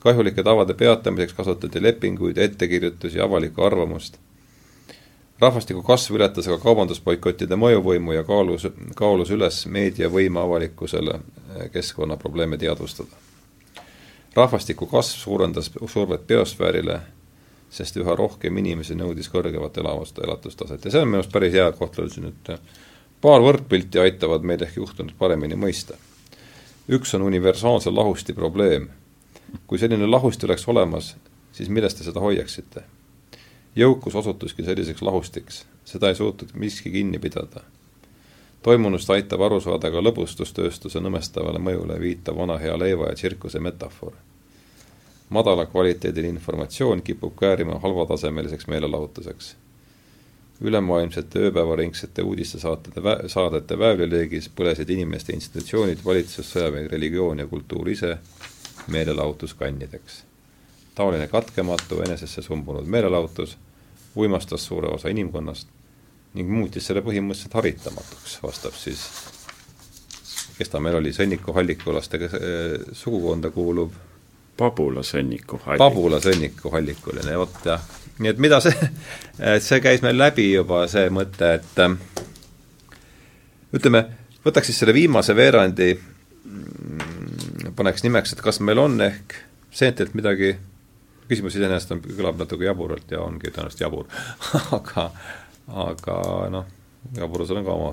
kahjulike 0.00 0.42
tavade 0.42 0.74
peatamiseks 0.74 1.32
kasutati 1.32 1.82
lepinguid, 1.82 2.38
ettekirjutusi, 2.38 3.20
avalikku 3.20 3.62
arvamust 3.62 4.16
rahvastiku 5.40 5.82
kasv 5.82 6.14
ületas 6.18 6.48
aga 6.48 6.58
kaubandusboikottide 6.60 7.56
mõjuvõimu 7.56 8.14
ja 8.14 8.24
kaalus, 8.28 8.66
kaalus 8.96 9.32
üles 9.32 9.62
meedia 9.66 10.10
võime 10.12 10.42
avalikkusele 10.42 11.16
eh, 11.16 11.70
keskkonnaprobleeme 11.72 12.58
teadvustada. 12.58 13.16
rahvastiku 14.34 14.86
kasv 14.86 15.18
suurendas 15.18 15.70
survet 15.88 16.26
biosfäärile, 16.26 17.00
sest 17.70 17.96
üha 17.96 18.14
rohkem 18.16 18.58
inimesi 18.58 18.94
nõudis 18.94 19.28
kõrgemat 19.32 19.78
elamust, 19.78 20.18
elatustaset 20.18 20.84
ja 20.84 20.90
see 20.90 21.02
on 21.02 21.08
minu 21.08 21.22
arust 21.22 21.32
päris 21.32 21.52
hea 21.52 21.72
koht 21.72 21.96
veel 21.98 22.10
siin, 22.10 22.28
et 22.28 22.52
eh, 22.54 22.58
paar 23.20 23.42
võrdpilti 23.44 24.00
aitavad 24.00 24.44
meil 24.46 24.62
ehk 24.64 24.76
juhtunut 24.76 25.18
paremini 25.18 25.56
mõista. 25.56 25.94
üks 26.88 27.14
on 27.14 27.22
universaalse 27.22 27.90
lahusti 27.90 28.32
probleem. 28.32 28.88
kui 29.66 29.78
selline 29.78 30.06
lahusti 30.06 30.46
oleks 30.46 30.68
olemas, 30.68 31.16
siis 31.52 31.68
millest 31.68 31.98
te 31.98 32.04
seda 32.04 32.20
hoiaksite? 32.20 32.82
jõukus 33.76 34.14
osutuski 34.14 34.64
selliseks 34.64 35.02
lahustiks, 35.02 35.64
seda 35.84 36.08
ei 36.08 36.14
suutnud 36.14 36.50
miski 36.54 36.90
kinni 36.90 37.18
pidada. 37.18 37.60
toimunust 38.62 39.10
aitab 39.10 39.40
aru 39.40 39.60
saada 39.60 39.90
ka 39.90 40.00
lõbustustööstuse 40.00 41.00
nõmestavale 41.00 41.58
mõjule 41.58 42.00
viitav 42.00 42.36
vana 42.36 42.58
hea 42.58 42.78
leiva 42.78 43.08
ja 43.08 43.14
tsirkuse 43.14 43.60
metafoor. 43.60 44.12
madala 45.28 45.66
kvaliteediline 45.66 46.38
informatsioon 46.38 47.02
kipub 47.02 47.36
käärima 47.36 47.78
halvatasemeliseks 47.78 48.66
meelelahutuseks. 48.66 49.56
Ülemaailmsete 50.60 51.46
ööpäevaringsete 51.48 52.22
uudistesaatede 52.22 53.00
vä-, 53.00 53.28
saadete 53.28 53.78
väävlileegis 53.78 54.50
põlesid 54.56 54.90
inimeste 54.92 55.32
institutsioonid, 55.32 56.04
valitsus, 56.04 56.52
sõjaväe, 56.52 56.88
religioon 56.88 57.38
ja 57.38 57.46
kultuur 57.46 57.88
ise 57.88 58.18
meelelahutuskannideks 58.88 60.24
taoline 61.00 61.28
katkematu 61.28 62.02
enesesse 62.02 62.42
sumbunud 62.42 62.86
meelelahutus 62.86 63.58
uimastas 64.16 64.66
suure 64.66 64.88
osa 64.88 65.08
inimkonnast 65.08 65.68
ning 66.34 66.50
muutis 66.50 66.86
selle 66.86 67.02
põhimõtteliselt 67.02 67.54
haritamatuks, 67.58 68.36
vastab 68.42 68.76
siis, 68.78 69.00
kes 70.58 70.68
ta 70.70 70.80
meil 70.82 70.98
oli, 71.00 71.14
sõnnikuhallikulaste 71.16 72.20
äh, 72.26 72.36
sugukonda 72.92 73.50
kuuluv 73.50 73.96
Pabula 74.60 75.00
sõnniku 75.06 75.56
hallik. 75.64 75.80
Pabula 75.80 76.18
sõnniku 76.20 76.68
hallikuline, 76.74 77.32
vot 77.40 77.54
jah. 77.64 77.80
Nii 78.20 78.32
et 78.32 78.40
mida 78.42 78.60
see, 78.64 78.90
see 79.64 79.80
käis 79.84 80.04
meil 80.04 80.18
läbi 80.20 80.50
juba, 80.52 80.84
see 80.90 81.10
mõte, 81.14 81.54
et 81.58 81.82
äh, 81.84 81.94
ütleme, 83.76 84.04
võtaks 84.44 84.70
siis 84.70 84.80
selle 84.82 84.94
viimase 84.96 85.36
veerandi, 85.36 85.92
mm, 85.94 87.70
paneks 87.78 88.04
nimeks, 88.06 88.34
et 88.34 88.42
kas 88.44 88.60
meil 88.64 88.82
on 88.82 89.00
ehk 89.04 89.38
seentelt 89.70 90.16
midagi 90.18 90.54
küsimus 91.30 91.54
iseenesest 91.54 91.94
on, 91.94 92.02
kõlab 92.02 92.40
natuke 92.40 92.66
jaburalt 92.66 93.12
ja 93.14 93.22
ongi 93.22 93.52
tõenäoliselt 93.52 93.84
jabur 93.84 94.08
aga, 94.78 95.06
aga 95.86 96.16
noh, 96.50 96.70
jaburusel 97.16 97.60
on 97.60 97.68
ka 97.68 97.76
oma 97.76 97.92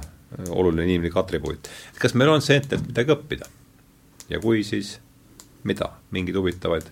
oluline 0.49 0.88
inimlik 0.90 1.16
atribuut. 1.18 1.70
kas 1.99 2.16
meil 2.18 2.34
on 2.34 2.41
seentelt 2.41 2.88
midagi 2.90 3.14
õppida? 3.14 3.49
ja 4.30 4.41
kui, 4.44 4.64
siis 4.68 4.98
mida, 5.64 5.91
mingeid 6.12 6.40
huvitavaid 6.40 6.90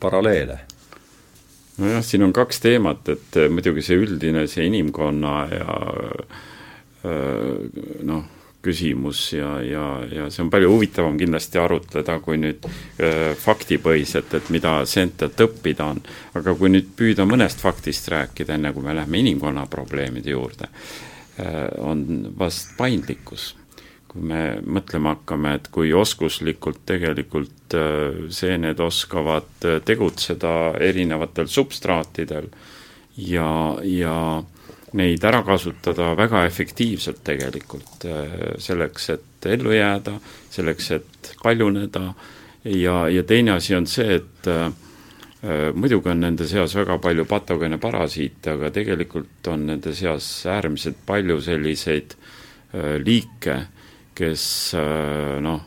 paralleele? 0.00 0.60
Nojah, 1.80 2.04
siin 2.04 2.26
on 2.26 2.34
kaks 2.36 2.60
teemat, 2.62 3.08
et 3.08 3.40
muidugi 3.52 3.84
see 3.84 3.98
üldine, 4.00 4.46
see 4.50 4.68
inimkonna 4.68 5.36
ja 5.52 5.78
noh, 8.04 8.24
küsimus 8.62 9.32
ja, 9.32 9.60
ja, 9.64 9.84
ja 10.12 10.26
see 10.30 10.44
on 10.44 10.50
palju 10.52 10.70
huvitavam 10.74 11.16
kindlasti 11.18 11.60
arutleda, 11.60 12.18
kui 12.24 12.36
nüüd 12.40 12.66
äh, 12.66 13.32
faktipõhiselt, 13.40 14.34
et 14.36 14.50
mida 14.52 14.80
Sentelt 14.88 15.40
õppida 15.40 15.88
on. 15.94 16.02
aga 16.36 16.54
kui 16.58 16.72
nüüd 16.72 16.90
püüda 16.96 17.24
mõnest 17.28 17.62
faktist 17.64 18.10
rääkida, 18.12 18.58
enne 18.58 18.74
kui 18.76 18.84
me 18.84 18.94
läheme 18.96 19.22
inimkonna 19.24 19.64
probleemide 19.70 20.34
juurde 20.34 20.68
äh,, 20.68 21.70
on 21.80 22.34
vast 22.38 22.76
paindlikkus. 22.76 23.54
Kui 24.10 24.26
me 24.26 24.44
mõtlema 24.66 25.14
hakkame, 25.14 25.54
et 25.58 25.68
kui 25.70 25.92
oskuslikult 25.94 26.82
tegelikult 26.88 27.76
äh, 27.78 28.26
seened 28.34 28.80
oskavad 28.82 29.66
äh, 29.68 29.78
tegutseda 29.86 30.74
erinevatel 30.82 31.50
substraatidel 31.50 32.50
ja, 33.16 33.50
ja 33.86 34.16
äh, 34.38 34.48
neid 34.98 35.24
ära 35.24 35.42
kasutada 35.46 36.14
väga 36.18 36.44
efektiivselt 36.48 37.22
tegelikult, 37.24 38.04
äh, 38.04 38.36
selleks, 38.58 39.08
et 39.14 39.46
ellu 39.46 39.74
jääda, 39.74 40.16
selleks, 40.50 40.90
et 40.96 41.34
paljuneda. 41.42 42.12
Ja, 42.64 43.08
ja 43.08 43.22
teine 43.24 43.54
asi 43.56 43.74
on 43.74 43.86
see, 43.88 44.18
et 44.18 44.48
äh, 44.50 44.66
äh, 45.44 45.66
muidugi 45.74 46.10
on 46.12 46.20
nende 46.20 46.48
seas 46.48 46.74
väga 46.76 46.98
palju 46.98 47.24
patogeene 47.28 47.78
parasiite, 47.80 48.56
aga 48.56 48.72
tegelikult 48.74 49.48
on 49.52 49.66
nende 49.70 49.94
seas 49.96 50.28
äärmiselt 50.46 51.00
palju 51.06 51.40
selliseid 51.40 52.16
liike, 53.02 53.54
kes 54.14 54.42
noh, 55.40 55.60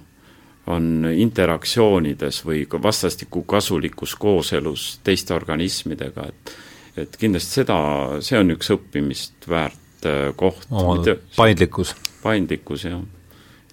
on 0.67 1.07
interaktsioonides 1.09 2.43
või 2.45 2.65
ka 2.69 2.79
vastastikku 2.81 3.41
kasulikus 3.49 4.13
kooselus 4.19 4.99
teiste 5.03 5.33
organismidega, 5.35 6.27
et 6.29 6.53
et 6.97 7.17
kindlasti 7.17 7.61
seda, 7.61 7.77
see 8.25 8.37
on 8.39 8.53
üks 8.53 8.69
õppimist 8.73 9.47
väärt 9.49 10.07
äh, 10.07 10.29
koht. 10.37 10.67
paindlikkus. 11.35 11.95
paindlikkus, 12.21 12.85
jah. 12.85 13.01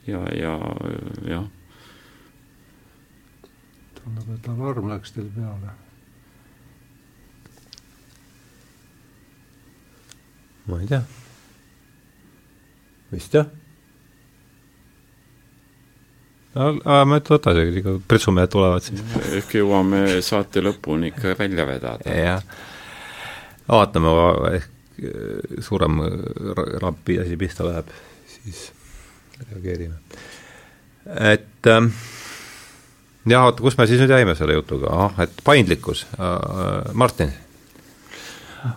ja, 0.06 0.22
ja, 0.36 0.56
jah. 1.28 1.46
tundub, 4.00 4.34
et 4.36 4.50
alarm 4.54 4.90
läks 4.92 5.16
teil 5.16 5.28
peale. 5.36 5.76
ma 10.70 10.80
ei 10.80 10.86
tea. 10.88 11.02
vist 13.12 13.34
jah 13.34 13.59
no 16.54 16.72
me 17.06 17.20
võtame, 17.20 17.94
prütsumehed 18.08 18.50
tulevad 18.50 18.84
siis. 18.86 19.04
ehk 19.38 19.54
jõuame 19.60 20.20
saate 20.24 20.64
lõpuni 20.64 21.14
ikka 21.14 21.36
välja 21.38 21.66
vedada. 21.68 22.18
jah 22.18 22.44
vaatame, 23.70 24.12
ehk 24.56 24.68
äh, 25.04 25.62
suurem 25.64 26.00
rampi 26.82 27.18
asi 27.22 27.36
pihta 27.40 27.66
läheb, 27.68 27.92
siis 28.26 28.70
reageerime. 29.48 29.94
et 31.34 31.70
ähm, 31.70 31.92
jah, 33.26 33.46
oota, 33.46 33.62
kus 33.62 33.78
me 33.78 33.86
siis 33.88 34.02
nüüd 34.02 34.12
jäime 34.12 34.34
selle 34.38 34.58
jutuga, 34.58 34.92
ah, 35.06 35.22
et 35.24 35.42
paindlikkus 35.44 36.06
äh,, 36.18 36.92
Martin? 36.94 37.32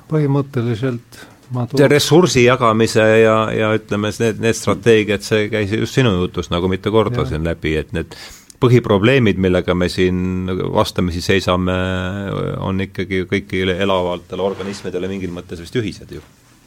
põhimõtteliselt 0.08 1.24
see 1.54 1.90
ressursi 1.92 2.46
jagamise 2.46 3.04
ja, 3.24 3.36
ja 3.54 3.74
ütleme, 3.78 4.12
need, 4.20 4.40
need 4.44 4.58
strateegiad, 4.58 5.26
see 5.26 5.50
käis 5.52 5.74
just 5.76 6.00
sinu 6.00 6.14
jutust 6.22 6.54
nagu 6.54 6.70
mitu 6.72 6.92
korda 6.94 7.26
siin 7.30 7.46
läbi, 7.46 7.76
et 7.80 7.94
need 7.96 8.16
põhiprobleemid, 8.64 9.40
millega 9.44 9.76
me 9.76 9.90
siin 9.92 10.48
vastamisi 10.74 11.22
seisame, 11.24 11.76
on 12.64 12.80
ikkagi 12.86 13.26
kõigile 13.30 13.76
elavatele 13.84 14.46
organismidele 14.46 15.10
mingil 15.12 15.34
mõttes 15.36 15.62
vist 15.64 15.76
ühised 15.80 16.16
ju. 16.16 16.24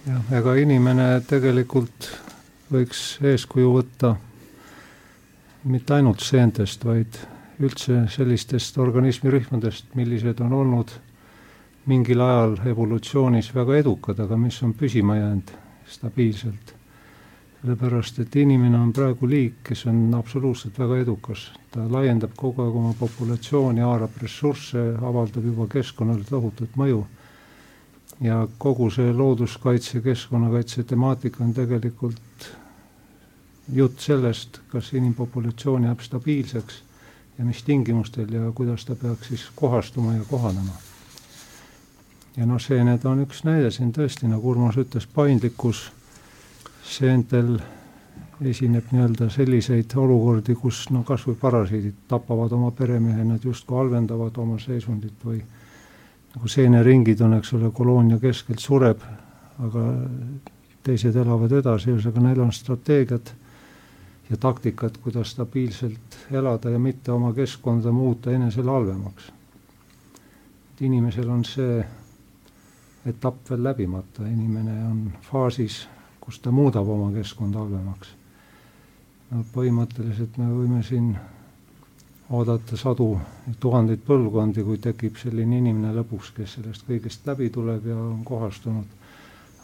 jah, 0.07 0.33
ega 0.39 0.57
inimene 0.61 1.09
tegelikult 1.29 2.11
võiks 2.73 3.17
eeskuju 3.25 3.73
võtta 3.79 4.17
mitte 5.67 5.97
ainult 5.97 6.23
seentest, 6.23 6.85
vaid 6.87 7.19
üldse 7.63 8.05
sellistest 8.13 8.77
organismirühmadest, 8.83 9.95
millised 9.97 10.41
on 10.45 10.53
olnud 10.53 10.93
mingil 11.87 12.21
ajal 12.21 12.57
evolutsioonis 12.67 13.53
väga 13.55 13.77
edukad, 13.83 14.21
aga 14.21 14.37
mis 14.37 14.63
on 14.63 14.75
püsima 14.75 15.17
jäänud 15.17 15.53
stabiilselt 15.87 16.77
sellepärast 17.67 18.19
et 18.23 18.37
inimene 18.37 18.79
on 18.79 18.93
praegu 18.95 19.27
liik, 19.27 19.55
kes 19.67 19.87
on 19.91 20.15
absoluutselt 20.15 20.79
väga 20.79 21.01
edukas. 21.03 21.51
ta 21.71 21.83
laiendab 21.91 22.31
kogu 22.37 22.63
aeg 22.63 22.77
oma 22.77 22.93
populatsiooni, 22.95 23.81
haarab 23.81 24.15
ressursse, 24.23 24.79
avaldab 25.03 25.45
juba 25.45 25.67
keskkonnale 25.67 26.25
tohutut 26.25 26.77
mõju. 26.77 27.05
ja 28.21 28.47
kogu 28.59 28.91
see 28.91 29.13
looduskaitse, 29.13 30.01
keskkonnakaitse 30.01 30.85
temaatika 30.85 31.45
on 31.45 31.53
tegelikult 31.55 32.51
jutt 33.73 34.01
sellest, 34.01 34.61
kas 34.69 34.93
inimpopulatsioon 34.93 35.85
jääb 35.85 36.01
stabiilseks 36.01 36.83
ja 37.39 37.45
mis 37.45 37.63
tingimustel 37.63 38.33
ja 38.33 38.53
kuidas 38.55 38.85
ta 38.85 38.95
peaks 38.95 39.29
siis 39.29 39.51
kohastuma 39.55 40.15
ja 40.15 40.23
kohanema. 40.31 40.95
Ja 42.37 42.47
noh, 42.47 42.61
see, 42.61 42.83
need 42.85 43.05
on 43.09 43.25
üks 43.25 43.45
näide 43.47 43.71
siin 43.73 43.93
tõesti, 43.97 44.29
nagu 44.29 44.51
Urmas 44.51 44.77
ütles, 44.81 45.07
paindlikkus 45.07 45.87
seentel 46.87 47.57
esineb 48.45 48.91
nii-öelda 48.93 49.31
selliseid 49.33 49.95
olukordi, 49.97 50.55
kus 50.61 50.87
no 50.93 51.03
kas 51.09 51.25
või 51.27 51.39
parasiidid 51.41 52.05
tapavad 52.09 52.53
oma 52.53 52.71
peremehe, 52.77 53.25
nad 53.25 53.45
justkui 53.45 53.79
halvendavad 53.79 54.37
oma 54.43 54.59
seisundit 54.61 55.25
või 55.25 55.41
nagu 56.35 56.51
seeneringid 56.53 57.23
on, 57.25 57.39
eks 57.39 57.55
ole, 57.57 57.71
koloonia 57.73 58.21
keskelt 58.21 58.61
sureb, 58.61 59.01
aga 59.65 59.87
teised 60.85 61.17
elavad 61.17 61.53
edasi, 61.57 61.91
ühesõnaga 61.95 62.27
neil 62.29 62.45
on 62.45 62.53
strateegiad 62.53 63.33
ja 64.31 64.37
taktikad, 64.37 64.99
kuidas 65.03 65.33
stabiilselt 65.33 66.19
elada 66.31 66.71
ja 66.71 66.79
mitte 66.79 67.13
oma 67.13 67.33
keskkonda 67.33 67.93
muuta 67.93 68.33
enesele 68.33 68.71
halvemaks. 68.71 69.33
inimesel 70.81 71.31
on 71.31 71.45
see 71.45 71.85
etapp 73.07 73.51
veel 73.51 73.62
läbimata, 73.62 74.27
inimene 74.27 74.81
on 74.87 75.05
faasis 75.23 75.85
kus 76.27 76.41
ta 76.43 76.51
muudab 76.51 76.89
oma 76.91 77.12
keskkonda 77.15 77.61
halvemaks. 77.62 78.09
no 79.31 79.45
põhimõtteliselt 79.55 80.39
me 80.43 80.47
võime 80.51 80.81
siin 80.83 81.12
oodata 82.35 82.77
sadu, 82.77 83.12
tuhandeid 83.62 84.03
põlvkondi, 84.07 84.65
kui 84.66 84.81
tekib 84.83 85.20
selline 85.23 85.61
inimene 85.61 85.93
lõpuks, 86.01 86.33
kes 86.35 86.57
sellest 86.59 86.87
kõigest 86.89 87.28
läbi 87.31 87.47
tuleb 87.55 87.87
ja 87.87 87.95
on 87.95 88.24
kohastunud. 88.27 88.89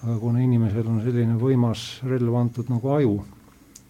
aga 0.05 0.19
kuna 0.19 0.39
inimesel 0.43 0.87
on 0.87 1.03
selline 1.03 1.35
võimas 1.39 1.83
relv 2.07 2.35
antud 2.39 2.71
nagu 2.71 2.95
aju, 2.95 3.17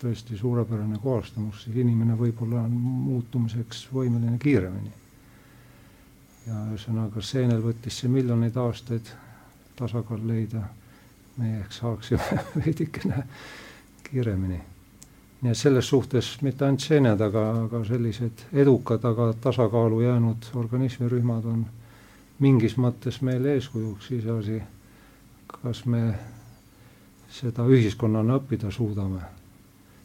tõesti 0.01 0.39
suurepärane 0.41 0.99
kohastumus, 1.03 1.65
siis 1.65 1.77
inimene 1.77 2.17
võib-olla 2.17 2.65
on 2.65 2.73
muutumiseks 3.11 3.89
võimeline 3.93 4.39
kiiremini. 4.39 4.93
ja 6.47 6.65
ühesõnaga, 6.71 7.21
seenel 7.21 7.61
võttis 7.61 8.01
see 8.01 8.09
miljoneid 8.09 8.57
aastaid 8.57 9.13
tasakaal 9.77 10.27
leida 10.27 10.63
meie 11.37 11.61
ehk 11.61 11.73
saaksime 11.73 12.41
veidikene 12.65 13.25
kiiremini. 14.11 14.61
nii 15.43 15.51
et 15.51 15.59
selles 15.59 15.89
suhtes 15.89 16.37
mitte 16.43 16.65
ainult 16.65 16.85
seened, 16.85 17.21
aga, 17.21 17.45
aga 17.65 17.85
sellised 17.85 18.45
edukad, 18.53 19.05
aga 19.05 19.33
tasakaalu 19.41 20.01
jäänud 20.01 20.53
organismirühmad 20.55 21.49
on 21.51 21.65
mingis 22.39 22.77
mõttes 22.79 23.21
meile 23.23 23.57
eeskujuks, 23.57 24.11
iseasi, 24.19 24.61
kas 25.51 25.85
me 25.87 26.03
seda 27.33 27.67
ühiskonnana 27.67 28.39
õppida 28.41 28.71
suudame. 28.71 29.21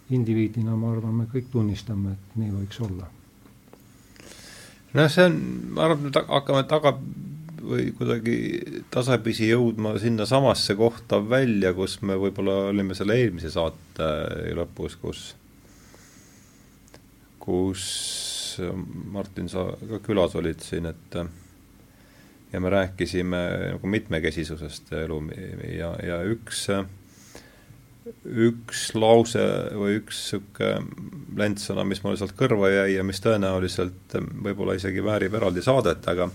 indiviidina 0.09 0.75
ma 0.75 0.91
arvan, 0.93 1.13
me 1.13 1.25
kõik 1.27 1.49
tunnistame, 1.51 2.13
et 2.13 2.35
nii 2.39 2.51
võiks 2.51 2.79
olla. 2.81 3.07
noh, 4.93 5.09
see 5.11 5.25
on, 5.25 5.39
ma 5.75 5.83
arvan, 5.85 6.07
et 6.07 6.19
hakkame 6.29 6.63
taga 6.63 6.93
või 7.61 7.91
kuidagi 7.97 8.37
tasapisi 8.93 9.49
jõudma 9.49 9.95
sinnasamasse 10.01 10.75
kohta 10.77 11.19
välja, 11.29 11.73
kus 11.77 11.99
me 12.01 12.17
võib-olla 12.19 12.69
olime 12.71 12.97
selle 12.97 13.17
eelmise 13.21 13.51
saate 13.53 14.09
lõpus, 14.57 14.97
kus 15.01 15.27
kus 17.47 17.83
Martin, 19.13 19.47
sa 19.49 19.69
ka 19.89 20.01
külas 20.03 20.35
olid 20.35 20.63
siin, 20.65 20.89
et 20.89 21.19
ja 22.51 22.61
me 22.63 22.71
rääkisime 22.73 23.41
nagu 23.73 23.87
mitmekesisusest 23.87 24.91
elu 25.03 25.19
ja, 25.77 25.93
ja 26.03 26.21
üks 26.27 26.67
üks 28.27 28.91
lause 28.95 29.43
või 29.75 29.97
üks 29.99 30.19
niisugune 30.31 31.17
lentsõna, 31.37 31.83
mis 31.87 31.99
mulle 32.03 32.19
sealt 32.19 32.35
kõrva 32.39 32.69
jäi 32.71 32.95
ja 32.95 33.03
mis 33.05 33.19
tõenäoliselt 33.23 34.15
võib-olla 34.15 34.77
isegi 34.77 35.03
väärib 35.03 35.35
eraldi 35.37 35.63
saadet, 35.63 36.07
aga 36.07 36.29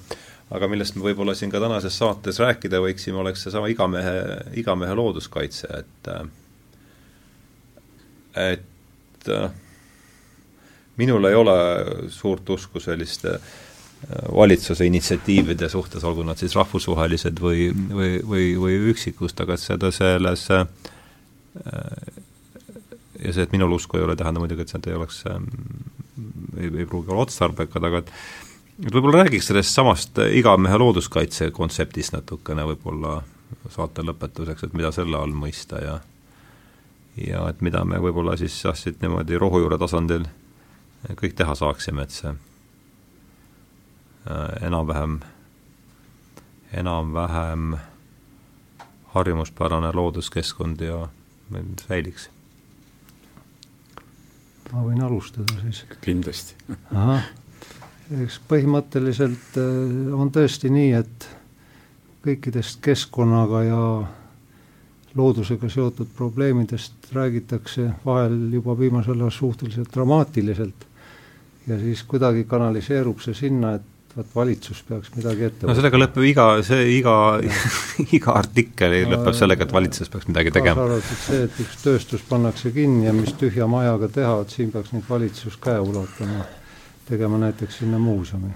aga 0.52 0.68
millest 0.68 0.96
me 0.96 1.06
võib-olla 1.06 1.34
siin 1.38 1.50
ka 1.52 1.60
tänases 1.62 1.96
saates 1.98 2.38
rääkida 2.42 2.80
võiksime, 2.84 3.20
oleks 3.22 3.46
seesama 3.46 3.70
igamehe, 3.72 4.14
igamehe 4.60 4.94
looduskaitse, 4.98 5.68
et 5.80 6.08
et 8.42 9.28
minul 10.96 11.28
ei 11.28 11.36
ole 11.36 11.56
suurt 12.12 12.48
usku 12.50 12.80
selliste 12.80 13.36
valitsuse 14.34 14.86
initsiatiivide 14.88 15.68
suhtes, 15.70 16.04
olgu 16.04 16.24
nad 16.26 16.40
siis 16.40 16.56
rahvusvahelised 16.58 17.38
või, 17.40 17.68
või, 17.70 18.16
või, 18.26 18.46
või 18.58 18.78
üksikust, 18.90 19.40
aga 19.44 19.56
seda 19.60 19.92
selles 19.94 20.48
ja 23.22 23.32
see, 23.32 23.44
et 23.44 23.52
minul 23.54 23.76
usku 23.76 23.98
ei 23.98 24.04
ole, 24.06 24.16
ei 24.16 24.22
tähenda 24.22 24.42
muidugi, 24.42 24.64
et 24.64 24.72
see 24.72 24.80
ei 24.88 24.96
oleks 24.98 25.22
ei, 25.28 26.66
ei 26.66 26.86
pruugi 26.88 27.12
olla 27.12 27.26
otstarbekad, 27.28 27.86
aga 27.88 28.02
et 28.02 28.10
et 28.80 28.92
võib-olla 28.94 29.24
räägiks 29.24 29.50
sellest 29.50 29.74
samast 29.74 30.18
igamehe 30.32 30.78
looduskaitse 30.80 31.50
kontseptist 31.50 32.12
natukene 32.16 32.64
võib-olla 32.72 33.20
saate 33.70 34.02
lõpetuseks, 34.02 34.64
et 34.66 34.72
mida 34.76 34.92
selle 34.92 35.16
all 35.18 35.34
mõista 35.36 35.82
ja 35.82 36.00
ja 37.16 37.48
et 37.48 37.60
mida 37.60 37.84
me 37.84 38.00
võib-olla 38.00 38.36
siis 38.40 38.64
jah, 38.64 38.76
siit 38.76 39.02
niimoodi 39.02 39.38
rohujuure 39.38 39.78
tasandil 39.78 40.24
kõik 41.18 41.34
teha 41.36 41.54
saaksime, 41.58 42.02
et 42.06 42.14
see 42.14 42.30
äh, 42.30 42.36
enam-vähem, 44.68 45.20
enam-vähem 46.72 47.76
harjumuspärane 49.12 49.92
looduskeskkond 49.92 50.80
ja 50.80 51.08
säiliks. 51.86 52.30
ma 54.72 54.84
võin 54.86 55.02
alustada 55.04 55.60
siis? 55.60 55.84
kindlasti. 56.00 56.54
ahah, 56.94 57.28
eks 58.22 58.40
põhimõtteliselt 58.48 59.60
äh, 59.60 60.14
on 60.16 60.32
tõesti 60.34 60.70
nii, 60.72 60.90
et 60.98 61.28
kõikidest 62.22 62.80
keskkonnaga 62.84 63.62
ja 63.66 63.84
loodusega 65.18 65.68
seotud 65.68 66.12
probleemidest 66.16 67.12
räägitakse 67.12 67.90
vahel 68.04 68.36
juba 68.52 68.78
viimasel 68.78 69.18
ajal 69.20 69.34
suhteliselt 69.34 69.90
dramaatiliselt. 69.94 70.86
Ja 71.66 71.78
siis 71.78 72.02
kuidagi 72.08 72.44
kanaliseerub 72.48 73.20
see 73.22 73.34
sinna, 73.38 73.74
et 73.76 74.16
vot 74.16 74.34
valitsus 74.34 74.82
peaks 74.88 75.12
midagi 75.16 75.46
ette 75.46 75.68
no 75.68 75.74
sellega 75.76 76.00
lõpeb 76.00 76.24
iga, 76.28 76.46
see 76.66 76.96
iga 76.98 77.14
iga 78.18 78.34
artikkel 78.40 78.96
lõpeb 79.08 79.36
sellega, 79.36 79.66
et 79.66 79.74
valitsus 79.74 80.10
peaks 80.12 80.28
midagi 80.28 80.52
tegema. 80.54 80.74
kaasa 80.76 80.88
arvatud 80.88 81.22
see, 81.26 81.44
et 81.46 81.60
üks 81.64 81.78
tööstus 81.84 82.24
pannakse 82.28 82.72
kinni 82.74 83.06
ja 83.08 83.14
mis 83.16 83.32
tühja 83.40 83.68
majaga 83.70 84.10
teha, 84.12 84.34
et 84.44 84.56
siin 84.56 84.72
peaks 84.74 84.92
nüüd 84.96 85.06
valitsus 85.08 85.56
käe 85.62 85.80
ulatama, 85.80 86.44
tegema 87.08 87.38
näiteks 87.38 87.78
sinna 87.78 87.98
muuseumi. 87.98 88.52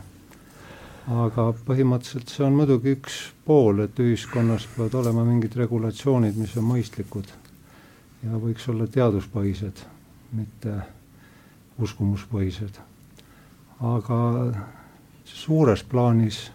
aga 1.07 1.43
põhimõtteliselt 1.67 2.33
see 2.33 2.45
on 2.47 2.57
muidugi 2.59 2.97
üks 2.97 3.19
pool, 3.47 3.85
et 3.85 3.99
ühiskonnas 4.03 4.67
peavad 4.75 4.95
olema 5.03 5.25
mingid 5.25 5.55
regulatsioonid, 5.55 6.35
mis 6.35 6.57
on 6.59 6.67
mõistlikud 6.67 7.31
ja 8.25 8.41
võiks 8.43 8.67
olla 8.73 8.87
teaduspõhised, 8.91 9.85
mitte 10.33 10.75
uskumuspõhised. 11.79 12.81
aga 13.81 14.19
suures 15.25 15.83
plaanis 15.85 16.51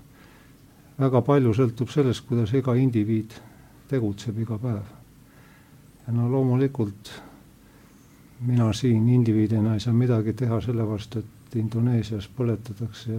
väga 1.00 1.22
palju 1.22 1.54
sõltub 1.54 1.90
sellest, 1.94 2.26
kuidas 2.28 2.54
iga 2.54 2.76
indiviid 2.76 3.34
tegutseb 3.90 4.40
iga 4.40 4.58
päev. 4.58 4.88
ja 6.08 6.14
no 6.14 6.30
loomulikult 6.32 7.12
mina 8.42 8.74
siin 8.74 9.08
indiviidina 9.10 9.74
ei 9.74 9.80
saa 9.80 9.94
midagi 9.94 10.34
teha 10.34 10.62
sellepärast, 10.62 11.16
et 11.16 11.41
Indoneesias 11.56 12.30
põletatakse 12.38 13.18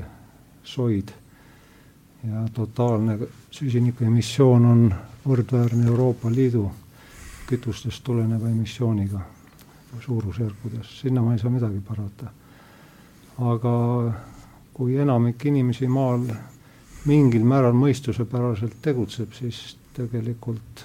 soid 0.65 1.11
ja 2.25 2.45
totaalne 2.55 3.19
süsiniku 3.51 4.05
emissioon 4.05 4.67
on 4.67 4.85
võrdväärne 5.27 5.87
Euroopa 5.87 6.31
Liidu 6.31 6.71
kütustest 7.47 8.05
tuleneva 8.05 8.49
emissiooniga 8.49 9.21
suurusjärkudes, 10.01 11.01
sinna 11.01 11.23
ma 11.23 11.35
ei 11.35 11.39
saa 11.39 11.51
midagi 11.51 11.81
parata. 11.85 12.31
aga 13.39 13.75
kui 14.73 14.97
enamik 14.97 15.45
inimesi 15.45 15.89
maal 15.89 16.25
mingil 17.05 17.45
määral 17.45 17.75
mõistusepäraselt 17.77 18.79
tegutseb, 18.83 19.33
siis 19.33 19.77
tegelikult 19.97 20.85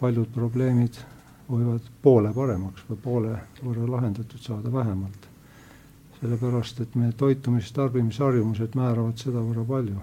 paljud 0.00 0.30
probleemid 0.34 1.00
võivad 1.48 1.88
poole 2.02 2.32
paremaks 2.32 2.84
või 2.88 2.98
poole 3.02 3.36
võrra 3.62 3.90
lahendatud 3.96 4.40
saada 4.40 4.72
vähemalt. 4.72 5.33
Sellepärast, 6.24 6.80
et 6.80 6.94
meie 6.96 7.12
toitumis- 7.12 7.68
ja 7.68 7.76
tarbimisharjumused 7.82 8.76
määravad 8.80 9.20
sedavõrra 9.20 9.64
palju. 9.68 10.00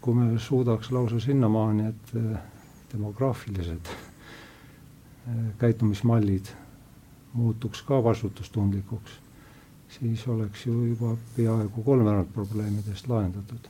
kui 0.00 0.14
me 0.14 0.38
suudaks 0.38 0.92
lausa 0.92 1.20
sinnamaani, 1.20 1.86
et 1.88 2.14
eh, 2.14 2.38
demograafilised 2.92 3.88
eh, 3.90 5.34
käitumismallid 5.58 6.50
muutuks 7.34 7.82
ka 7.82 8.02
vastutustundlikuks 8.04 9.20
siis 9.88 10.28
oleks 10.28 10.66
ju 10.66 10.84
juba 10.84 11.16
peaaegu 11.36 11.82
kolmveerand 11.82 12.28
probleemidest 12.34 13.08
lahendatud. 13.08 13.68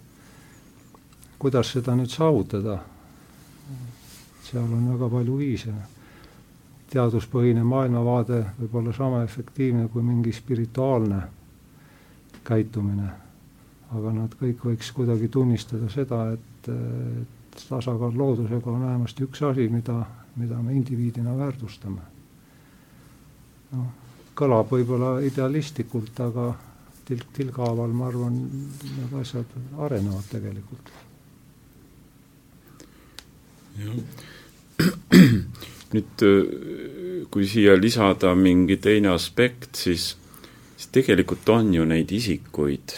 kuidas 1.38 1.72
seda 1.72 1.94
nüüd 1.96 2.10
saavutada? 2.10 2.78
seal 4.42 4.72
on 4.72 4.88
väga 4.92 5.08
palju 5.10 5.38
viise. 5.38 5.72
Teaduspõhine 6.90 7.64
maailmavaade 7.66 8.42
võib 8.60 8.74
olla 8.80 8.92
sama 8.96 9.22
efektiivne 9.24 9.88
kui 9.92 10.02
mingi 10.02 10.32
spirituaalne 10.32 11.22
käitumine. 12.44 13.10
aga 13.96 14.12
nad 14.12 14.32
kõik 14.34 14.64
võiks 14.66 14.92
kuidagi 14.92 15.28
tunnistada 15.28 15.88
seda, 15.88 16.32
et, 16.32 16.68
et 16.68 17.60
tasakaal 17.68 18.16
loodusega 18.18 18.70
on 18.70 18.82
vähemasti 18.82 19.24
üks 19.24 19.42
asi, 19.42 19.68
mida, 19.68 20.00
mida 20.36 20.62
me 20.62 20.74
indiviidina 20.74 21.36
väärtustame. 21.38 22.02
noh 23.72 24.06
kõlab 24.36 24.70
võib-olla 24.72 25.16
idealistlikult, 25.24 26.20
aga 26.20 26.50
tilk 27.08 27.30
tilga 27.36 27.64
haaval, 27.64 27.92
ma 27.96 28.08
arvan, 28.10 28.36
need 28.82 29.14
asjad 29.20 29.56
arenevad 29.86 30.28
tegelikult. 30.32 30.92
Nüüd 35.96 37.26
kui 37.32 37.48
siia 37.48 37.74
lisada 37.78 38.34
mingi 38.38 38.76
teine 38.82 39.10
aspekt, 39.14 39.74
siis, 39.80 40.12
siis 40.76 40.92
tegelikult 40.94 41.48
on 41.52 41.72
ju 41.74 41.86
neid 41.88 42.12
isikuid 42.12 42.94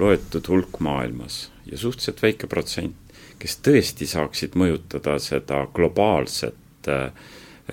loetud 0.00 0.48
hulk 0.50 0.80
maailmas 0.82 1.48
ja 1.66 1.78
suhteliselt 1.78 2.22
väike 2.22 2.50
protsent, 2.50 2.96
kes 3.38 3.58
tõesti 3.64 4.08
saaksid 4.08 4.56
mõjutada 4.58 5.16
seda 5.22 5.64
globaalset 5.74 6.90
äh, 6.90 7.10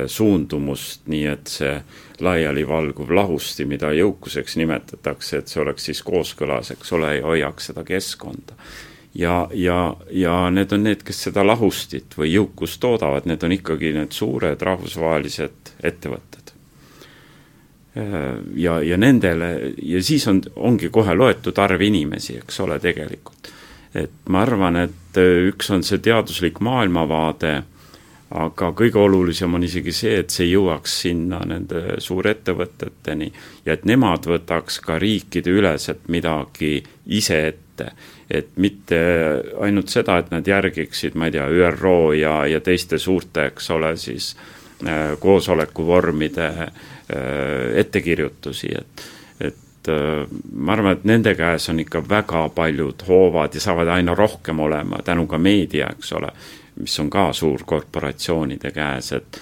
suundumust, 0.08 1.08
nii 1.12 1.26
et 1.28 1.52
see 1.52 1.74
laialivalguv 2.24 3.12
lahusti, 3.12 3.66
mida 3.68 3.92
jõukuseks 3.96 4.56
nimetatakse, 4.62 5.42
et 5.42 5.52
see 5.52 5.62
oleks 5.64 5.90
siis 5.90 6.02
kooskõlas, 6.08 6.72
eks 6.76 6.94
ole, 6.96 7.18
ja 7.18 7.28
hoiaks 7.28 7.72
seda 7.72 7.84
keskkonda. 7.88 8.56
Ja, 9.16 9.48
ja, 9.54 9.96
ja 10.12 10.50
need 10.50 10.72
on 10.72 10.84
need, 10.84 11.04
kes 11.04 11.24
seda 11.28 11.44
lahustit 11.48 12.18
või 12.18 12.32
jõukust 12.34 12.80
toodavad, 12.82 13.28
need 13.30 13.44
on 13.44 13.56
ikkagi 13.58 13.94
need 13.96 14.16
suured 14.16 14.62
rahvusvahelised 14.62 15.74
ettevõtted. 15.84 16.54
ja, 18.56 18.78
ja 18.80 18.98
nendele, 18.98 19.74
ja 19.84 20.04
siis 20.04 20.28
on, 20.28 20.42
ongi 20.56 20.90
kohe 20.90 21.16
loetud 21.16 21.58
arv 21.60 21.82
inimesi, 21.82 22.38
eks 22.38 22.60
ole, 22.64 22.80
tegelikult. 22.80 23.52
et 23.94 24.30
ma 24.30 24.46
arvan, 24.46 24.76
et 24.76 25.20
üks 25.20 25.72
on 25.76 25.84
see 25.84 26.00
teaduslik 26.00 26.60
maailmavaade 26.64 27.58
aga 28.32 28.70
kõige 28.78 29.00
olulisem 29.02 29.54
on 29.58 29.66
isegi 29.68 29.94
see, 29.96 30.14
et 30.22 30.32
see 30.32 30.48
jõuaks 30.48 30.94
sinna 31.04 31.42
nende 31.48 31.98
suurettevõteteni 32.04 33.28
ja 33.66 33.76
et 33.76 33.84
nemad 33.90 34.28
võtaks 34.32 34.80
ka 34.86 34.98
riikideüleselt 35.02 36.08
midagi 36.14 36.78
ise 37.12 37.42
ette. 37.50 37.92
Et 38.32 38.52
mitte 38.56 38.98
ainult 39.60 39.92
seda, 39.92 40.18
et 40.22 40.32
nad 40.32 40.48
järgiksid, 40.48 41.16
ma 41.20 41.28
ei 41.28 41.36
tea, 41.36 41.48
ÜRO 41.50 42.14
ja, 42.16 42.36
ja 42.48 42.62
teiste 42.64 43.00
suurte, 43.02 43.50
eks 43.52 43.70
ole, 43.76 43.96
siis 44.00 44.36
äh, 44.88 45.18
koosolekuvormide 45.20 46.48
äh, 46.48 46.70
ettekirjutusi, 47.84 48.72
et 48.78 49.10
et 49.82 49.90
äh, 49.90 50.28
ma 50.54 50.76
arvan, 50.76 50.98
et 50.98 51.06
nende 51.10 51.34
käes 51.36 51.70
on 51.74 51.80
ikka 51.82 52.04
väga 52.10 52.48
paljud 52.56 53.02
hoovad 53.08 53.56
ja 53.58 53.62
saavad 53.62 53.90
aina 53.90 54.16
rohkem 54.16 54.60
olema 54.60 55.02
tänu 55.04 55.26
ka 55.28 55.38
meedia, 55.38 55.90
eks 55.90 56.14
ole, 56.14 56.30
mis 56.80 57.00
on 57.00 57.10
ka 57.10 57.32
suurkorporatsioonide 57.34 58.72
käes, 58.72 59.12
et 59.18 59.42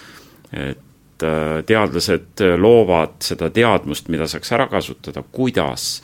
et 0.50 1.22
äh, 1.22 1.60
teadlased 1.66 2.40
loovad 2.56 3.20
seda 3.22 3.50
teadmust, 3.52 4.08
mida 4.08 4.26
saaks 4.26 4.52
ära 4.56 4.66
kasutada, 4.66 5.22
kuidas 5.32 6.00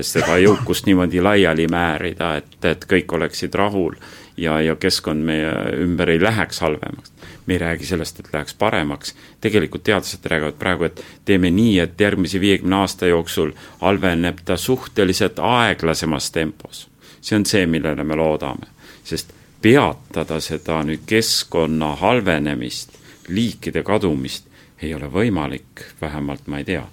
seda 0.00 0.38
jõukust 0.38 0.86
niimoodi 0.86 1.20
laiali 1.22 1.66
määrida, 1.70 2.36
et, 2.36 2.56
et 2.64 2.84
kõik 2.88 3.12
oleksid 3.16 3.54
rahul 3.54 3.96
ja, 4.36 4.60
ja 4.60 4.76
keskkond 4.76 5.24
meie 5.24 5.52
ümber 5.82 6.10
ei 6.10 6.20
läheks 6.22 6.60
halvemaks. 6.60 7.12
me 7.46 7.54
ei 7.54 7.58
räägi 7.58 7.86
sellest, 7.86 8.20
et 8.20 8.28
läheks 8.32 8.54
paremaks, 8.54 9.14
tegelikult 9.40 9.82
teadlased 9.82 10.26
räägivad 10.26 10.58
praegu, 10.58 10.84
et 10.84 11.04
teeme 11.24 11.50
nii, 11.50 11.78
et 11.78 12.00
järgmise 12.00 12.40
viiekümne 12.40 12.76
aasta 12.76 13.06
jooksul 13.06 13.52
halveneb 13.80 14.38
ta 14.44 14.56
suhteliselt 14.56 15.38
aeglasemas 15.38 16.30
tempos. 16.30 16.88
see 17.20 17.36
on 17.36 17.46
see, 17.46 17.66
millele 17.66 18.04
me 18.04 18.16
loodame, 18.16 18.68
sest 19.04 19.32
peatada 19.62 20.40
seda 20.40 20.82
nüüd 20.84 21.02
keskkonna 21.06 21.94
halvenemist, 21.96 22.94
liikide 23.28 23.82
kadumist 23.82 24.46
ei 24.82 24.94
ole 24.94 25.08
võimalik, 25.10 25.82
vähemalt 26.00 26.46
ma 26.46 26.58
ei 26.58 26.64
tea, 26.64 26.84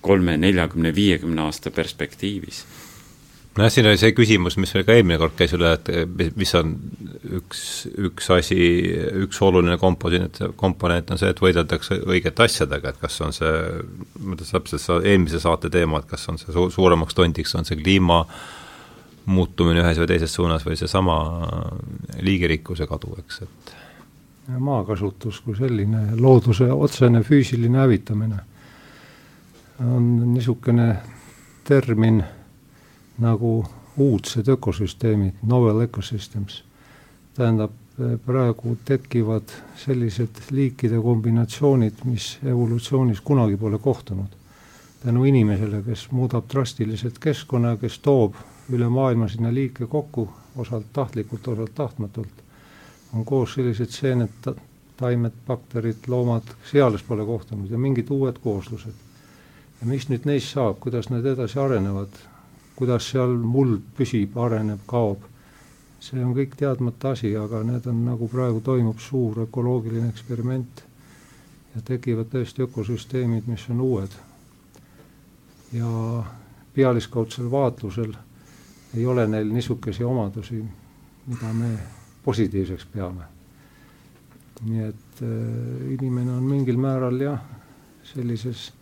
kolme, 0.00 0.36
neljakümne, 0.40 0.94
viiekümne 0.94 1.42
aasta 1.48 1.70
perspektiivis. 1.70 2.64
Nojah, 3.58 3.72
siin 3.74 3.88
oli 3.90 3.98
see 3.98 4.12
küsimus, 4.14 4.54
mis 4.62 4.70
meil 4.76 4.84
ka 4.86 4.94
eelmine 4.94 5.16
kord 5.18 5.34
käis 5.34 5.50
üle, 5.56 5.72
et 5.74 6.36
mis 6.38 6.52
on 6.54 6.76
üks, 7.40 7.62
üks 7.98 8.28
asi, 8.30 8.58
üks 9.24 9.40
oluline 9.42 9.74
komponent, 9.80 10.38
komponent 10.60 11.10
on 11.10 11.18
see, 11.18 11.32
et 11.34 11.42
võideldakse 11.42 11.98
õigete 12.06 12.46
asjadega, 12.46 12.92
et 12.92 13.00
kas 13.02 13.18
on 13.26 13.34
see, 13.34 13.50
ma 14.22 14.38
täpselt 14.38 14.78
sa 14.78 15.00
eelmise 15.02 15.42
saate 15.42 15.68
teema, 15.74 15.98
et 15.98 16.08
kas 16.12 16.28
on 16.30 16.38
see 16.38 16.54
su-, 16.54 16.68
suuremaks 16.70 17.18
tondiks, 17.18 17.56
on 17.58 17.66
see 17.66 17.80
kliima 17.80 18.22
muutumine 19.30 19.82
ühes 19.82 19.98
või 19.98 20.12
teises 20.12 20.32
suunas 20.38 20.62
või 20.66 20.78
seesama 20.78 21.18
liigirikkuse 22.22 22.86
kadu, 22.90 23.16
eks, 23.24 23.42
et 23.44 23.74
maakasutus 24.62 25.42
kui 25.42 25.58
selline, 25.58 26.06
looduse 26.22 26.70
otsene 26.70 27.20
füüsiline 27.26 27.82
hävitamine 27.82 28.40
on 29.80 30.34
niisugune 30.34 30.96
termin 31.64 32.24
nagu 33.18 33.66
uudsed 33.96 34.48
ökosüsteemid, 34.48 35.32
novel 35.42 35.80
ecosystems. 35.80 36.64
tähendab, 37.34 37.70
praegu 38.26 38.76
tekivad 38.84 39.52
sellised 39.76 40.40
liikide 40.50 41.00
kombinatsioonid, 41.00 42.04
mis 42.04 42.38
evolutsioonis 42.44 43.20
kunagi 43.20 43.56
pole 43.56 43.78
kohtunud. 43.78 44.28
tänu 45.04 45.24
inimesele, 45.24 45.82
kes 45.82 46.10
muudab 46.10 46.44
drastiliselt 46.52 47.18
keskkonna, 47.18 47.76
kes 47.76 47.98
toob 47.98 48.34
üle 48.72 48.88
maailma 48.88 49.28
sinna 49.28 49.54
liike 49.54 49.86
kokku, 49.86 50.28
osalt 50.56 50.86
tahtlikult, 50.92 51.48
osalt 51.48 51.74
tahtmatult, 51.74 52.42
on 53.12 53.24
koos 53.24 53.54
sellised 53.54 53.90
seened, 53.90 54.52
taimed, 54.96 55.32
bakterid, 55.46 55.96
loomad, 56.06 56.42
seales 56.70 57.02
pole 57.02 57.24
kohtunud 57.24 57.70
ja 57.70 57.78
mingid 57.78 58.10
uued 58.10 58.38
kooslused. 58.42 59.09
Ja 59.80 59.88
mis 59.88 60.08
nüüd 60.10 60.26
neist 60.28 60.52
saab, 60.52 60.78
kuidas 60.80 61.08
nad 61.10 61.24
edasi 61.26 61.58
arenevad, 61.60 62.12
kuidas 62.76 63.08
seal 63.12 63.32
muld 63.40 63.82
püsib, 63.96 64.36
areneb, 64.40 64.82
kaob, 64.88 65.24
see 66.00 66.20
on 66.24 66.34
kõik 66.36 66.56
teadmata 66.60 67.14
asi, 67.14 67.32
aga 67.36 67.62
need 67.64 67.86
on 67.88 68.04
nagu 68.08 68.28
praegu 68.28 68.60
toimub 68.64 69.00
suur 69.00 69.42
ökoloogiline 69.46 70.08
eksperiment 70.12 70.84
ja 71.74 71.82
tekivad 71.86 72.30
tõesti 72.32 72.64
ökosüsteemid, 72.66 73.48
mis 73.48 73.68
on 73.72 73.80
uued. 73.84 74.18
ja 75.72 75.86
pealiskaudsel 76.74 77.50
vaatlusel 77.50 78.12
ei 78.96 79.06
ole 79.06 79.26
neil 79.26 79.52
niisuguseid 79.54 80.06
omadusi, 80.06 80.64
mida 81.26 81.52
me 81.54 81.68
positiivseks 82.24 82.86
peame. 82.92 83.22
nii 84.60 84.82
et 84.84 85.22
äh, 85.22 85.92
inimene 85.92 86.32
on 86.32 86.42
mingil 86.42 86.76
määral 86.76 87.20
jah, 87.20 87.40
sellises 88.04 88.72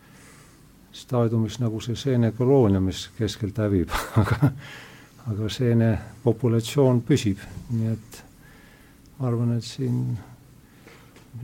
staadiumis 0.93 1.59
nagu 1.61 1.81
see 1.81 1.97
seenekoloonia, 1.97 2.81
mis 2.81 3.09
keskelt 3.19 3.59
hävib 3.59 3.93
aga, 4.21 4.51
aga 5.31 5.51
seene 5.53 5.93
populatsioon 6.25 7.03
püsib, 7.07 7.43
nii 7.71 7.93
et 7.93 8.23
ma 9.19 9.29
arvan, 9.29 9.57
et 9.59 9.65
siin 9.65 10.19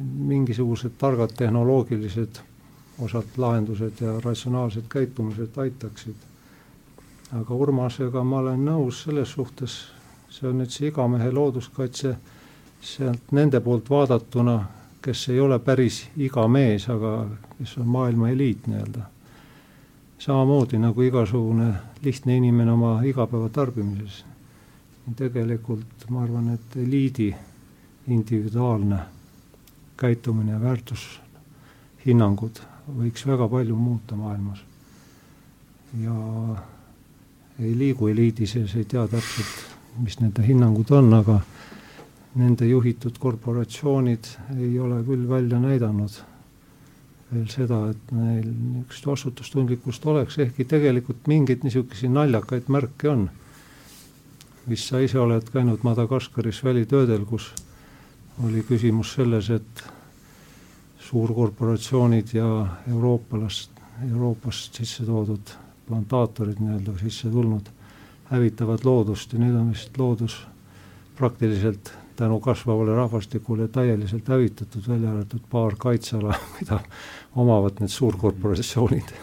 mingisugused 0.00 0.96
targad 0.98 1.34
tehnoloogilised 1.36 2.40
osad 3.04 3.36
lahendused 3.36 4.00
ja 4.00 4.20
ratsionaalsed 4.20 4.86
käitumised 4.88 5.58
aitaksid. 5.58 6.14
aga 7.32 7.54
Urmasega 7.54 8.22
ma 8.24 8.38
olen 8.38 8.64
nõus 8.64 9.02
selles 9.02 9.32
suhtes, 9.32 9.78
see 10.30 10.48
on 10.48 10.60
nüüd 10.62 10.70
see 10.70 10.88
igamehe 10.88 11.30
looduskaitse, 11.32 12.14
sealt 12.80 13.32
nende 13.32 13.60
poolt 13.60 13.90
vaadatuna, 13.90 14.58
kes 15.02 15.28
ei 15.28 15.40
ole 15.40 15.58
päris 15.58 16.04
iga 16.16 16.46
mees, 16.48 16.88
aga 16.88 17.26
kes 17.58 17.78
on 17.82 17.90
maailma 17.90 18.30
eliit 18.30 18.68
nii-öelda 18.70 19.13
samamoodi 20.24 20.78
nagu 20.80 21.02
igasugune 21.02 21.74
lihtne 22.02 22.36
inimene 22.36 22.72
oma 22.72 23.02
igapäevatarbimises. 23.04 24.24
tegelikult 25.16 26.08
ma 26.08 26.22
arvan, 26.22 26.54
et 26.54 26.76
eliidi 26.76 27.34
individuaalne 28.08 28.98
käitumine 30.00 30.52
ja 30.52 30.60
väärtushinnangud 30.60 32.60
võiks 32.88 33.26
väga 33.26 33.48
palju 33.48 33.76
muuta 33.76 34.16
maailmas. 34.16 34.64
ja 36.00 36.16
ei 37.60 37.78
liigu 37.78 38.08
eliidi 38.08 38.46
sees, 38.46 38.76
ei 38.76 38.84
tea 38.84 39.08
täpselt, 39.08 39.76
mis 39.98 40.20
nende 40.20 40.46
hinnangud 40.46 40.90
on, 40.90 41.14
aga 41.14 41.40
nende 42.34 42.66
juhitud 42.66 43.18
korporatsioonid 43.18 44.24
ei 44.56 44.78
ole 44.78 45.04
küll 45.04 45.28
välja 45.28 45.60
näidanud 45.60 46.33
veel 47.34 47.48
seda, 47.50 47.80
et 47.90 48.12
neil 48.14 48.46
niisugust 48.46 49.06
vastutustundlikkust 49.06 50.06
oleks, 50.10 50.38
ehkki 50.44 50.66
tegelikult 50.70 51.26
mingeid 51.30 51.64
niisuguseid 51.66 52.12
naljakaid 52.14 52.70
märke 52.72 53.10
on. 53.10 53.28
vist 54.68 54.88
sa 54.88 55.00
ise 55.04 55.18
oled 55.20 55.44
käinud 55.52 55.82
Madagaskaris 55.84 56.62
välitöödel, 56.64 57.26
kus 57.28 57.50
oli 58.44 58.62
küsimus 58.64 59.12
selles, 59.12 59.50
et 59.50 59.84
suurkorporatsioonid 61.04 62.32
ja 62.32 62.48
eurooplast, 62.90 63.70
Euroopast 64.08 64.74
sisse 64.74 65.04
toodud 65.04 65.52
plantaatorid 65.86 66.58
nii-öelda 66.58 66.96
sisse 67.02 67.28
tulnud, 67.30 67.68
hävitavad 68.30 68.86
loodust 68.88 69.32
ja 69.32 69.38
nüüd 69.38 69.54
on 69.58 69.68
vist 69.74 69.98
loodus 70.00 70.38
praktiliselt 71.16 71.92
tänu 72.16 72.40
kasvavale 72.40 72.94
rahvastikule 72.94 73.68
täieliselt 73.68 74.28
hävitatud, 74.28 74.82
välja 74.88 75.10
arvatud 75.10 75.40
paar 75.50 75.74
kaitseala, 75.78 76.34
mida 76.60 76.80
omavad 77.36 77.80
need 77.80 77.92
suurkorporatsioonid. 77.92 79.14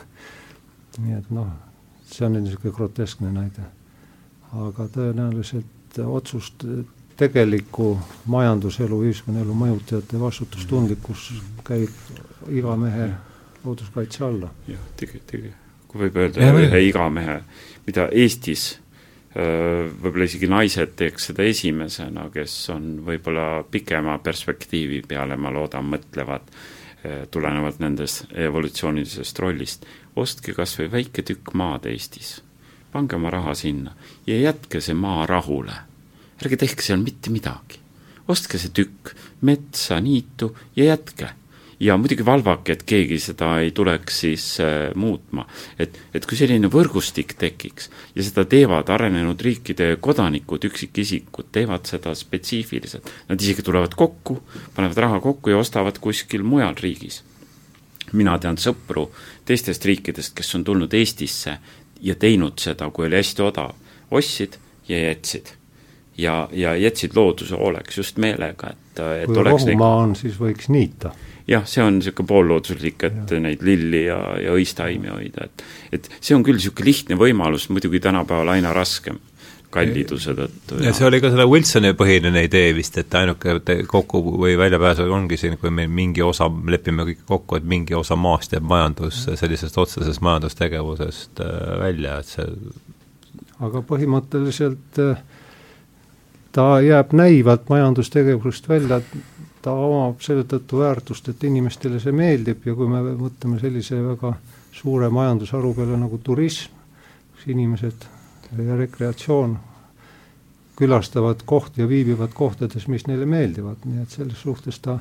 nii 1.01 1.13
et 1.17 1.29
noh, 1.31 1.47
see 2.11 2.25
on 2.27 2.35
niisugune 2.35 2.73
groteskne 2.75 3.31
näide. 3.31 3.67
aga 4.51 4.87
tõenäoliselt 4.91 5.99
otsust 6.05 6.65
tegelikku 7.17 7.93
majanduselu, 8.33 9.03
ühiskonnaelu 9.07 9.55
mõjutajate 9.55 10.19
vastutustundlikkus 10.19 11.29
käib 11.63 12.51
iga 12.51 12.75
mehe 12.75 13.11
looduskaitse 13.63 14.25
alla. 14.25 14.51
jah, 14.67 14.83
tege-, 14.99 15.23
tege-, 15.27 15.55
kui 15.87 16.05
võib 16.05 16.19
öelda 16.23 16.51
ühe 16.65 16.85
iga 16.89 17.09
mehe, 17.09 17.41
mida 17.87 18.09
Eestis 18.11 18.73
võib-olla 19.31 20.27
isegi 20.27 20.47
naised 20.51 20.95
teeks 20.99 21.29
seda 21.29 21.45
esimesena, 21.47 22.25
kes 22.33 22.55
on 22.73 22.97
võib-olla 23.05 23.63
pikema 23.71 24.17
perspektiivi 24.23 25.01
peale, 25.07 25.37
ma 25.39 25.53
loodan, 25.55 25.87
mõtlevad, 25.93 26.49
tulenevalt 27.31 27.79
nendest 27.79 28.25
evolutsioonilisest 28.33 29.39
rollist. 29.39 29.85
ostke 30.15 30.53
kas 30.53 30.75
või 30.79 30.91
väike 30.91 31.23
tükk 31.25 31.53
maad 31.53 31.85
Eestis, 31.89 32.41
pange 32.91 33.15
oma 33.15 33.29
raha 33.29 33.55
sinna 33.55 33.95
ja 34.27 34.37
jätke 34.37 34.81
see 34.81 34.93
maa 34.93 35.25
rahule. 35.25 35.73
ärge 36.41 36.57
tehke 36.57 36.81
seal 36.81 36.99
mitte 37.01 37.29
midagi. 37.29 37.79
ostke 38.27 38.57
see 38.57 38.69
tükk 38.69 39.15
metsa, 39.41 39.99
niitu 39.99 40.55
ja 40.75 40.85
jätke 40.93 41.33
ja 41.81 41.97
muidugi 41.97 42.25
valvake, 42.25 42.75
et 42.75 42.83
keegi 42.85 43.17
seda 43.21 43.55
ei 43.63 43.71
tuleks 43.73 44.19
siis 44.23 44.45
äh, 44.61 44.91
muutma. 44.95 45.47
et, 45.79 45.97
et 46.13 46.25
kui 46.29 46.37
selline 46.37 46.69
võrgustik 46.69 47.33
tekiks 47.41 47.89
ja 48.15 48.25
seda 48.25 48.45
teevad 48.49 48.89
arenenud 48.93 49.41
riikide 49.41 49.95
kodanikud, 50.01 50.67
üksikisikud, 50.69 51.49
teevad 51.51 51.89
seda 51.89 52.13
spetsiifiliselt, 52.17 53.09
nad 53.29 53.41
isegi 53.41 53.65
tulevad 53.65 53.95
kokku, 53.97 54.37
panevad 54.75 55.01
raha 55.07 55.19
kokku 55.23 55.53
ja 55.53 55.61
ostavad 55.61 55.97
kuskil 56.01 56.45
mujal 56.45 56.77
riigis. 56.81 57.23
mina 58.13 58.37
tean 58.37 58.57
sõpru 58.59 59.07
teistest 59.45 59.85
riikidest, 59.85 60.35
kes 60.35 60.55
on 60.55 60.63
tulnud 60.63 60.93
Eestisse 60.93 61.57
ja 62.01 62.15
teinud 62.15 62.59
seda, 62.59 62.89
kui 62.91 63.07
oli 63.07 63.15
hästi 63.15 63.41
odav, 63.41 63.73
ostsid 64.11 64.57
ja 64.87 64.99
jätsid 65.07 65.53
ja, 66.17 66.49
ja 66.51 66.75
jätsid 66.75 67.15
looduse 67.15 67.55
hooleks 67.55 67.97
just 67.97 68.17
meelega, 68.17 68.69
et, 68.75 69.03
et 69.23 69.27
kui 69.31 69.43
rohumaa 69.43 69.95
on, 70.03 70.15
siis 70.15 70.37
võiks 70.37 70.69
niita 70.69 71.15
jah, 71.51 71.65
see 71.67 71.83
on 71.83 71.99
niisugune 71.99 72.29
poollooduslik, 72.29 73.03
et 73.07 73.35
ja. 73.35 73.41
neid 73.43 73.65
lilli 73.65 74.05
ja, 74.05 74.19
ja 74.41 74.55
õistaimi 74.55 75.11
hoida, 75.11 75.49
et 75.49 75.65
et 75.99 76.07
see 76.19 76.37
on 76.37 76.45
küll 76.47 76.59
niisugune 76.59 76.87
lihtne 76.87 77.19
võimalus, 77.19 77.67
muidugi 77.73 78.01
tänapäeval 78.03 78.55
aina 78.55 78.73
raskem 78.75 79.19
kalliduse 79.71 80.33
tõttu. 80.35 80.79
ja 80.83 80.93
see 80.95 81.07
oli 81.07 81.21
ka 81.23 81.31
selle 81.31 81.47
Wilsoni 81.49 81.93
põhiline 81.97 82.43
idee 82.47 82.71
vist, 82.75 82.97
et 82.99 83.13
ainuke 83.15 83.57
kokku 83.89 84.21
või 84.27 84.55
väljapääs 84.59 85.03
ongi 85.05 85.39
siin, 85.39 85.57
kui 85.61 85.71
me 85.73 85.87
mingi 85.87 86.23
osa, 86.25 86.49
lepime 86.49 87.05
kõik 87.07 87.25
kokku, 87.27 87.59
et 87.59 87.67
mingi 87.67 87.95
osa 87.97 88.17
maast 88.19 88.55
jääb 88.55 88.67
majandus, 88.67 89.23
sellisest 89.39 89.77
otsesest 89.81 90.23
majandustegevusest 90.25 91.43
äh, 91.45 91.61
välja, 91.85 92.19
et 92.19 92.33
see 92.35 92.47
aga 93.61 93.83
põhimõtteliselt 93.85 95.01
äh, 95.01 95.21
ta 96.55 96.67
jääb 96.83 97.13
näivalt 97.15 97.69
majandustegevusest 97.71 98.69
välja, 98.69 99.01
ta 99.61 99.73
omab 99.77 100.21
selle 100.25 100.45
tõttu 100.49 100.81
väärtust, 100.81 101.29
et 101.29 101.43
inimestele 101.43 101.99
see 102.01 102.13
meeldib 102.15 102.65
ja 102.65 102.75
kui 102.75 102.89
me 102.89 103.01
mõtleme 103.19 103.59
sellise 103.61 103.99
väga 104.03 104.33
suure 104.73 105.09
majandusharu 105.13 105.73
peale 105.77 105.99
nagu 106.01 106.17
turism, 106.23 106.73
kus 107.33 107.47
inimesed 107.51 108.07
ja 108.57 108.77
rekreatsioon 108.79 109.57
külastavad 110.79 111.43
kohti 111.45 111.83
ja 111.83 111.87
viibivad 111.87 112.33
kohtades, 112.33 112.87
mis 112.87 113.05
neile 113.07 113.25
meeldivad, 113.29 113.85
nii 113.85 114.01
et 114.01 114.17
selles 114.17 114.41
suhtes 114.41 114.79
ta 114.81 114.97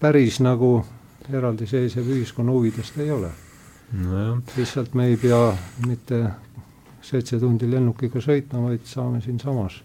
päris 0.00 0.42
nagu 0.44 0.84
eraldiseisev 1.32 2.08
ühiskonna 2.12 2.52
huvidest 2.52 2.98
ei 3.00 3.10
ole 3.10 3.30
no. 3.92 4.42
lihtsalt 4.56 4.94
me 4.94 5.06
ei 5.06 5.16
pea 5.16 5.56
mitte 5.86 6.20
seitse 7.02 7.38
tundi 7.38 7.70
lennukiga 7.70 8.20
sõitma, 8.22 8.62
vaid 8.66 8.86
saame 8.88 9.20
siinsamas 9.22 9.80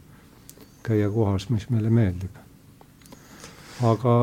käia 0.83 1.09
kohas, 1.13 1.49
mis 1.53 1.67
meile 1.69 1.91
meeldib. 1.93 2.40
Aga 3.83 4.15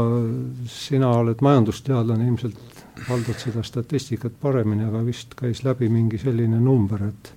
sina 0.70 1.10
oled 1.18 1.40
majandusteadlane, 1.43 2.26
ilmselt 2.26 2.85
haldad 3.09 3.39
seda 3.39 3.62
statistikat 3.62 4.39
paremini, 4.40 4.85
aga 4.86 5.02
vist 5.06 5.35
käis 5.39 5.64
läbi 5.64 5.89
mingi 5.90 6.18
selline 6.18 6.60
number, 6.60 7.09
et 7.09 7.35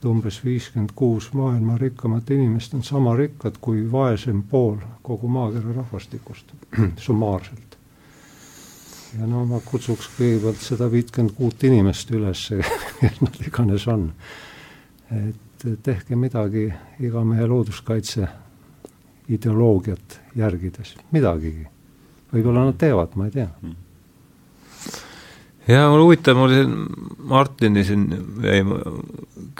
et 0.00 0.06
umbes 0.08 0.38
viiskümmend 0.40 0.94
kuus 0.96 1.26
maailma 1.36 1.74
rikkamat 1.76 2.30
inimest 2.32 2.74
on 2.74 2.82
sama 2.82 3.12
rikkad 3.16 3.58
kui 3.60 3.82
vaesem 3.92 4.38
pool 4.48 4.78
kogu 5.04 5.28
maakera 5.28 5.74
rahvastikust 5.76 6.54
summaarselt. 7.06 7.76
ja 9.18 9.26
no 9.26 9.44
ma 9.44 9.60
kutsuks 9.64 10.08
kõigepealt 10.16 10.64
seda 10.64 10.88
viitkümmend 10.90 11.36
kuut 11.36 11.64
inimest 11.68 12.14
üles, 12.16 12.46
kes 13.00 13.20
nad 13.20 13.36
iganes 13.44 13.86
on. 13.92 14.08
et 15.10 15.68
tehke 15.84 16.16
midagi 16.16 16.70
iga 17.04 17.24
mehe 17.24 17.46
looduskaitse 17.46 18.28
ideoloogiat 19.28 20.19
järgides, 20.36 20.96
midagigi. 21.14 21.68
võib-olla 22.32 22.68
nad 22.68 22.78
teevad, 22.78 23.16
ma 23.18 23.26
ei 23.26 23.38
tea 23.38 23.48
mm 23.48 23.78
jaa, 25.74 25.88
mul 25.90 26.04
huvitav, 26.04 26.38
mul 26.38 26.52
siin 26.54 26.74
Martini 27.30 27.82
siin 27.86 28.04
jäi, 28.44 28.60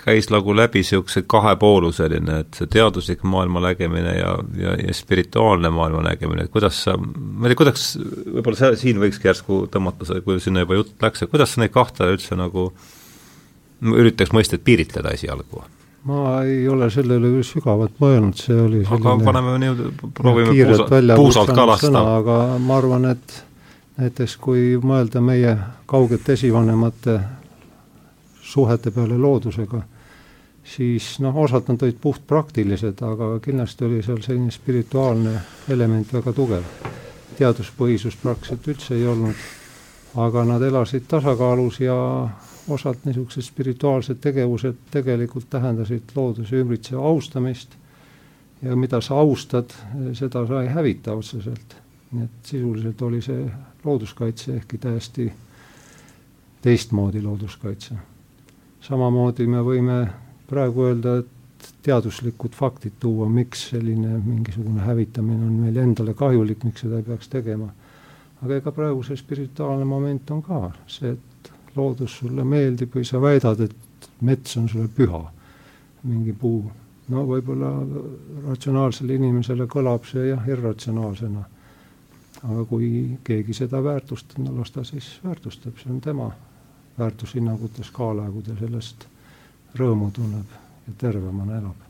käis 0.01 0.31
nagu 0.33 0.55
läbi 0.57 0.83
niisuguse 0.83 1.23
kahepooluseline, 1.31 2.39
et 2.45 2.59
see 2.59 2.71
teaduslik 2.73 3.23
maailma 3.29 3.63
nägemine 3.65 4.15
ja, 4.17 4.35
ja, 4.59 4.77
ja 4.81 4.95
spirituaalne 4.97 5.71
maailma 5.75 6.05
nägemine, 6.09 6.47
et 6.47 6.55
kuidas 6.55 6.83
sa, 6.87 6.97
ma 6.97 7.47
ei 7.47 7.53
tea, 7.53 7.61
kuidas, 7.63 7.91
võib-olla 7.99 8.61
see, 8.63 8.79
siin 8.85 9.03
võikski 9.03 9.31
järsku 9.31 9.65
tõmmata 9.73 10.21
kui 10.25 10.41
sinna 10.43 10.65
juba 10.65 10.81
jutt 10.81 10.97
läks, 11.05 11.25
et 11.25 11.33
kuidas 11.33 11.55
sa 11.55 11.63
neid 11.63 11.75
kahte 11.75 12.09
üldse 12.15 12.39
nagu, 12.39 12.71
üritaks 13.81 14.35
mõistet 14.37 14.65
piiritleda 14.67 15.15
esialgu? 15.17 15.65
Ma 16.05 16.43
ei 16.45 16.69
ole 16.69 16.89
selle 16.91 17.19
üle 17.21 17.43
sügavalt 17.45 17.99
mõelnud, 18.01 18.39
see 18.39 18.57
oli 18.57 18.81
aga 18.87 19.15
paneme 19.25 19.59
nii, 19.61 19.91
proovime 20.17 20.55
puusa, 20.55 21.17
puusalt 21.17 21.53
ka 21.55 21.67
lasta. 21.69 22.05
aga 22.17 22.37
ma 22.63 22.79
arvan, 22.81 23.11
et 23.13 23.37
näiteks 24.01 24.37
kui 24.41 24.79
mõelda 24.81 25.21
meie 25.21 25.57
kaugete 25.91 26.39
esivanemate 26.39 27.19
suhete 28.51 28.91
peale 28.91 29.19
loodusega, 29.21 29.83
siis 30.65 31.13
noh, 31.21 31.37
osad 31.37 31.69
nad 31.69 31.83
olid 31.85 32.01
puhtpraktilised, 32.01 33.03
aga 33.05 33.35
kindlasti 33.45 33.87
oli 33.87 34.03
seal 34.03 34.23
selline 34.25 34.51
spirituaalne 34.55 35.37
element 35.69 36.13
väga 36.17 36.33
tugev. 36.33 36.65
teaduspõhisust 37.41 38.21
praktiliselt 38.21 38.67
üldse 38.69 38.95
ei 38.95 39.07
olnud, 39.09 39.37
aga 40.21 40.43
nad 40.45 40.63
elasid 40.63 41.07
tasakaalus 41.09 41.79
ja 41.81 41.95
osad 42.71 43.05
niisugused 43.05 43.43
spirituaalsed 43.43 44.21
tegevused 44.21 44.79
tegelikult 44.91 45.51
tähendasid 45.51 46.15
looduse 46.15 46.57
ümbritseva 46.57 47.03
austamist 47.03 47.77
ja 48.63 48.77
mida 48.77 49.01
sa 49.01 49.19
austad, 49.21 49.73
seda 50.13 50.47
sa 50.47 50.63
ei 50.63 50.69
hävita 50.69 51.13
otseselt. 51.13 51.77
nii 52.11 52.25
et 52.25 52.47
sisuliselt 52.47 53.03
oli 53.03 53.21
see 53.23 53.45
looduskaitse, 53.85 54.55
ehkki 54.57 54.79
täiesti 54.79 55.33
teistmoodi 56.63 57.23
looduskaitse. 57.23 57.95
samamoodi 58.81 59.47
me 59.47 59.61
võime 59.63 60.09
praegu 60.49 60.85
öelda, 60.89 61.19
et 61.19 61.71
teaduslikud 61.83 62.57
faktid 62.57 62.99
tuua, 63.01 63.29
miks 63.29 63.69
selline 63.71 64.19
mingisugune 64.25 64.81
hävitamine 64.81 65.47
on 65.47 65.53
meile 65.53 65.83
endale 65.83 66.15
kahjulik, 66.15 66.65
miks 66.65 66.81
seda 66.81 66.97
ei 66.97 67.03
peaks 67.03 67.29
tegema. 67.29 67.71
aga 68.43 68.57
ega 68.57 68.73
praegu 68.73 69.03
see 69.03 69.17
spirituaalne 69.17 69.85
moment 69.85 70.31
on 70.31 70.43
ka 70.43 70.73
see, 70.87 71.11
et 71.13 71.30
loodus 71.77 72.19
sulle 72.19 72.45
meeldib 72.45 72.95
või 72.97 73.07
sa 73.07 73.21
väidad, 73.23 73.61
et 73.61 74.11
mets 74.27 74.57
on 74.57 74.69
sulle 74.69 74.89
püha, 74.89 75.23
mingi 76.03 76.33
puu. 76.33 76.71
no 77.11 77.25
võib-olla 77.27 77.71
ratsionaalsele 78.47 79.15
inimesele 79.19 79.67
kõlab 79.67 80.05
see 80.07 80.29
jah, 80.29 80.45
irratsionaalsena 80.47 81.43
aga 82.41 82.65
kui 82.69 83.19
keegi 83.25 83.55
seda 83.57 83.83
väärtustab, 83.85 84.41
no 84.45 84.55
las 84.59 84.73
ta 84.73 84.85
siis 84.87 85.11
väärtustab, 85.25 85.77
see 85.81 85.93
on 85.93 86.01
tema 86.01 86.31
väärtushinnangute 86.99 87.85
skaala, 87.85 88.29
kui 88.33 88.45
ta 88.47 88.57
sellest 88.59 89.07
rõõmu 89.79 90.11
tunneb 90.15 90.57
ja 90.87 90.97
tervemana 90.99 91.59
elab. 91.61 91.87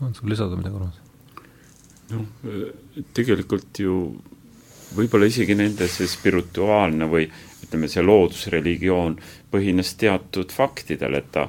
on 0.00 0.14
sul 0.14 0.28
lisada 0.28 0.56
midagi, 0.56 0.76
Urmas? 0.76 1.00
noh, 2.10 2.26
tegelikult 3.16 3.80
ju 3.80 3.96
võib-olla 4.96 5.26
isegi 5.26 5.56
nende 5.56 5.88
see 5.90 6.08
spirituaalne 6.08 7.08
või 7.10 7.30
ütleme, 7.66 7.90
see 7.90 8.04
loodusreligioon 8.04 9.18
põhines 9.52 9.94
teatud 10.00 10.54
faktidel, 10.54 11.18
et 11.18 11.32
ta 11.34 11.48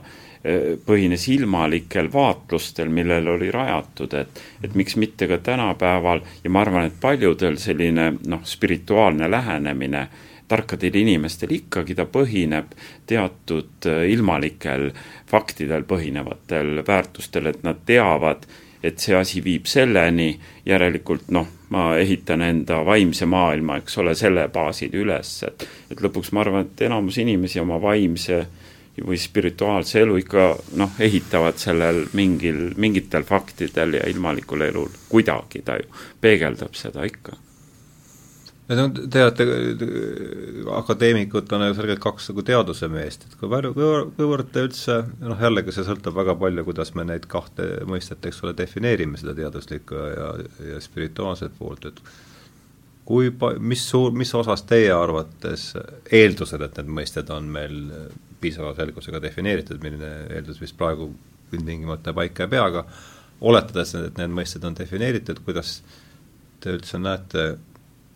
põhines 0.86 1.26
ilmalikel 1.34 2.08
vaatlustel, 2.14 2.92
millele 2.94 3.32
oli 3.34 3.50
rajatud, 3.52 4.14
et, 4.16 4.42
et 4.64 4.76
miks 4.80 4.96
mitte 4.96 5.28
ka 5.28 5.40
tänapäeval. 5.44 6.22
Ja 6.44 6.52
ma 6.54 6.62
arvan, 6.62 6.88
et 6.88 7.00
paljudel 7.02 7.58
selline 7.60 8.14
noh, 8.30 8.46
spirituaalne 8.48 9.28
lähenemine 9.32 10.08
tarkadel 10.48 10.96
inimestel 10.96 11.52
ikkagi 11.58 11.96
ta 11.98 12.06
põhineb 12.08 12.72
teatud 13.10 13.90
äh, 13.90 14.06
ilmalikel 14.14 14.92
faktidel 15.28 15.84
põhinevatel 15.88 16.84
väärtustel, 16.88 17.52
et 17.52 17.64
nad 17.68 17.84
teavad, 17.86 18.48
et 18.84 19.00
see 19.00 19.16
asi 19.16 19.42
viib 19.44 19.66
selleni, 19.70 20.32
järelikult 20.66 21.32
noh, 21.34 21.48
ma 21.70 21.90
ehitan 22.00 22.42
enda 22.42 22.84
vaimse 22.86 23.26
maailma, 23.26 23.80
eks 23.82 23.98
ole, 24.04 24.16
selle 24.16 24.48
baasil 24.54 24.94
üles, 24.96 25.34
et 25.48 25.68
et 25.92 26.02
lõpuks 26.04 26.32
ma 26.34 26.44
arvan, 26.44 26.68
et 26.68 26.86
enamus 26.88 27.18
inimesi 27.24 27.60
oma 27.60 27.82
vaimse 27.82 28.46
või 29.06 29.18
spirituaalse 29.22 30.02
elu 30.02 30.18
ikka 30.24 30.46
noh, 30.80 30.96
ehitavad 31.00 31.60
sellel 31.62 32.06
mingil, 32.18 32.72
mingitel 32.78 33.26
faktidel 33.28 34.00
ja 34.00 34.08
ilmalikul 34.10 34.66
elul, 34.70 34.90
kuidagi 35.10 35.62
ta 35.66 35.78
ju 35.78 35.92
peegeldab 36.22 36.74
seda 36.78 37.06
ikka. 37.06 37.47
On, 38.68 38.92
te 38.92 39.22
olete 39.24 39.46
akadeemikud, 40.76 41.52
on 41.56 41.70
ju 41.70 41.76
selgelt 41.78 42.02
kaks 42.04 42.26
nagu 42.34 42.44
teaduse 42.50 42.90
meest, 42.92 43.22
et 43.24 43.36
kui 43.40 43.48
palju, 43.48 43.72
kuivõrd 44.18 44.50
te 44.52 44.66
üldse, 44.68 44.98
noh 45.24 45.40
jällegi 45.40 45.72
see 45.72 45.86
sõltub 45.88 46.18
väga 46.18 46.36
palju, 46.36 46.66
kuidas 46.68 46.92
me 46.98 47.06
neid 47.08 47.30
kahte 47.32 47.68
mõistet, 47.88 48.28
eks 48.28 48.42
ole, 48.44 48.52
defineerime, 48.58 49.16
seda 49.22 49.38
teaduslikku 49.38 50.02
ja, 50.12 50.32
ja 50.74 50.82
spirituaalset 50.84 51.56
poolt, 51.56 51.88
et 51.88 52.02
kui 53.08 53.32
pa-, 53.32 53.54
mis 53.56 53.86
suur, 53.88 54.12
mis 54.12 54.36
osas 54.36 54.66
teie 54.68 54.92
arvates 54.92 55.70
eeldusel, 56.20 56.68
et 56.68 56.82
need 56.82 56.92
mõisted 57.00 57.32
on 57.32 57.48
meil 57.54 57.80
piisava 58.42 58.74
selgusega 58.76 59.24
defineeritud, 59.24 59.80
milline 59.84 60.12
eeldus 60.36 60.60
vist 60.60 60.76
praegu 60.78 61.08
ilmtingimata 61.56 62.12
paika 62.18 62.44
ei 62.44 62.52
pea, 62.52 62.68
aga 62.68 62.84
oletades, 63.48 63.96
et 63.96 64.20
need 64.20 64.36
mõisted 64.36 64.68
on 64.68 64.76
defineeritud, 64.76 65.40
kuidas 65.48 65.78
te 66.60 66.76
üldse 66.76 67.00
näete, 67.00 67.48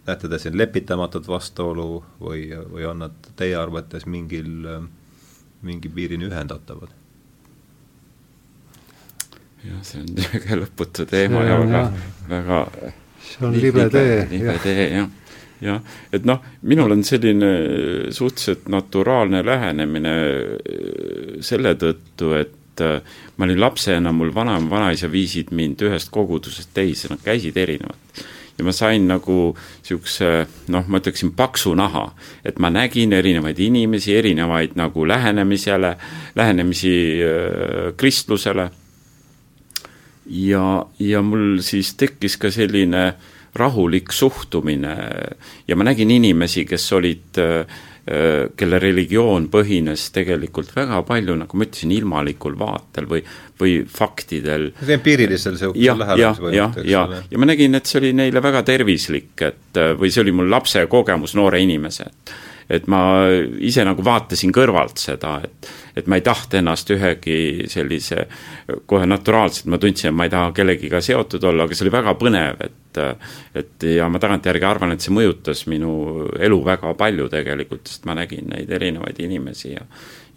näete 0.07 0.29
te 0.29 0.39
siin 0.41 0.57
lepitamatut 0.57 1.27
vastuolu 1.27 2.03
või, 2.21 2.47
või 2.71 2.87
on 2.89 3.05
nad 3.05 3.29
teie 3.37 3.55
arvates 3.59 4.07
mingil, 4.09 4.49
mingi 5.61 5.89
piirini 5.89 6.29
ühendatavad? 6.29 6.97
jah, 9.61 9.79
see 9.85 10.01
on 10.01 10.11
väga 10.33 10.57
lõputu 10.63 11.05
teema 11.09 11.45
ja 11.45 11.57
väga, 11.61 11.81
väga 12.29 12.61
see 13.21 13.47
on 13.47 13.57
libe 13.61 13.89
tee. 13.93 14.21
libe 14.31 14.57
tee, 14.63 14.87
jah 14.89 15.09
jah, 15.61 15.81
et 16.13 16.25
noh, 16.25 16.41
minul 16.67 16.95
on 16.95 17.03
selline 17.05 17.51
suhteliselt 18.13 18.67
naturaalne 18.73 19.43
lähenemine 19.45 20.15
äh, 20.17 21.37
selle 21.45 21.75
tõttu, 21.79 22.33
et 22.39 22.83
äh, 22.83 23.17
ma 23.37 23.47
olin 23.47 23.61
lapsena, 23.61 24.13
mul 24.15 24.33
vanaema, 24.35 24.69
vanaisa 24.71 25.11
viisid 25.11 25.53
mind 25.55 25.83
ühest 25.85 26.11
kogudusest 26.13 26.73
teise, 26.73 27.11
nad 27.11 27.21
käisid 27.23 27.57
erinevad. 27.61 28.23
Ja 28.57 28.65
ma 28.65 28.73
sain 28.75 29.07
nagu 29.09 29.53
niisuguse 29.55 30.31
noh, 30.73 30.87
ma 30.87 31.01
ütleksin 31.01 31.33
paksu 31.37 31.73
naha, 31.77 32.11
et 32.45 32.59
ma 32.59 32.69
nägin 32.73 33.13
erinevaid 33.17 33.59
inimesi, 33.59 34.15
erinevaid 34.15 34.77
nagu 34.79 35.07
lähenemisele, 35.07 35.95
lähenemisi 36.35 36.95
äh, 37.25 37.91
kristlusele. 37.97 38.69
Ja, 40.31 40.85
ja 40.99 41.21
mul 41.25 41.59
siis 41.65 41.95
tekkis 41.99 42.37
ka 42.39 42.51
selline 42.53 43.13
rahulik 43.57 44.13
suhtumine. 44.15 44.95
Ja 45.67 45.75
ma 45.75 45.83
nägin 45.83 46.11
inimesi, 46.11 46.65
kes 46.65 46.85
olid 46.95 47.39
äh, 47.41 47.65
kelle 48.01 48.79
religioon 48.81 49.45
põhines 49.53 50.07
tegelikult 50.13 50.71
väga 50.75 51.03
palju, 51.05 51.35
nagu 51.37 51.57
ma 51.57 51.67
ütlesin, 51.67 51.91
ilmalikul 51.93 52.55
vaatel 52.57 53.05
või, 53.09 53.21
või 53.61 53.75
faktidel. 53.85 54.71
empiirilisel 54.81 55.53
niisugusel 55.53 56.01
lähenemisel. 56.01 56.53
jah, 56.57 56.79
ja, 56.81 56.85
ja, 57.13 57.23
ja 57.29 57.41
ma 57.41 57.49
nägin, 57.51 57.77
et 57.77 57.85
see 57.85 57.99
oli 58.01 58.13
neile 58.17 58.41
väga 58.43 58.63
tervislik, 58.65 59.35
et 59.45 59.81
või 59.99 60.09
see 60.09 60.25
oli 60.25 60.33
mul 60.33 60.49
lapse 60.49 60.81
kogemus 60.89 61.35
noore 61.37 61.61
inimese, 61.61 62.09
et 62.09 62.33
et 62.71 62.87
ma 62.91 63.01
ise 63.59 63.83
nagu 63.87 64.03
vaatasin 64.05 64.53
kõrvalt 64.55 65.01
seda, 65.01 65.39
et 65.43 65.71
et 65.91 66.07
ma 66.07 66.15
ei 66.15 66.23
tahta 66.23 66.55
ennast 66.61 66.87
ühegi 66.95 67.65
sellise 67.67 68.23
kohe 68.87 69.07
naturaalselt, 69.09 69.67
ma 69.67 69.79
tundsin, 69.81 70.07
et 70.11 70.15
ma 70.15 70.27
ei 70.27 70.31
taha 70.31 70.53
kellegiga 70.55 71.01
seotud 71.03 71.43
olla, 71.49 71.65
aga 71.67 71.75
see 71.75 71.83
oli 71.83 71.93
väga 71.97 72.13
põnev, 72.19 72.63
et 72.63 72.99
et 73.55 73.85
ja 73.87 74.07
ma 74.11 74.19
tagantjärgi 74.19 74.67
arvan, 74.67 74.95
et 74.95 75.03
see 75.03 75.13
mõjutas 75.15 75.65
minu 75.71 75.91
elu 76.39 76.57
väga 76.63 76.93
palju 76.99 77.27
tegelikult, 77.31 77.85
sest 77.87 78.07
ma 78.07 78.15
nägin 78.15 78.49
neid 78.51 78.71
erinevaid 78.71 79.19
inimesi 79.23 79.73
ja 79.75 79.85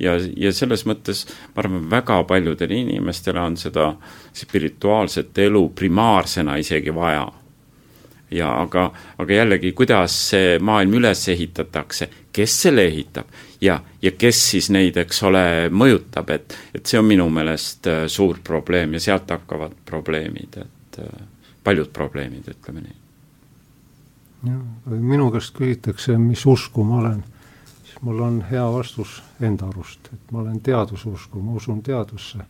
ja, 0.03 0.17
ja 0.19 0.53
selles 0.55 0.85
mõttes 0.91 1.25
ma 1.55 1.63
arvan, 1.63 1.87
väga 1.91 2.21
paljudele 2.29 2.79
inimestele 2.83 3.43
on 3.43 3.59
seda 3.59 3.93
spirituaalset 4.35 5.39
elu 5.47 5.69
primaarsena 5.79 6.59
isegi 6.63 6.95
vaja 6.95 7.27
ja 8.31 8.61
aga, 8.61 8.93
aga 9.19 9.35
jällegi, 9.35 9.73
kuidas 9.73 10.15
see 10.31 10.59
maailm 10.63 10.97
üles 11.01 11.27
ehitatakse, 11.29 12.09
kes 12.33 12.57
selle 12.63 12.87
ehitab? 12.89 13.31
Ja, 13.61 13.79
ja 14.03 14.13
kes 14.19 14.41
siis 14.51 14.71
neid, 14.75 14.97
eks 15.01 15.23
ole, 15.25 15.45
mõjutab, 15.73 16.31
et, 16.35 16.57
et 16.75 16.87
see 16.87 16.99
on 17.01 17.07
minu 17.09 17.29
meelest 17.33 17.89
äh, 17.91 18.05
suur 18.13 18.41
probleem 18.45 18.97
ja 18.97 19.01
sealt 19.01 19.31
hakkavad 19.31 19.77
probleemid, 19.89 20.59
et 20.65 20.99
äh, 21.05 21.23
paljud 21.65 21.93
probleemid, 21.93 22.49
ütleme 22.57 22.85
nii. 22.85 22.99
jah, 24.51 24.65
minu 24.91 25.31
käest 25.33 25.55
küsitakse, 25.57 26.19
mis 26.21 26.45
usku 26.47 26.85
ma 26.85 27.01
olen, 27.01 27.23
siis 27.85 28.03
mul 28.05 28.21
on 28.27 28.43
hea 28.51 28.67
vastus 28.73 29.23
enda 29.41 29.71
arust, 29.71 30.13
et 30.13 30.33
ma 30.33 30.43
olen 30.45 30.61
teadususku, 30.61 31.41
ma 31.41 31.57
usun 31.61 31.81
teadusse 31.83 32.45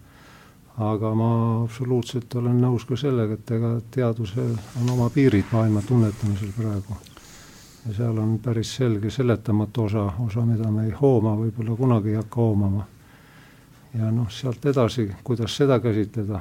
aga 0.79 1.11
ma 1.15 1.31
absoluutselt 1.63 2.35
olen 2.35 2.57
nõus 2.59 2.85
ka 2.89 2.97
sellega, 2.99 3.37
et 3.39 3.51
ega 3.55 3.77
teadusel 3.95 4.55
on 4.81 4.89
oma 4.91 5.07
piirid 5.15 5.53
maailma 5.53 5.83
tunnetamisel 5.87 6.51
praegu. 6.57 6.97
ja 7.87 7.95
seal 7.95 8.19
on 8.19 8.39
päris 8.43 8.75
selge 8.77 9.11
seletamatu 9.11 9.85
osa, 9.85 10.09
osa, 10.27 10.41
mida 10.41 10.71
me 10.71 10.87
ei 10.87 10.95
hooma, 11.01 11.37
võib-olla 11.37 11.77
kunagi 11.77 12.11
ei 12.11 12.17
hakka 12.17 12.41
hoomama. 12.41 12.87
ja 13.95 14.11
noh, 14.11 14.31
sealt 14.31 14.67
edasi, 14.67 15.11
kuidas 15.25 15.57
seda 15.57 15.79
käsitleda, 15.81 16.41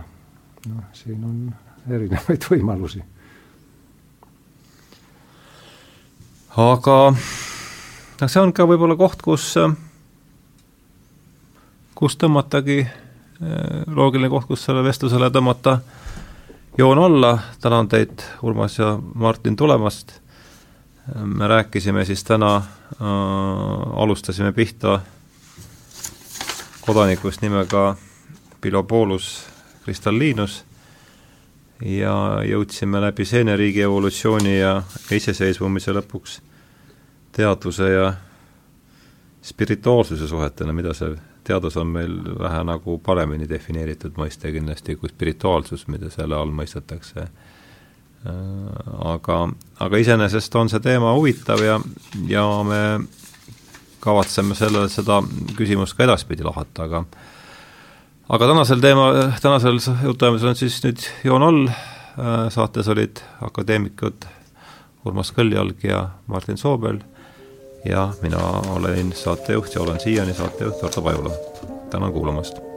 noh, 0.67 0.83
siin 0.93 1.23
on 1.23 1.53
erinevaid 1.89 2.47
võimalusi. 2.51 3.03
aga 6.57 6.97
noh, 7.13 8.27
see 8.27 8.41
on 8.41 8.53
ka 8.53 8.65
võib-olla 8.65 8.97
koht, 8.97 9.21
kus, 9.21 9.53
kus 11.93 12.17
tõmmatagi 12.17 12.81
loogiline 13.87 14.29
koht, 14.29 14.47
kus 14.47 14.65
sellele 14.65 14.87
vestlusele 14.87 15.29
tõmmata. 15.33 15.77
Joon 16.77 16.99
alla, 16.99 17.37
tänan 17.61 17.87
teid, 17.89 18.23
Urmas 18.41 18.79
ja 18.79 18.95
Martin, 19.15 19.55
tulemast, 19.55 20.15
me 21.23 21.47
rääkisime 21.47 22.05
siis 22.05 22.23
täna 22.23 22.55
äh,, 22.55 23.07
alustasime 23.93 24.51
pihta 24.51 24.99
kodanikust 26.85 27.41
nimega 27.41 27.95
Pilobolus 28.61 29.45
Kristallinus 29.83 30.63
ja 31.85 32.15
jõudsime 32.47 33.01
läbi 33.03 33.25
seeneriigi 33.27 33.83
evolutsiooni 33.83 34.57
ja 34.59 34.77
iseseisvumise 35.11 35.91
lõpuks 35.95 36.39
teadvuse 37.35 37.89
ja 37.91 38.13
spirituaalsuse 39.43 40.27
suhetena, 40.27 40.73
mida 40.73 40.93
see 40.95 41.11
teadus 41.43 41.77
on 41.77 41.87
meil 41.93 42.13
vähe 42.39 42.61
nagu 42.67 42.97
paremini 43.03 43.47
defineeritud 43.49 44.15
mõiste 44.19 44.51
kindlasti 44.53 44.95
kui 44.99 45.11
spirituaalsus, 45.11 45.87
mida 45.91 46.11
selle 46.13 46.37
all 46.37 46.53
mõistetakse. 46.55 47.27
Äh, 48.23 48.31
aga, 49.13 49.39
aga 49.83 49.99
iseenesest 49.99 50.55
on 50.55 50.71
see 50.71 50.83
teema 50.83 51.13
huvitav 51.17 51.63
ja, 51.63 51.79
ja 52.29 52.45
me 52.67 52.81
kavatseme 54.03 54.55
selle, 54.55 54.87
seda 54.91 55.21
küsimust 55.57 55.97
ka 55.97 56.07
edaspidi 56.07 56.43
lahata, 56.43 56.87
aga 56.87 57.03
aga 58.33 58.47
tänasel 58.51 58.83
teema, 58.83 59.09
tänasel 59.43 59.79
jutuajamisel 59.79 60.53
on 60.53 60.59
siis 60.59 60.79
nüüd 60.85 61.03
joon 61.27 61.47
all, 61.49 61.67
äh, 61.67 62.47
saates 62.55 62.87
olid 62.91 63.23
akadeemikud 63.43 64.27
Urmas 65.03 65.33
Kõljalg 65.35 65.83
ja 65.83 66.05
Martin 66.31 66.57
Soobel 66.59 67.01
ja 67.85 68.13
mina 68.21 68.39
olen 68.75 69.13
saatejuht 69.15 69.75
ja 69.75 69.81
olen 69.81 69.99
siiani 69.99 70.33
saatejuht 70.33 70.83
Arto 70.83 71.01
Pajula. 71.01 71.31
tänan 71.89 72.13
kuulamast! 72.13 72.72